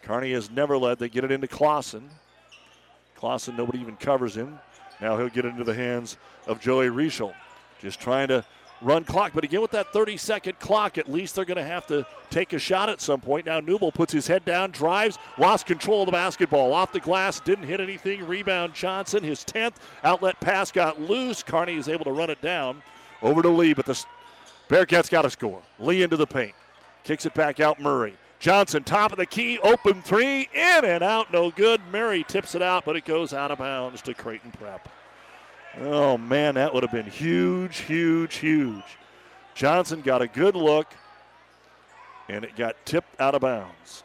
Kearney 0.00 0.32
has 0.32 0.50
never 0.50 0.78
led. 0.78 0.98
They 0.98 1.10
get 1.10 1.22
it 1.22 1.30
into 1.30 1.48
Clausen. 1.48 2.08
Clausen, 3.14 3.54
nobody 3.54 3.78
even 3.80 3.96
covers 3.96 4.34
him. 4.34 4.58
Now 5.02 5.18
he'll 5.18 5.28
get 5.28 5.44
into 5.44 5.64
the 5.64 5.74
hands 5.74 6.16
of 6.46 6.60
Joey 6.60 6.88
Rischel. 6.88 7.34
Just 7.78 8.00
trying 8.00 8.28
to 8.28 8.42
run 8.82 9.04
clock. 9.04 9.32
But 9.34 9.44
again, 9.44 9.60
with 9.60 9.70
that 9.72 9.92
30 9.92 10.16
second 10.16 10.58
clock, 10.58 10.98
at 10.98 11.10
least 11.10 11.34
they're 11.34 11.44
going 11.44 11.56
to 11.56 11.64
have 11.64 11.86
to 11.86 12.06
take 12.30 12.52
a 12.52 12.58
shot 12.58 12.88
at 12.88 13.00
some 13.00 13.20
point. 13.20 13.46
Now 13.46 13.60
Newble 13.60 13.92
puts 13.92 14.12
his 14.12 14.26
head 14.26 14.44
down, 14.44 14.70
drives, 14.70 15.18
lost 15.38 15.66
control 15.66 16.02
of 16.02 16.06
the 16.06 16.12
basketball. 16.12 16.72
Off 16.72 16.92
the 16.92 17.00
glass, 17.00 17.40
didn't 17.40 17.64
hit 17.64 17.80
anything. 17.80 18.26
Rebound 18.26 18.74
Johnson, 18.74 19.22
his 19.22 19.40
10th. 19.44 19.74
Outlet 20.04 20.38
pass 20.40 20.72
got 20.72 21.00
loose. 21.00 21.42
Kearney 21.42 21.76
is 21.76 21.88
able 21.88 22.04
to 22.04 22.12
run 22.12 22.30
it 22.30 22.40
down. 22.40 22.82
Over 23.22 23.42
to 23.42 23.48
Lee, 23.48 23.72
but 23.72 23.86
the 23.86 24.04
Bearcats 24.68 25.10
got 25.10 25.22
to 25.22 25.30
score. 25.30 25.62
Lee 25.78 26.02
into 26.02 26.16
the 26.16 26.26
paint. 26.26 26.54
Kicks 27.04 27.26
it 27.26 27.34
back 27.34 27.60
out 27.60 27.80
Murray. 27.80 28.14
Johnson, 28.42 28.82
top 28.82 29.12
of 29.12 29.18
the 29.18 29.26
key, 29.26 29.60
open 29.60 30.02
three, 30.02 30.48
in 30.52 30.84
and 30.84 31.04
out, 31.04 31.32
no 31.32 31.52
good. 31.52 31.80
Murray 31.92 32.24
tips 32.26 32.56
it 32.56 32.62
out, 32.62 32.84
but 32.84 32.96
it 32.96 33.04
goes 33.04 33.32
out 33.32 33.52
of 33.52 33.58
bounds 33.58 34.02
to 34.02 34.14
Creighton 34.14 34.50
Prep. 34.50 34.88
Oh, 35.80 36.18
man, 36.18 36.56
that 36.56 36.74
would 36.74 36.82
have 36.82 36.92
been 36.92 37.06
huge, 37.06 37.78
huge, 37.78 38.36
huge. 38.36 38.84
Johnson 39.54 40.00
got 40.02 40.20
a 40.20 40.28
good 40.28 40.54
look, 40.54 40.92
and 42.28 42.44
it 42.44 42.56
got 42.56 42.76
tipped 42.84 43.20
out 43.20 43.34
of 43.34 43.40
bounds. 43.40 44.04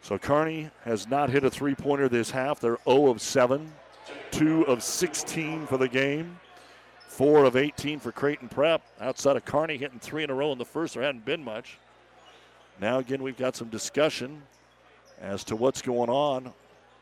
So 0.00 0.18
Kearney 0.18 0.70
has 0.84 1.08
not 1.08 1.30
hit 1.30 1.44
a 1.44 1.50
three 1.50 1.74
pointer 1.74 2.08
this 2.08 2.30
half. 2.30 2.60
They're 2.60 2.78
0 2.84 3.08
of 3.08 3.20
7, 3.20 3.72
2 4.32 4.66
of 4.66 4.82
16 4.82 5.66
for 5.66 5.78
the 5.78 5.88
game. 5.88 6.38
Four 7.08 7.44
of 7.44 7.56
18 7.56 8.00
for 8.00 8.12
Creighton 8.12 8.48
Prep. 8.48 8.82
Outside 9.00 9.36
of 9.36 9.44
Carney 9.44 9.76
hitting 9.76 10.00
three 10.00 10.24
in 10.24 10.30
a 10.30 10.34
row 10.34 10.52
in 10.52 10.58
the 10.58 10.64
first, 10.64 10.94
there 10.94 11.02
hadn't 11.02 11.24
been 11.24 11.44
much. 11.44 11.78
Now, 12.80 12.98
again, 12.98 13.22
we've 13.22 13.36
got 13.36 13.54
some 13.54 13.68
discussion 13.68 14.42
as 15.20 15.44
to 15.44 15.56
what's 15.56 15.80
going 15.80 16.10
on 16.10 16.52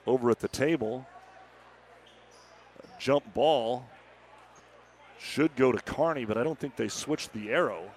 over 0.06 0.30
at 0.30 0.38
the 0.38 0.48
table. 0.48 1.06
Jump 3.02 3.34
ball 3.34 3.84
should 5.18 5.54
go 5.56 5.72
to 5.72 5.78
Kearney, 5.78 6.24
but 6.24 6.38
I 6.38 6.44
don't 6.44 6.56
think 6.56 6.76
they 6.76 6.86
switched 6.86 7.32
the 7.32 7.50
arrow. 7.50 7.90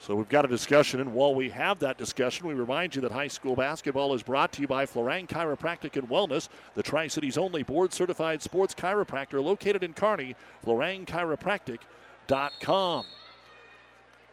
So 0.00 0.16
we've 0.16 0.28
got 0.28 0.44
a 0.44 0.48
discussion, 0.48 1.00
and 1.00 1.14
while 1.14 1.36
we 1.36 1.50
have 1.50 1.78
that 1.78 1.98
discussion, 1.98 2.48
we 2.48 2.54
remind 2.54 2.96
you 2.96 3.02
that 3.02 3.12
high 3.12 3.28
school 3.28 3.54
basketball 3.54 4.12
is 4.12 4.24
brought 4.24 4.50
to 4.54 4.60
you 4.60 4.66
by 4.66 4.86
Florang 4.86 5.28
Chiropractic 5.28 5.96
and 5.96 6.08
Wellness, 6.08 6.48
the 6.74 6.82
Tri 6.82 7.06
Cities 7.06 7.38
only 7.38 7.62
board 7.62 7.92
certified 7.92 8.42
sports 8.42 8.74
chiropractor 8.74 9.40
located 9.40 9.84
in 9.84 9.92
Kearney, 9.92 10.34
FlorangChiropractic.com. 10.66 13.04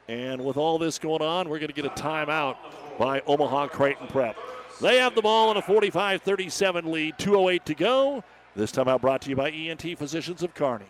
And 0.07 0.43
with 0.43 0.57
all 0.57 0.79
this 0.79 0.97
going 0.97 1.21
on, 1.21 1.47
we're 1.47 1.59
going 1.59 1.71
to 1.71 1.79
get 1.79 1.85
a 1.85 1.89
timeout 1.89 2.55
by 2.97 3.21
Omaha 3.27 3.67
Creighton 3.67 4.07
Prep. 4.07 4.35
They 4.79 4.97
have 4.97 5.15
the 5.15 5.23
ball 5.23 5.49
in 5.49 5.57
a 5.57 5.61
45 5.61 6.21
37 6.21 6.91
lead, 6.91 7.17
2.08 7.17 7.63
to 7.63 7.73
go. 7.73 8.23
This 8.55 8.71
timeout 8.71 9.01
brought 9.01 9.21
to 9.21 9.29
you 9.29 9.35
by 9.35 9.49
ENT 9.49 9.97
Physicians 9.97 10.43
of 10.43 10.53
Kearney. 10.53 10.85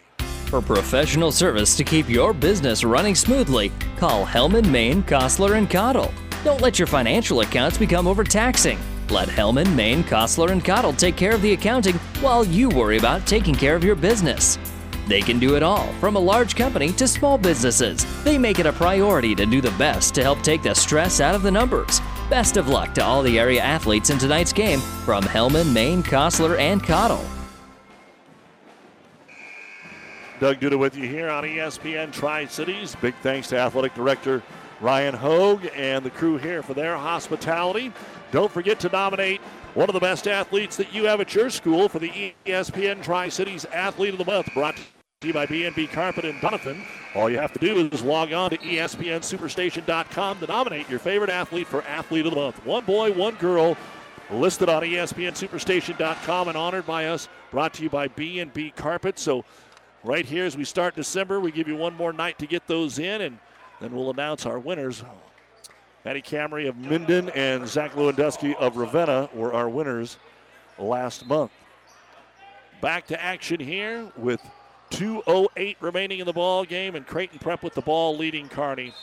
For 0.48 0.62
professional 0.62 1.32
service 1.32 1.76
to 1.78 1.84
keep 1.86 2.10
your 2.10 2.34
business 2.34 2.84
running 2.84 3.16
smoothly, 3.16 3.72
call 3.98 4.26
Hellman, 4.26 4.70
Maine, 4.70 5.04
Kostler, 5.04 5.58
and 5.58 5.70
Cottle. 5.70 6.14
Don't 6.44 6.62
let 6.62 6.80
your 6.80 6.88
financial 6.88 7.42
accounts 7.42 7.78
become 7.78 8.08
overtaxing. 8.08 8.78
Let 9.10 9.30
Hellman, 9.30 9.74
Maine, 9.74 10.04
Kostler, 10.04 10.52
and 10.52 10.64
Cottle 10.64 10.94
take 10.94 11.16
care 11.16 11.34
of 11.34 11.42
the 11.42 11.54
accounting 11.54 11.96
while 12.20 12.46
you 12.46 12.68
worry 12.70 12.98
about 12.98 13.26
taking 13.26 13.56
care 13.56 13.76
of 13.76 13.86
your 13.86 13.96
business. 13.96 14.60
They 15.08 15.22
can 15.22 15.40
do 15.40 15.56
it 15.56 15.64
all, 15.64 15.88
from 15.94 16.18
a 16.18 16.20
large 16.20 16.58
company 16.58 16.92
to 16.94 17.08
small 17.08 17.38
businesses. 17.38 18.06
They 18.26 18.38
make 18.38 18.60
it 18.60 18.66
a 18.66 18.74
priority 18.74 19.34
to 19.36 19.46
do 19.46 19.62
the 19.62 19.72
best 19.72 20.14
to 20.16 20.24
help 20.24 20.42
take 20.42 20.62
the 20.62 20.74
stress 20.74 21.22
out 21.22 21.36
of 21.36 21.44
the 21.44 21.52
numbers. 21.52 22.02
Best 22.30 22.58
of 22.58 22.68
luck 22.68 22.94
to 22.96 23.04
all 23.04 23.24
the 23.24 23.40
area 23.40 23.62
athletes 23.62 24.10
in 24.10 24.18
tonight's 24.18 24.52
game 24.52 24.80
from 24.80 25.24
Hellman, 25.24 25.72
Maine, 25.72 26.04
Kostler, 26.04 26.60
and 26.60 26.84
Cottle. 26.84 27.26
Doug 30.42 30.60
Duda 30.60 30.78
with 30.78 30.98
you 30.98 31.08
here 31.08 31.30
on 31.30 31.46
ESPN 31.46 32.12
Tri 32.12 32.46
Cities. 32.46 32.98
Big 33.02 33.16
thanks 33.24 33.48
to 33.48 33.58
Athletic 33.58 33.94
Director 33.96 34.44
Ryan 34.82 35.16
Hogue 35.16 35.68
and 35.74 36.04
the 36.04 36.10
crew 36.10 36.38
here 36.38 36.62
for 36.62 36.74
their 36.74 36.98
hospitality. 36.98 37.94
Don't 38.32 38.52
forget 38.52 38.78
to 38.82 38.90
nominate 38.90 39.40
one 39.74 39.90
of 39.90 39.94
the 39.94 40.00
best 40.00 40.28
athletes 40.28 40.76
that 40.76 40.94
you 40.94 41.06
have 41.06 41.22
at 41.22 41.34
your 41.34 41.50
school 41.50 41.88
for 41.88 42.00
the 42.00 42.34
ESPN 42.46 43.02
Tri 43.02 43.30
Cities 43.30 43.64
Athlete 43.72 44.12
of 44.12 44.18
the 44.18 44.26
Month, 44.26 44.54
brought 44.54 44.76
by 45.34 45.48
B&B 45.48 45.88
Carpet 45.88 46.26
in 46.26 46.36
Doniphan. 46.36 46.80
All 47.16 47.28
you 47.28 47.40
have 47.40 47.52
to 47.54 47.58
do 47.58 47.90
is 47.92 48.04
log 48.04 48.34
on 48.34 48.52
to 48.52 48.58
ESPNSuperstation.com 48.60 50.38
to 50.38 50.46
nominate 50.46 50.88
your 50.92 51.00
favorite 51.00 51.32
athlete 51.32 51.66
for 51.66 51.82
Athlete 51.86 52.28
of 52.28 52.34
the 52.34 52.40
Month. 52.40 52.64
One 52.64 52.86
boy, 52.86 53.12
one 53.14 53.34
girl, 53.34 53.76
listed 54.30 54.70
on 54.70 54.84
ESPNSuperstation.com 54.84 56.50
and 56.50 56.56
honored 56.56 56.86
by 56.86 57.08
us, 57.08 57.30
brought 57.50 57.74
to 57.74 57.82
you 57.82 57.90
by 57.90 58.10
B&B 58.10 58.74
Carpet. 58.76 59.18
So 59.18 59.44
right 60.04 60.24
here 60.24 60.46
as 60.46 60.56
we 60.56 60.64
start 60.64 60.96
December. 60.96 61.40
We 61.40 61.52
give 61.52 61.68
you 61.68 61.76
one 61.76 61.96
more 61.96 62.14
night 62.14 62.38
to 62.38 62.46
get 62.46 62.68
those 62.68 63.00
in, 63.00 63.22
and 63.22 63.40
then 63.82 63.96
we'll 63.96 64.12
announce 64.12 64.46
our 64.46 64.60
winners. 64.60 65.04
Maddie 66.06 66.22
Camry 66.22 66.70
of 66.70 66.78
Minden 66.78 67.30
and 67.30 67.68
Zach 67.68 67.94
Lewandowski 67.94 68.54
of 68.58 68.78
Ravenna 68.78 69.30
were 69.34 69.52
our 69.52 69.68
winners 69.68 70.18
last 70.78 71.26
month. 71.26 71.50
Back 72.82 73.08
to 73.08 73.20
action 73.20 73.60
here 73.60 74.12
with 74.16 74.40
2.08 74.92 75.76
remaining 75.82 76.20
in 76.20 76.26
the 76.26 76.34
ball 76.34 76.64
game, 76.64 76.96
and 76.96 77.06
Creighton 77.06 77.40
Prep 77.40 77.64
with 77.64 77.74
the 77.74 77.82
ball 77.82 78.16
leading 78.18 78.50
Kearney 78.50 78.94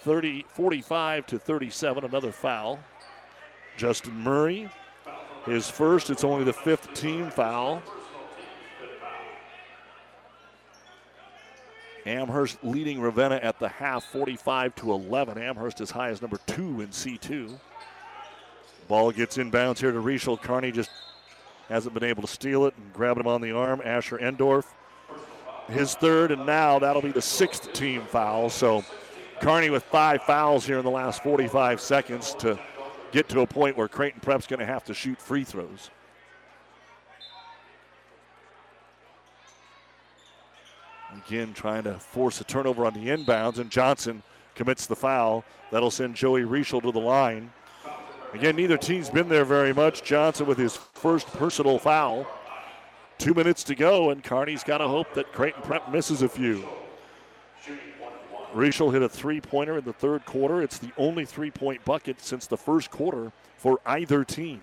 30, 0.00 0.44
45 0.48 1.26
to 1.26 1.38
37. 1.38 2.04
Another 2.04 2.32
foul. 2.32 2.78
Justin 3.76 4.14
Murray, 4.20 4.68
his 5.46 5.68
first. 5.68 6.10
It's 6.10 6.24
only 6.24 6.44
the 6.44 6.52
fifth 6.52 6.92
team 6.94 7.30
foul. 7.30 7.82
Amherst 12.06 12.58
leading 12.62 13.00
Ravenna 13.00 13.36
at 13.36 13.58
the 13.58 13.68
half 13.68 14.04
45 14.04 14.74
to 14.76 14.92
11. 14.92 15.38
Amherst 15.38 15.80
as 15.80 15.90
high 15.90 16.10
as 16.10 16.20
number 16.20 16.38
two 16.46 16.82
in 16.82 16.88
C2. 16.88 17.58
Ball 18.88 19.10
gets 19.12 19.38
inbounds 19.38 19.78
here 19.78 19.90
to 19.92 19.98
Rischel. 19.98 20.40
Kearney 20.40 20.70
just 20.70 20.90
hasn't 21.68 21.94
been 21.94 22.04
able 22.04 22.20
to 22.20 22.28
steal 22.28 22.66
it 22.66 22.74
and 22.76 22.92
grab 22.92 23.16
him 23.16 23.26
on 23.26 23.40
the 23.40 23.52
arm. 23.52 23.80
Asher 23.82 24.18
Endorf, 24.18 24.66
his 25.68 25.94
third, 25.94 26.30
and 26.30 26.44
now 26.46 26.78
that'll 26.78 27.02
be 27.02 27.12
the 27.12 27.22
sixth 27.22 27.72
team 27.72 28.02
foul. 28.02 28.50
So 28.50 28.84
Kearney 29.40 29.70
with 29.70 29.82
five 29.84 30.22
fouls 30.22 30.66
here 30.66 30.78
in 30.78 30.84
the 30.84 30.90
last 30.90 31.22
45 31.22 31.80
seconds 31.80 32.34
to 32.36 32.58
get 33.12 33.28
to 33.28 33.40
a 33.40 33.46
point 33.46 33.76
where 33.76 33.88
Creighton 33.88 34.20
Prep's 34.20 34.46
going 34.46 34.60
to 34.60 34.66
have 34.66 34.84
to 34.84 34.94
shoot 34.94 35.20
free 35.20 35.44
throws. 35.44 35.90
Again, 41.26 41.54
trying 41.54 41.84
to 41.84 41.94
force 41.94 42.40
a 42.40 42.44
turnover 42.44 42.84
on 42.84 42.92
the 42.92 43.06
inbounds, 43.06 43.58
and 43.58 43.70
Johnson 43.70 44.22
commits 44.54 44.86
the 44.86 44.96
foul. 44.96 45.44
That'll 45.70 45.90
send 45.90 46.16
Joey 46.16 46.42
Rischel 46.42 46.82
to 46.82 46.92
the 46.92 47.00
line. 47.00 47.50
Again, 48.32 48.56
neither 48.56 48.76
team's 48.76 49.10
been 49.10 49.28
there 49.28 49.44
very 49.44 49.72
much. 49.72 50.02
Johnson 50.02 50.46
with 50.46 50.58
his 50.58 50.76
first 50.76 51.28
personal 51.28 51.78
foul. 51.78 52.26
Two 53.18 53.34
minutes 53.34 53.64
to 53.64 53.74
go, 53.74 54.10
and 54.10 54.22
Kearney's 54.22 54.64
got 54.64 54.78
to 54.78 54.88
hope 54.88 55.14
that 55.14 55.32
Creighton 55.32 55.62
Prep 55.62 55.90
misses 55.90 56.22
a 56.22 56.28
few. 56.28 56.66
Rischel 58.54 58.92
hit 58.92 59.02
a 59.02 59.08
three 59.08 59.40
pointer 59.40 59.78
in 59.78 59.84
the 59.84 59.92
third 59.92 60.24
quarter. 60.24 60.62
It's 60.62 60.78
the 60.78 60.90
only 60.96 61.24
three 61.24 61.50
point 61.50 61.84
bucket 61.84 62.20
since 62.20 62.46
the 62.46 62.56
first 62.56 62.90
quarter 62.90 63.32
for 63.56 63.80
either 63.84 64.24
team. 64.24 64.62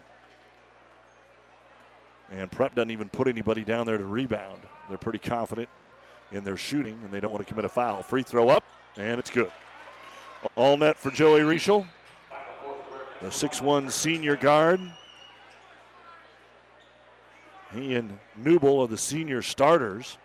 And 2.31 2.49
Prep 2.49 2.75
doesn't 2.75 2.91
even 2.91 3.09
put 3.09 3.27
anybody 3.27 3.63
down 3.63 3.85
there 3.85 3.97
to 3.97 4.05
rebound. 4.05 4.61
They're 4.87 4.97
pretty 4.97 5.19
confident 5.19 5.67
in 6.31 6.45
their 6.45 6.55
shooting, 6.55 6.97
and 7.03 7.11
they 7.11 7.19
don't 7.19 7.31
want 7.31 7.45
to 7.45 7.49
commit 7.49 7.65
a 7.65 7.69
foul. 7.69 8.01
Free 8.01 8.23
throw 8.23 8.47
up, 8.47 8.63
and 8.95 9.19
it's 9.19 9.29
good. 9.29 9.51
All 10.55 10.77
net 10.77 10.97
for 10.97 11.11
Joey 11.11 11.41
Rischel, 11.41 11.85
the 13.21 13.27
6'1 13.27 13.91
senior 13.91 14.37
guard. 14.37 14.79
He 17.73 17.95
and 17.95 18.17
Newble 18.37 18.81
are 18.81 18.87
the 18.87 18.97
senior 18.97 19.41
starters. 19.41 20.17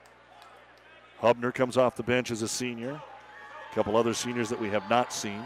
Hubner 1.21 1.55
comes 1.55 1.77
off 1.77 1.97
the 1.97 2.03
bench 2.03 2.31
as 2.31 2.43
a 2.43 2.49
senior. 2.49 3.01
A 3.71 3.75
couple 3.75 3.97
other 3.97 4.15
seniors 4.15 4.49
that 4.49 4.61
we 4.61 4.69
have 4.71 4.89
not 4.91 5.13
seen. 5.13 5.43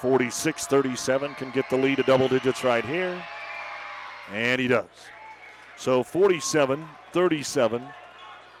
46 0.00 0.66
37 0.66 1.34
can 1.34 1.50
get 1.50 1.68
the 1.70 1.76
lead 1.76 1.96
to 1.96 2.02
double 2.02 2.28
digits 2.28 2.62
right 2.62 2.84
here. 2.84 3.20
And 4.32 4.60
he 4.60 4.68
does. 4.68 4.86
So 5.76 6.02
47 6.02 6.86
37. 7.12 7.82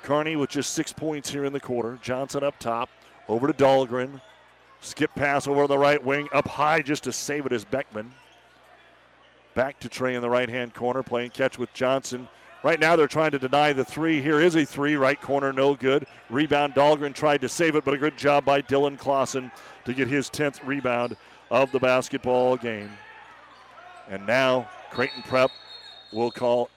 Kearney 0.02 0.36
with 0.36 0.50
just 0.50 0.72
six 0.72 0.92
points 0.92 1.30
here 1.30 1.44
in 1.44 1.52
the 1.52 1.60
quarter. 1.60 1.98
Johnson 2.00 2.44
up 2.44 2.58
top. 2.58 2.88
Over 3.28 3.48
to 3.48 3.52
Dahlgren. 3.52 4.20
Skip 4.80 5.14
pass 5.14 5.48
over 5.48 5.66
the 5.66 5.76
right 5.76 6.02
wing. 6.02 6.28
Up 6.32 6.46
high 6.46 6.80
just 6.80 7.04
to 7.04 7.12
save 7.12 7.44
it 7.44 7.52
as 7.52 7.64
Beckman. 7.64 8.12
Back 9.56 9.80
to 9.80 9.88
Trey 9.88 10.14
in 10.14 10.20
the 10.20 10.28
right 10.28 10.50
hand 10.50 10.74
corner, 10.74 11.02
playing 11.02 11.30
catch 11.30 11.58
with 11.58 11.72
Johnson. 11.72 12.28
Right 12.62 12.78
now 12.78 12.94
they're 12.94 13.08
trying 13.08 13.30
to 13.30 13.38
deny 13.38 13.72
the 13.72 13.86
three. 13.86 14.20
Here 14.20 14.38
is 14.38 14.54
a 14.54 14.66
three, 14.66 14.96
right 14.96 15.18
corner, 15.18 15.50
no 15.50 15.74
good. 15.74 16.06
Rebound, 16.28 16.74
Dahlgren 16.74 17.14
tried 17.14 17.40
to 17.40 17.48
save 17.48 17.74
it, 17.74 17.82
but 17.82 17.94
a 17.94 17.96
good 17.96 18.18
job 18.18 18.44
by 18.44 18.60
Dylan 18.60 18.98
Clausen 18.98 19.50
to 19.86 19.94
get 19.94 20.08
his 20.08 20.28
10th 20.28 20.60
rebound 20.62 21.16
of 21.50 21.72
the 21.72 21.80
basketball 21.80 22.58
game. 22.58 22.90
And 24.10 24.26
now 24.26 24.68
Creighton 24.90 25.22
Prep 25.22 25.50
will 26.12 26.30
call 26.30 26.68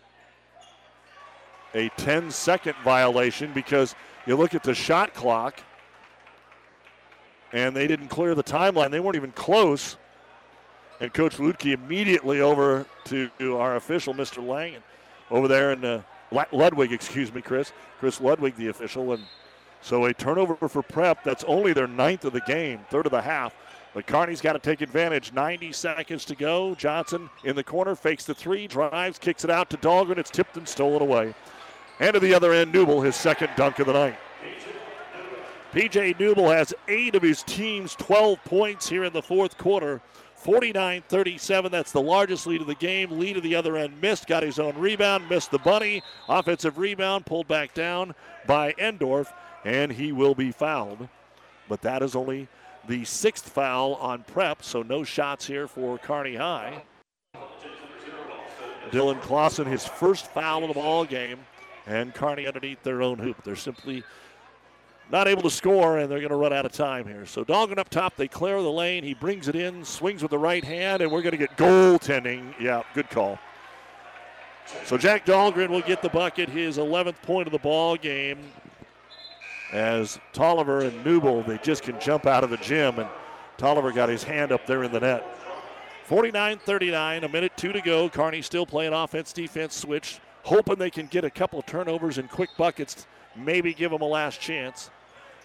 a 1.74 1.90
10 1.98 2.32
second 2.32 2.76
violation 2.86 3.52
because 3.52 3.94
you 4.26 4.38
look 4.38 4.56
at 4.56 4.64
the 4.64 4.74
shot 4.74 5.14
clock 5.14 5.62
and 7.52 7.76
they 7.76 7.88
didn't 7.88 8.08
clear 8.08 8.36
the 8.36 8.44
timeline. 8.44 8.90
They 8.90 9.02
weren't 9.02 9.18
even 9.18 9.34
close. 9.34 9.98
And 11.00 11.14
Coach 11.14 11.38
Luedtke 11.38 11.74
immediately 11.74 12.42
over 12.42 12.86
to, 13.06 13.30
our 13.58 13.78
official, 13.78 14.14
Mr. 14.14 14.46
Langen, 14.46 14.84
over 15.32 15.48
there 15.48 15.72
in 15.72 15.86
uh, 15.86 16.02
Ludwig, 16.52 16.92
excuse 16.92 17.34
me, 17.34 17.42
Chris. 17.42 17.72
Chris 18.00 18.20
Ludwig, 18.20 18.56
the 18.56 18.68
official. 18.68 19.14
And 19.14 19.24
so 19.82 20.06
a 20.06 20.14
turnover 20.14 20.68
for 20.68 20.82
Prep. 20.82 21.24
That's 21.24 21.44
only 21.46 21.74
their 21.74 21.88
ninth 21.88 22.26
of 22.26 22.34
the 22.34 22.42
game, 22.42 22.82
third 22.90 23.06
of 23.06 23.12
the 23.12 23.22
half. 23.22 23.56
But 23.94 24.06
Kearney's 24.06 24.42
got 24.42 24.54
to 24.54 24.60
take 24.60 24.82
advantage. 24.82 25.34
90 25.34 25.72
seconds 25.72 26.26
to 26.26 26.36
go. 26.36 26.76
Johnson 26.76 27.30
in 27.44 27.56
the 27.56 27.64
corner 27.64 27.96
fakes 27.96 28.26
the 28.26 28.36
three, 28.36 28.68
drives, 28.68 29.18
kicks 29.18 29.44
it 29.44 29.50
out 29.50 29.70
to 29.72 29.78
Dahlgren. 29.78 30.18
It's 30.18 30.30
tipped 30.30 30.58
and 30.58 30.68
stolen 30.68 31.02
away. 31.02 31.34
And 32.00 32.14
to 32.14 32.20
the 32.20 32.34
other 32.34 32.54
end, 32.54 32.74
Newble, 32.74 33.04
his 33.04 33.16
second 33.16 33.50
dunk 33.56 33.80
of 33.80 33.88
the 33.88 33.94
night. 33.94 34.18
PJ 35.74 36.18
Newble 36.18 36.52
has 36.52 36.74
eight 36.88 37.14
of 37.16 37.22
his 37.22 37.44
team's 37.44 37.96
12 37.96 38.44
points 38.44 38.90
here 38.90 39.04
in 39.04 39.14
the 39.14 39.22
fourth 39.22 39.58
quarter. 39.58 40.02
49 40.40 41.04
37. 41.08 41.72
That's 41.72 41.92
the 41.92 42.02
largest 42.02 42.48
lead 42.48 42.62
of 42.62 42.68
the 42.68 42.76
game. 42.76 43.20
Lead 43.20 43.38
of 43.38 43.44
the 43.44 43.56
other 43.56 43.76
end 43.78 44.02
missed. 44.02 44.28
Got 44.28 44.44
his 44.44 44.58
own 44.58 44.78
rebound. 44.78 45.30
Missed 45.30 45.52
the 45.52 45.60
bunny. 45.60 46.02
Offensive 46.28 46.78
rebound 46.78 47.26
pulled 47.26 47.48
back 47.48 47.74
down 47.74 48.16
by 48.48 48.72
Endorf, 48.74 49.32
and 49.66 49.92
he 49.92 50.12
will 50.12 50.36
be 50.36 50.52
fouled. 50.52 51.10
But 51.68 51.82
that 51.82 52.02
is 52.02 52.16
only 52.16 52.48
the 52.88 53.04
sixth 53.04 53.50
foul 53.50 53.96
on 53.96 54.24
prep, 54.24 54.64
so 54.64 54.82
no 54.82 55.04
shots 55.04 55.46
here 55.46 55.68
for 55.68 55.98
Kearney 55.98 56.36
High. 56.36 56.84
Dylan 58.92 59.22
Clausen, 59.22 59.68
his 59.68 59.86
first 59.86 60.28
foul 60.28 60.64
of 60.64 60.70
the 60.70 60.74
ball 60.74 61.06
game, 61.06 61.40
and 61.86 62.14
Kearney 62.14 62.48
underneath 62.48 62.82
their 62.82 63.02
own 63.02 63.20
hoop. 63.20 63.44
They're 63.44 63.56
simply 63.56 64.04
not 65.12 65.28
able 65.28 65.42
to 65.42 65.50
score, 65.50 65.98
and 65.98 66.12
they're 66.12 66.20
going 66.20 66.30
to 66.30 66.36
run 66.36 66.54
out 66.54 66.66
of 66.66 66.72
time 66.72 67.08
here. 67.08 67.26
So 67.26 67.44
Dahlgren 67.44 67.80
up 67.80 67.90
top, 67.90 68.16
they 68.16 68.28
clear 68.28 68.62
the 68.62 68.72
lane. 68.72 69.04
He 69.04 69.14
brings 69.14 69.48
it 69.48 69.56
in, 69.56 69.84
swings 69.84 70.22
with 70.22 70.32
the 70.32 70.38
right 70.38 70.64
hand, 70.64 71.02
and 71.02 71.12
we're 71.12 71.22
going 71.22 71.32
to 71.32 71.38
get 71.38 71.58
goaltending. 71.58 72.54
Yeah, 72.60 72.84
good 72.94 73.10
call. 73.10 73.40
So 74.86 74.98
Jack 74.98 75.26
Dahlgren 75.26 75.70
will 75.70 75.82
get 75.82 76.02
the 76.02 76.10
bucket, 76.10 76.48
his 76.48 76.78
11th 76.78 77.22
point 77.24 77.48
of 77.48 77.52
the 77.52 77.60
ball 77.60 77.96
game. 77.96 78.40
As 79.72 80.20
Tolliver 80.34 80.82
and 80.82 81.04
Newble, 81.04 81.46
they 81.46 81.58
just 81.60 81.84
can 81.84 82.00
jump 82.00 82.26
out 82.26 82.44
of 82.44 82.50
the 82.50 82.58
gym, 82.58 83.00
and 83.00 83.10
Tolliver 83.58 83.92
got 83.92 84.10
his 84.10 84.24
hand 84.24 84.52
up 84.52 84.66
there 84.66 84.84
in 84.84 84.92
the 84.92 85.00
net. 85.00 85.26
49 86.06 86.58
39, 86.60 87.24
a 87.24 87.30
minute 87.30 87.52
two 87.56 87.72
to 87.72 87.82
go. 87.82 88.10
Kearney 88.10 88.42
still 88.42 88.66
playing 88.66 88.94
offense 88.94 89.32
defense 89.32 89.76
switch, 89.76 90.20
hoping 90.42 90.76
they 90.76 90.90
can 90.90 91.06
get 91.06 91.24
a 91.24 91.30
couple 91.30 91.60
of 91.60 91.68
turnovers 91.68 92.18
and 92.18 92.28
quick 92.30 92.50
buckets, 92.58 93.06
maybe 93.36 93.76
give 93.76 93.92
them 93.92 94.02
a 94.02 94.08
last 94.08 94.42
chance. 94.42 94.90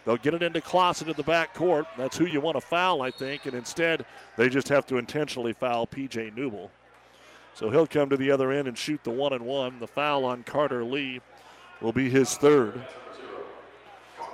They'll 0.05 0.17
get 0.17 0.35
it 0.35 0.43
into 0.43 0.61
Clausen 0.61 1.09
in 1.09 1.17
the 1.17 1.23
back 1.23 1.55
court. 1.55 1.87
That's 1.97 2.17
who 2.17 2.27
you 2.27 2.41
want 2.41 2.57
to 2.57 2.61
foul, 2.61 3.01
I 3.01 3.11
think. 3.11 3.47
And 3.47 3.55
instead, 3.55 4.05
they 4.37 4.49
just 4.49 4.69
have 4.69 4.87
to 4.87 4.99
intentionally 4.99 5.55
foul 5.55 5.87
PJ 5.87 6.37
Newell. 6.37 6.71
So 7.55 7.71
he'll 7.71 7.87
come 7.87 8.11
to 8.11 8.17
the 8.17 8.31
other 8.31 8.51
end 8.53 8.69
and 8.69 8.77
shoot 8.77 9.03
the 9.05 9.11
one 9.11 9.33
and 9.33 9.47
one. 9.47 9.79
The 9.79 9.87
foul 9.87 10.25
on 10.25 10.43
Carter 10.43 10.85
Lee 10.85 11.21
will 11.81 11.93
be 11.93 12.11
his 12.11 12.37
third. 12.37 12.83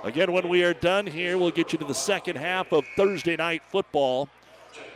Again, 0.03 0.31
when 0.31 0.49
we 0.49 0.63
are 0.63 0.73
done 0.73 1.05
here, 1.05 1.37
we'll 1.37 1.51
get 1.51 1.71
you 1.71 1.79
to 1.79 1.85
the 1.85 1.93
second 1.93 2.35
half 2.35 2.71
of 2.71 2.85
Thursday 2.97 3.35
night 3.35 3.61
football. 3.69 4.27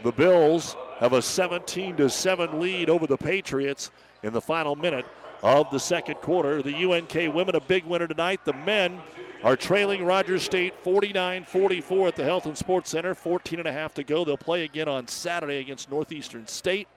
The 0.03 0.11
Bills 0.11 0.75
have 0.97 1.13
a 1.13 1.21
17 1.21 1.97
to 1.97 2.09
7 2.09 2.59
lead 2.59 2.89
over 2.89 3.05
the 3.05 3.17
Patriots 3.17 3.91
in 4.23 4.33
the 4.33 4.41
final 4.41 4.75
minute 4.75 5.05
of 5.43 5.69
the 5.69 5.79
second 5.79 6.15
quarter. 6.15 6.63
The 6.63 6.91
UNK 6.91 7.13
women 7.33 7.55
a 7.55 7.59
big 7.59 7.83
winner 7.85 8.07
tonight. 8.07 8.43
The 8.45 8.53
men 8.53 8.99
are 9.45 9.55
trailing 9.55 10.03
Rogers 10.03 10.41
State 10.41 10.73
49-44 10.83 12.07
at 12.07 12.15
the 12.15 12.23
Health 12.23 12.47
and 12.47 12.57
Sports 12.57 12.89
Center. 12.89 13.13
14 13.13 13.59
and 13.59 13.67
a 13.67 13.71
half 13.71 13.93
to 13.93 14.03
go. 14.03 14.25
They'll 14.25 14.37
play 14.37 14.63
again 14.63 14.87
on 14.87 15.07
Saturday 15.07 15.59
against 15.59 15.91
Northeastern 15.91 16.47
State. 16.47 16.87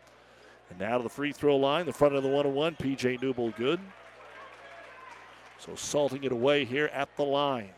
And 0.70 0.78
now 0.78 0.96
to 0.96 1.02
the 1.02 1.10
free 1.10 1.30
throw 1.32 1.58
line, 1.58 1.84
the 1.84 1.92
front 1.92 2.14
of 2.14 2.22
the 2.22 2.28
one 2.30 2.46
and 2.46 2.54
one. 2.54 2.74
PJ 2.74 3.20
Newble 3.20 3.54
good. 3.54 3.78
So 5.58 5.74
salting 5.74 6.24
it 6.24 6.32
away 6.32 6.64
here 6.64 6.90
at 6.94 7.14
the 7.16 7.24
line. 7.24 7.70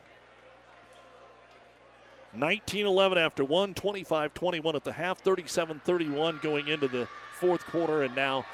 19 2.32 2.86
11 2.86 3.18
after 3.18 3.42
one, 3.42 3.74
25 3.74 4.32
21 4.32 4.76
at 4.76 4.84
the 4.84 4.92
half, 4.92 5.18
37 5.18 5.80
31 5.84 6.38
going 6.44 6.68
into 6.68 6.86
the 6.86 7.08
fourth 7.40 7.66
quarter, 7.66 8.02
and 8.02 8.14
now 8.14 8.46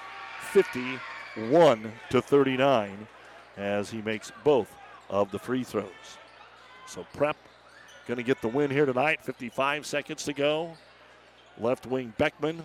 51 0.53 1.93
to 2.09 2.23
39 2.23 3.07
as 3.59 3.91
he 3.91 4.01
makes 4.01 4.33
both 4.45 4.76
of 5.11 5.31
the 5.31 5.39
free 5.39 5.65
throws. 5.65 5.87
So 6.87 7.07
Prep 7.15 7.37
going 8.07 8.19
to 8.19 8.23
get 8.23 8.41
the 8.41 8.49
win 8.49 8.71
here 8.71 8.87
tonight. 8.87 9.23
55 9.23 9.85
seconds 9.85 10.25
to 10.25 10.33
go. 10.33 10.77
Left 11.59 11.87
wing 11.87 12.13
Beckman 12.19 12.63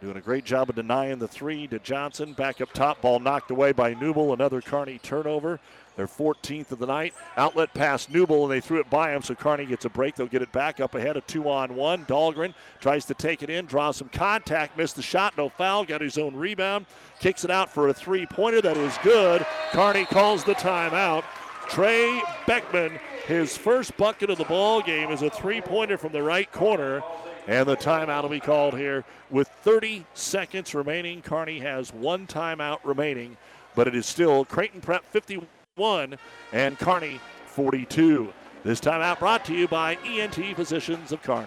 doing 0.00 0.16
a 0.16 0.20
great 0.20 0.44
job 0.44 0.70
of 0.70 0.76
denying 0.76 1.18
the 1.18 1.28
three 1.28 1.66
to 1.68 1.78
Johnson. 1.78 2.32
Back 2.32 2.60
up 2.60 2.72
top, 2.72 3.02
ball 3.02 3.20
knocked 3.20 3.50
away 3.50 3.72
by 3.72 3.94
Newble. 3.94 4.32
Another 4.32 4.60
Kearney 4.60 4.98
turnover. 4.98 5.60
Their 5.96 6.06
14th 6.06 6.72
of 6.72 6.78
the 6.78 6.86
night. 6.86 7.12
Outlet 7.36 7.74
pass 7.74 8.08
Newble, 8.08 8.44
and 8.44 8.50
they 8.50 8.60
threw 8.60 8.80
it 8.80 8.88
by 8.88 9.14
him, 9.14 9.22
so 9.22 9.34
Kearney 9.34 9.66
gets 9.66 9.84
a 9.84 9.90
break. 9.90 10.14
They'll 10.14 10.28
get 10.28 10.40
it 10.40 10.50
back 10.50 10.80
up 10.80 10.94
ahead, 10.94 11.18
a 11.18 11.20
two 11.20 11.50
on 11.50 11.74
one. 11.74 12.06
Dahlgren 12.06 12.54
tries 12.80 13.04
to 13.06 13.14
take 13.14 13.42
it 13.42 13.50
in, 13.50 13.66
draws 13.66 13.98
some 13.98 14.08
contact, 14.08 14.78
missed 14.78 14.96
the 14.96 15.02
shot, 15.02 15.36
no 15.36 15.50
foul, 15.50 15.84
got 15.84 16.00
his 16.00 16.16
own 16.16 16.34
rebound, 16.34 16.86
kicks 17.18 17.44
it 17.44 17.50
out 17.50 17.70
for 17.70 17.88
a 17.88 17.92
three 17.92 18.24
pointer 18.24 18.62
that 18.62 18.78
is 18.78 18.96
good. 19.02 19.44
Kearney 19.72 20.06
calls 20.06 20.42
the 20.44 20.54
timeout. 20.54 21.24
Trey 21.70 22.20
Beckman, 22.48 22.98
his 23.28 23.56
first 23.56 23.96
bucket 23.96 24.28
of 24.28 24.38
the 24.38 24.44
ball 24.44 24.82
game 24.82 25.12
is 25.12 25.22
a 25.22 25.30
three 25.30 25.60
pointer 25.60 25.96
from 25.96 26.12
the 26.12 26.22
right 26.22 26.50
corner. 26.50 27.00
And 27.46 27.68
the 27.68 27.76
timeout 27.76 28.22
will 28.22 28.30
be 28.30 28.40
called 28.40 28.76
here 28.76 29.04
with 29.30 29.48
30 29.62 30.04
seconds 30.14 30.74
remaining. 30.74 31.22
Kearney 31.22 31.60
has 31.60 31.94
one 31.94 32.26
timeout 32.26 32.78
remaining, 32.82 33.36
but 33.76 33.86
it 33.86 33.94
is 33.94 34.06
still 34.06 34.44
Creighton 34.44 34.80
Prep 34.80 35.04
51 35.04 36.18
and 36.52 36.78
Kearney 36.78 37.20
42. 37.46 38.32
This 38.64 38.80
timeout 38.80 39.20
brought 39.20 39.44
to 39.44 39.54
you 39.54 39.68
by 39.68 39.96
ENT 40.04 40.56
Physicians 40.56 41.12
of 41.12 41.22
Kearney. 41.22 41.46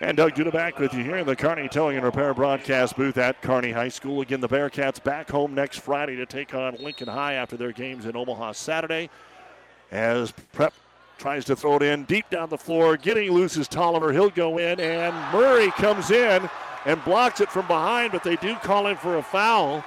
And 0.00 0.16
Doug 0.16 0.34
Duda 0.34 0.52
back 0.52 0.78
with 0.78 0.94
you 0.94 1.02
here 1.02 1.16
in 1.16 1.26
the 1.26 1.34
Kearney 1.34 1.68
Towing 1.68 1.96
and 1.96 2.04
Repair 2.04 2.32
broadcast 2.32 2.96
booth 2.96 3.18
at 3.18 3.42
Kearney 3.42 3.72
High 3.72 3.88
School. 3.88 4.20
Again, 4.20 4.40
the 4.40 4.48
Bearcats 4.48 5.02
back 5.02 5.28
home 5.28 5.54
next 5.54 5.80
Friday 5.80 6.14
to 6.14 6.24
take 6.24 6.54
on 6.54 6.76
Lincoln 6.76 7.08
High 7.08 7.34
after 7.34 7.56
their 7.56 7.72
games 7.72 8.06
in 8.06 8.16
Omaha 8.16 8.52
Saturday. 8.52 9.10
As 9.90 10.32
Prep 10.52 10.72
tries 11.18 11.44
to 11.46 11.56
throw 11.56 11.76
it 11.76 11.82
in 11.82 12.04
deep 12.04 12.30
down 12.30 12.48
the 12.48 12.56
floor, 12.56 12.96
getting 12.96 13.32
loose 13.32 13.56
is 13.56 13.66
Tolliver. 13.66 14.12
He'll 14.12 14.30
go 14.30 14.58
in, 14.58 14.78
and 14.78 15.16
Murray 15.32 15.72
comes 15.72 16.12
in 16.12 16.48
and 16.84 17.04
blocks 17.04 17.40
it 17.40 17.50
from 17.50 17.66
behind, 17.66 18.12
but 18.12 18.22
they 18.22 18.36
do 18.36 18.54
call 18.54 18.86
him 18.86 18.96
for 18.98 19.16
a 19.16 19.22
foul. 19.22 19.84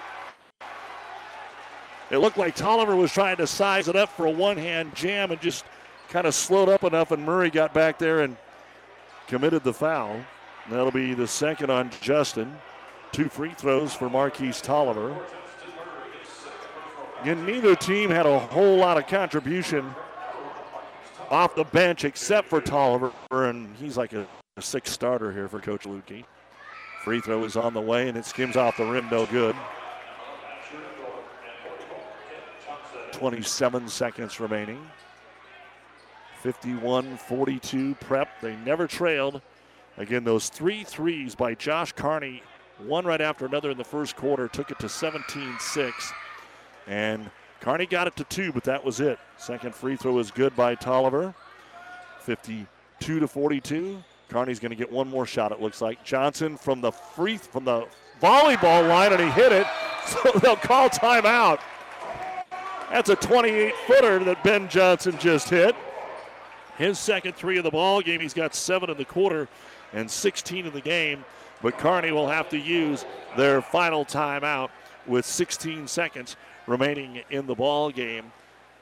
It 2.09 2.17
looked 2.17 2.37
like 2.37 2.55
Tolliver 2.55 2.97
was 2.97 3.13
trying 3.13 3.37
to 3.37 3.47
size 3.47 3.87
it 3.87 3.95
up 3.95 4.09
for 4.09 4.25
a 4.25 4.31
one 4.31 4.57
hand 4.57 4.93
jam 4.93 5.31
and 5.31 5.39
just 5.39 5.63
kind 6.09 6.27
of 6.27 6.35
slowed 6.35 6.67
up 6.67 6.83
enough, 6.83 7.11
and 7.11 7.23
Murray 7.23 7.49
got 7.49 7.73
back 7.73 7.97
there 7.97 8.19
and 8.19 8.35
committed 9.31 9.63
the 9.63 9.71
foul. 9.71 10.19
That'll 10.69 10.91
be 10.91 11.13
the 11.13 11.25
second 11.25 11.69
on 11.69 11.89
Justin. 12.01 12.53
Two 13.13 13.29
free 13.29 13.53
throws 13.53 13.93
for 13.93 14.09
Marquise 14.09 14.59
Tolliver. 14.59 15.17
And 17.23 17.45
neither 17.45 17.73
team 17.77 18.09
had 18.09 18.25
a 18.25 18.37
whole 18.37 18.75
lot 18.75 18.97
of 18.97 19.07
contribution 19.07 19.95
off 21.29 21.55
the 21.55 21.63
bench 21.63 22.03
except 22.03 22.49
for 22.49 22.59
Tolliver, 22.59 23.13
and 23.31 23.73
he's 23.77 23.95
like 23.95 24.11
a, 24.11 24.27
a 24.57 24.61
sixth 24.61 24.91
starter 24.91 25.31
here 25.31 25.47
for 25.47 25.61
Coach 25.61 25.85
Luedtke. 25.85 26.25
Free 27.05 27.21
throw 27.21 27.45
is 27.45 27.55
on 27.55 27.73
the 27.73 27.79
way, 27.79 28.09
and 28.09 28.17
it 28.17 28.25
skims 28.25 28.57
off 28.57 28.75
the 28.75 28.85
rim, 28.85 29.07
no 29.09 29.25
good. 29.27 29.55
27 33.13 33.87
seconds 33.87 34.41
remaining. 34.41 34.85
51 36.41 37.17
42 37.17 37.95
prep. 37.95 38.41
They 38.41 38.55
never 38.57 38.87
trailed. 38.87 39.41
Again, 39.97 40.23
those 40.23 40.49
three 40.49 40.83
threes 40.83 41.35
by 41.35 41.53
Josh 41.53 41.91
Carney, 41.91 42.41
one 42.79 43.05
right 43.05 43.21
after 43.21 43.45
another 43.45 43.71
in 43.71 43.77
the 43.77 43.83
first 43.83 44.15
quarter, 44.15 44.47
took 44.47 44.71
it 44.71 44.79
to 44.79 44.89
17 44.89 45.57
6. 45.59 46.13
And 46.87 47.29
Kearney 47.59 47.85
got 47.85 48.07
it 48.07 48.15
to 48.15 48.23
two, 48.23 48.51
but 48.51 48.63
that 48.63 48.83
was 48.83 48.99
it. 48.99 49.19
Second 49.37 49.75
free 49.75 49.95
throw 49.95 50.17
is 50.17 50.31
good 50.31 50.55
by 50.55 50.73
Tolliver. 50.73 51.35
52 52.21 53.19
to 53.19 53.27
42. 53.27 54.03
Kearney's 54.29 54.59
going 54.59 54.71
to 54.71 54.75
get 54.75 54.91
one 54.91 55.07
more 55.07 55.25
shot, 55.25 55.51
it 55.51 55.61
looks 55.61 55.81
like. 55.81 56.03
Johnson 56.03 56.57
from 56.57 56.81
the 56.81 56.91
free 56.91 57.37
from 57.37 57.65
the 57.65 57.85
volleyball 58.21 58.87
line, 58.87 59.13
and 59.13 59.21
he 59.21 59.29
hit 59.29 59.51
it. 59.51 59.67
So 60.01 60.31
they'll 60.39 60.55
call 60.55 60.89
timeout. 60.89 61.59
That's 62.89 63.09
a 63.09 63.15
28 63.15 63.73
footer 63.85 64.23
that 64.23 64.43
Ben 64.43 64.67
Johnson 64.67 65.15
just 65.19 65.47
hit. 65.47 65.75
His 66.81 66.97
second 66.97 67.35
three 67.35 67.59
of 67.59 67.63
the 67.63 67.69
ball 67.69 68.01
game. 68.01 68.21
He's 68.21 68.33
got 68.33 68.55
seven 68.55 68.89
in 68.89 68.97
the 68.97 69.05
quarter 69.05 69.47
and 69.93 70.09
16 70.09 70.65
in 70.65 70.73
the 70.73 70.81
game. 70.81 71.23
But 71.61 71.77
Kearney 71.77 72.11
will 72.11 72.27
have 72.27 72.49
to 72.49 72.57
use 72.57 73.05
their 73.37 73.61
final 73.61 74.03
timeout 74.03 74.71
with 75.05 75.23
16 75.23 75.87
seconds 75.87 76.37
remaining 76.65 77.21
in 77.29 77.45
the 77.45 77.53
ball 77.53 77.91
game. 77.91 78.31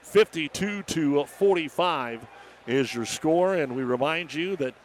52 0.02 0.84
to 0.84 1.26
45 1.26 2.26
is 2.68 2.96
your 2.96 3.04
score, 3.04 3.56
and 3.56 3.76
we 3.76 3.84
remind 3.84 4.34
you 4.34 4.56
that 4.56 4.76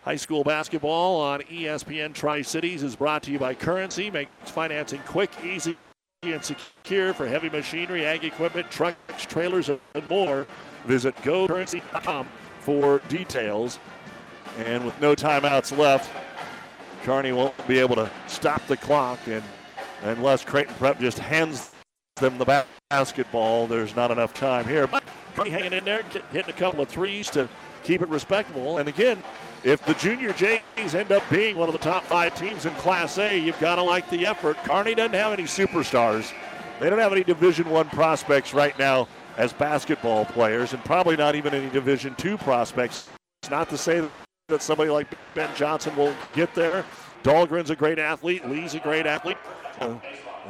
high 0.00 0.16
school 0.16 0.42
basketball 0.42 1.20
on 1.20 1.40
ESPN 1.42 2.14
Tri 2.14 2.40
Cities 2.40 2.82
is 2.82 2.96
brought 2.96 3.22
to 3.24 3.30
you 3.30 3.38
by 3.38 3.52
Currency. 3.52 4.10
Make 4.10 4.30
financing 4.46 5.02
quick, 5.06 5.30
easy, 5.44 5.76
and 6.22 6.42
secure 6.42 7.12
for 7.12 7.28
heavy 7.28 7.50
machinery, 7.50 8.06
ag 8.06 8.24
equipment, 8.24 8.70
trucks, 8.70 9.26
trailers, 9.26 9.68
and 9.68 10.08
more. 10.08 10.46
Visit 10.86 11.14
gocurrency.com 11.16 12.26
for 12.62 13.00
details. 13.08 13.78
And 14.58 14.84
with 14.84 14.98
no 15.00 15.14
timeouts 15.14 15.76
left, 15.76 16.10
Kearney 17.02 17.32
won't 17.32 17.66
be 17.66 17.78
able 17.78 17.96
to 17.96 18.10
stop 18.26 18.66
the 18.66 18.76
clock. 18.76 19.18
And 19.26 19.42
unless 20.02 20.44
Creighton 20.44 20.74
Prep 20.74 21.00
just 21.00 21.18
hands 21.18 21.72
them 22.16 22.38
the 22.38 22.64
basketball, 22.90 23.66
there's 23.66 23.96
not 23.96 24.10
enough 24.10 24.34
time 24.34 24.66
here. 24.66 24.86
But 24.86 25.02
Kearney 25.34 25.50
hanging 25.50 25.72
in 25.72 25.84
there, 25.84 26.02
hitting 26.32 26.50
a 26.50 26.58
couple 26.58 26.80
of 26.80 26.88
threes 26.88 27.30
to 27.30 27.48
keep 27.82 28.02
it 28.02 28.08
respectable. 28.08 28.78
And 28.78 28.88
again, 28.88 29.22
if 29.64 29.84
the 29.84 29.94
junior 29.94 30.32
Jays 30.32 30.94
end 30.94 31.12
up 31.12 31.22
being 31.30 31.56
one 31.56 31.68
of 31.68 31.72
the 31.72 31.78
top 31.78 32.04
five 32.04 32.34
teams 32.36 32.66
in 32.66 32.74
Class 32.74 33.18
A, 33.18 33.38
you've 33.38 33.58
got 33.60 33.76
to 33.76 33.82
like 33.82 34.08
the 34.10 34.26
effort. 34.26 34.56
Kearney 34.64 34.94
doesn't 34.94 35.14
have 35.14 35.32
any 35.32 35.44
superstars. 35.44 36.32
They 36.80 36.90
don't 36.90 36.98
have 36.98 37.12
any 37.12 37.22
Division 37.24 37.70
One 37.70 37.88
prospects 37.88 38.52
right 38.52 38.76
now 38.78 39.08
as 39.36 39.52
basketball 39.52 40.24
players, 40.24 40.72
and 40.72 40.84
probably 40.84 41.16
not 41.16 41.34
even 41.34 41.54
any 41.54 41.70
Division 41.70 42.14
two 42.16 42.36
prospects. 42.38 43.08
It's 43.42 43.50
not 43.50 43.68
to 43.70 43.78
say 43.78 44.06
that 44.48 44.62
somebody 44.62 44.90
like 44.90 45.14
Ben 45.34 45.50
Johnson 45.56 45.94
will 45.96 46.14
get 46.34 46.54
there. 46.54 46.84
Dahlgren's 47.22 47.70
a 47.70 47.76
great 47.76 47.98
athlete. 47.98 48.48
Lee's 48.48 48.74
a 48.74 48.80
great 48.80 49.06
athlete. 49.06 49.38
Uh, 49.80 49.96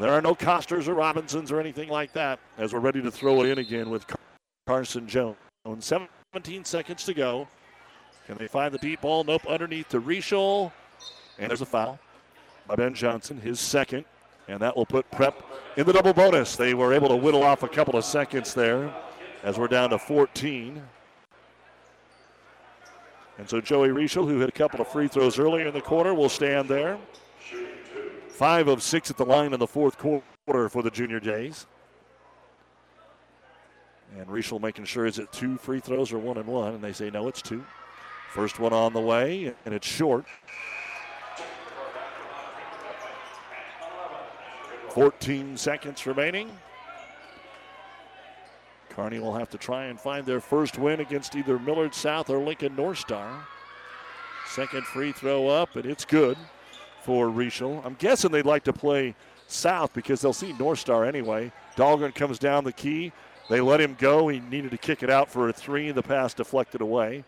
there 0.01 0.11
are 0.11 0.23
no 0.23 0.35
Costers 0.35 0.89
or 0.89 0.95
Robinsons 0.95 1.53
or 1.53 1.61
anything 1.61 1.89
like 1.89 2.13
that 2.15 2.41
as 2.59 2.73
we're 2.73 2.81
ready 2.81 3.03
to 3.03 3.11
throw 3.11 3.43
it 3.43 3.51
in 3.51 3.59
again 3.59 3.91
with 3.91 4.07
Carson 4.67 5.07
Jones. 5.07 5.37
17 6.35 6.65
seconds 6.65 7.05
to 7.05 7.15
go. 7.15 7.47
Can 8.27 8.37
they 8.39 8.49
find 8.49 8.73
the 8.73 8.79
deep 8.79 9.03
ball? 9.03 9.25
Nope. 9.25 9.47
Underneath 9.47 9.89
to 9.91 10.01
Rischel. 10.01 10.73
And 11.39 11.51
there's 11.51 11.61
a 11.61 11.67
foul 11.67 11.99
by 12.67 12.77
Ben 12.77 12.95
Johnson, 12.95 13.41
his 13.41 13.61
second. 13.61 14.05
And 14.53 14.61
that 14.61 14.77
will 14.77 14.85
put 14.85 15.11
Prep 15.11 15.43
in 15.79 15.87
the 15.87 15.95
double 15.95 16.13
bonus. 16.13 16.57
They 16.57 16.75
were 16.75 16.93
able 16.93 17.09
to 17.09 17.17
whittle 17.17 17.43
off 17.43 17.63
a 17.63 17.69
couple 17.69 17.97
of 17.97 18.05
seconds 18.05 18.53
there 18.53 18.95
as 19.43 19.59
we're 19.59 19.67
down 19.67 19.89
to 19.91 19.99
14. 19.99 20.83
And 23.39 23.49
so 23.49 23.63
Joey 23.63 23.89
Rischel, 23.89 24.29
who 24.29 24.41
hit 24.41 24.51
a 24.51 24.53
couple 24.53 24.83
of 24.83 24.89
free 24.89 25.09
throws 25.09 25.39
earlier 25.39 25.69
in 25.69 25.73
the 25.73 25.81
quarter, 25.81 26.13
will 26.13 26.29
stand 26.29 26.69
there. 26.69 26.99
Five 28.29 28.69
of 28.69 28.83
six 28.83 29.11
at 29.11 29.17
the 29.17 29.25
line 29.25 29.55
in 29.55 29.59
the 29.59 29.67
fourth 29.67 29.97
quarter 29.97 30.69
for 30.69 30.83
the 30.83 30.91
Junior 30.91 31.19
Jays. 31.19 31.67
And 34.19 34.27
Rischel 34.27 34.61
making 34.61 34.85
sure 34.85 35.07
is 35.07 35.19
it 35.19 35.33
two 35.33 35.57
free 35.57 35.81
throws 35.81 36.13
or 36.13 36.19
one 36.19 36.37
and 36.37 36.47
one, 36.47 36.75
and 36.75 36.85
they 36.85 36.93
say 36.93 37.09
no, 37.09 37.27
it's 37.27 37.41
two. 37.41 37.65
First 38.29 38.61
one 38.61 38.75
on 38.75 38.93
the 38.93 39.01
way, 39.01 39.55
and 39.65 39.75
it's 39.75 39.87
short. 39.87 40.27
14 44.93 45.57
seconds 45.57 46.07
remaining. 46.07 46.51
Kearney 48.91 49.21
will 49.21 49.33
have 49.33 49.49
to 49.49 49.57
try 49.57 49.87
and 49.87 49.99
find 49.99 50.27
their 50.27 50.39
first 50.39 50.77
win 50.77 51.01
against 51.01 51.35
either 51.35 51.59
Millard 51.59 51.95
South 51.95 52.29
or 52.29 52.39
Lincoln 52.39 52.77
North 52.77 52.99
Star. 52.99 53.47
Second 54.47 54.85
free 54.85 55.13
throw 55.13 55.49
up, 55.49 55.77
and 55.77 55.87
it's 55.87 56.05
good 56.05 56.37
for 57.01 57.29
Rischel. 57.29 57.83
I'm 57.87 57.95
guessing 57.95 58.33
they'd 58.33 58.45
like 58.45 58.65
to 58.65 58.73
play 58.75 59.15
South 59.47 59.95
because 59.95 60.21
they'll 60.21 60.35
see 60.35 60.53
North 60.53 60.81
Star 60.81 61.07
anyway. 61.07 61.51
Dahlgren 61.75 62.15
comes 62.15 62.39
down 62.39 62.65
the 62.65 62.73
key. 62.73 63.13
They 63.49 63.63
let 63.63 63.81
him 63.81 63.97
go. 63.99 64.29
He 64.29 64.41
needed 64.41 64.73
to 64.73 64.79
kick 64.79 65.03
it 65.03 65.09
out 65.09 65.31
for 65.31 65.49
a 65.49 65.55
three. 65.55 65.91
The 65.91 66.03
pass 66.03 66.35
deflected 66.35 66.83
away. 66.83 67.25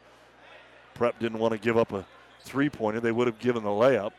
Prep 0.92 1.18
didn't 1.18 1.38
want 1.38 1.52
to 1.52 1.58
give 1.58 1.78
up 1.78 1.92
a 1.92 2.04
three 2.42 2.68
pointer. 2.68 3.00
They 3.00 3.12
would 3.12 3.26
have 3.26 3.38
given 3.38 3.62
the 3.62 3.70
layup. 3.70 4.12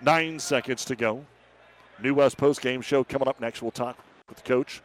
Nine 0.00 0.40
seconds 0.40 0.84
to 0.86 0.96
go. 0.96 1.24
New 2.00 2.14
West 2.14 2.36
post 2.36 2.60
game 2.60 2.80
show 2.80 3.04
coming 3.04 3.28
up 3.28 3.40
next. 3.40 3.62
We'll 3.62 3.70
talk 3.70 3.96
with 4.28 4.38
the 4.38 4.48
coach 4.48 4.82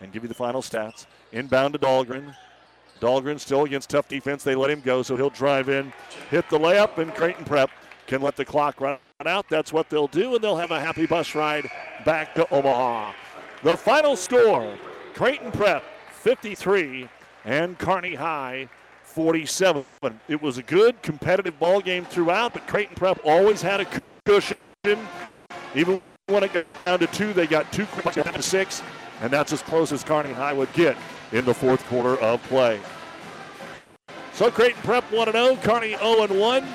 and 0.00 0.12
give 0.12 0.22
you 0.22 0.28
the 0.28 0.34
final 0.34 0.62
stats. 0.62 1.06
Inbound 1.32 1.74
to 1.74 1.78
Dahlgren. 1.78 2.34
Dahlgren 3.00 3.38
still 3.38 3.64
against 3.64 3.90
tough 3.90 4.08
defense. 4.08 4.42
They 4.42 4.54
let 4.54 4.70
him 4.70 4.80
go, 4.80 5.02
so 5.02 5.16
he'll 5.16 5.30
drive 5.30 5.68
in, 5.68 5.92
hit 6.30 6.48
the 6.50 6.58
layup, 6.58 6.98
and 6.98 7.14
Creighton 7.14 7.44
Prep 7.44 7.70
can 8.06 8.22
let 8.22 8.36
the 8.36 8.44
clock 8.44 8.80
run 8.80 8.98
out, 9.26 9.48
that's 9.48 9.72
what 9.72 9.90
they'll 9.90 10.06
do, 10.06 10.34
and 10.34 10.44
they'll 10.44 10.56
have 10.56 10.70
a 10.70 10.80
happy 10.80 11.04
bus 11.06 11.34
ride 11.34 11.68
back 12.04 12.34
to 12.34 12.48
Omaha. 12.52 13.12
The 13.62 13.76
final 13.76 14.16
score 14.16 14.76
Creighton 15.14 15.50
Prep 15.50 15.82
53 16.12 17.08
and 17.44 17.76
Kearney 17.78 18.14
High 18.14 18.68
47. 19.02 19.84
It 20.28 20.40
was 20.40 20.58
a 20.58 20.62
good 20.62 21.02
competitive 21.02 21.58
ball 21.58 21.80
game 21.80 22.04
throughout, 22.04 22.52
but 22.52 22.66
Creighton 22.68 22.94
Prep 22.94 23.20
always 23.24 23.60
had 23.60 23.80
a 23.80 23.86
cushion. 24.24 24.56
Even 25.74 26.00
when 26.26 26.44
it 26.44 26.52
got 26.52 26.84
down 26.84 26.98
to 26.98 27.06
two, 27.08 27.32
they 27.32 27.46
got 27.46 27.70
two 27.72 27.86
quick 27.86 28.14
down 28.14 28.34
to 28.34 28.42
six, 28.42 28.82
and 29.20 29.30
that's 29.30 29.52
as 29.52 29.62
close 29.62 29.92
as 29.92 30.04
Kearney 30.04 30.32
High 30.32 30.52
would 30.52 30.72
get 30.72 30.96
in 31.32 31.44
the 31.44 31.54
fourth 31.54 31.84
quarter 31.86 32.16
of 32.20 32.42
play. 32.44 32.80
So 34.32 34.50
Creighton 34.50 34.80
Prep 34.82 35.10
1 35.10 35.32
0, 35.32 35.56
Kearney 35.56 35.96
0 35.96 36.26
1. 36.26 36.66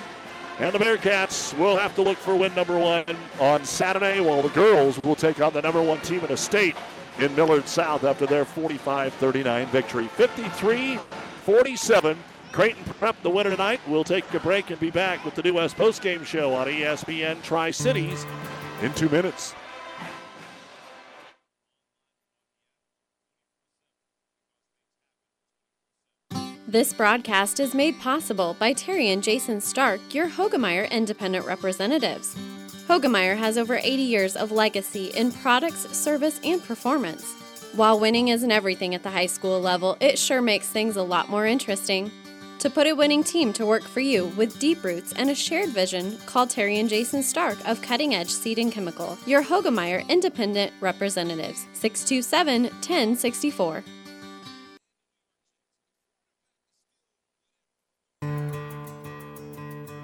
And 0.60 0.72
the 0.72 0.78
Bearcats 0.78 1.58
will 1.58 1.78
have 1.78 1.96
to 1.96 2.04
look 2.04 2.18
for 2.18 2.36
win 2.36 2.54
number 2.54 2.78
one 2.78 3.06
on 3.40 3.66
Saturday, 3.66 4.20
while 4.20 4.44
the 4.44 4.50
girls 4.50 5.02
will 5.02 5.16
take 5.16 5.42
on 5.42 5.52
the 5.52 5.62
number 5.62 5.82
one 5.82 6.00
team 6.02 6.20
in 6.20 6.28
the 6.28 6.38
state 6.38 6.76
in 7.18 7.36
Millard 7.36 7.68
South 7.68 8.04
after 8.04 8.28
their 8.28 8.46
45 8.46 9.14
39 9.14 9.68
victory. 9.68 10.08
53 10.10 11.00
47. 11.44 12.18
Creighton 12.52 12.84
Prep 12.84 13.20
the 13.24 13.32
winner 13.32 13.50
tonight. 13.50 13.82
We'll 13.88 14.04
take 14.04 14.32
a 14.32 14.40
break 14.40 14.70
and 14.70 14.80
be 14.80 14.92
back 14.92 15.26
with 15.26 15.34
the 15.34 15.42
New 15.42 15.56
West 15.56 15.76
postgame 15.76 16.24
show 16.24 16.54
on 16.54 16.68
ESPN 16.68 17.42
Tri 17.42 17.72
Cities 17.72 18.28
in 18.84 18.94
two 18.94 19.10
minutes. 19.10 19.56
This 26.68 26.92
broadcast 26.92 27.60
is 27.60 27.76
made 27.76 28.00
possible 28.00 28.56
by 28.60 28.74
Terry 28.74 29.10
and 29.10 29.22
Jason 29.22 29.62
Stark, 29.62 30.02
your 30.14 30.28
Hoegemeyer 30.28 30.90
independent 30.90 31.46
representatives. 31.46 32.36
Hoegemeyer 32.88 33.38
has 33.38 33.60
over 33.60 33.76
80 33.76 33.88
years 34.02 34.36
of 34.36 34.52
legacy 34.52 35.12
in 35.16 35.32
products, 35.32 35.88
service, 35.96 36.40
and 36.44 36.64
performance. 36.64 37.32
While 37.76 38.00
winning 38.00 38.30
isn't 38.30 38.52
everything 38.52 38.96
at 38.96 39.04
the 39.04 39.12
high 39.12 39.28
school 39.28 39.62
level, 39.62 39.98
it 40.00 40.18
sure 40.18 40.42
makes 40.42 40.68
things 40.68 40.96
a 40.96 41.04
lot 41.04 41.30
more 41.30 41.46
interesting. 41.46 42.12
To 42.60 42.70
put 42.70 42.88
a 42.88 42.94
winning 42.94 43.24
team 43.24 43.52
to 43.54 43.66
work 43.66 43.84
for 43.84 44.00
you 44.00 44.28
with 44.38 44.58
deep 44.60 44.84
roots 44.84 45.14
and 45.14 45.30
a 45.30 45.36
shared 45.36 45.70
vision, 45.70 46.18
call 46.26 46.48
Terry 46.48 46.80
and 46.80 46.88
Jason 46.88 47.22
Stark 47.22 47.58
of 47.68 47.82
Cutting 47.82 48.16
Edge 48.16 48.30
Seed 48.30 48.58
and 48.58 48.72
Chemical, 48.72 49.18
your 49.26 49.44
Hoegemeyer 49.44 50.08
independent 50.08 50.72
representatives, 50.80 51.68
627 51.74 52.64
1064. 52.64 53.84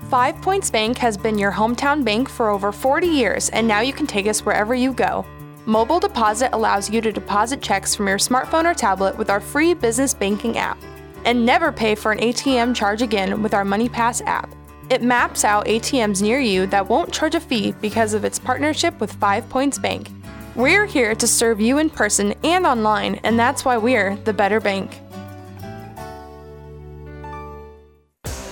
Five 0.09 0.41
Points 0.41 0.71
Bank 0.71 0.97
has 0.97 1.17
been 1.17 1.37
your 1.37 1.51
hometown 1.51 2.03
bank 2.03 2.29
for 2.29 2.49
over 2.49 2.71
40 2.71 3.05
years, 3.05 3.49
and 3.49 3.67
now 3.67 3.81
you 3.81 3.93
can 3.93 4.07
take 4.07 4.25
us 4.25 4.43
wherever 4.43 4.73
you 4.73 4.91
go. 4.91 5.23
Mobile 5.67 5.99
Deposit 5.99 6.49
allows 6.51 6.89
you 6.89 6.99
to 6.99 7.11
deposit 7.11 7.61
checks 7.61 7.93
from 7.93 8.07
your 8.07 8.17
smartphone 8.17 8.65
or 8.65 8.73
tablet 8.73 9.15
with 9.19 9.29
our 9.29 9.39
free 9.39 9.75
business 9.75 10.15
banking 10.15 10.57
app. 10.57 10.79
And 11.25 11.45
never 11.45 11.71
pay 11.71 11.95
for 11.95 12.11
an 12.11 12.19
ATM 12.19 12.75
charge 12.75 13.01
again 13.01 13.41
with 13.41 13.53
our 13.53 13.63
MoneyPass 13.63 14.25
app. 14.25 14.53
It 14.89 15.03
maps 15.03 15.45
out 15.45 15.65
ATMs 15.65 16.21
near 16.21 16.39
you 16.39 16.65
that 16.67 16.89
won't 16.89 17.13
charge 17.13 17.35
a 17.35 17.39
fee 17.39 17.73
because 17.79 18.13
of 18.13 18.25
its 18.25 18.39
partnership 18.39 18.99
with 18.99 19.13
Five 19.13 19.47
Points 19.49 19.77
Bank. 19.77 20.09
We're 20.55 20.85
here 20.85 21.13
to 21.13 21.27
serve 21.27 21.61
you 21.61 21.77
in 21.77 21.89
person 21.89 22.33
and 22.43 22.65
online, 22.65 23.15
and 23.23 23.37
that's 23.37 23.63
why 23.63 23.77
we're 23.77 24.15
the 24.15 24.33
better 24.33 24.59
bank. 24.59 24.99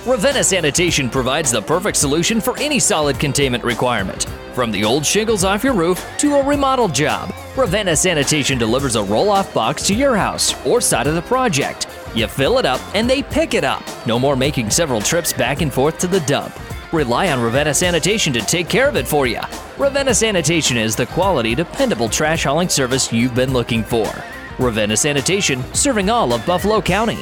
Ravenna 0.06 0.42
Sanitation 0.42 1.10
provides 1.10 1.50
the 1.50 1.60
perfect 1.60 1.96
solution 1.96 2.40
for 2.40 2.56
any 2.58 2.78
solid 2.78 3.20
containment 3.20 3.62
requirement. 3.62 4.24
From 4.54 4.70
the 4.70 4.82
old 4.82 5.04
shingles 5.04 5.44
off 5.44 5.62
your 5.62 5.74
roof 5.74 6.02
to 6.18 6.36
a 6.36 6.46
remodel 6.46 6.88
job, 6.88 7.34
Ravenna 7.56 7.94
Sanitation 7.94 8.56
delivers 8.56 8.96
a 8.96 9.02
roll 9.02 9.28
off 9.28 9.52
box 9.52 9.86
to 9.88 9.94
your 9.94 10.16
house 10.16 10.54
or 10.64 10.80
side 10.80 11.08
of 11.08 11.14
the 11.14 11.22
project. 11.22 11.88
You 12.14 12.26
fill 12.26 12.58
it 12.58 12.66
up 12.66 12.80
and 12.94 13.08
they 13.08 13.22
pick 13.22 13.54
it 13.54 13.64
up. 13.64 13.82
No 14.06 14.18
more 14.18 14.36
making 14.36 14.70
several 14.70 15.00
trips 15.00 15.32
back 15.32 15.60
and 15.60 15.72
forth 15.72 15.98
to 15.98 16.06
the 16.06 16.20
dump. 16.20 16.58
Rely 16.92 17.30
on 17.30 17.40
Ravenna 17.40 17.74
Sanitation 17.74 18.32
to 18.32 18.40
take 18.40 18.68
care 18.68 18.88
of 18.88 18.96
it 18.96 19.06
for 19.06 19.26
you. 19.26 19.40
Ravenna 19.78 20.14
Sanitation 20.14 20.76
is 20.76 20.96
the 20.96 21.06
quality, 21.06 21.54
dependable 21.54 22.08
trash 22.08 22.44
hauling 22.44 22.68
service 22.68 23.12
you've 23.12 23.34
been 23.34 23.52
looking 23.52 23.84
for. 23.84 24.10
Ravenna 24.58 24.96
Sanitation, 24.96 25.62
serving 25.74 26.10
all 26.10 26.32
of 26.32 26.44
Buffalo 26.46 26.80
County. 26.80 27.18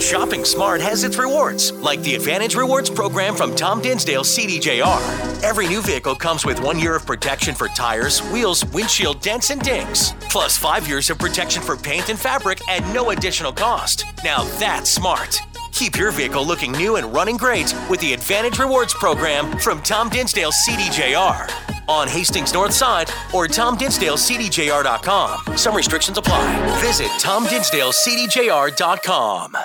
Shopping 0.00 0.44
smart 0.44 0.80
has 0.80 1.04
its 1.04 1.18
rewards, 1.18 1.70
like 1.72 2.02
the 2.02 2.16
Advantage 2.16 2.56
Rewards 2.56 2.90
program 2.90 3.36
from 3.36 3.54
Tom 3.54 3.80
Dinsdale 3.80 4.24
CDJR. 4.24 5.44
Every 5.44 5.68
new 5.68 5.80
vehicle 5.80 6.16
comes 6.16 6.44
with 6.44 6.60
one 6.60 6.80
year 6.80 6.96
of 6.96 7.06
protection 7.06 7.54
for 7.54 7.68
tires, 7.68 8.20
wheels, 8.32 8.64
windshield 8.66 9.20
dents, 9.20 9.50
and 9.50 9.62
dings, 9.62 10.14
plus 10.30 10.58
five 10.58 10.88
years 10.88 11.10
of 11.10 11.18
protection 11.18 11.62
for 11.62 11.76
paint 11.76 12.08
and 12.08 12.18
fabric 12.18 12.60
at 12.68 12.82
no 12.92 13.10
additional 13.10 13.52
cost. 13.52 14.04
Now 14.24 14.42
that's 14.58 14.90
smart. 14.90 15.40
Keep 15.70 15.96
your 15.96 16.10
vehicle 16.10 16.44
looking 16.44 16.72
new 16.72 16.96
and 16.96 17.14
running 17.14 17.36
great 17.36 17.72
with 17.88 18.00
the 18.00 18.12
Advantage 18.12 18.58
Rewards 18.58 18.94
program 18.94 19.56
from 19.60 19.80
Tom 19.82 20.08
Dinsdale 20.08 20.50
CDJR 20.50 21.77
on 21.88 22.08
Hastings 22.08 22.52
North 22.52 22.74
Side 22.74 23.08
or 23.34 23.46
TomDinsdaleCDJR.com. 23.46 25.56
Some 25.56 25.74
restrictions 25.74 26.18
apply. 26.18 26.78
Visit 26.80 27.08
TomDinsdaleCDJR.com. 27.20 29.56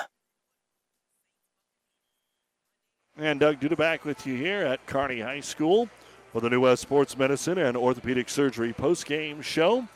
And 3.16 3.38
Doug 3.38 3.60
Duda 3.60 3.76
back 3.76 4.04
with 4.04 4.26
you 4.26 4.34
here 4.34 4.66
at 4.66 4.84
Kearney 4.86 5.20
High 5.20 5.38
School 5.38 5.88
for 6.32 6.40
the 6.40 6.50
New 6.50 6.62
West 6.62 6.82
Sports 6.82 7.16
Medicine 7.16 7.58
and 7.58 7.76
Orthopedic 7.76 8.28
Surgery 8.28 8.72
post-game 8.72 9.40
show. 9.40 9.86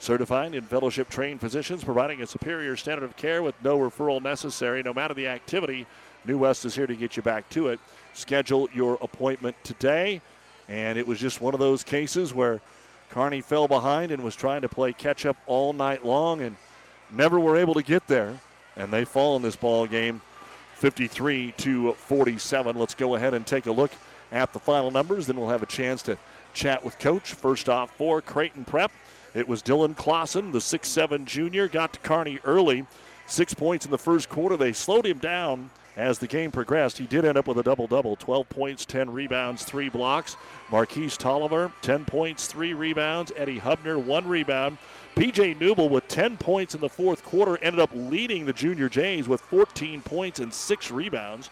Certified 0.00 0.56
and 0.56 0.68
fellowship 0.68 1.08
trained 1.08 1.40
physicians 1.40 1.84
providing 1.84 2.20
a 2.20 2.26
superior 2.26 2.76
standard 2.76 3.04
of 3.04 3.16
care 3.16 3.44
with 3.44 3.54
no 3.62 3.78
referral 3.78 4.20
necessary. 4.20 4.82
No 4.82 4.92
matter 4.92 5.14
the 5.14 5.28
activity, 5.28 5.86
New 6.24 6.38
West 6.38 6.64
is 6.64 6.74
here 6.74 6.88
to 6.88 6.96
get 6.96 7.16
you 7.16 7.22
back 7.22 7.48
to 7.50 7.68
it. 7.68 7.78
Schedule 8.12 8.68
your 8.74 8.98
appointment 9.00 9.54
today. 9.62 10.20
And 10.68 10.98
it 10.98 11.06
was 11.06 11.18
just 11.18 11.40
one 11.40 11.54
of 11.54 11.60
those 11.60 11.84
cases 11.84 12.32
where 12.32 12.60
Kearney 13.10 13.40
fell 13.40 13.68
behind 13.68 14.10
and 14.10 14.24
was 14.24 14.34
trying 14.34 14.62
to 14.62 14.68
play 14.68 14.92
catch 14.92 15.26
up 15.26 15.36
all 15.46 15.72
night 15.72 16.04
long 16.04 16.40
and 16.40 16.56
never 17.10 17.38
were 17.38 17.56
able 17.56 17.74
to 17.74 17.82
get 17.82 18.06
there. 18.06 18.40
And 18.76 18.92
they 18.92 19.04
fall 19.04 19.36
in 19.36 19.42
this 19.42 19.56
ball 19.56 19.86
game 19.86 20.20
53 20.76 21.52
to 21.58 21.92
47. 21.92 22.76
Let's 22.76 22.94
go 22.94 23.14
ahead 23.14 23.34
and 23.34 23.46
take 23.46 23.66
a 23.66 23.72
look 23.72 23.92
at 24.32 24.52
the 24.52 24.58
final 24.58 24.90
numbers. 24.90 25.26
Then 25.26 25.36
we'll 25.36 25.50
have 25.50 25.62
a 25.62 25.66
chance 25.66 26.02
to 26.02 26.18
chat 26.54 26.84
with 26.84 26.98
Coach. 26.98 27.34
First 27.34 27.68
off, 27.68 27.94
for 27.96 28.20
Creighton 28.20 28.64
Prep, 28.64 28.90
it 29.34 29.48
was 29.48 29.62
Dylan 29.62 29.96
Clausen, 29.96 30.52
the 30.52 30.58
6'7 30.58 31.24
junior, 31.24 31.68
got 31.68 31.92
to 31.92 31.98
Kearney 32.00 32.38
early. 32.44 32.86
Six 33.26 33.54
points 33.54 33.84
in 33.84 33.90
the 33.90 33.98
first 33.98 34.28
quarter. 34.28 34.56
They 34.56 34.72
slowed 34.72 35.06
him 35.06 35.18
down 35.18 35.70
as 35.96 36.18
the 36.18 36.26
game 36.26 36.50
progressed. 36.50 36.98
He 36.98 37.06
did 37.06 37.24
end 37.24 37.38
up 37.38 37.46
with 37.46 37.58
a 37.58 37.62
double 37.62 37.86
double 37.86 38.16
12 38.16 38.48
points, 38.48 38.84
10 38.84 39.10
rebounds, 39.10 39.64
3 39.64 39.88
blocks. 39.88 40.36
Marquise 40.70 41.16
Tolliver, 41.16 41.72
10 41.82 42.04
points, 42.04 42.46
3 42.46 42.74
rebounds. 42.74 43.32
Eddie 43.36 43.60
Hubner, 43.60 44.02
1 44.02 44.26
rebound. 44.26 44.78
PJ 45.16 45.58
Newble 45.58 45.88
with 45.88 46.08
10 46.08 46.36
points 46.36 46.74
in 46.74 46.80
the 46.80 46.88
fourth 46.88 47.24
quarter 47.24 47.56
ended 47.62 47.80
up 47.80 47.90
leading 47.94 48.46
the 48.46 48.52
Junior 48.52 48.88
Jays 48.88 49.28
with 49.28 49.40
14 49.42 50.02
points 50.02 50.40
and 50.40 50.52
6 50.52 50.90
rebounds. 50.90 51.50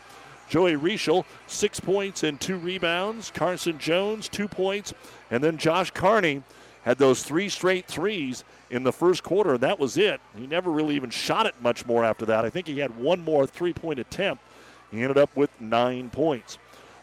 Joey 0.48 0.76
Rischel, 0.76 1.24
6 1.46 1.80
points 1.80 2.24
and 2.24 2.40
2 2.40 2.56
rebounds. 2.56 3.30
Carson 3.30 3.78
Jones, 3.78 4.28
2 4.28 4.48
points. 4.48 4.92
And 5.30 5.42
then 5.42 5.56
Josh 5.56 5.92
Carney 5.92 6.42
had 6.82 6.98
those 6.98 7.22
three 7.22 7.48
straight 7.48 7.86
threes 7.86 8.44
in 8.70 8.82
the 8.82 8.92
first 8.92 9.22
quarter, 9.22 9.54
and 9.54 9.60
that 9.60 9.78
was 9.78 9.96
it. 9.96 10.20
He 10.36 10.46
never 10.46 10.70
really 10.70 10.96
even 10.96 11.10
shot 11.10 11.46
it 11.46 11.54
much 11.60 11.86
more 11.86 12.04
after 12.04 12.26
that. 12.26 12.44
I 12.44 12.50
think 12.50 12.66
he 12.66 12.78
had 12.78 12.96
one 12.96 13.24
more 13.24 13.46
three 13.46 13.72
point 13.72 13.98
attempt. 13.98 14.42
He 14.90 15.00
ended 15.00 15.18
up 15.18 15.34
with 15.36 15.50
nine 15.60 16.10
points. 16.10 16.58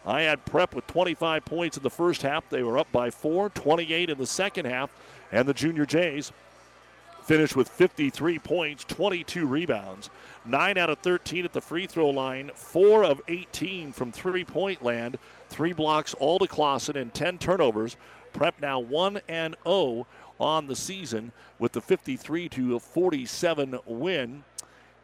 I 0.05 0.21
had 0.21 0.45
prep 0.45 0.75
with 0.75 0.87
25 0.87 1.45
points 1.45 1.77
in 1.77 1.83
the 1.83 1.89
first 1.89 2.21
half. 2.21 2.49
They 2.49 2.63
were 2.63 2.77
up 2.77 2.91
by 2.91 3.09
four, 3.09 3.49
28 3.49 4.09
in 4.09 4.17
the 4.17 4.25
second 4.25 4.65
half, 4.65 4.89
and 5.31 5.47
the 5.47 5.53
Junior 5.53 5.85
Jays 5.85 6.31
finished 7.23 7.55
with 7.55 7.69
53 7.69 8.39
points, 8.39 8.83
22 8.85 9.45
rebounds, 9.45 10.09
9 10.45 10.77
out 10.79 10.89
of 10.89 10.97
13 10.99 11.45
at 11.45 11.53
the 11.53 11.61
free 11.61 11.85
throw 11.85 12.09
line, 12.09 12.49
4 12.55 13.03
of 13.03 13.21
18 13.27 13.91
from 13.91 14.11
three 14.11 14.43
point 14.43 14.81
land, 14.81 15.19
3 15.49 15.73
blocks 15.73 16.15
all 16.15 16.39
to 16.39 16.47
Clausen, 16.47 16.97
and 16.97 17.13
10 17.13 17.37
turnovers 17.37 17.97
Prep 18.33 18.61
now 18.61 18.79
1 18.79 19.21
and 19.27 19.55
0 19.63 20.07
on 20.39 20.67
the 20.67 20.75
season 20.75 21.31
with 21.57 21.73
the 21.73 21.81
53 21.81 22.49
to 22.49 22.79
47 22.79 23.79
win. 23.85 24.43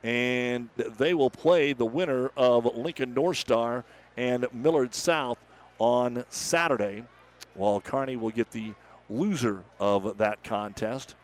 And 0.04 0.70
they 0.78 1.14
will 1.14 1.32
play 1.32 1.74
the 1.74 1.86
winner 1.86 2.32
of 2.38 2.66
Lincoln 2.78 3.14
North 3.14 3.38
Star 3.38 3.84
and 4.16 4.46
Millard 4.54 4.94
South 4.94 5.40
on 5.80 6.24
Saturday, 6.30 7.04
while 7.56 7.82
Kearney 7.82 8.16
will 8.16 8.30
get 8.30 8.52
the 8.52 8.74
loser 9.10 9.64
of 9.80 10.18
that 10.18 10.44
contest. 10.44 11.16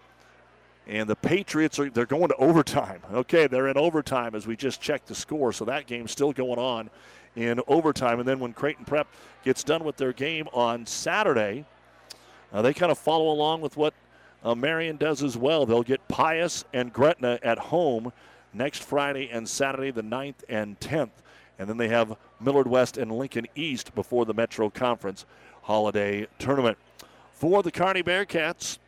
And 0.87 1.07
the 1.07 1.15
Patriots 1.15 1.79
are 1.79 1.89
they're 1.89 2.05
going 2.05 2.29
to 2.29 2.35
overtime. 2.35 3.01
Okay, 3.13 3.47
they're 3.47 3.67
in 3.67 3.77
overtime 3.77 4.35
as 4.35 4.47
we 4.47 4.55
just 4.55 4.81
checked 4.81 5.07
the 5.07 5.15
score. 5.15 5.53
So 5.53 5.65
that 5.65 5.85
game's 5.85 6.11
still 6.11 6.33
going 6.33 6.57
on 6.57 6.89
in 7.35 7.61
overtime. 7.67 8.19
And 8.19 8.27
then 8.27 8.39
when 8.39 8.53
Creighton 8.53 8.85
Prep 8.85 9.07
gets 9.43 9.63
done 9.63 9.83
with 9.83 9.97
their 9.97 10.13
game 10.13 10.47
on 10.53 10.85
Saturday, 10.85 11.65
uh, 12.51 12.61
they 12.61 12.73
kind 12.73 12.91
of 12.91 12.97
follow 12.97 13.31
along 13.31 13.61
with 13.61 13.77
what 13.77 13.93
uh, 14.43 14.55
Marian 14.55 14.97
does 14.97 15.23
as 15.23 15.37
well. 15.37 15.65
They'll 15.65 15.83
get 15.83 16.07
Pius 16.07 16.65
and 16.73 16.91
Gretna 16.91 17.39
at 17.43 17.57
home 17.57 18.11
next 18.53 18.83
Friday 18.83 19.29
and 19.29 19.47
Saturday, 19.47 19.91
the 19.91 20.03
9th 20.03 20.43
and 20.49 20.79
10th. 20.79 21.11
And 21.59 21.69
then 21.69 21.77
they 21.77 21.89
have 21.89 22.17
Millard 22.39 22.67
West 22.67 22.97
and 22.97 23.11
Lincoln 23.11 23.47
East 23.55 23.93
before 23.93 24.25
the 24.25 24.33
Metro 24.33 24.69
Conference 24.69 25.25
Holiday 25.63 26.27
Tournament. 26.39 26.77
For 27.33 27.61
the 27.63 27.71
Kearney 27.71 28.03
Bearcats, 28.03 28.79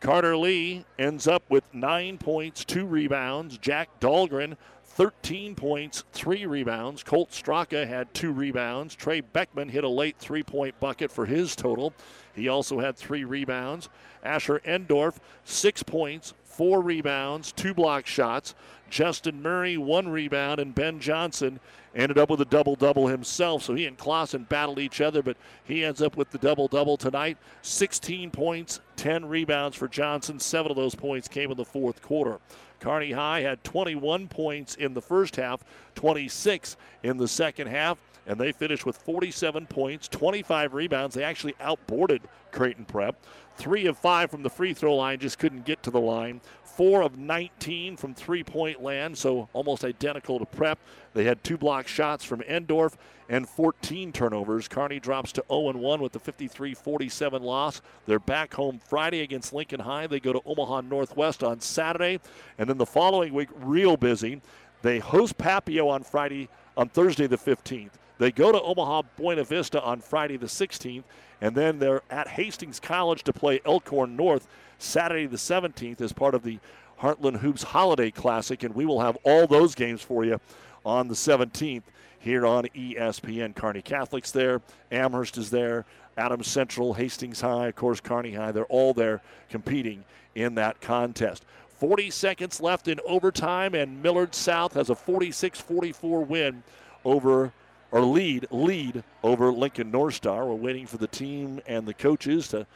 Carter 0.00 0.36
Lee 0.36 0.84
ends 0.98 1.26
up 1.26 1.42
with 1.50 1.64
nine 1.74 2.18
points, 2.18 2.64
two 2.64 2.86
rebounds. 2.86 3.58
Jack 3.58 3.88
Dahlgren, 4.00 4.56
13 5.00 5.54
points, 5.54 6.04
three 6.12 6.44
rebounds. 6.44 7.02
Colt 7.02 7.30
Straka 7.30 7.88
had 7.88 8.12
two 8.12 8.32
rebounds. 8.32 8.94
Trey 8.94 9.22
Beckman 9.22 9.70
hit 9.70 9.82
a 9.82 9.88
late 9.88 10.18
three 10.18 10.42
point 10.42 10.78
bucket 10.78 11.10
for 11.10 11.24
his 11.24 11.56
total. 11.56 11.94
He 12.34 12.48
also 12.48 12.80
had 12.80 12.98
three 12.98 13.24
rebounds. 13.24 13.88
Asher 14.22 14.60
Endorf, 14.66 15.16
six 15.44 15.82
points, 15.82 16.34
four 16.44 16.82
rebounds, 16.82 17.50
two 17.50 17.72
block 17.72 18.06
shots. 18.06 18.54
Justin 18.90 19.40
Murray, 19.40 19.78
one 19.78 20.06
rebound, 20.06 20.60
and 20.60 20.74
Ben 20.74 21.00
Johnson 21.00 21.60
ended 21.94 22.18
up 22.18 22.28
with 22.28 22.42
a 22.42 22.44
double 22.44 22.76
double 22.76 23.06
himself. 23.06 23.62
So 23.62 23.74
he 23.74 23.86
and 23.86 23.96
Clausen 23.96 24.44
battled 24.50 24.78
each 24.78 25.00
other, 25.00 25.22
but 25.22 25.38
he 25.64 25.82
ends 25.82 26.02
up 26.02 26.18
with 26.18 26.30
the 26.30 26.36
double 26.36 26.68
double 26.68 26.98
tonight 26.98 27.38
16 27.62 28.30
points, 28.32 28.80
10 28.96 29.24
rebounds 29.24 29.78
for 29.78 29.88
Johnson. 29.88 30.38
Seven 30.38 30.70
of 30.70 30.76
those 30.76 30.94
points 30.94 31.26
came 31.26 31.50
in 31.50 31.56
the 31.56 31.64
fourth 31.64 32.02
quarter. 32.02 32.38
Kearney 32.80 33.12
High 33.12 33.40
had 33.40 33.62
21 33.62 34.28
points 34.28 34.74
in 34.74 34.94
the 34.94 35.02
first 35.02 35.36
half, 35.36 35.62
26 35.94 36.76
in 37.02 37.16
the 37.18 37.28
second 37.28 37.68
half 37.68 37.98
and 38.26 38.38
they 38.38 38.52
finished 38.52 38.86
with 38.86 38.96
47 38.96 39.66
points, 39.66 40.06
25 40.08 40.74
rebounds. 40.74 41.14
They 41.14 41.24
actually 41.24 41.54
outboarded 41.54 42.20
Creighton 42.52 42.84
Prep. 42.84 43.16
Three 43.60 43.84
of 43.84 43.98
five 43.98 44.30
from 44.30 44.42
the 44.42 44.48
free 44.48 44.72
throw 44.72 44.96
line, 44.96 45.18
just 45.18 45.38
couldn't 45.38 45.66
get 45.66 45.82
to 45.82 45.90
the 45.90 46.00
line. 46.00 46.40
Four 46.64 47.02
of 47.02 47.18
19 47.18 47.98
from 47.98 48.14
three 48.14 48.42
point 48.42 48.82
land, 48.82 49.18
so 49.18 49.50
almost 49.52 49.84
identical 49.84 50.38
to 50.38 50.46
Prep. 50.46 50.78
They 51.12 51.24
had 51.24 51.44
two 51.44 51.58
block 51.58 51.86
shots 51.86 52.24
from 52.24 52.40
Endorf 52.40 52.94
and 53.28 53.46
14 53.46 54.12
turnovers. 54.12 54.66
Kearney 54.66 54.98
drops 54.98 55.30
to 55.32 55.44
0 55.50 55.72
1 55.72 56.00
with 56.00 56.12
the 56.12 56.18
53 56.18 56.72
47 56.72 57.42
loss. 57.42 57.82
They're 58.06 58.18
back 58.18 58.54
home 58.54 58.80
Friday 58.88 59.20
against 59.20 59.52
Lincoln 59.52 59.80
High. 59.80 60.06
They 60.06 60.20
go 60.20 60.32
to 60.32 60.40
Omaha 60.46 60.80
Northwest 60.80 61.44
on 61.44 61.60
Saturday. 61.60 62.18
And 62.56 62.66
then 62.66 62.78
the 62.78 62.86
following 62.86 63.34
week, 63.34 63.50
real 63.56 63.98
busy. 63.98 64.40
They 64.80 65.00
host 65.00 65.36
Papio 65.36 65.90
on 65.90 66.02
Friday, 66.02 66.48
on 66.78 66.88
Thursday 66.88 67.26
the 67.26 67.36
15th. 67.36 67.90
They 68.20 68.30
go 68.30 68.52
to 68.52 68.60
Omaha 68.60 69.02
Buena 69.16 69.44
Vista 69.44 69.82
on 69.82 70.00
Friday 70.00 70.36
the 70.36 70.46
16th, 70.46 71.04
and 71.40 71.54
then 71.54 71.78
they're 71.78 72.02
at 72.10 72.28
Hastings 72.28 72.80
College 72.80 73.24
to 73.24 73.32
play 73.32 73.60
Elkhorn 73.64 74.16
North 74.16 74.46
Saturday 74.78 75.26
the 75.26 75.36
17th 75.36 76.00
as 76.00 76.12
part 76.12 76.34
of 76.34 76.42
the 76.42 76.58
Heartland 77.00 77.38
Hoops 77.38 77.62
Holiday 77.62 78.10
Classic, 78.10 78.62
and 78.62 78.74
we 78.74 78.84
will 78.84 79.00
have 79.00 79.16
all 79.24 79.46
those 79.46 79.74
games 79.74 80.02
for 80.02 80.24
you 80.24 80.40
on 80.84 81.08
the 81.08 81.14
17th 81.14 81.82
here 82.18 82.46
on 82.46 82.64
ESPN. 82.74 83.54
Kearney 83.54 83.82
Catholic's 83.82 84.32
there, 84.32 84.60
Amherst 84.92 85.38
is 85.38 85.50
there, 85.50 85.86
Adams 86.16 86.48
Central, 86.48 86.94
Hastings 86.94 87.40
High, 87.40 87.68
of 87.68 87.76
course, 87.76 88.00
Kearney 88.00 88.34
High. 88.34 88.52
They're 88.52 88.64
all 88.66 88.92
there 88.92 89.22
competing 89.48 90.04
in 90.34 90.54
that 90.56 90.80
contest. 90.80 91.44
40 91.78 92.10
seconds 92.10 92.60
left 92.60 92.88
in 92.88 93.00
overtime, 93.06 93.74
and 93.74 94.02
Millard 94.02 94.34
South 94.34 94.74
has 94.74 94.90
a 94.90 94.94
46 94.94 95.58
44 95.60 96.24
win 96.24 96.62
over 97.06 97.52
or 97.92 98.02
lead 98.02 98.46
lead 98.50 99.02
over 99.22 99.52
Lincoln 99.52 99.90
North 99.90 100.14
Star. 100.14 100.46
We're 100.46 100.54
waiting 100.54 100.86
for 100.86 100.96
the 100.96 101.06
team 101.06 101.60
and 101.66 101.86
the 101.86 101.94
coaches 101.94 102.48
to 102.48 102.66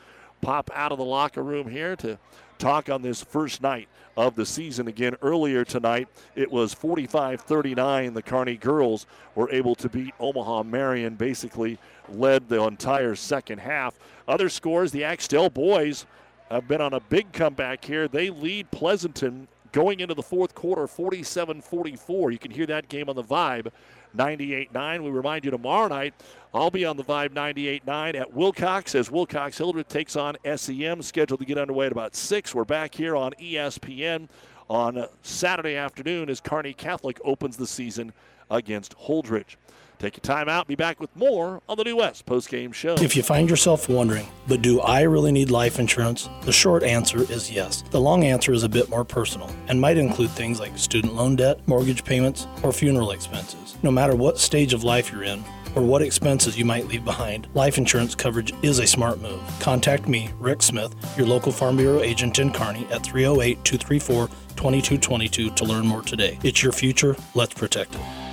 pop 0.41 0.71
out 0.75 0.93
of 0.93 0.99
the 0.99 1.05
locker 1.05 1.43
room 1.43 1.69
here 1.69 1.97
to 1.97 2.19
talk 2.59 2.89
on 2.91 3.03
this 3.03 3.23
first 3.23 3.63
night 3.63 3.89
of 4.17 4.35
the 4.35 4.47
season. 4.47 4.89
Again, 4.89 5.17
earlier 5.23 5.65
tonight, 5.65 6.09
it 6.35 6.51
was 6.51 6.75
45 6.75 7.41
39. 7.41 8.15
The 8.15 8.23
Kearney 8.23 8.57
girls 8.57 9.07
were 9.35 9.51
able 9.51 9.75
to 9.77 9.89
beat 9.89 10.15
Omaha 10.21 10.63
Marian, 10.65 11.15
basically 11.15 11.79
led 12.09 12.49
the 12.49 12.63
entire 12.63 13.15
second 13.15 13.59
half. 13.59 13.99
Other 14.29 14.49
scores 14.49 14.93
the 14.93 15.05
Axtell 15.05 15.51
boys 15.51 16.07
have 16.51 16.69
been 16.69 16.81
on 16.81 16.93
a 16.93 17.01
big 17.01 17.33
comeback 17.33 17.85
here. 17.85 18.07
They 18.07 18.31
lead 18.31 18.71
Pleasanton 18.71 19.49
going 19.73 20.01
into 20.01 20.15
the 20.15 20.23
fourth 20.23 20.55
quarter 20.55 20.87
47 20.87 21.61
44. 21.61 22.31
You 22.31 22.39
can 22.39 22.51
hear 22.51 22.67
that 22.67 22.89
game 22.89 23.09
on 23.09 23.17
the 23.17 23.25
vibe 23.25 23.71
98 24.15 24.73
9. 24.73 25.03
We 25.03 25.11
remind 25.11 25.45
you 25.45 25.51
tomorrow 25.51 25.89
night, 25.89 26.15
I'll 26.53 26.71
be 26.71 26.85
on 26.85 26.97
the 26.97 27.05
Vibe 27.05 27.33
98 27.33 27.87
9 27.87 28.17
at 28.17 28.33
Wilcox 28.33 28.95
as 28.95 29.11
Wilcox 29.11 29.59
Hildreth 29.59 29.89
takes 29.89 30.17
on 30.17 30.37
SEM, 30.57 31.03
scheduled 31.03 31.41
to 31.41 31.47
get 31.47 31.59
underway 31.59 31.87
at 31.87 31.93
about 31.93 32.15
6. 32.15 32.55
We're 32.55 32.65
back 32.65 32.95
here 32.95 33.17
on 33.17 33.33
ESPN 33.41 34.29
on 34.69 35.07
Saturday 35.23 35.77
afternoon 35.77 36.31
as 36.31 36.41
Kearney 36.41 36.73
Catholic 36.73 37.21
opens 37.25 37.57
the 37.57 37.67
season 37.67 38.13
against 38.51 38.97
Holdrege. 38.97 39.57
Take 40.05 40.19
a 40.19 40.21
time 40.21 40.51
out. 40.51 40.69
Be 40.69 40.75
back 40.75 41.01
with 41.01 41.17
more 41.17 41.63
on 41.67 41.79
the 41.79 41.85
New 41.85 41.97
West 41.97 42.27
post-game 42.27 42.73
show. 42.73 42.93
If 42.97 43.17
you 43.17 43.23
find 43.23 43.49
yourself 43.49 43.89
wondering, 43.89 44.29
but 44.47 44.61
do 44.61 44.83
I 44.83 45.01
really 45.01 45.33
need 45.33 45.51
life 45.51 45.79
insurance? 45.79 46.29
The 46.43 46.53
short 46.53 46.83
answer 46.83 47.21
is 47.33 47.51
yes. 47.51 47.83
The 47.91 48.03
long 48.03 48.23
answer 48.23 48.53
is 48.53 48.65
a 48.65 48.69
bit 48.69 48.91
more 48.91 49.07
personal 49.07 49.51
and 49.67 49.81
might 49.81 49.97
include 49.97 50.29
things 50.33 50.61
like 50.61 50.77
student 50.77 51.15
loan 51.15 51.37
debt, 51.37 51.67
mortgage 51.67 52.05
payments, 52.05 52.47
or 52.63 52.71
funeral 52.71 53.13
expenses. 53.13 53.79
No 53.83 53.91
matter 53.91 54.15
what 54.15 54.39
stage 54.39 54.75
of 54.75 54.85
life 54.85 55.11
you're 55.11 55.23
in, 55.23 55.43
or 55.75 55.81
what 55.81 56.03
expenses 56.03 56.59
you 56.59 56.67
might 56.67 56.87
leave 56.87 57.07
behind, 57.07 57.49
life 57.55 57.79
insurance 57.79 58.15
coverage 58.15 58.53
is 58.63 58.81
a 58.81 58.87
smart 58.87 59.23
move. 59.23 59.41
Contact 59.59 60.07
me, 60.07 60.29
Rick 60.39 60.61
Smith, 60.61 60.95
your 61.17 61.27
local 61.27 61.51
Farm 61.51 61.79
Bureau 61.79 62.03
agent 62.03 62.39
in 62.39 62.53
Kearney 62.53 62.87
at 62.91 63.03
308 63.03 63.65
234 63.65 64.29
2222 64.29 65.51
to 65.53 65.65
learn 65.65 65.87
more 65.87 66.03
today. 66.03 66.39
It's 66.43 66.63
your 66.63 66.73
future, 66.73 67.17
let's 67.35 67.55
protect 67.55 67.95
it. 67.95 68.24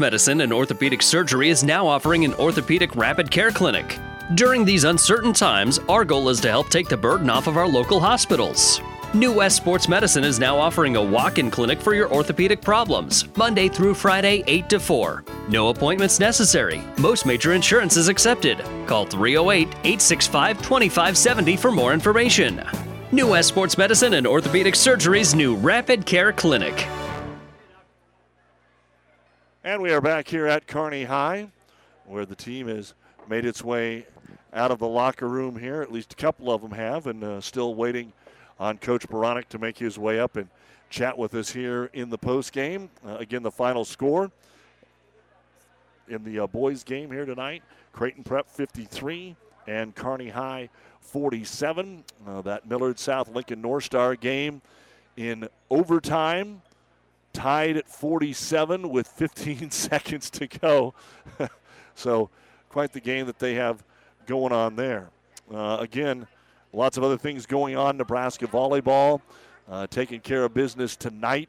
Medicine 0.00 0.42
and 0.42 0.52
Orthopedic 0.52 1.02
Surgery 1.02 1.48
is 1.48 1.64
now 1.64 1.86
offering 1.86 2.24
an 2.24 2.34
orthopedic 2.34 2.94
rapid 2.96 3.30
care 3.30 3.50
clinic. 3.50 3.98
During 4.34 4.64
these 4.64 4.84
uncertain 4.84 5.32
times, 5.32 5.78
our 5.88 6.04
goal 6.04 6.28
is 6.28 6.40
to 6.40 6.48
help 6.48 6.68
take 6.68 6.88
the 6.88 6.96
burden 6.96 7.28
off 7.28 7.46
of 7.46 7.56
our 7.56 7.68
local 7.68 8.00
hospitals. 8.00 8.80
New 9.14 9.30
West 9.32 9.56
Sports 9.56 9.88
Medicine 9.88 10.24
is 10.24 10.38
now 10.38 10.56
offering 10.56 10.96
a 10.96 11.02
walk 11.02 11.38
in 11.38 11.50
clinic 11.50 11.80
for 11.80 11.94
your 11.94 12.10
orthopedic 12.10 12.62
problems, 12.62 13.26
Monday 13.36 13.68
through 13.68 13.92
Friday, 13.92 14.42
8 14.46 14.70
to 14.70 14.80
4. 14.80 15.24
No 15.48 15.68
appointments 15.68 16.18
necessary. 16.18 16.82
Most 16.98 17.26
major 17.26 17.52
insurance 17.52 17.98
is 17.98 18.08
accepted. 18.08 18.58
Call 18.86 19.04
308 19.04 19.68
865 19.68 20.62
2570 20.62 21.56
for 21.56 21.70
more 21.70 21.92
information. 21.92 22.62
New 23.10 23.28
West 23.28 23.48
Sports 23.48 23.76
Medicine 23.76 24.14
and 24.14 24.26
Orthopedic 24.26 24.74
Surgery's 24.74 25.34
new 25.34 25.56
Rapid 25.56 26.06
Care 26.06 26.32
Clinic. 26.32 26.86
And 29.64 29.80
we 29.80 29.92
are 29.92 30.00
back 30.00 30.26
here 30.26 30.48
at 30.48 30.66
Kearney 30.66 31.04
High, 31.04 31.46
where 32.04 32.26
the 32.26 32.34
team 32.34 32.66
has 32.66 32.94
made 33.28 33.44
its 33.44 33.62
way 33.62 34.06
out 34.52 34.72
of 34.72 34.80
the 34.80 34.88
locker 34.88 35.28
room 35.28 35.56
here. 35.56 35.82
At 35.82 35.92
least 35.92 36.14
a 36.14 36.16
couple 36.16 36.50
of 36.50 36.62
them 36.62 36.72
have, 36.72 37.06
and 37.06 37.22
uh, 37.22 37.40
still 37.40 37.76
waiting 37.76 38.12
on 38.58 38.78
Coach 38.78 39.08
Beranek 39.08 39.46
to 39.50 39.60
make 39.60 39.78
his 39.78 40.00
way 40.00 40.18
up 40.18 40.34
and 40.34 40.48
chat 40.90 41.16
with 41.16 41.32
us 41.34 41.52
here 41.52 41.90
in 41.92 42.10
the 42.10 42.18
post 42.18 42.52
game. 42.52 42.90
Uh, 43.06 43.18
again, 43.18 43.44
the 43.44 43.52
final 43.52 43.84
score 43.84 44.32
in 46.08 46.24
the 46.24 46.40
uh, 46.40 46.48
boys' 46.48 46.82
game 46.82 47.12
here 47.12 47.24
tonight: 47.24 47.62
Creighton 47.92 48.24
Prep 48.24 48.50
53 48.50 49.36
and 49.68 49.94
Kearney 49.94 50.30
High 50.30 50.70
47. 51.02 52.02
Uh, 52.26 52.42
that 52.42 52.68
Millard 52.68 52.98
South 52.98 53.28
Lincoln 53.28 53.62
North 53.62 53.84
Star 53.84 54.16
game 54.16 54.60
in 55.16 55.48
overtime 55.70 56.62
tied 57.32 57.76
at 57.76 57.88
47 57.88 58.88
with 58.88 59.06
15 59.08 59.70
seconds 59.72 60.30
to 60.30 60.46
go. 60.46 60.94
so, 61.94 62.30
quite 62.68 62.92
the 62.92 63.00
game 63.00 63.26
that 63.26 63.38
they 63.38 63.54
have 63.54 63.84
going 64.26 64.52
on 64.52 64.76
there. 64.76 65.10
Uh, 65.52 65.78
again, 65.80 66.26
lots 66.72 66.96
of 66.96 67.04
other 67.04 67.18
things 67.18 67.46
going 67.46 67.76
on. 67.76 67.96
Nebraska 67.96 68.46
volleyball 68.46 69.20
uh, 69.68 69.86
taking 69.88 70.20
care 70.20 70.44
of 70.44 70.54
business 70.54 70.96
tonight 70.96 71.48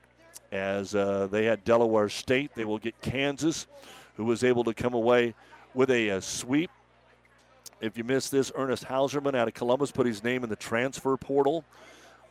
as 0.52 0.94
uh, 0.96 1.28
they 1.32 1.46
had 1.46 1.64
Delaware 1.64 2.10
State. 2.10 2.52
They 2.56 2.66
will 2.66 2.78
get 2.78 3.00
Kansas, 3.02 3.68
who 4.16 4.26
was 4.26 4.44
able 4.44 4.64
to 4.66 4.74
come 4.74 4.94
away 4.94 5.34
with 5.74 5.90
a, 5.90 6.10
a 6.10 6.22
sweep. 6.22 6.70
If 7.82 7.98
you 7.98 8.04
missed 8.04 8.32
this, 8.32 8.52
Ernest 8.56 8.86
Hausmann 8.86 9.36
out 9.36 9.48
of 9.48 9.54
Columbus 9.54 9.92
put 9.92 10.06
his 10.06 10.24
name 10.24 10.44
in 10.44 10.50
the 10.50 10.56
transfer 10.56 11.18
portal 11.18 11.66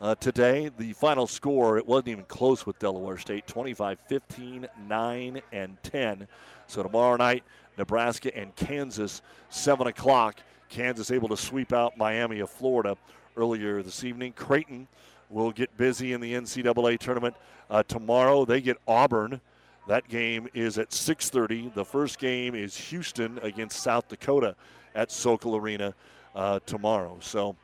uh, 0.03 0.13
today. 0.15 0.69
The 0.77 0.91
final 0.93 1.25
score, 1.25 1.77
it 1.77 1.87
wasn't 1.87 2.09
even 2.09 2.25
close 2.25 2.65
with 2.65 2.77
Delaware 2.77 3.17
State 3.17 3.47
25 3.47 3.97
15, 4.07 4.67
9, 4.87 5.41
and 5.53 5.77
10. 5.81 6.27
So 6.67 6.83
tomorrow 6.83 7.15
night, 7.15 7.43
Nebraska 7.77 8.35
and 8.37 8.53
Kansas, 8.55 9.21
7 9.49 9.87
o'clock. 9.87 10.39
Kansas 10.67 11.09
able 11.09 11.29
to 11.29 11.37
sweep 11.37 11.71
out 11.71 11.97
Miami 11.97 12.41
of 12.41 12.49
Florida 12.49 12.97
earlier 13.37 13.81
this 13.81 14.03
evening. 14.03 14.33
Creighton 14.33 14.87
will 15.29 15.51
get 15.51 15.75
busy 15.77 16.11
in 16.11 16.19
the 16.19 16.33
NCAA 16.33 16.99
tournament 16.99 17.35
uh, 17.69 17.83
tomorrow. 17.83 18.43
They 18.43 18.59
get 18.59 18.77
Auburn. 18.87 19.39
That 19.87 20.07
game 20.09 20.49
is 20.53 20.77
at 20.77 20.89
6:30. 20.89 21.73
The 21.73 21.85
first 21.85 22.19
game 22.19 22.55
is 22.55 22.75
Houston 22.75 23.39
against 23.41 23.81
South 23.81 24.09
Dakota 24.09 24.55
at 24.95 25.11
Sokol 25.11 25.55
Arena 25.55 25.93
uh, 26.35 26.59
tomorrow. 26.65 27.17
So 27.21 27.55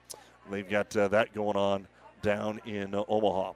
they've 0.50 0.70
got 0.70 0.96
uh, 0.96 1.10
that 1.10 1.34
going 1.34 1.58
on 1.58 1.88
down 2.22 2.60
in 2.66 2.94
uh, 2.94 3.04
Omaha. 3.08 3.54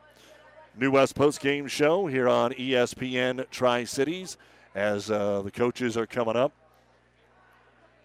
New 0.76 0.92
West 0.92 1.16
Post 1.16 1.40
Game 1.40 1.68
Show 1.68 2.08
here 2.08 2.28
on 2.28 2.52
ESPN 2.54 3.50
Tri 3.52 3.84
Cities 3.84 4.38
as 4.74 5.12
uh, 5.12 5.42
the 5.42 5.52
coaches 5.52 5.98
are 5.98 6.08
coming 6.08 6.36
up, 6.36 6.52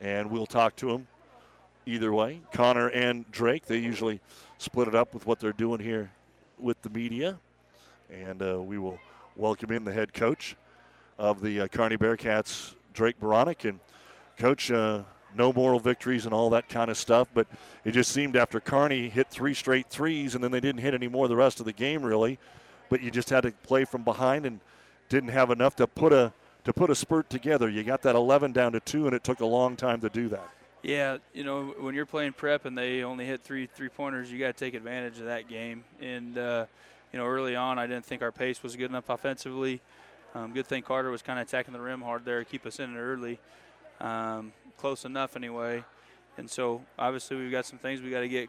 and 0.01 0.31
we'll 0.31 0.47
talk 0.47 0.77
to 0.77 0.93
them 0.93 1.07
either 1.87 2.13
way. 2.13 2.41
Connor 2.53 2.89
and 2.89 3.31
Drake, 3.31 3.67
they 3.67 3.79
usually 3.79 4.21
split 4.59 4.87
it 4.87 4.95
up 4.95 5.15
with 5.15 5.27
what 5.27 5.41
they're 5.41 5.53
doing 5.53 5.81
here 5.81 6.11
with 6.59 6.81
the 6.83 6.91
media, 6.91 7.39
and 8.11 8.43
uh, 8.43 8.61
we 8.61 8.79
will 8.79 8.99
welcome 9.37 9.73
in 9.73 9.85
the 9.85 9.93
head 9.93 10.13
coach 10.13 10.57
of 11.19 11.41
the 11.41 11.63
uh, 11.63 11.69
Kearney 11.69 11.97
Bearcats, 11.97 12.75
Drake 12.93 13.19
Beranek, 13.19 13.69
and 13.69 13.81
coach. 14.37 14.71
No 15.35 15.53
moral 15.53 15.79
victories 15.79 16.25
and 16.25 16.35
all 16.35 16.51
that 16.51 16.69
kind 16.69 16.91
of 16.91 16.97
stuff, 16.97 17.29
but 17.35 17.47
it 17.85 17.93
just 17.93 18.11
seemed 18.13 18.37
after 18.37 18.61
Carney 18.61 19.09
hit 19.09 19.31
three 19.31 19.55
straight 19.55 19.89
threes 19.89 20.35
and 20.35 20.43
then 20.43 20.51
they 20.51 20.61
didn't 20.61 20.81
hit 20.81 20.95
any 20.95 21.09
more 21.09 21.29
the 21.29 21.37
rest 21.37 21.61
of 21.61 21.67
the 21.67 21.73
game 21.73 22.03
really, 22.03 22.39
but 22.89 23.03
you 23.03 23.11
just 23.11 23.31
had 23.31 23.43
to 23.43 23.51
play 23.51 23.85
from 23.85 24.03
behind 24.03 24.47
and 24.47 24.61
didn't 25.09 25.31
have 25.31 25.51
enough 25.51 25.77
to 25.77 25.87
put 25.87 26.13
a 26.13 26.33
to 26.65 26.73
put 26.73 26.91
a 26.91 26.95
spurt 26.95 27.31
together. 27.31 27.69
You 27.69 27.83
got 27.83 28.03
that 28.03 28.15
11 28.15 28.53
down 28.53 28.73
to 28.73 28.81
two, 28.81 29.07
and 29.07 29.15
it 29.15 29.25
took 29.25 29.41
a 29.41 29.47
long 29.47 29.75
time 29.77 30.01
to 30.01 30.11
do 30.11 30.29
that. 30.29 30.51
Yeah, 30.83 31.17
you 31.33 31.43
know, 31.43 31.75
when 31.79 31.95
you're 31.95 32.07
playing 32.07 32.35
prep 32.35 32.67
and 32.67 32.77
they 32.77 33.03
only 33.03 33.27
hit 33.27 33.43
three 33.43 33.67
three 33.67 33.89
pointers, 33.89 34.31
you 34.31 34.39
got 34.39 34.57
to 34.57 34.65
take 34.65 34.75
advantage 34.75 35.19
of 35.19 35.27
that 35.27 35.49
game. 35.49 35.85
And 36.01 36.39
uh, 36.39 36.67
you 37.13 37.19
know, 37.19 37.27
early 37.27 37.57
on, 37.57 37.79
I 37.79 37.87
didn't 37.87 38.05
think 38.05 38.23
our 38.23 38.33
pace 38.33 38.63
was 38.63 38.77
good 38.77 38.91
enough 38.91 39.09
offensively. 39.09 39.81
Um, 40.35 40.53
good 40.53 40.67
thing 40.67 40.83
Carter 40.83 41.11
was 41.11 41.23
kind 41.23 41.39
of 41.39 41.49
attacking 41.49 41.73
the 41.73 41.81
rim 41.81 42.03
hard 42.03 42.25
there, 42.25 42.45
keep 42.45 42.67
us 42.67 42.79
in 42.79 42.95
it 42.95 42.99
early, 42.99 43.41
um, 44.01 44.53
close 44.79 45.05
enough 45.05 45.37
anyway. 45.37 45.85
And 46.39 46.49
so, 46.49 46.83
obviously, 46.99 47.37
we've 47.37 47.51
got 47.51 47.67
some 47.67 47.79
things 47.79 48.01
we 48.01 48.11
got 48.11 48.21
to 48.21 48.29
get 48.29 48.49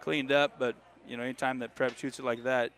cleaned 0.00 0.30
up. 0.30 0.58
But 0.58 0.76
you 1.08 1.16
know, 1.16 1.22
anytime 1.22 1.58
that 1.60 1.74
prep 1.74 1.98
shoots 1.98 2.18
it 2.18 2.24
like 2.24 2.44
that, 2.44 2.70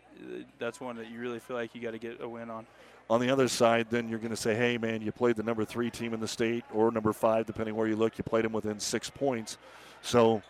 that's 0.58 0.80
one 0.80 0.96
that 0.96 1.10
you 1.10 1.18
really 1.18 1.40
feel 1.40 1.56
like 1.56 1.74
you 1.74 1.80
got 1.80 1.90
to 1.90 1.98
get 1.98 2.20
a 2.20 2.28
win 2.28 2.48
on. 2.50 2.66
On 3.10 3.20
the 3.20 3.28
other 3.28 3.48
side, 3.48 3.88
then 3.90 4.08
you're 4.08 4.20
going 4.20 4.30
to 4.30 4.36
say, 4.36 4.54
hey, 4.54 4.78
man, 4.78 5.02
you 5.02 5.12
played 5.12 5.36
the 5.36 5.42
number 5.42 5.64
three 5.64 5.90
team 5.90 6.14
in 6.14 6.20
the 6.20 6.28
state 6.28 6.64
or 6.72 6.90
number 6.90 7.12
five, 7.12 7.44
depending 7.44 7.74
where 7.74 7.86
you 7.86 7.96
look. 7.96 8.16
You 8.16 8.24
played 8.24 8.44
them 8.44 8.52
within 8.52 8.78
six 8.78 9.10
points. 9.10 9.58
So, 10.00 10.40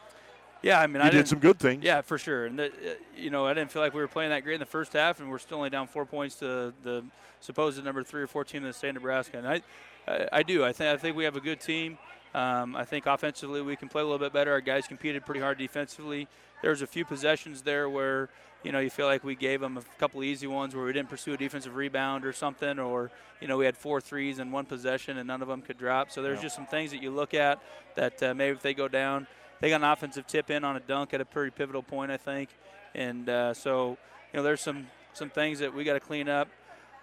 yeah, 0.63 0.79
I 0.79 0.87
mean, 0.87 1.03
you 1.03 1.09
I 1.09 1.11
did 1.11 1.27
some 1.27 1.41
good 1.41 1.59
things. 1.59 1.83
Yeah, 1.83 2.03
for 2.03 2.19
sure. 2.19 2.47
And, 2.47 2.59
the, 2.59 2.71
you 3.17 3.31
know, 3.31 3.47
I 3.47 3.55
didn't 3.55 3.73
feel 3.73 3.83
like 3.83 3.95
we 3.95 4.01
were 4.01 4.07
playing 4.07 4.31
that 4.31 4.45
great 4.45 4.55
in 4.55 4.61
the 4.61 4.67
first 4.67 4.93
half, 4.93 5.19
and 5.19 5.29
we're 5.29 5.39
still 5.39 5.57
only 5.57 5.71
down 5.71 5.89
four 5.89 6.05
points 6.05 6.37
to 6.37 6.73
the 6.85 7.03
supposed 7.41 7.83
number 7.83 8.05
three 8.05 8.23
or 8.23 8.29
four 8.29 8.45
team 8.45 8.63
in 8.63 8.69
the 8.69 8.75
state 8.75 8.91
of 8.91 8.97
Nebraska. 8.97 9.39
And 9.39 9.49
I, 9.49 9.63
I, 10.07 10.29
I 10.31 10.43
do. 10.45 10.65
I 10.65 10.73
think, 10.73 10.95
I 10.95 10.97
think 10.99 11.17
we 11.17 11.25
have 11.25 11.37
a 11.37 11.41
good 11.41 11.59
team. 11.59 11.99
Um, 12.35 12.75
I 12.77 12.85
think 12.85 13.07
offensively 13.07 13.63
we 13.63 13.77
can 13.77 13.89
play 13.89 14.03
a 14.03 14.05
little 14.05 14.19
bit 14.19 14.33
better. 14.33 14.53
Our 14.53 14.61
guys 14.61 14.87
competed 14.87 15.27
pretty 15.27 15.41
hard 15.41 15.59
defensively. 15.59 16.29
There 16.63 16.71
was 16.71 16.83
a 16.83 16.87
few 16.87 17.05
possessions 17.05 17.63
there 17.63 17.89
where– 17.89 18.29
you 18.63 18.71
know, 18.71 18.79
you 18.79 18.91
feel 18.91 19.07
like 19.07 19.25
we 19.25 19.35
gave 19.35 19.61
them 19.61 19.77
a 19.77 19.83
couple 19.99 20.23
easy 20.23 20.47
ones 20.47 20.75
where 20.75 20.85
we 20.85 20.93
didn't 20.93 21.09
pursue 21.09 21.35
a 21.35 21.37
defensive 21.37 21.75
rebound 21.75 22.25
or 22.25 22.33
something, 22.33 22.79
or 22.79 23.11
you 23.41 23.49
know, 23.49 23.57
we 23.57 23.65
had 23.65 23.77
four 23.77 24.01
threes 24.01 24.39
in 24.39 24.53
one 24.53 24.65
possession 24.65 25.19
and 25.19 25.27
none 25.27 25.43
of 25.43 25.49
them 25.49 25.63
could 25.63 25.79
drop. 25.79 26.11
So 26.11 26.23
there's 26.23 26.39
yeah. 26.39 26.45
just 26.45 26.57
some 26.57 26.67
things 26.67 26.93
that 26.93 27.03
you 27.03 27.11
look 27.11 27.35
at 27.35 27.61
that 27.97 28.23
uh, 28.23 28.35
maybe 28.35 28.57
if 28.57 28.63
they 28.63 28.75
go 28.75 28.89
down, 28.89 29.27
they 29.61 29.69
got 29.69 29.81
an 29.81 29.91
offensive 29.91 30.27
tip 30.27 30.51
in 30.51 30.65
on 30.65 30.77
a 30.77 30.81
dunk 30.81 31.13
at 31.15 31.21
a 31.21 31.25
pretty 31.25 31.51
pivotal 31.51 31.83
point, 31.83 32.11
I 32.11 32.17
think, 32.17 32.51
and 32.95 33.29
uh, 33.29 33.55
so 33.55 33.97
you 34.33 34.39
know, 34.39 34.43
there's 34.43 34.61
some 34.61 34.87
some 35.13 35.29
things 35.29 35.59
that 35.59 35.75
we 35.75 35.85
got 35.85 35.95
to 35.95 36.01
clean 36.01 36.29
up. 36.29 36.49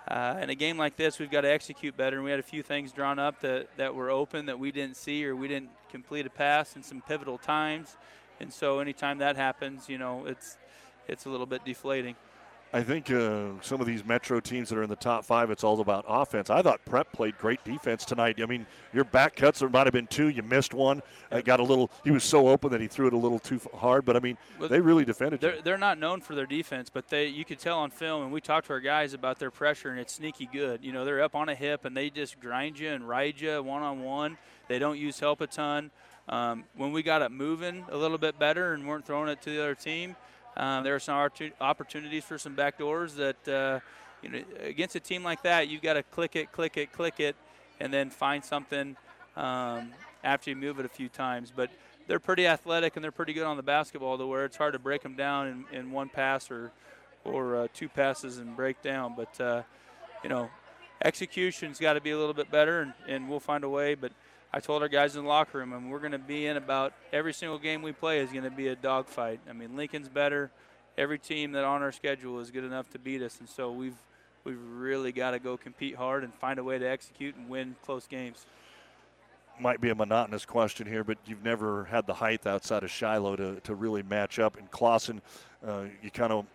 Uh, 0.07 0.39
in 0.41 0.49
a 0.49 0.55
game 0.55 0.77
like 0.77 0.95
this, 0.95 1.19
we've 1.19 1.29
got 1.29 1.41
to 1.41 1.51
execute 1.51 1.95
better, 1.95 2.15
and 2.15 2.25
we 2.25 2.31
had 2.31 2.39
a 2.39 2.43
few 2.43 2.63
things 2.63 2.91
drawn 2.91 3.19
up 3.19 3.41
that, 3.41 3.67
that 3.77 3.93
were 3.93 4.09
open 4.09 4.47
that 4.47 4.57
we 4.57 4.71
didn't 4.71 4.97
see 4.97 5.25
or 5.25 5.35
we 5.35 5.47
didn't 5.47 5.69
complete 5.91 6.25
a 6.25 6.29
pass 6.29 6.75
in 6.75 6.81
some 6.81 7.01
pivotal 7.01 7.37
times. 7.37 7.95
And 8.39 8.51
so, 8.51 8.79
anytime 8.79 9.19
that 9.19 9.35
happens, 9.35 9.89
you 9.89 9.97
know, 9.97 10.25
it's 10.25 10.57
it's 11.07 11.25
a 11.25 11.29
little 11.29 11.45
bit 11.45 11.65
deflating. 11.65 12.15
I 12.71 12.83
think 12.83 13.09
uh, 13.09 13.47
some 13.61 13.81
of 13.81 13.87
these 13.87 14.05
Metro 14.05 14.39
teams 14.39 14.69
that 14.69 14.77
are 14.77 14.83
in 14.83 14.89
the 14.89 14.95
top 14.95 15.25
five, 15.25 15.49
it's 15.49 15.63
all 15.63 15.81
about 15.81 16.05
offense. 16.07 16.51
I 16.51 16.61
thought 16.61 16.85
Prep 16.85 17.11
played 17.11 17.35
great 17.39 17.63
defense 17.63 18.05
tonight. 18.05 18.39
I 18.39 18.45
mean, 18.45 18.67
your 18.93 19.05
back 19.05 19.35
cuts, 19.35 19.59
there 19.59 19.69
might 19.69 19.87
have 19.87 19.93
been 19.93 20.05
two. 20.05 20.27
You 20.27 20.43
missed 20.43 20.75
one. 20.75 21.01
I 21.31 21.41
got 21.41 21.59
a 21.59 21.63
little, 21.63 21.89
he 22.03 22.11
was 22.11 22.23
so 22.23 22.47
open 22.47 22.69
that 22.71 22.79
he 22.79 22.87
threw 22.87 23.07
it 23.07 23.13
a 23.13 23.17
little 23.17 23.39
too 23.39 23.59
hard, 23.73 24.05
but 24.05 24.15
I 24.15 24.19
mean, 24.19 24.37
well, 24.59 24.69
they 24.69 24.81
really 24.81 25.03
defended 25.03 25.41
they're, 25.41 25.61
They're 25.63 25.79
not 25.79 25.97
known 25.97 26.21
for 26.21 26.35
their 26.35 26.45
defense, 26.45 26.91
but 26.91 27.07
they 27.07 27.27
you 27.27 27.43
could 27.43 27.57
tell 27.57 27.79
on 27.79 27.89
film, 27.89 28.21
and 28.21 28.31
we 28.31 28.39
talked 28.39 28.67
to 28.67 28.73
our 28.73 28.79
guys 28.79 29.15
about 29.15 29.39
their 29.39 29.51
pressure, 29.51 29.89
and 29.89 29.99
it's 29.99 30.13
sneaky 30.13 30.47
good. 30.51 30.83
You 30.83 30.91
know, 30.91 31.05
they're 31.05 31.23
up 31.23 31.35
on 31.35 31.49
a 31.49 31.55
hip, 31.55 31.85
and 31.85 31.97
they 31.97 32.11
just 32.11 32.39
grind 32.39 32.77
you 32.77 32.89
and 32.89 33.07
ride 33.07 33.41
you 33.41 33.63
one 33.63 33.81
on 33.81 34.03
one. 34.03 34.37
They 34.67 34.77
don't 34.77 34.99
use 34.99 35.19
help 35.19 35.41
a 35.41 35.47
ton. 35.47 35.89
Um, 36.27 36.65
when 36.75 36.91
we 36.91 37.01
got 37.01 37.23
it 37.23 37.31
moving 37.31 37.83
a 37.89 37.97
little 37.97 38.19
bit 38.19 38.37
better 38.37 38.73
and 38.73 38.87
weren't 38.87 39.07
throwing 39.07 39.29
it 39.29 39.41
to 39.41 39.49
the 39.49 39.59
other 39.59 39.73
team– 39.73 40.15
um, 40.59 40.83
there 40.83 40.93
are 40.93 40.99
some 40.99 41.29
opportunities 41.61 42.25
for 42.25 42.37
some 42.37 42.53
backdoors 42.53 43.15
that, 43.15 43.47
uh, 43.47 43.79
you 44.21 44.29
know, 44.29 44.43
against 44.59 44.95
a 44.95 44.99
team 44.99 45.23
like 45.23 45.41
that, 45.43 45.69
you've 45.69 45.81
got 45.81 45.93
to 45.93 46.03
click 46.03 46.35
it, 46.35 46.51
click 46.51 46.75
it, 46.75 46.91
click 46.91 47.21
it, 47.21 47.37
and 47.79 47.93
then 47.93 48.09
find 48.09 48.43
something 48.43 48.97
um, 49.37 49.93
after 50.21 50.49
you 50.49 50.57
move 50.57 50.77
it 50.77 50.85
a 50.85 50.89
few 50.89 51.07
times. 51.07 51.53
But 51.55 51.69
they're 52.07 52.19
pretty 52.19 52.45
athletic 52.45 52.97
and 52.97 53.03
they're 53.03 53.11
pretty 53.11 53.31
good 53.31 53.45
on 53.45 53.55
the 53.55 53.63
basketball, 53.63 54.17
to 54.17 54.27
where 54.27 54.43
it's 54.43 54.57
hard 54.57 54.73
to 54.73 54.79
break 54.79 55.01
them 55.01 55.15
down 55.15 55.65
in, 55.71 55.77
in 55.77 55.91
one 55.91 56.09
pass 56.09 56.51
or 56.51 56.71
or 57.23 57.55
uh, 57.55 57.67
two 57.73 57.87
passes 57.87 58.37
and 58.37 58.55
break 58.55 58.81
down. 58.81 59.13
But 59.15 59.39
uh, 59.39 59.61
you 60.23 60.29
know, 60.29 60.49
execution's 61.05 61.79
got 61.79 61.93
to 61.93 62.01
be 62.01 62.11
a 62.11 62.17
little 62.17 62.33
bit 62.33 62.51
better, 62.51 62.81
and, 62.81 62.93
and 63.07 63.29
we'll 63.29 63.39
find 63.39 63.63
a 63.63 63.69
way. 63.69 63.95
But 63.95 64.11
I 64.51 64.59
told 64.59 64.81
our 64.81 64.89
guys 64.89 65.15
in 65.15 65.23
the 65.23 65.29
locker 65.29 65.59
room, 65.59 65.73
and 65.73 65.91
we're 65.91 65.99
going 65.99 66.11
to 66.11 66.17
be 66.17 66.47
in 66.47 66.57
about 66.57 66.93
every 67.13 67.33
single 67.33 67.59
game 67.59 67.83
we 67.83 67.91
play 67.91 68.19
is 68.19 68.31
going 68.31 68.45
to 68.45 68.51
be 68.51 68.69
a 68.69 68.75
dogfight. 68.75 69.39
I 69.47 69.53
mean, 69.53 69.75
Lincoln's 69.75 70.09
better. 70.09 70.49
Every 70.97 71.19
team 71.19 71.51
that 71.51 71.63
on 71.63 71.83
our 71.83 71.91
schedule 71.91 72.39
is 72.39 72.49
good 72.49 72.63
enough 72.63 72.89
to 72.91 72.99
beat 72.99 73.21
us, 73.21 73.39
and 73.39 73.47
so 73.47 73.71
we've 73.71 73.95
we've 74.43 74.59
really 74.73 75.11
got 75.11 75.31
to 75.31 75.39
go 75.39 75.55
compete 75.55 75.95
hard 75.95 76.23
and 76.23 76.33
find 76.33 76.57
a 76.57 76.63
way 76.63 76.79
to 76.79 76.89
execute 76.89 77.35
and 77.35 77.47
win 77.47 77.75
close 77.85 78.07
games. 78.07 78.47
Might 79.59 79.81
be 79.81 79.89
a 79.89 79.95
monotonous 79.95 80.45
question 80.45 80.87
here, 80.87 81.03
but 81.03 81.17
you've 81.25 81.43
never 81.43 81.83
had 81.85 82.07
the 82.07 82.13
height 82.13 82.47
outside 82.47 82.83
of 82.83 82.89
Shiloh 82.89 83.35
to, 83.35 83.59
to 83.59 83.75
really 83.75 84.01
match 84.01 84.39
up. 84.39 84.57
And 84.57 84.71
Clausen, 84.71 85.21
uh, 85.65 85.83
you 86.01 86.09
kind 86.09 86.31
of 86.31 86.45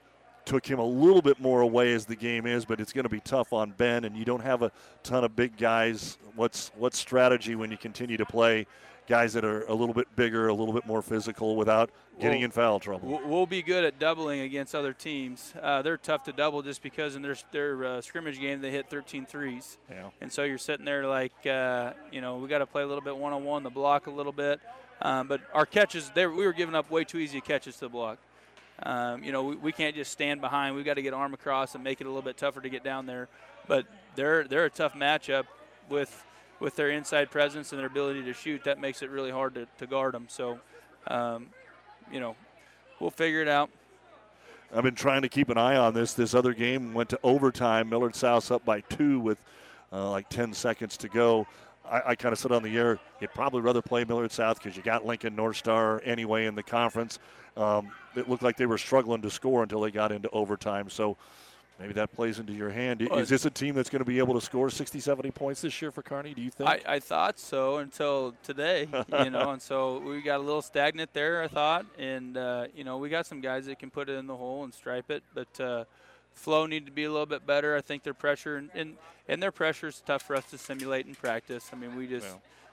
took 0.45 0.67
him 0.67 0.79
a 0.79 0.85
little 0.85 1.23
bit 1.23 1.41
more 1.41 1.61
away 1.61 1.93
as 1.93 2.07
the 2.07 2.17
game 2.17 2.47
is, 2.47 2.65
but 2.65 2.81
it's 2.81 2.93
going 2.93 3.05
to 3.05 3.09
be 3.09 3.21
tough 3.21 3.53
on 3.53 3.71
Ben, 3.73 4.05
and 4.05 4.17
you 4.17 4.25
don't 4.25 4.43
have 4.43 4.63
a 4.63 4.73
ton 5.03 5.25
of 5.25 5.35
big 5.35 5.57
guys. 5.57 6.19
What's 6.37 6.71
what's 6.77 6.99
strategy 6.99 7.55
when 7.55 7.71
you 7.71 7.77
continue 7.77 8.17
to 8.17 8.27
play 8.27 8.67
guys 9.07 9.35
that 9.35 9.45
are 9.45 9.65
a 9.65 9.75
little 9.75 9.95
bit 9.95 10.15
bigger, 10.17 10.49
a 10.49 10.55
little 10.55 10.73
bit 10.73 10.87
more 10.87 11.03
physical, 11.03 11.57
without 11.57 11.91
getting 12.21 12.43
in 12.43 12.51
foul 12.51 12.81
trouble? 12.81 13.21
We'll 13.25 13.47
be 13.47 13.63
good 13.63 13.85
at 13.85 13.99
doubling 13.99 14.41
against 14.41 14.75
other 14.75 14.93
teams. 14.93 15.55
Uh, 15.61 15.83
they're 15.83 15.97
tough 15.97 16.25
to 16.25 16.33
double 16.33 16.63
just 16.63 16.83
because 16.83 17.17
in 17.17 17.23
their 17.23 17.37
their 17.53 17.85
uh, 17.85 18.01
scrimmage 18.01 18.41
game 18.41 18.61
they 18.61 18.71
hit 18.71 18.91
13 18.91 19.27
threes, 19.27 19.79
yeah. 19.91 20.11
and 20.21 20.33
so 20.33 20.43
you're 20.43 20.59
sitting 20.59 20.85
there 20.85 21.07
like, 21.07 21.47
uh, 21.47 21.93
you 22.13 22.21
know, 22.21 22.37
we 22.37 22.49
got 22.49 22.59
to 22.59 22.67
play 22.67 22.83
a 22.83 22.87
little 22.87 23.05
bit 23.05 23.17
one 23.17 23.33
on 23.33 23.45
one, 23.45 23.63
the 23.63 23.71
block 23.71 24.07
a 24.07 24.11
little 24.11 24.33
bit. 24.33 24.61
Um, 25.03 25.27
but 25.29 25.41
our 25.53 25.67
catches, 25.67 26.11
we 26.15 26.29
were 26.29 26.53
giving 26.53 26.75
up 26.75 26.91
way 26.91 27.05
too 27.05 27.19
easy 27.19 27.41
catches 27.41 27.75
to 27.75 27.81
the 27.81 27.89
block. 27.89 28.19
Um, 28.83 29.23
you 29.23 29.33
know, 29.33 29.45
we, 29.45 29.57
we, 29.57 29.73
can't 29.73 29.95
just 29.95 30.11
stand 30.11 30.41
behind. 30.41 30.75
We've 30.75 30.85
got 30.85 30.95
to 30.95 31.03
get 31.03 31.15
arm 31.15 31.33
across 31.33 31.75
and 31.75 31.85
make 31.85 32.01
it 32.01 32.05
a 32.05 32.11
little 32.11 32.23
bit 32.23 32.37
tougher 32.37 32.61
to 32.61 32.69
get 32.69 32.83
down 32.83 33.07
there. 33.07 33.29
But 33.69 33.87
they're 34.17 34.45
they're 34.45 34.65
a 34.65 34.71
tough 34.71 34.95
matchup 34.95 35.45
with 35.89 36.25
with 36.61 36.77
their 36.77 36.91
inside 36.91 37.31
presence 37.31 37.73
and 37.73 37.79
their 37.79 37.87
ability 37.87 38.25
to 38.25 38.33
shoot. 38.33 38.65
That 38.65 38.81
makes 38.81 39.03
it 39.03 39.11
really 39.11 39.31
hard 39.31 39.55
to, 39.55 39.67
to 39.79 39.87
guard 39.87 40.15
them. 40.15 40.27
So, 40.29 40.59
um, 41.07 41.49
you 42.11 42.21
know, 42.21 42.37
we'll 43.01 43.11
figure 43.11 43.43
it 43.43 43.49
out. 43.49 43.71
I've 44.75 44.83
been 44.83 44.95
trying 44.95 45.23
to 45.23 45.29
keep 45.29 45.51
an 45.51 45.59
eye 45.59 45.77
on 45.77 45.95
this. 45.95 46.15
This 46.15 46.35
other 46.35 46.53
game 46.53 46.95
went 46.95 47.11
to 47.11 47.21
overtime. 47.23 47.89
Millard 47.89 48.17
South 48.17 48.51
up 48.51 48.65
by 48.65 48.81
two 48.81 49.21
with 49.21 49.39
uh, 49.93 50.11
like 50.11 50.29
10 50.29 50.53
seconds 50.53 50.97
to 50.99 51.09
go. 51.09 51.47
I, 51.91 52.03
I 52.11 52.15
kind 52.15 52.33
of 52.33 52.39
said 52.39 52.53
on 52.53 52.63
the 52.63 52.77
air, 52.77 52.99
you'd 53.21 53.35
probably 53.35 53.61
rather 53.61 53.83
play 53.83 54.05
Millard 54.05 54.33
South 54.33 54.63
because 54.63 54.77
you 54.77 54.83
got 54.83 55.05
Lincoln 55.05 55.37
North 55.37 55.57
Star 55.57 56.01
anyway 56.05 56.47
in 56.47 56.55
the 56.55 56.63
conference. 56.63 57.19
Um, 57.57 57.91
it 58.17 58.29
looked 58.29 58.43
like 58.43 58.57
they 58.57 58.67
were 58.67 58.79
struggling 58.79 59.23
to 59.23 59.31
score 59.31 59.63
until 59.63 59.81
they 59.81 59.91
got 59.91 60.11
into 60.11 60.29
overtime. 60.31 60.91
So 60.91 61.17
maybe 61.79 61.93
that 61.95 62.13
plays 62.13 62.39
into 62.39 62.53
your 62.53 62.71
hand. 62.71 63.03
Is 63.03 63.29
this 63.29 63.45
a 63.45 63.51
team 63.51 63.75
that's 63.75 63.91
going 63.91 64.01
to 64.01 64.05
be 64.05 64.19
able 64.19 64.35
to 64.35 64.41
score 64.41 64.71
60, 64.71 64.99
70 64.99 65.31
points 65.31 65.61
this 65.61 65.81
year 65.81 65.91
for 65.91 66.03
Kearney, 66.03 66.35
do 66.35 66.43
you 66.43 66.51
think? 66.51 66.69
I, 66.69 66.81
I 66.87 66.99
thought 67.01 67.39
so 67.39 67.79
until 67.79 68.35
today, 68.43 68.89
you 69.21 69.31
know, 69.31 69.51
and 69.51 69.63
so 69.63 69.99
we 69.99 70.23
got 70.23 70.41
a 70.41 70.43
little 70.43 70.63
stagnant 70.63 71.13
there, 71.13 71.43
I 71.43 71.49
thought. 71.49 71.87
And, 71.99 72.37
uh, 72.37 72.67
you 72.75 72.85
know, 72.85 72.99
we 72.99 73.09
got 73.09 73.27
some 73.27 73.41
guys 73.41 73.67
that 73.67 73.79
can 73.79 73.91
put 73.91 74.09
it 74.09 74.15
in 74.15 74.27
the 74.27 74.37
hole 74.37 74.65
and 74.65 74.73
stripe 74.73 75.11
it, 75.11 75.23
but 75.35 75.61
uh, 75.61 75.85
flow 76.35 76.67
needed 76.67 76.87
to 76.87 76.93
be 76.93 77.05
a 77.05 77.11
little 77.11 77.27
bit 77.27 77.47
better. 77.47 77.77
I 77.77 77.81
think 77.81 78.03
their 78.03 78.15
pressure, 78.15 78.57
and, 78.57 78.71
and, 78.75 78.97
and 79.29 79.43
their 79.43 79.53
pressure 79.53 79.89
is 79.89 80.03
tough 80.05 80.23
for 80.23 80.37
us 80.37 80.45
to 80.51 80.59
simulate 80.59 81.07
in 81.07 81.15
practice. 81.15 81.71
I 81.73 81.77
mean, 81.77 81.97
we 81.97 82.07
just, 82.07 82.29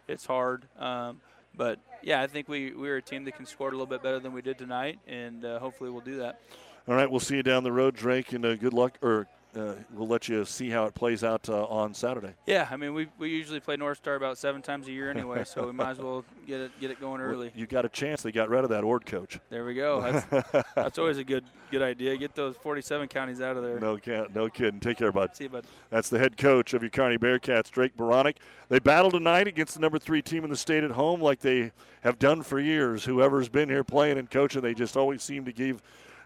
it's 0.07 0.25
hard. 0.25 0.65
Um, 0.77 1.21
But 1.53 1.79
yeah, 2.01 2.21
I 2.21 2.27
think 2.27 2.47
we 2.47 2.71
we 2.71 2.89
are 2.89 2.95
a 2.95 3.01
team 3.01 3.25
that 3.25 3.35
can 3.35 3.45
score 3.45 3.67
a 3.67 3.71
little 3.71 3.85
bit 3.85 4.01
better 4.01 4.19
than 4.19 4.31
we 4.31 4.41
did 4.41 4.57
tonight, 4.57 4.99
and 5.05 5.43
uh, 5.43 5.59
hopefully 5.59 5.89
we'll 5.89 5.99
do 6.13 6.17
that. 6.19 6.39
All 6.87 6.95
right, 6.95 7.11
we'll 7.11 7.19
see 7.19 7.35
you 7.35 7.43
down 7.43 7.63
the 7.63 7.73
road, 7.73 7.93
Drake, 7.93 8.31
and 8.31 8.45
uh, 8.45 8.55
good 8.55 8.73
luck. 8.73 8.97
Or 9.01 9.27
uh, 9.55 9.73
we'll 9.93 10.07
let 10.07 10.27
you 10.27 10.45
see 10.45 10.69
how 10.69 10.85
it 10.85 10.93
plays 10.93 11.23
out 11.23 11.49
uh, 11.49 11.65
on 11.65 11.93
Saturday. 11.93 12.33
Yeah, 12.45 12.67
I 12.71 12.77
mean 12.77 12.93
we, 12.93 13.07
we 13.17 13.29
usually 13.29 13.59
play 13.59 13.75
North 13.75 13.97
Star 13.97 14.15
about 14.15 14.37
seven 14.37 14.61
times 14.61 14.87
a 14.87 14.91
year 14.91 15.09
anyway, 15.15 15.43
so 15.43 15.65
we 15.65 15.73
might 15.73 15.91
as 15.91 15.99
well 15.99 16.23
get 16.47 16.61
it 16.61 16.71
get 16.79 16.91
it 16.91 16.99
going 17.01 17.21
early. 17.21 17.47
Well, 17.47 17.59
you 17.59 17.67
got 17.67 17.85
a 17.85 17.89
chance. 17.89 18.21
They 18.21 18.31
got 18.31 18.49
rid 18.49 18.63
of 18.63 18.69
that 18.69 18.83
Ord 18.83 19.05
coach. 19.05 19.39
There 19.49 19.65
we 19.65 19.73
go. 19.73 20.01
That's, 20.01 20.65
that's 20.75 20.99
always 20.99 21.17
a 21.17 21.23
good 21.23 21.43
good 21.69 21.81
idea. 21.81 22.15
Get 22.17 22.35
those 22.35 22.55
47 22.57 23.07
counties 23.07 23.41
out 23.41 23.57
of 23.57 23.63
there. 23.63 23.79
No, 23.79 23.97
can't, 23.97 24.33
no 24.35 24.49
kidding. 24.49 24.79
Take 24.79 24.97
care, 24.97 25.11
bud. 25.11 25.35
See 25.35 25.45
you, 25.45 25.49
bud. 25.49 25.65
That's 25.89 26.09
the 26.09 26.19
head 26.19 26.37
coach 26.37 26.73
of 26.73 26.81
your 26.81 26.89
Kearney 26.89 27.17
Bearcats, 27.17 27.69
Drake 27.71 27.95
Beranek. 27.95 28.35
They 28.69 28.79
battled 28.79 29.13
tonight 29.13 29.47
against 29.47 29.73
the 29.75 29.79
number 29.79 29.99
three 29.99 30.21
team 30.21 30.43
in 30.43 30.49
the 30.49 30.57
state 30.57 30.83
at 30.83 30.91
home, 30.91 31.21
like 31.21 31.39
they 31.39 31.71
have 32.01 32.19
done 32.19 32.41
for 32.41 32.59
years. 32.59 33.05
Whoever's 33.05 33.49
been 33.49 33.69
here 33.69 33.83
playing 33.83 34.17
and 34.17 34.29
coaching, 34.29 34.61
they 34.61 34.73
just 34.73 34.97
always 34.97 35.23
seem 35.23 35.45
to 35.45 35.51
give 35.51 35.81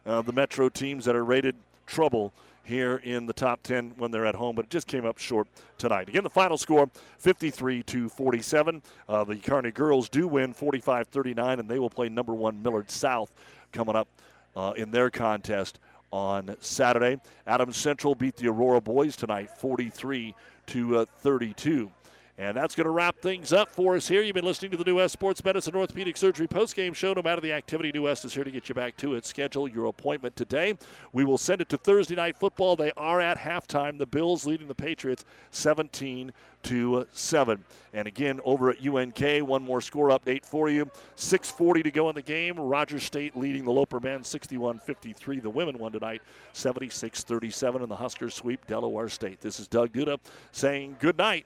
uh, 0.05 0.21
the 0.21 0.33
Metro 0.33 0.69
teams 0.69 1.05
that 1.05 1.15
are 1.15 1.25
rated 1.25 1.55
trouble 1.85 2.33
here 2.65 2.97
in 3.03 3.25
the 3.25 3.33
top 3.33 3.63
10 3.63 3.93
when 3.97 4.11
they're 4.11 4.25
at 4.25 4.35
home, 4.35 4.55
but 4.55 4.65
it 4.65 4.71
just 4.71 4.87
came 4.87 5.05
up 5.05 5.17
short 5.17 5.47
tonight. 5.77 6.09
Again, 6.09 6.23
the 6.23 6.29
final 6.29 6.57
score 6.57 6.89
53 7.19 7.83
to 7.83 8.09
47. 8.09 8.81
Uh, 9.07 9.23
the 9.23 9.37
Kearney 9.37 9.71
girls 9.71 10.09
do 10.09 10.27
win 10.27 10.53
45 10.53 11.07
39, 11.07 11.59
and 11.59 11.69
they 11.69 11.79
will 11.79 11.89
play 11.89 12.09
number 12.09 12.33
one 12.33 12.61
Millard 12.61 12.89
South 12.89 13.33
coming 13.71 13.95
up 13.95 14.07
uh, 14.55 14.73
in 14.75 14.91
their 14.91 15.09
contest 15.09 15.79
on 16.11 16.55
Saturday. 16.59 17.19
Adams 17.45 17.77
Central 17.77 18.15
beat 18.15 18.35
the 18.37 18.47
Aurora 18.47 18.81
boys 18.81 19.15
tonight 19.15 19.49
43 19.57 20.33
to 20.67 20.97
uh, 20.99 21.05
32. 21.19 21.91
And 22.37 22.57
that's 22.57 22.75
going 22.75 22.85
to 22.85 22.91
wrap 22.91 23.21
things 23.21 23.53
up 23.53 23.69
for 23.69 23.95
us 23.95 24.09
here. 24.09 24.21
You've 24.21 24.33
been 24.33 24.43
listening 24.43 24.71
to 24.71 24.77
the 24.77 24.83
New 24.83 24.95
West 24.95 25.13
Sports 25.13 25.41
Medicine 25.43 25.73
Orthopedic 25.73 26.17
Surgery 26.17 26.49
postgame 26.49 26.93
show. 26.93 27.13
No 27.13 27.21
matter 27.21 27.39
the 27.39 27.53
activity, 27.53 27.93
New 27.93 28.03
West 28.03 28.25
is 28.25 28.33
here 28.33 28.43
to 28.43 28.51
get 28.51 28.67
you 28.67 28.75
back 28.75 28.97
to 28.97 29.15
it. 29.15 29.25
Schedule 29.25 29.69
your 29.69 29.85
appointment 29.85 30.35
today. 30.35 30.77
We 31.13 31.23
will 31.23 31.37
send 31.37 31.61
it 31.61 31.69
to 31.69 31.77
Thursday 31.77 32.15
Night 32.15 32.35
Football. 32.37 32.75
They 32.75 32.91
are 32.97 33.21
at 33.21 33.37
halftime. 33.37 33.97
The 33.97 34.05
Bills 34.05 34.45
leading 34.45 34.67
the 34.67 34.75
Patriots 34.75 35.23
17 35.51 36.33
to 36.63 37.07
7. 37.13 37.63
And 37.93 38.07
again, 38.07 38.41
over 38.43 38.71
at 38.71 38.85
UNK, 38.85 39.47
one 39.47 39.63
more 39.63 39.79
score 39.79 40.09
update 40.09 40.43
for 40.43 40.67
you. 40.67 40.89
6.40 41.15 41.83
to 41.83 41.91
go 41.91 42.09
in 42.09 42.15
the 42.15 42.21
game. 42.21 42.59
Rogers 42.59 43.03
State 43.03 43.37
leading 43.37 43.63
the 43.63 43.71
Loper 43.71 44.01
men 44.01 44.23
61 44.25 44.79
53. 44.79 45.39
The 45.39 45.49
women 45.49 45.77
won 45.77 45.93
tonight 45.93 46.21
76 46.51 47.23
37, 47.23 47.81
and 47.81 47.89
the 47.89 47.95
Huskers 47.95 48.33
sweep 48.33 48.65
Delaware 48.67 49.07
State. 49.07 49.39
This 49.39 49.59
is 49.59 49.67
Doug 49.67 49.93
Duda 49.93 50.19
saying 50.51 50.97
good 50.99 51.17
night 51.17 51.45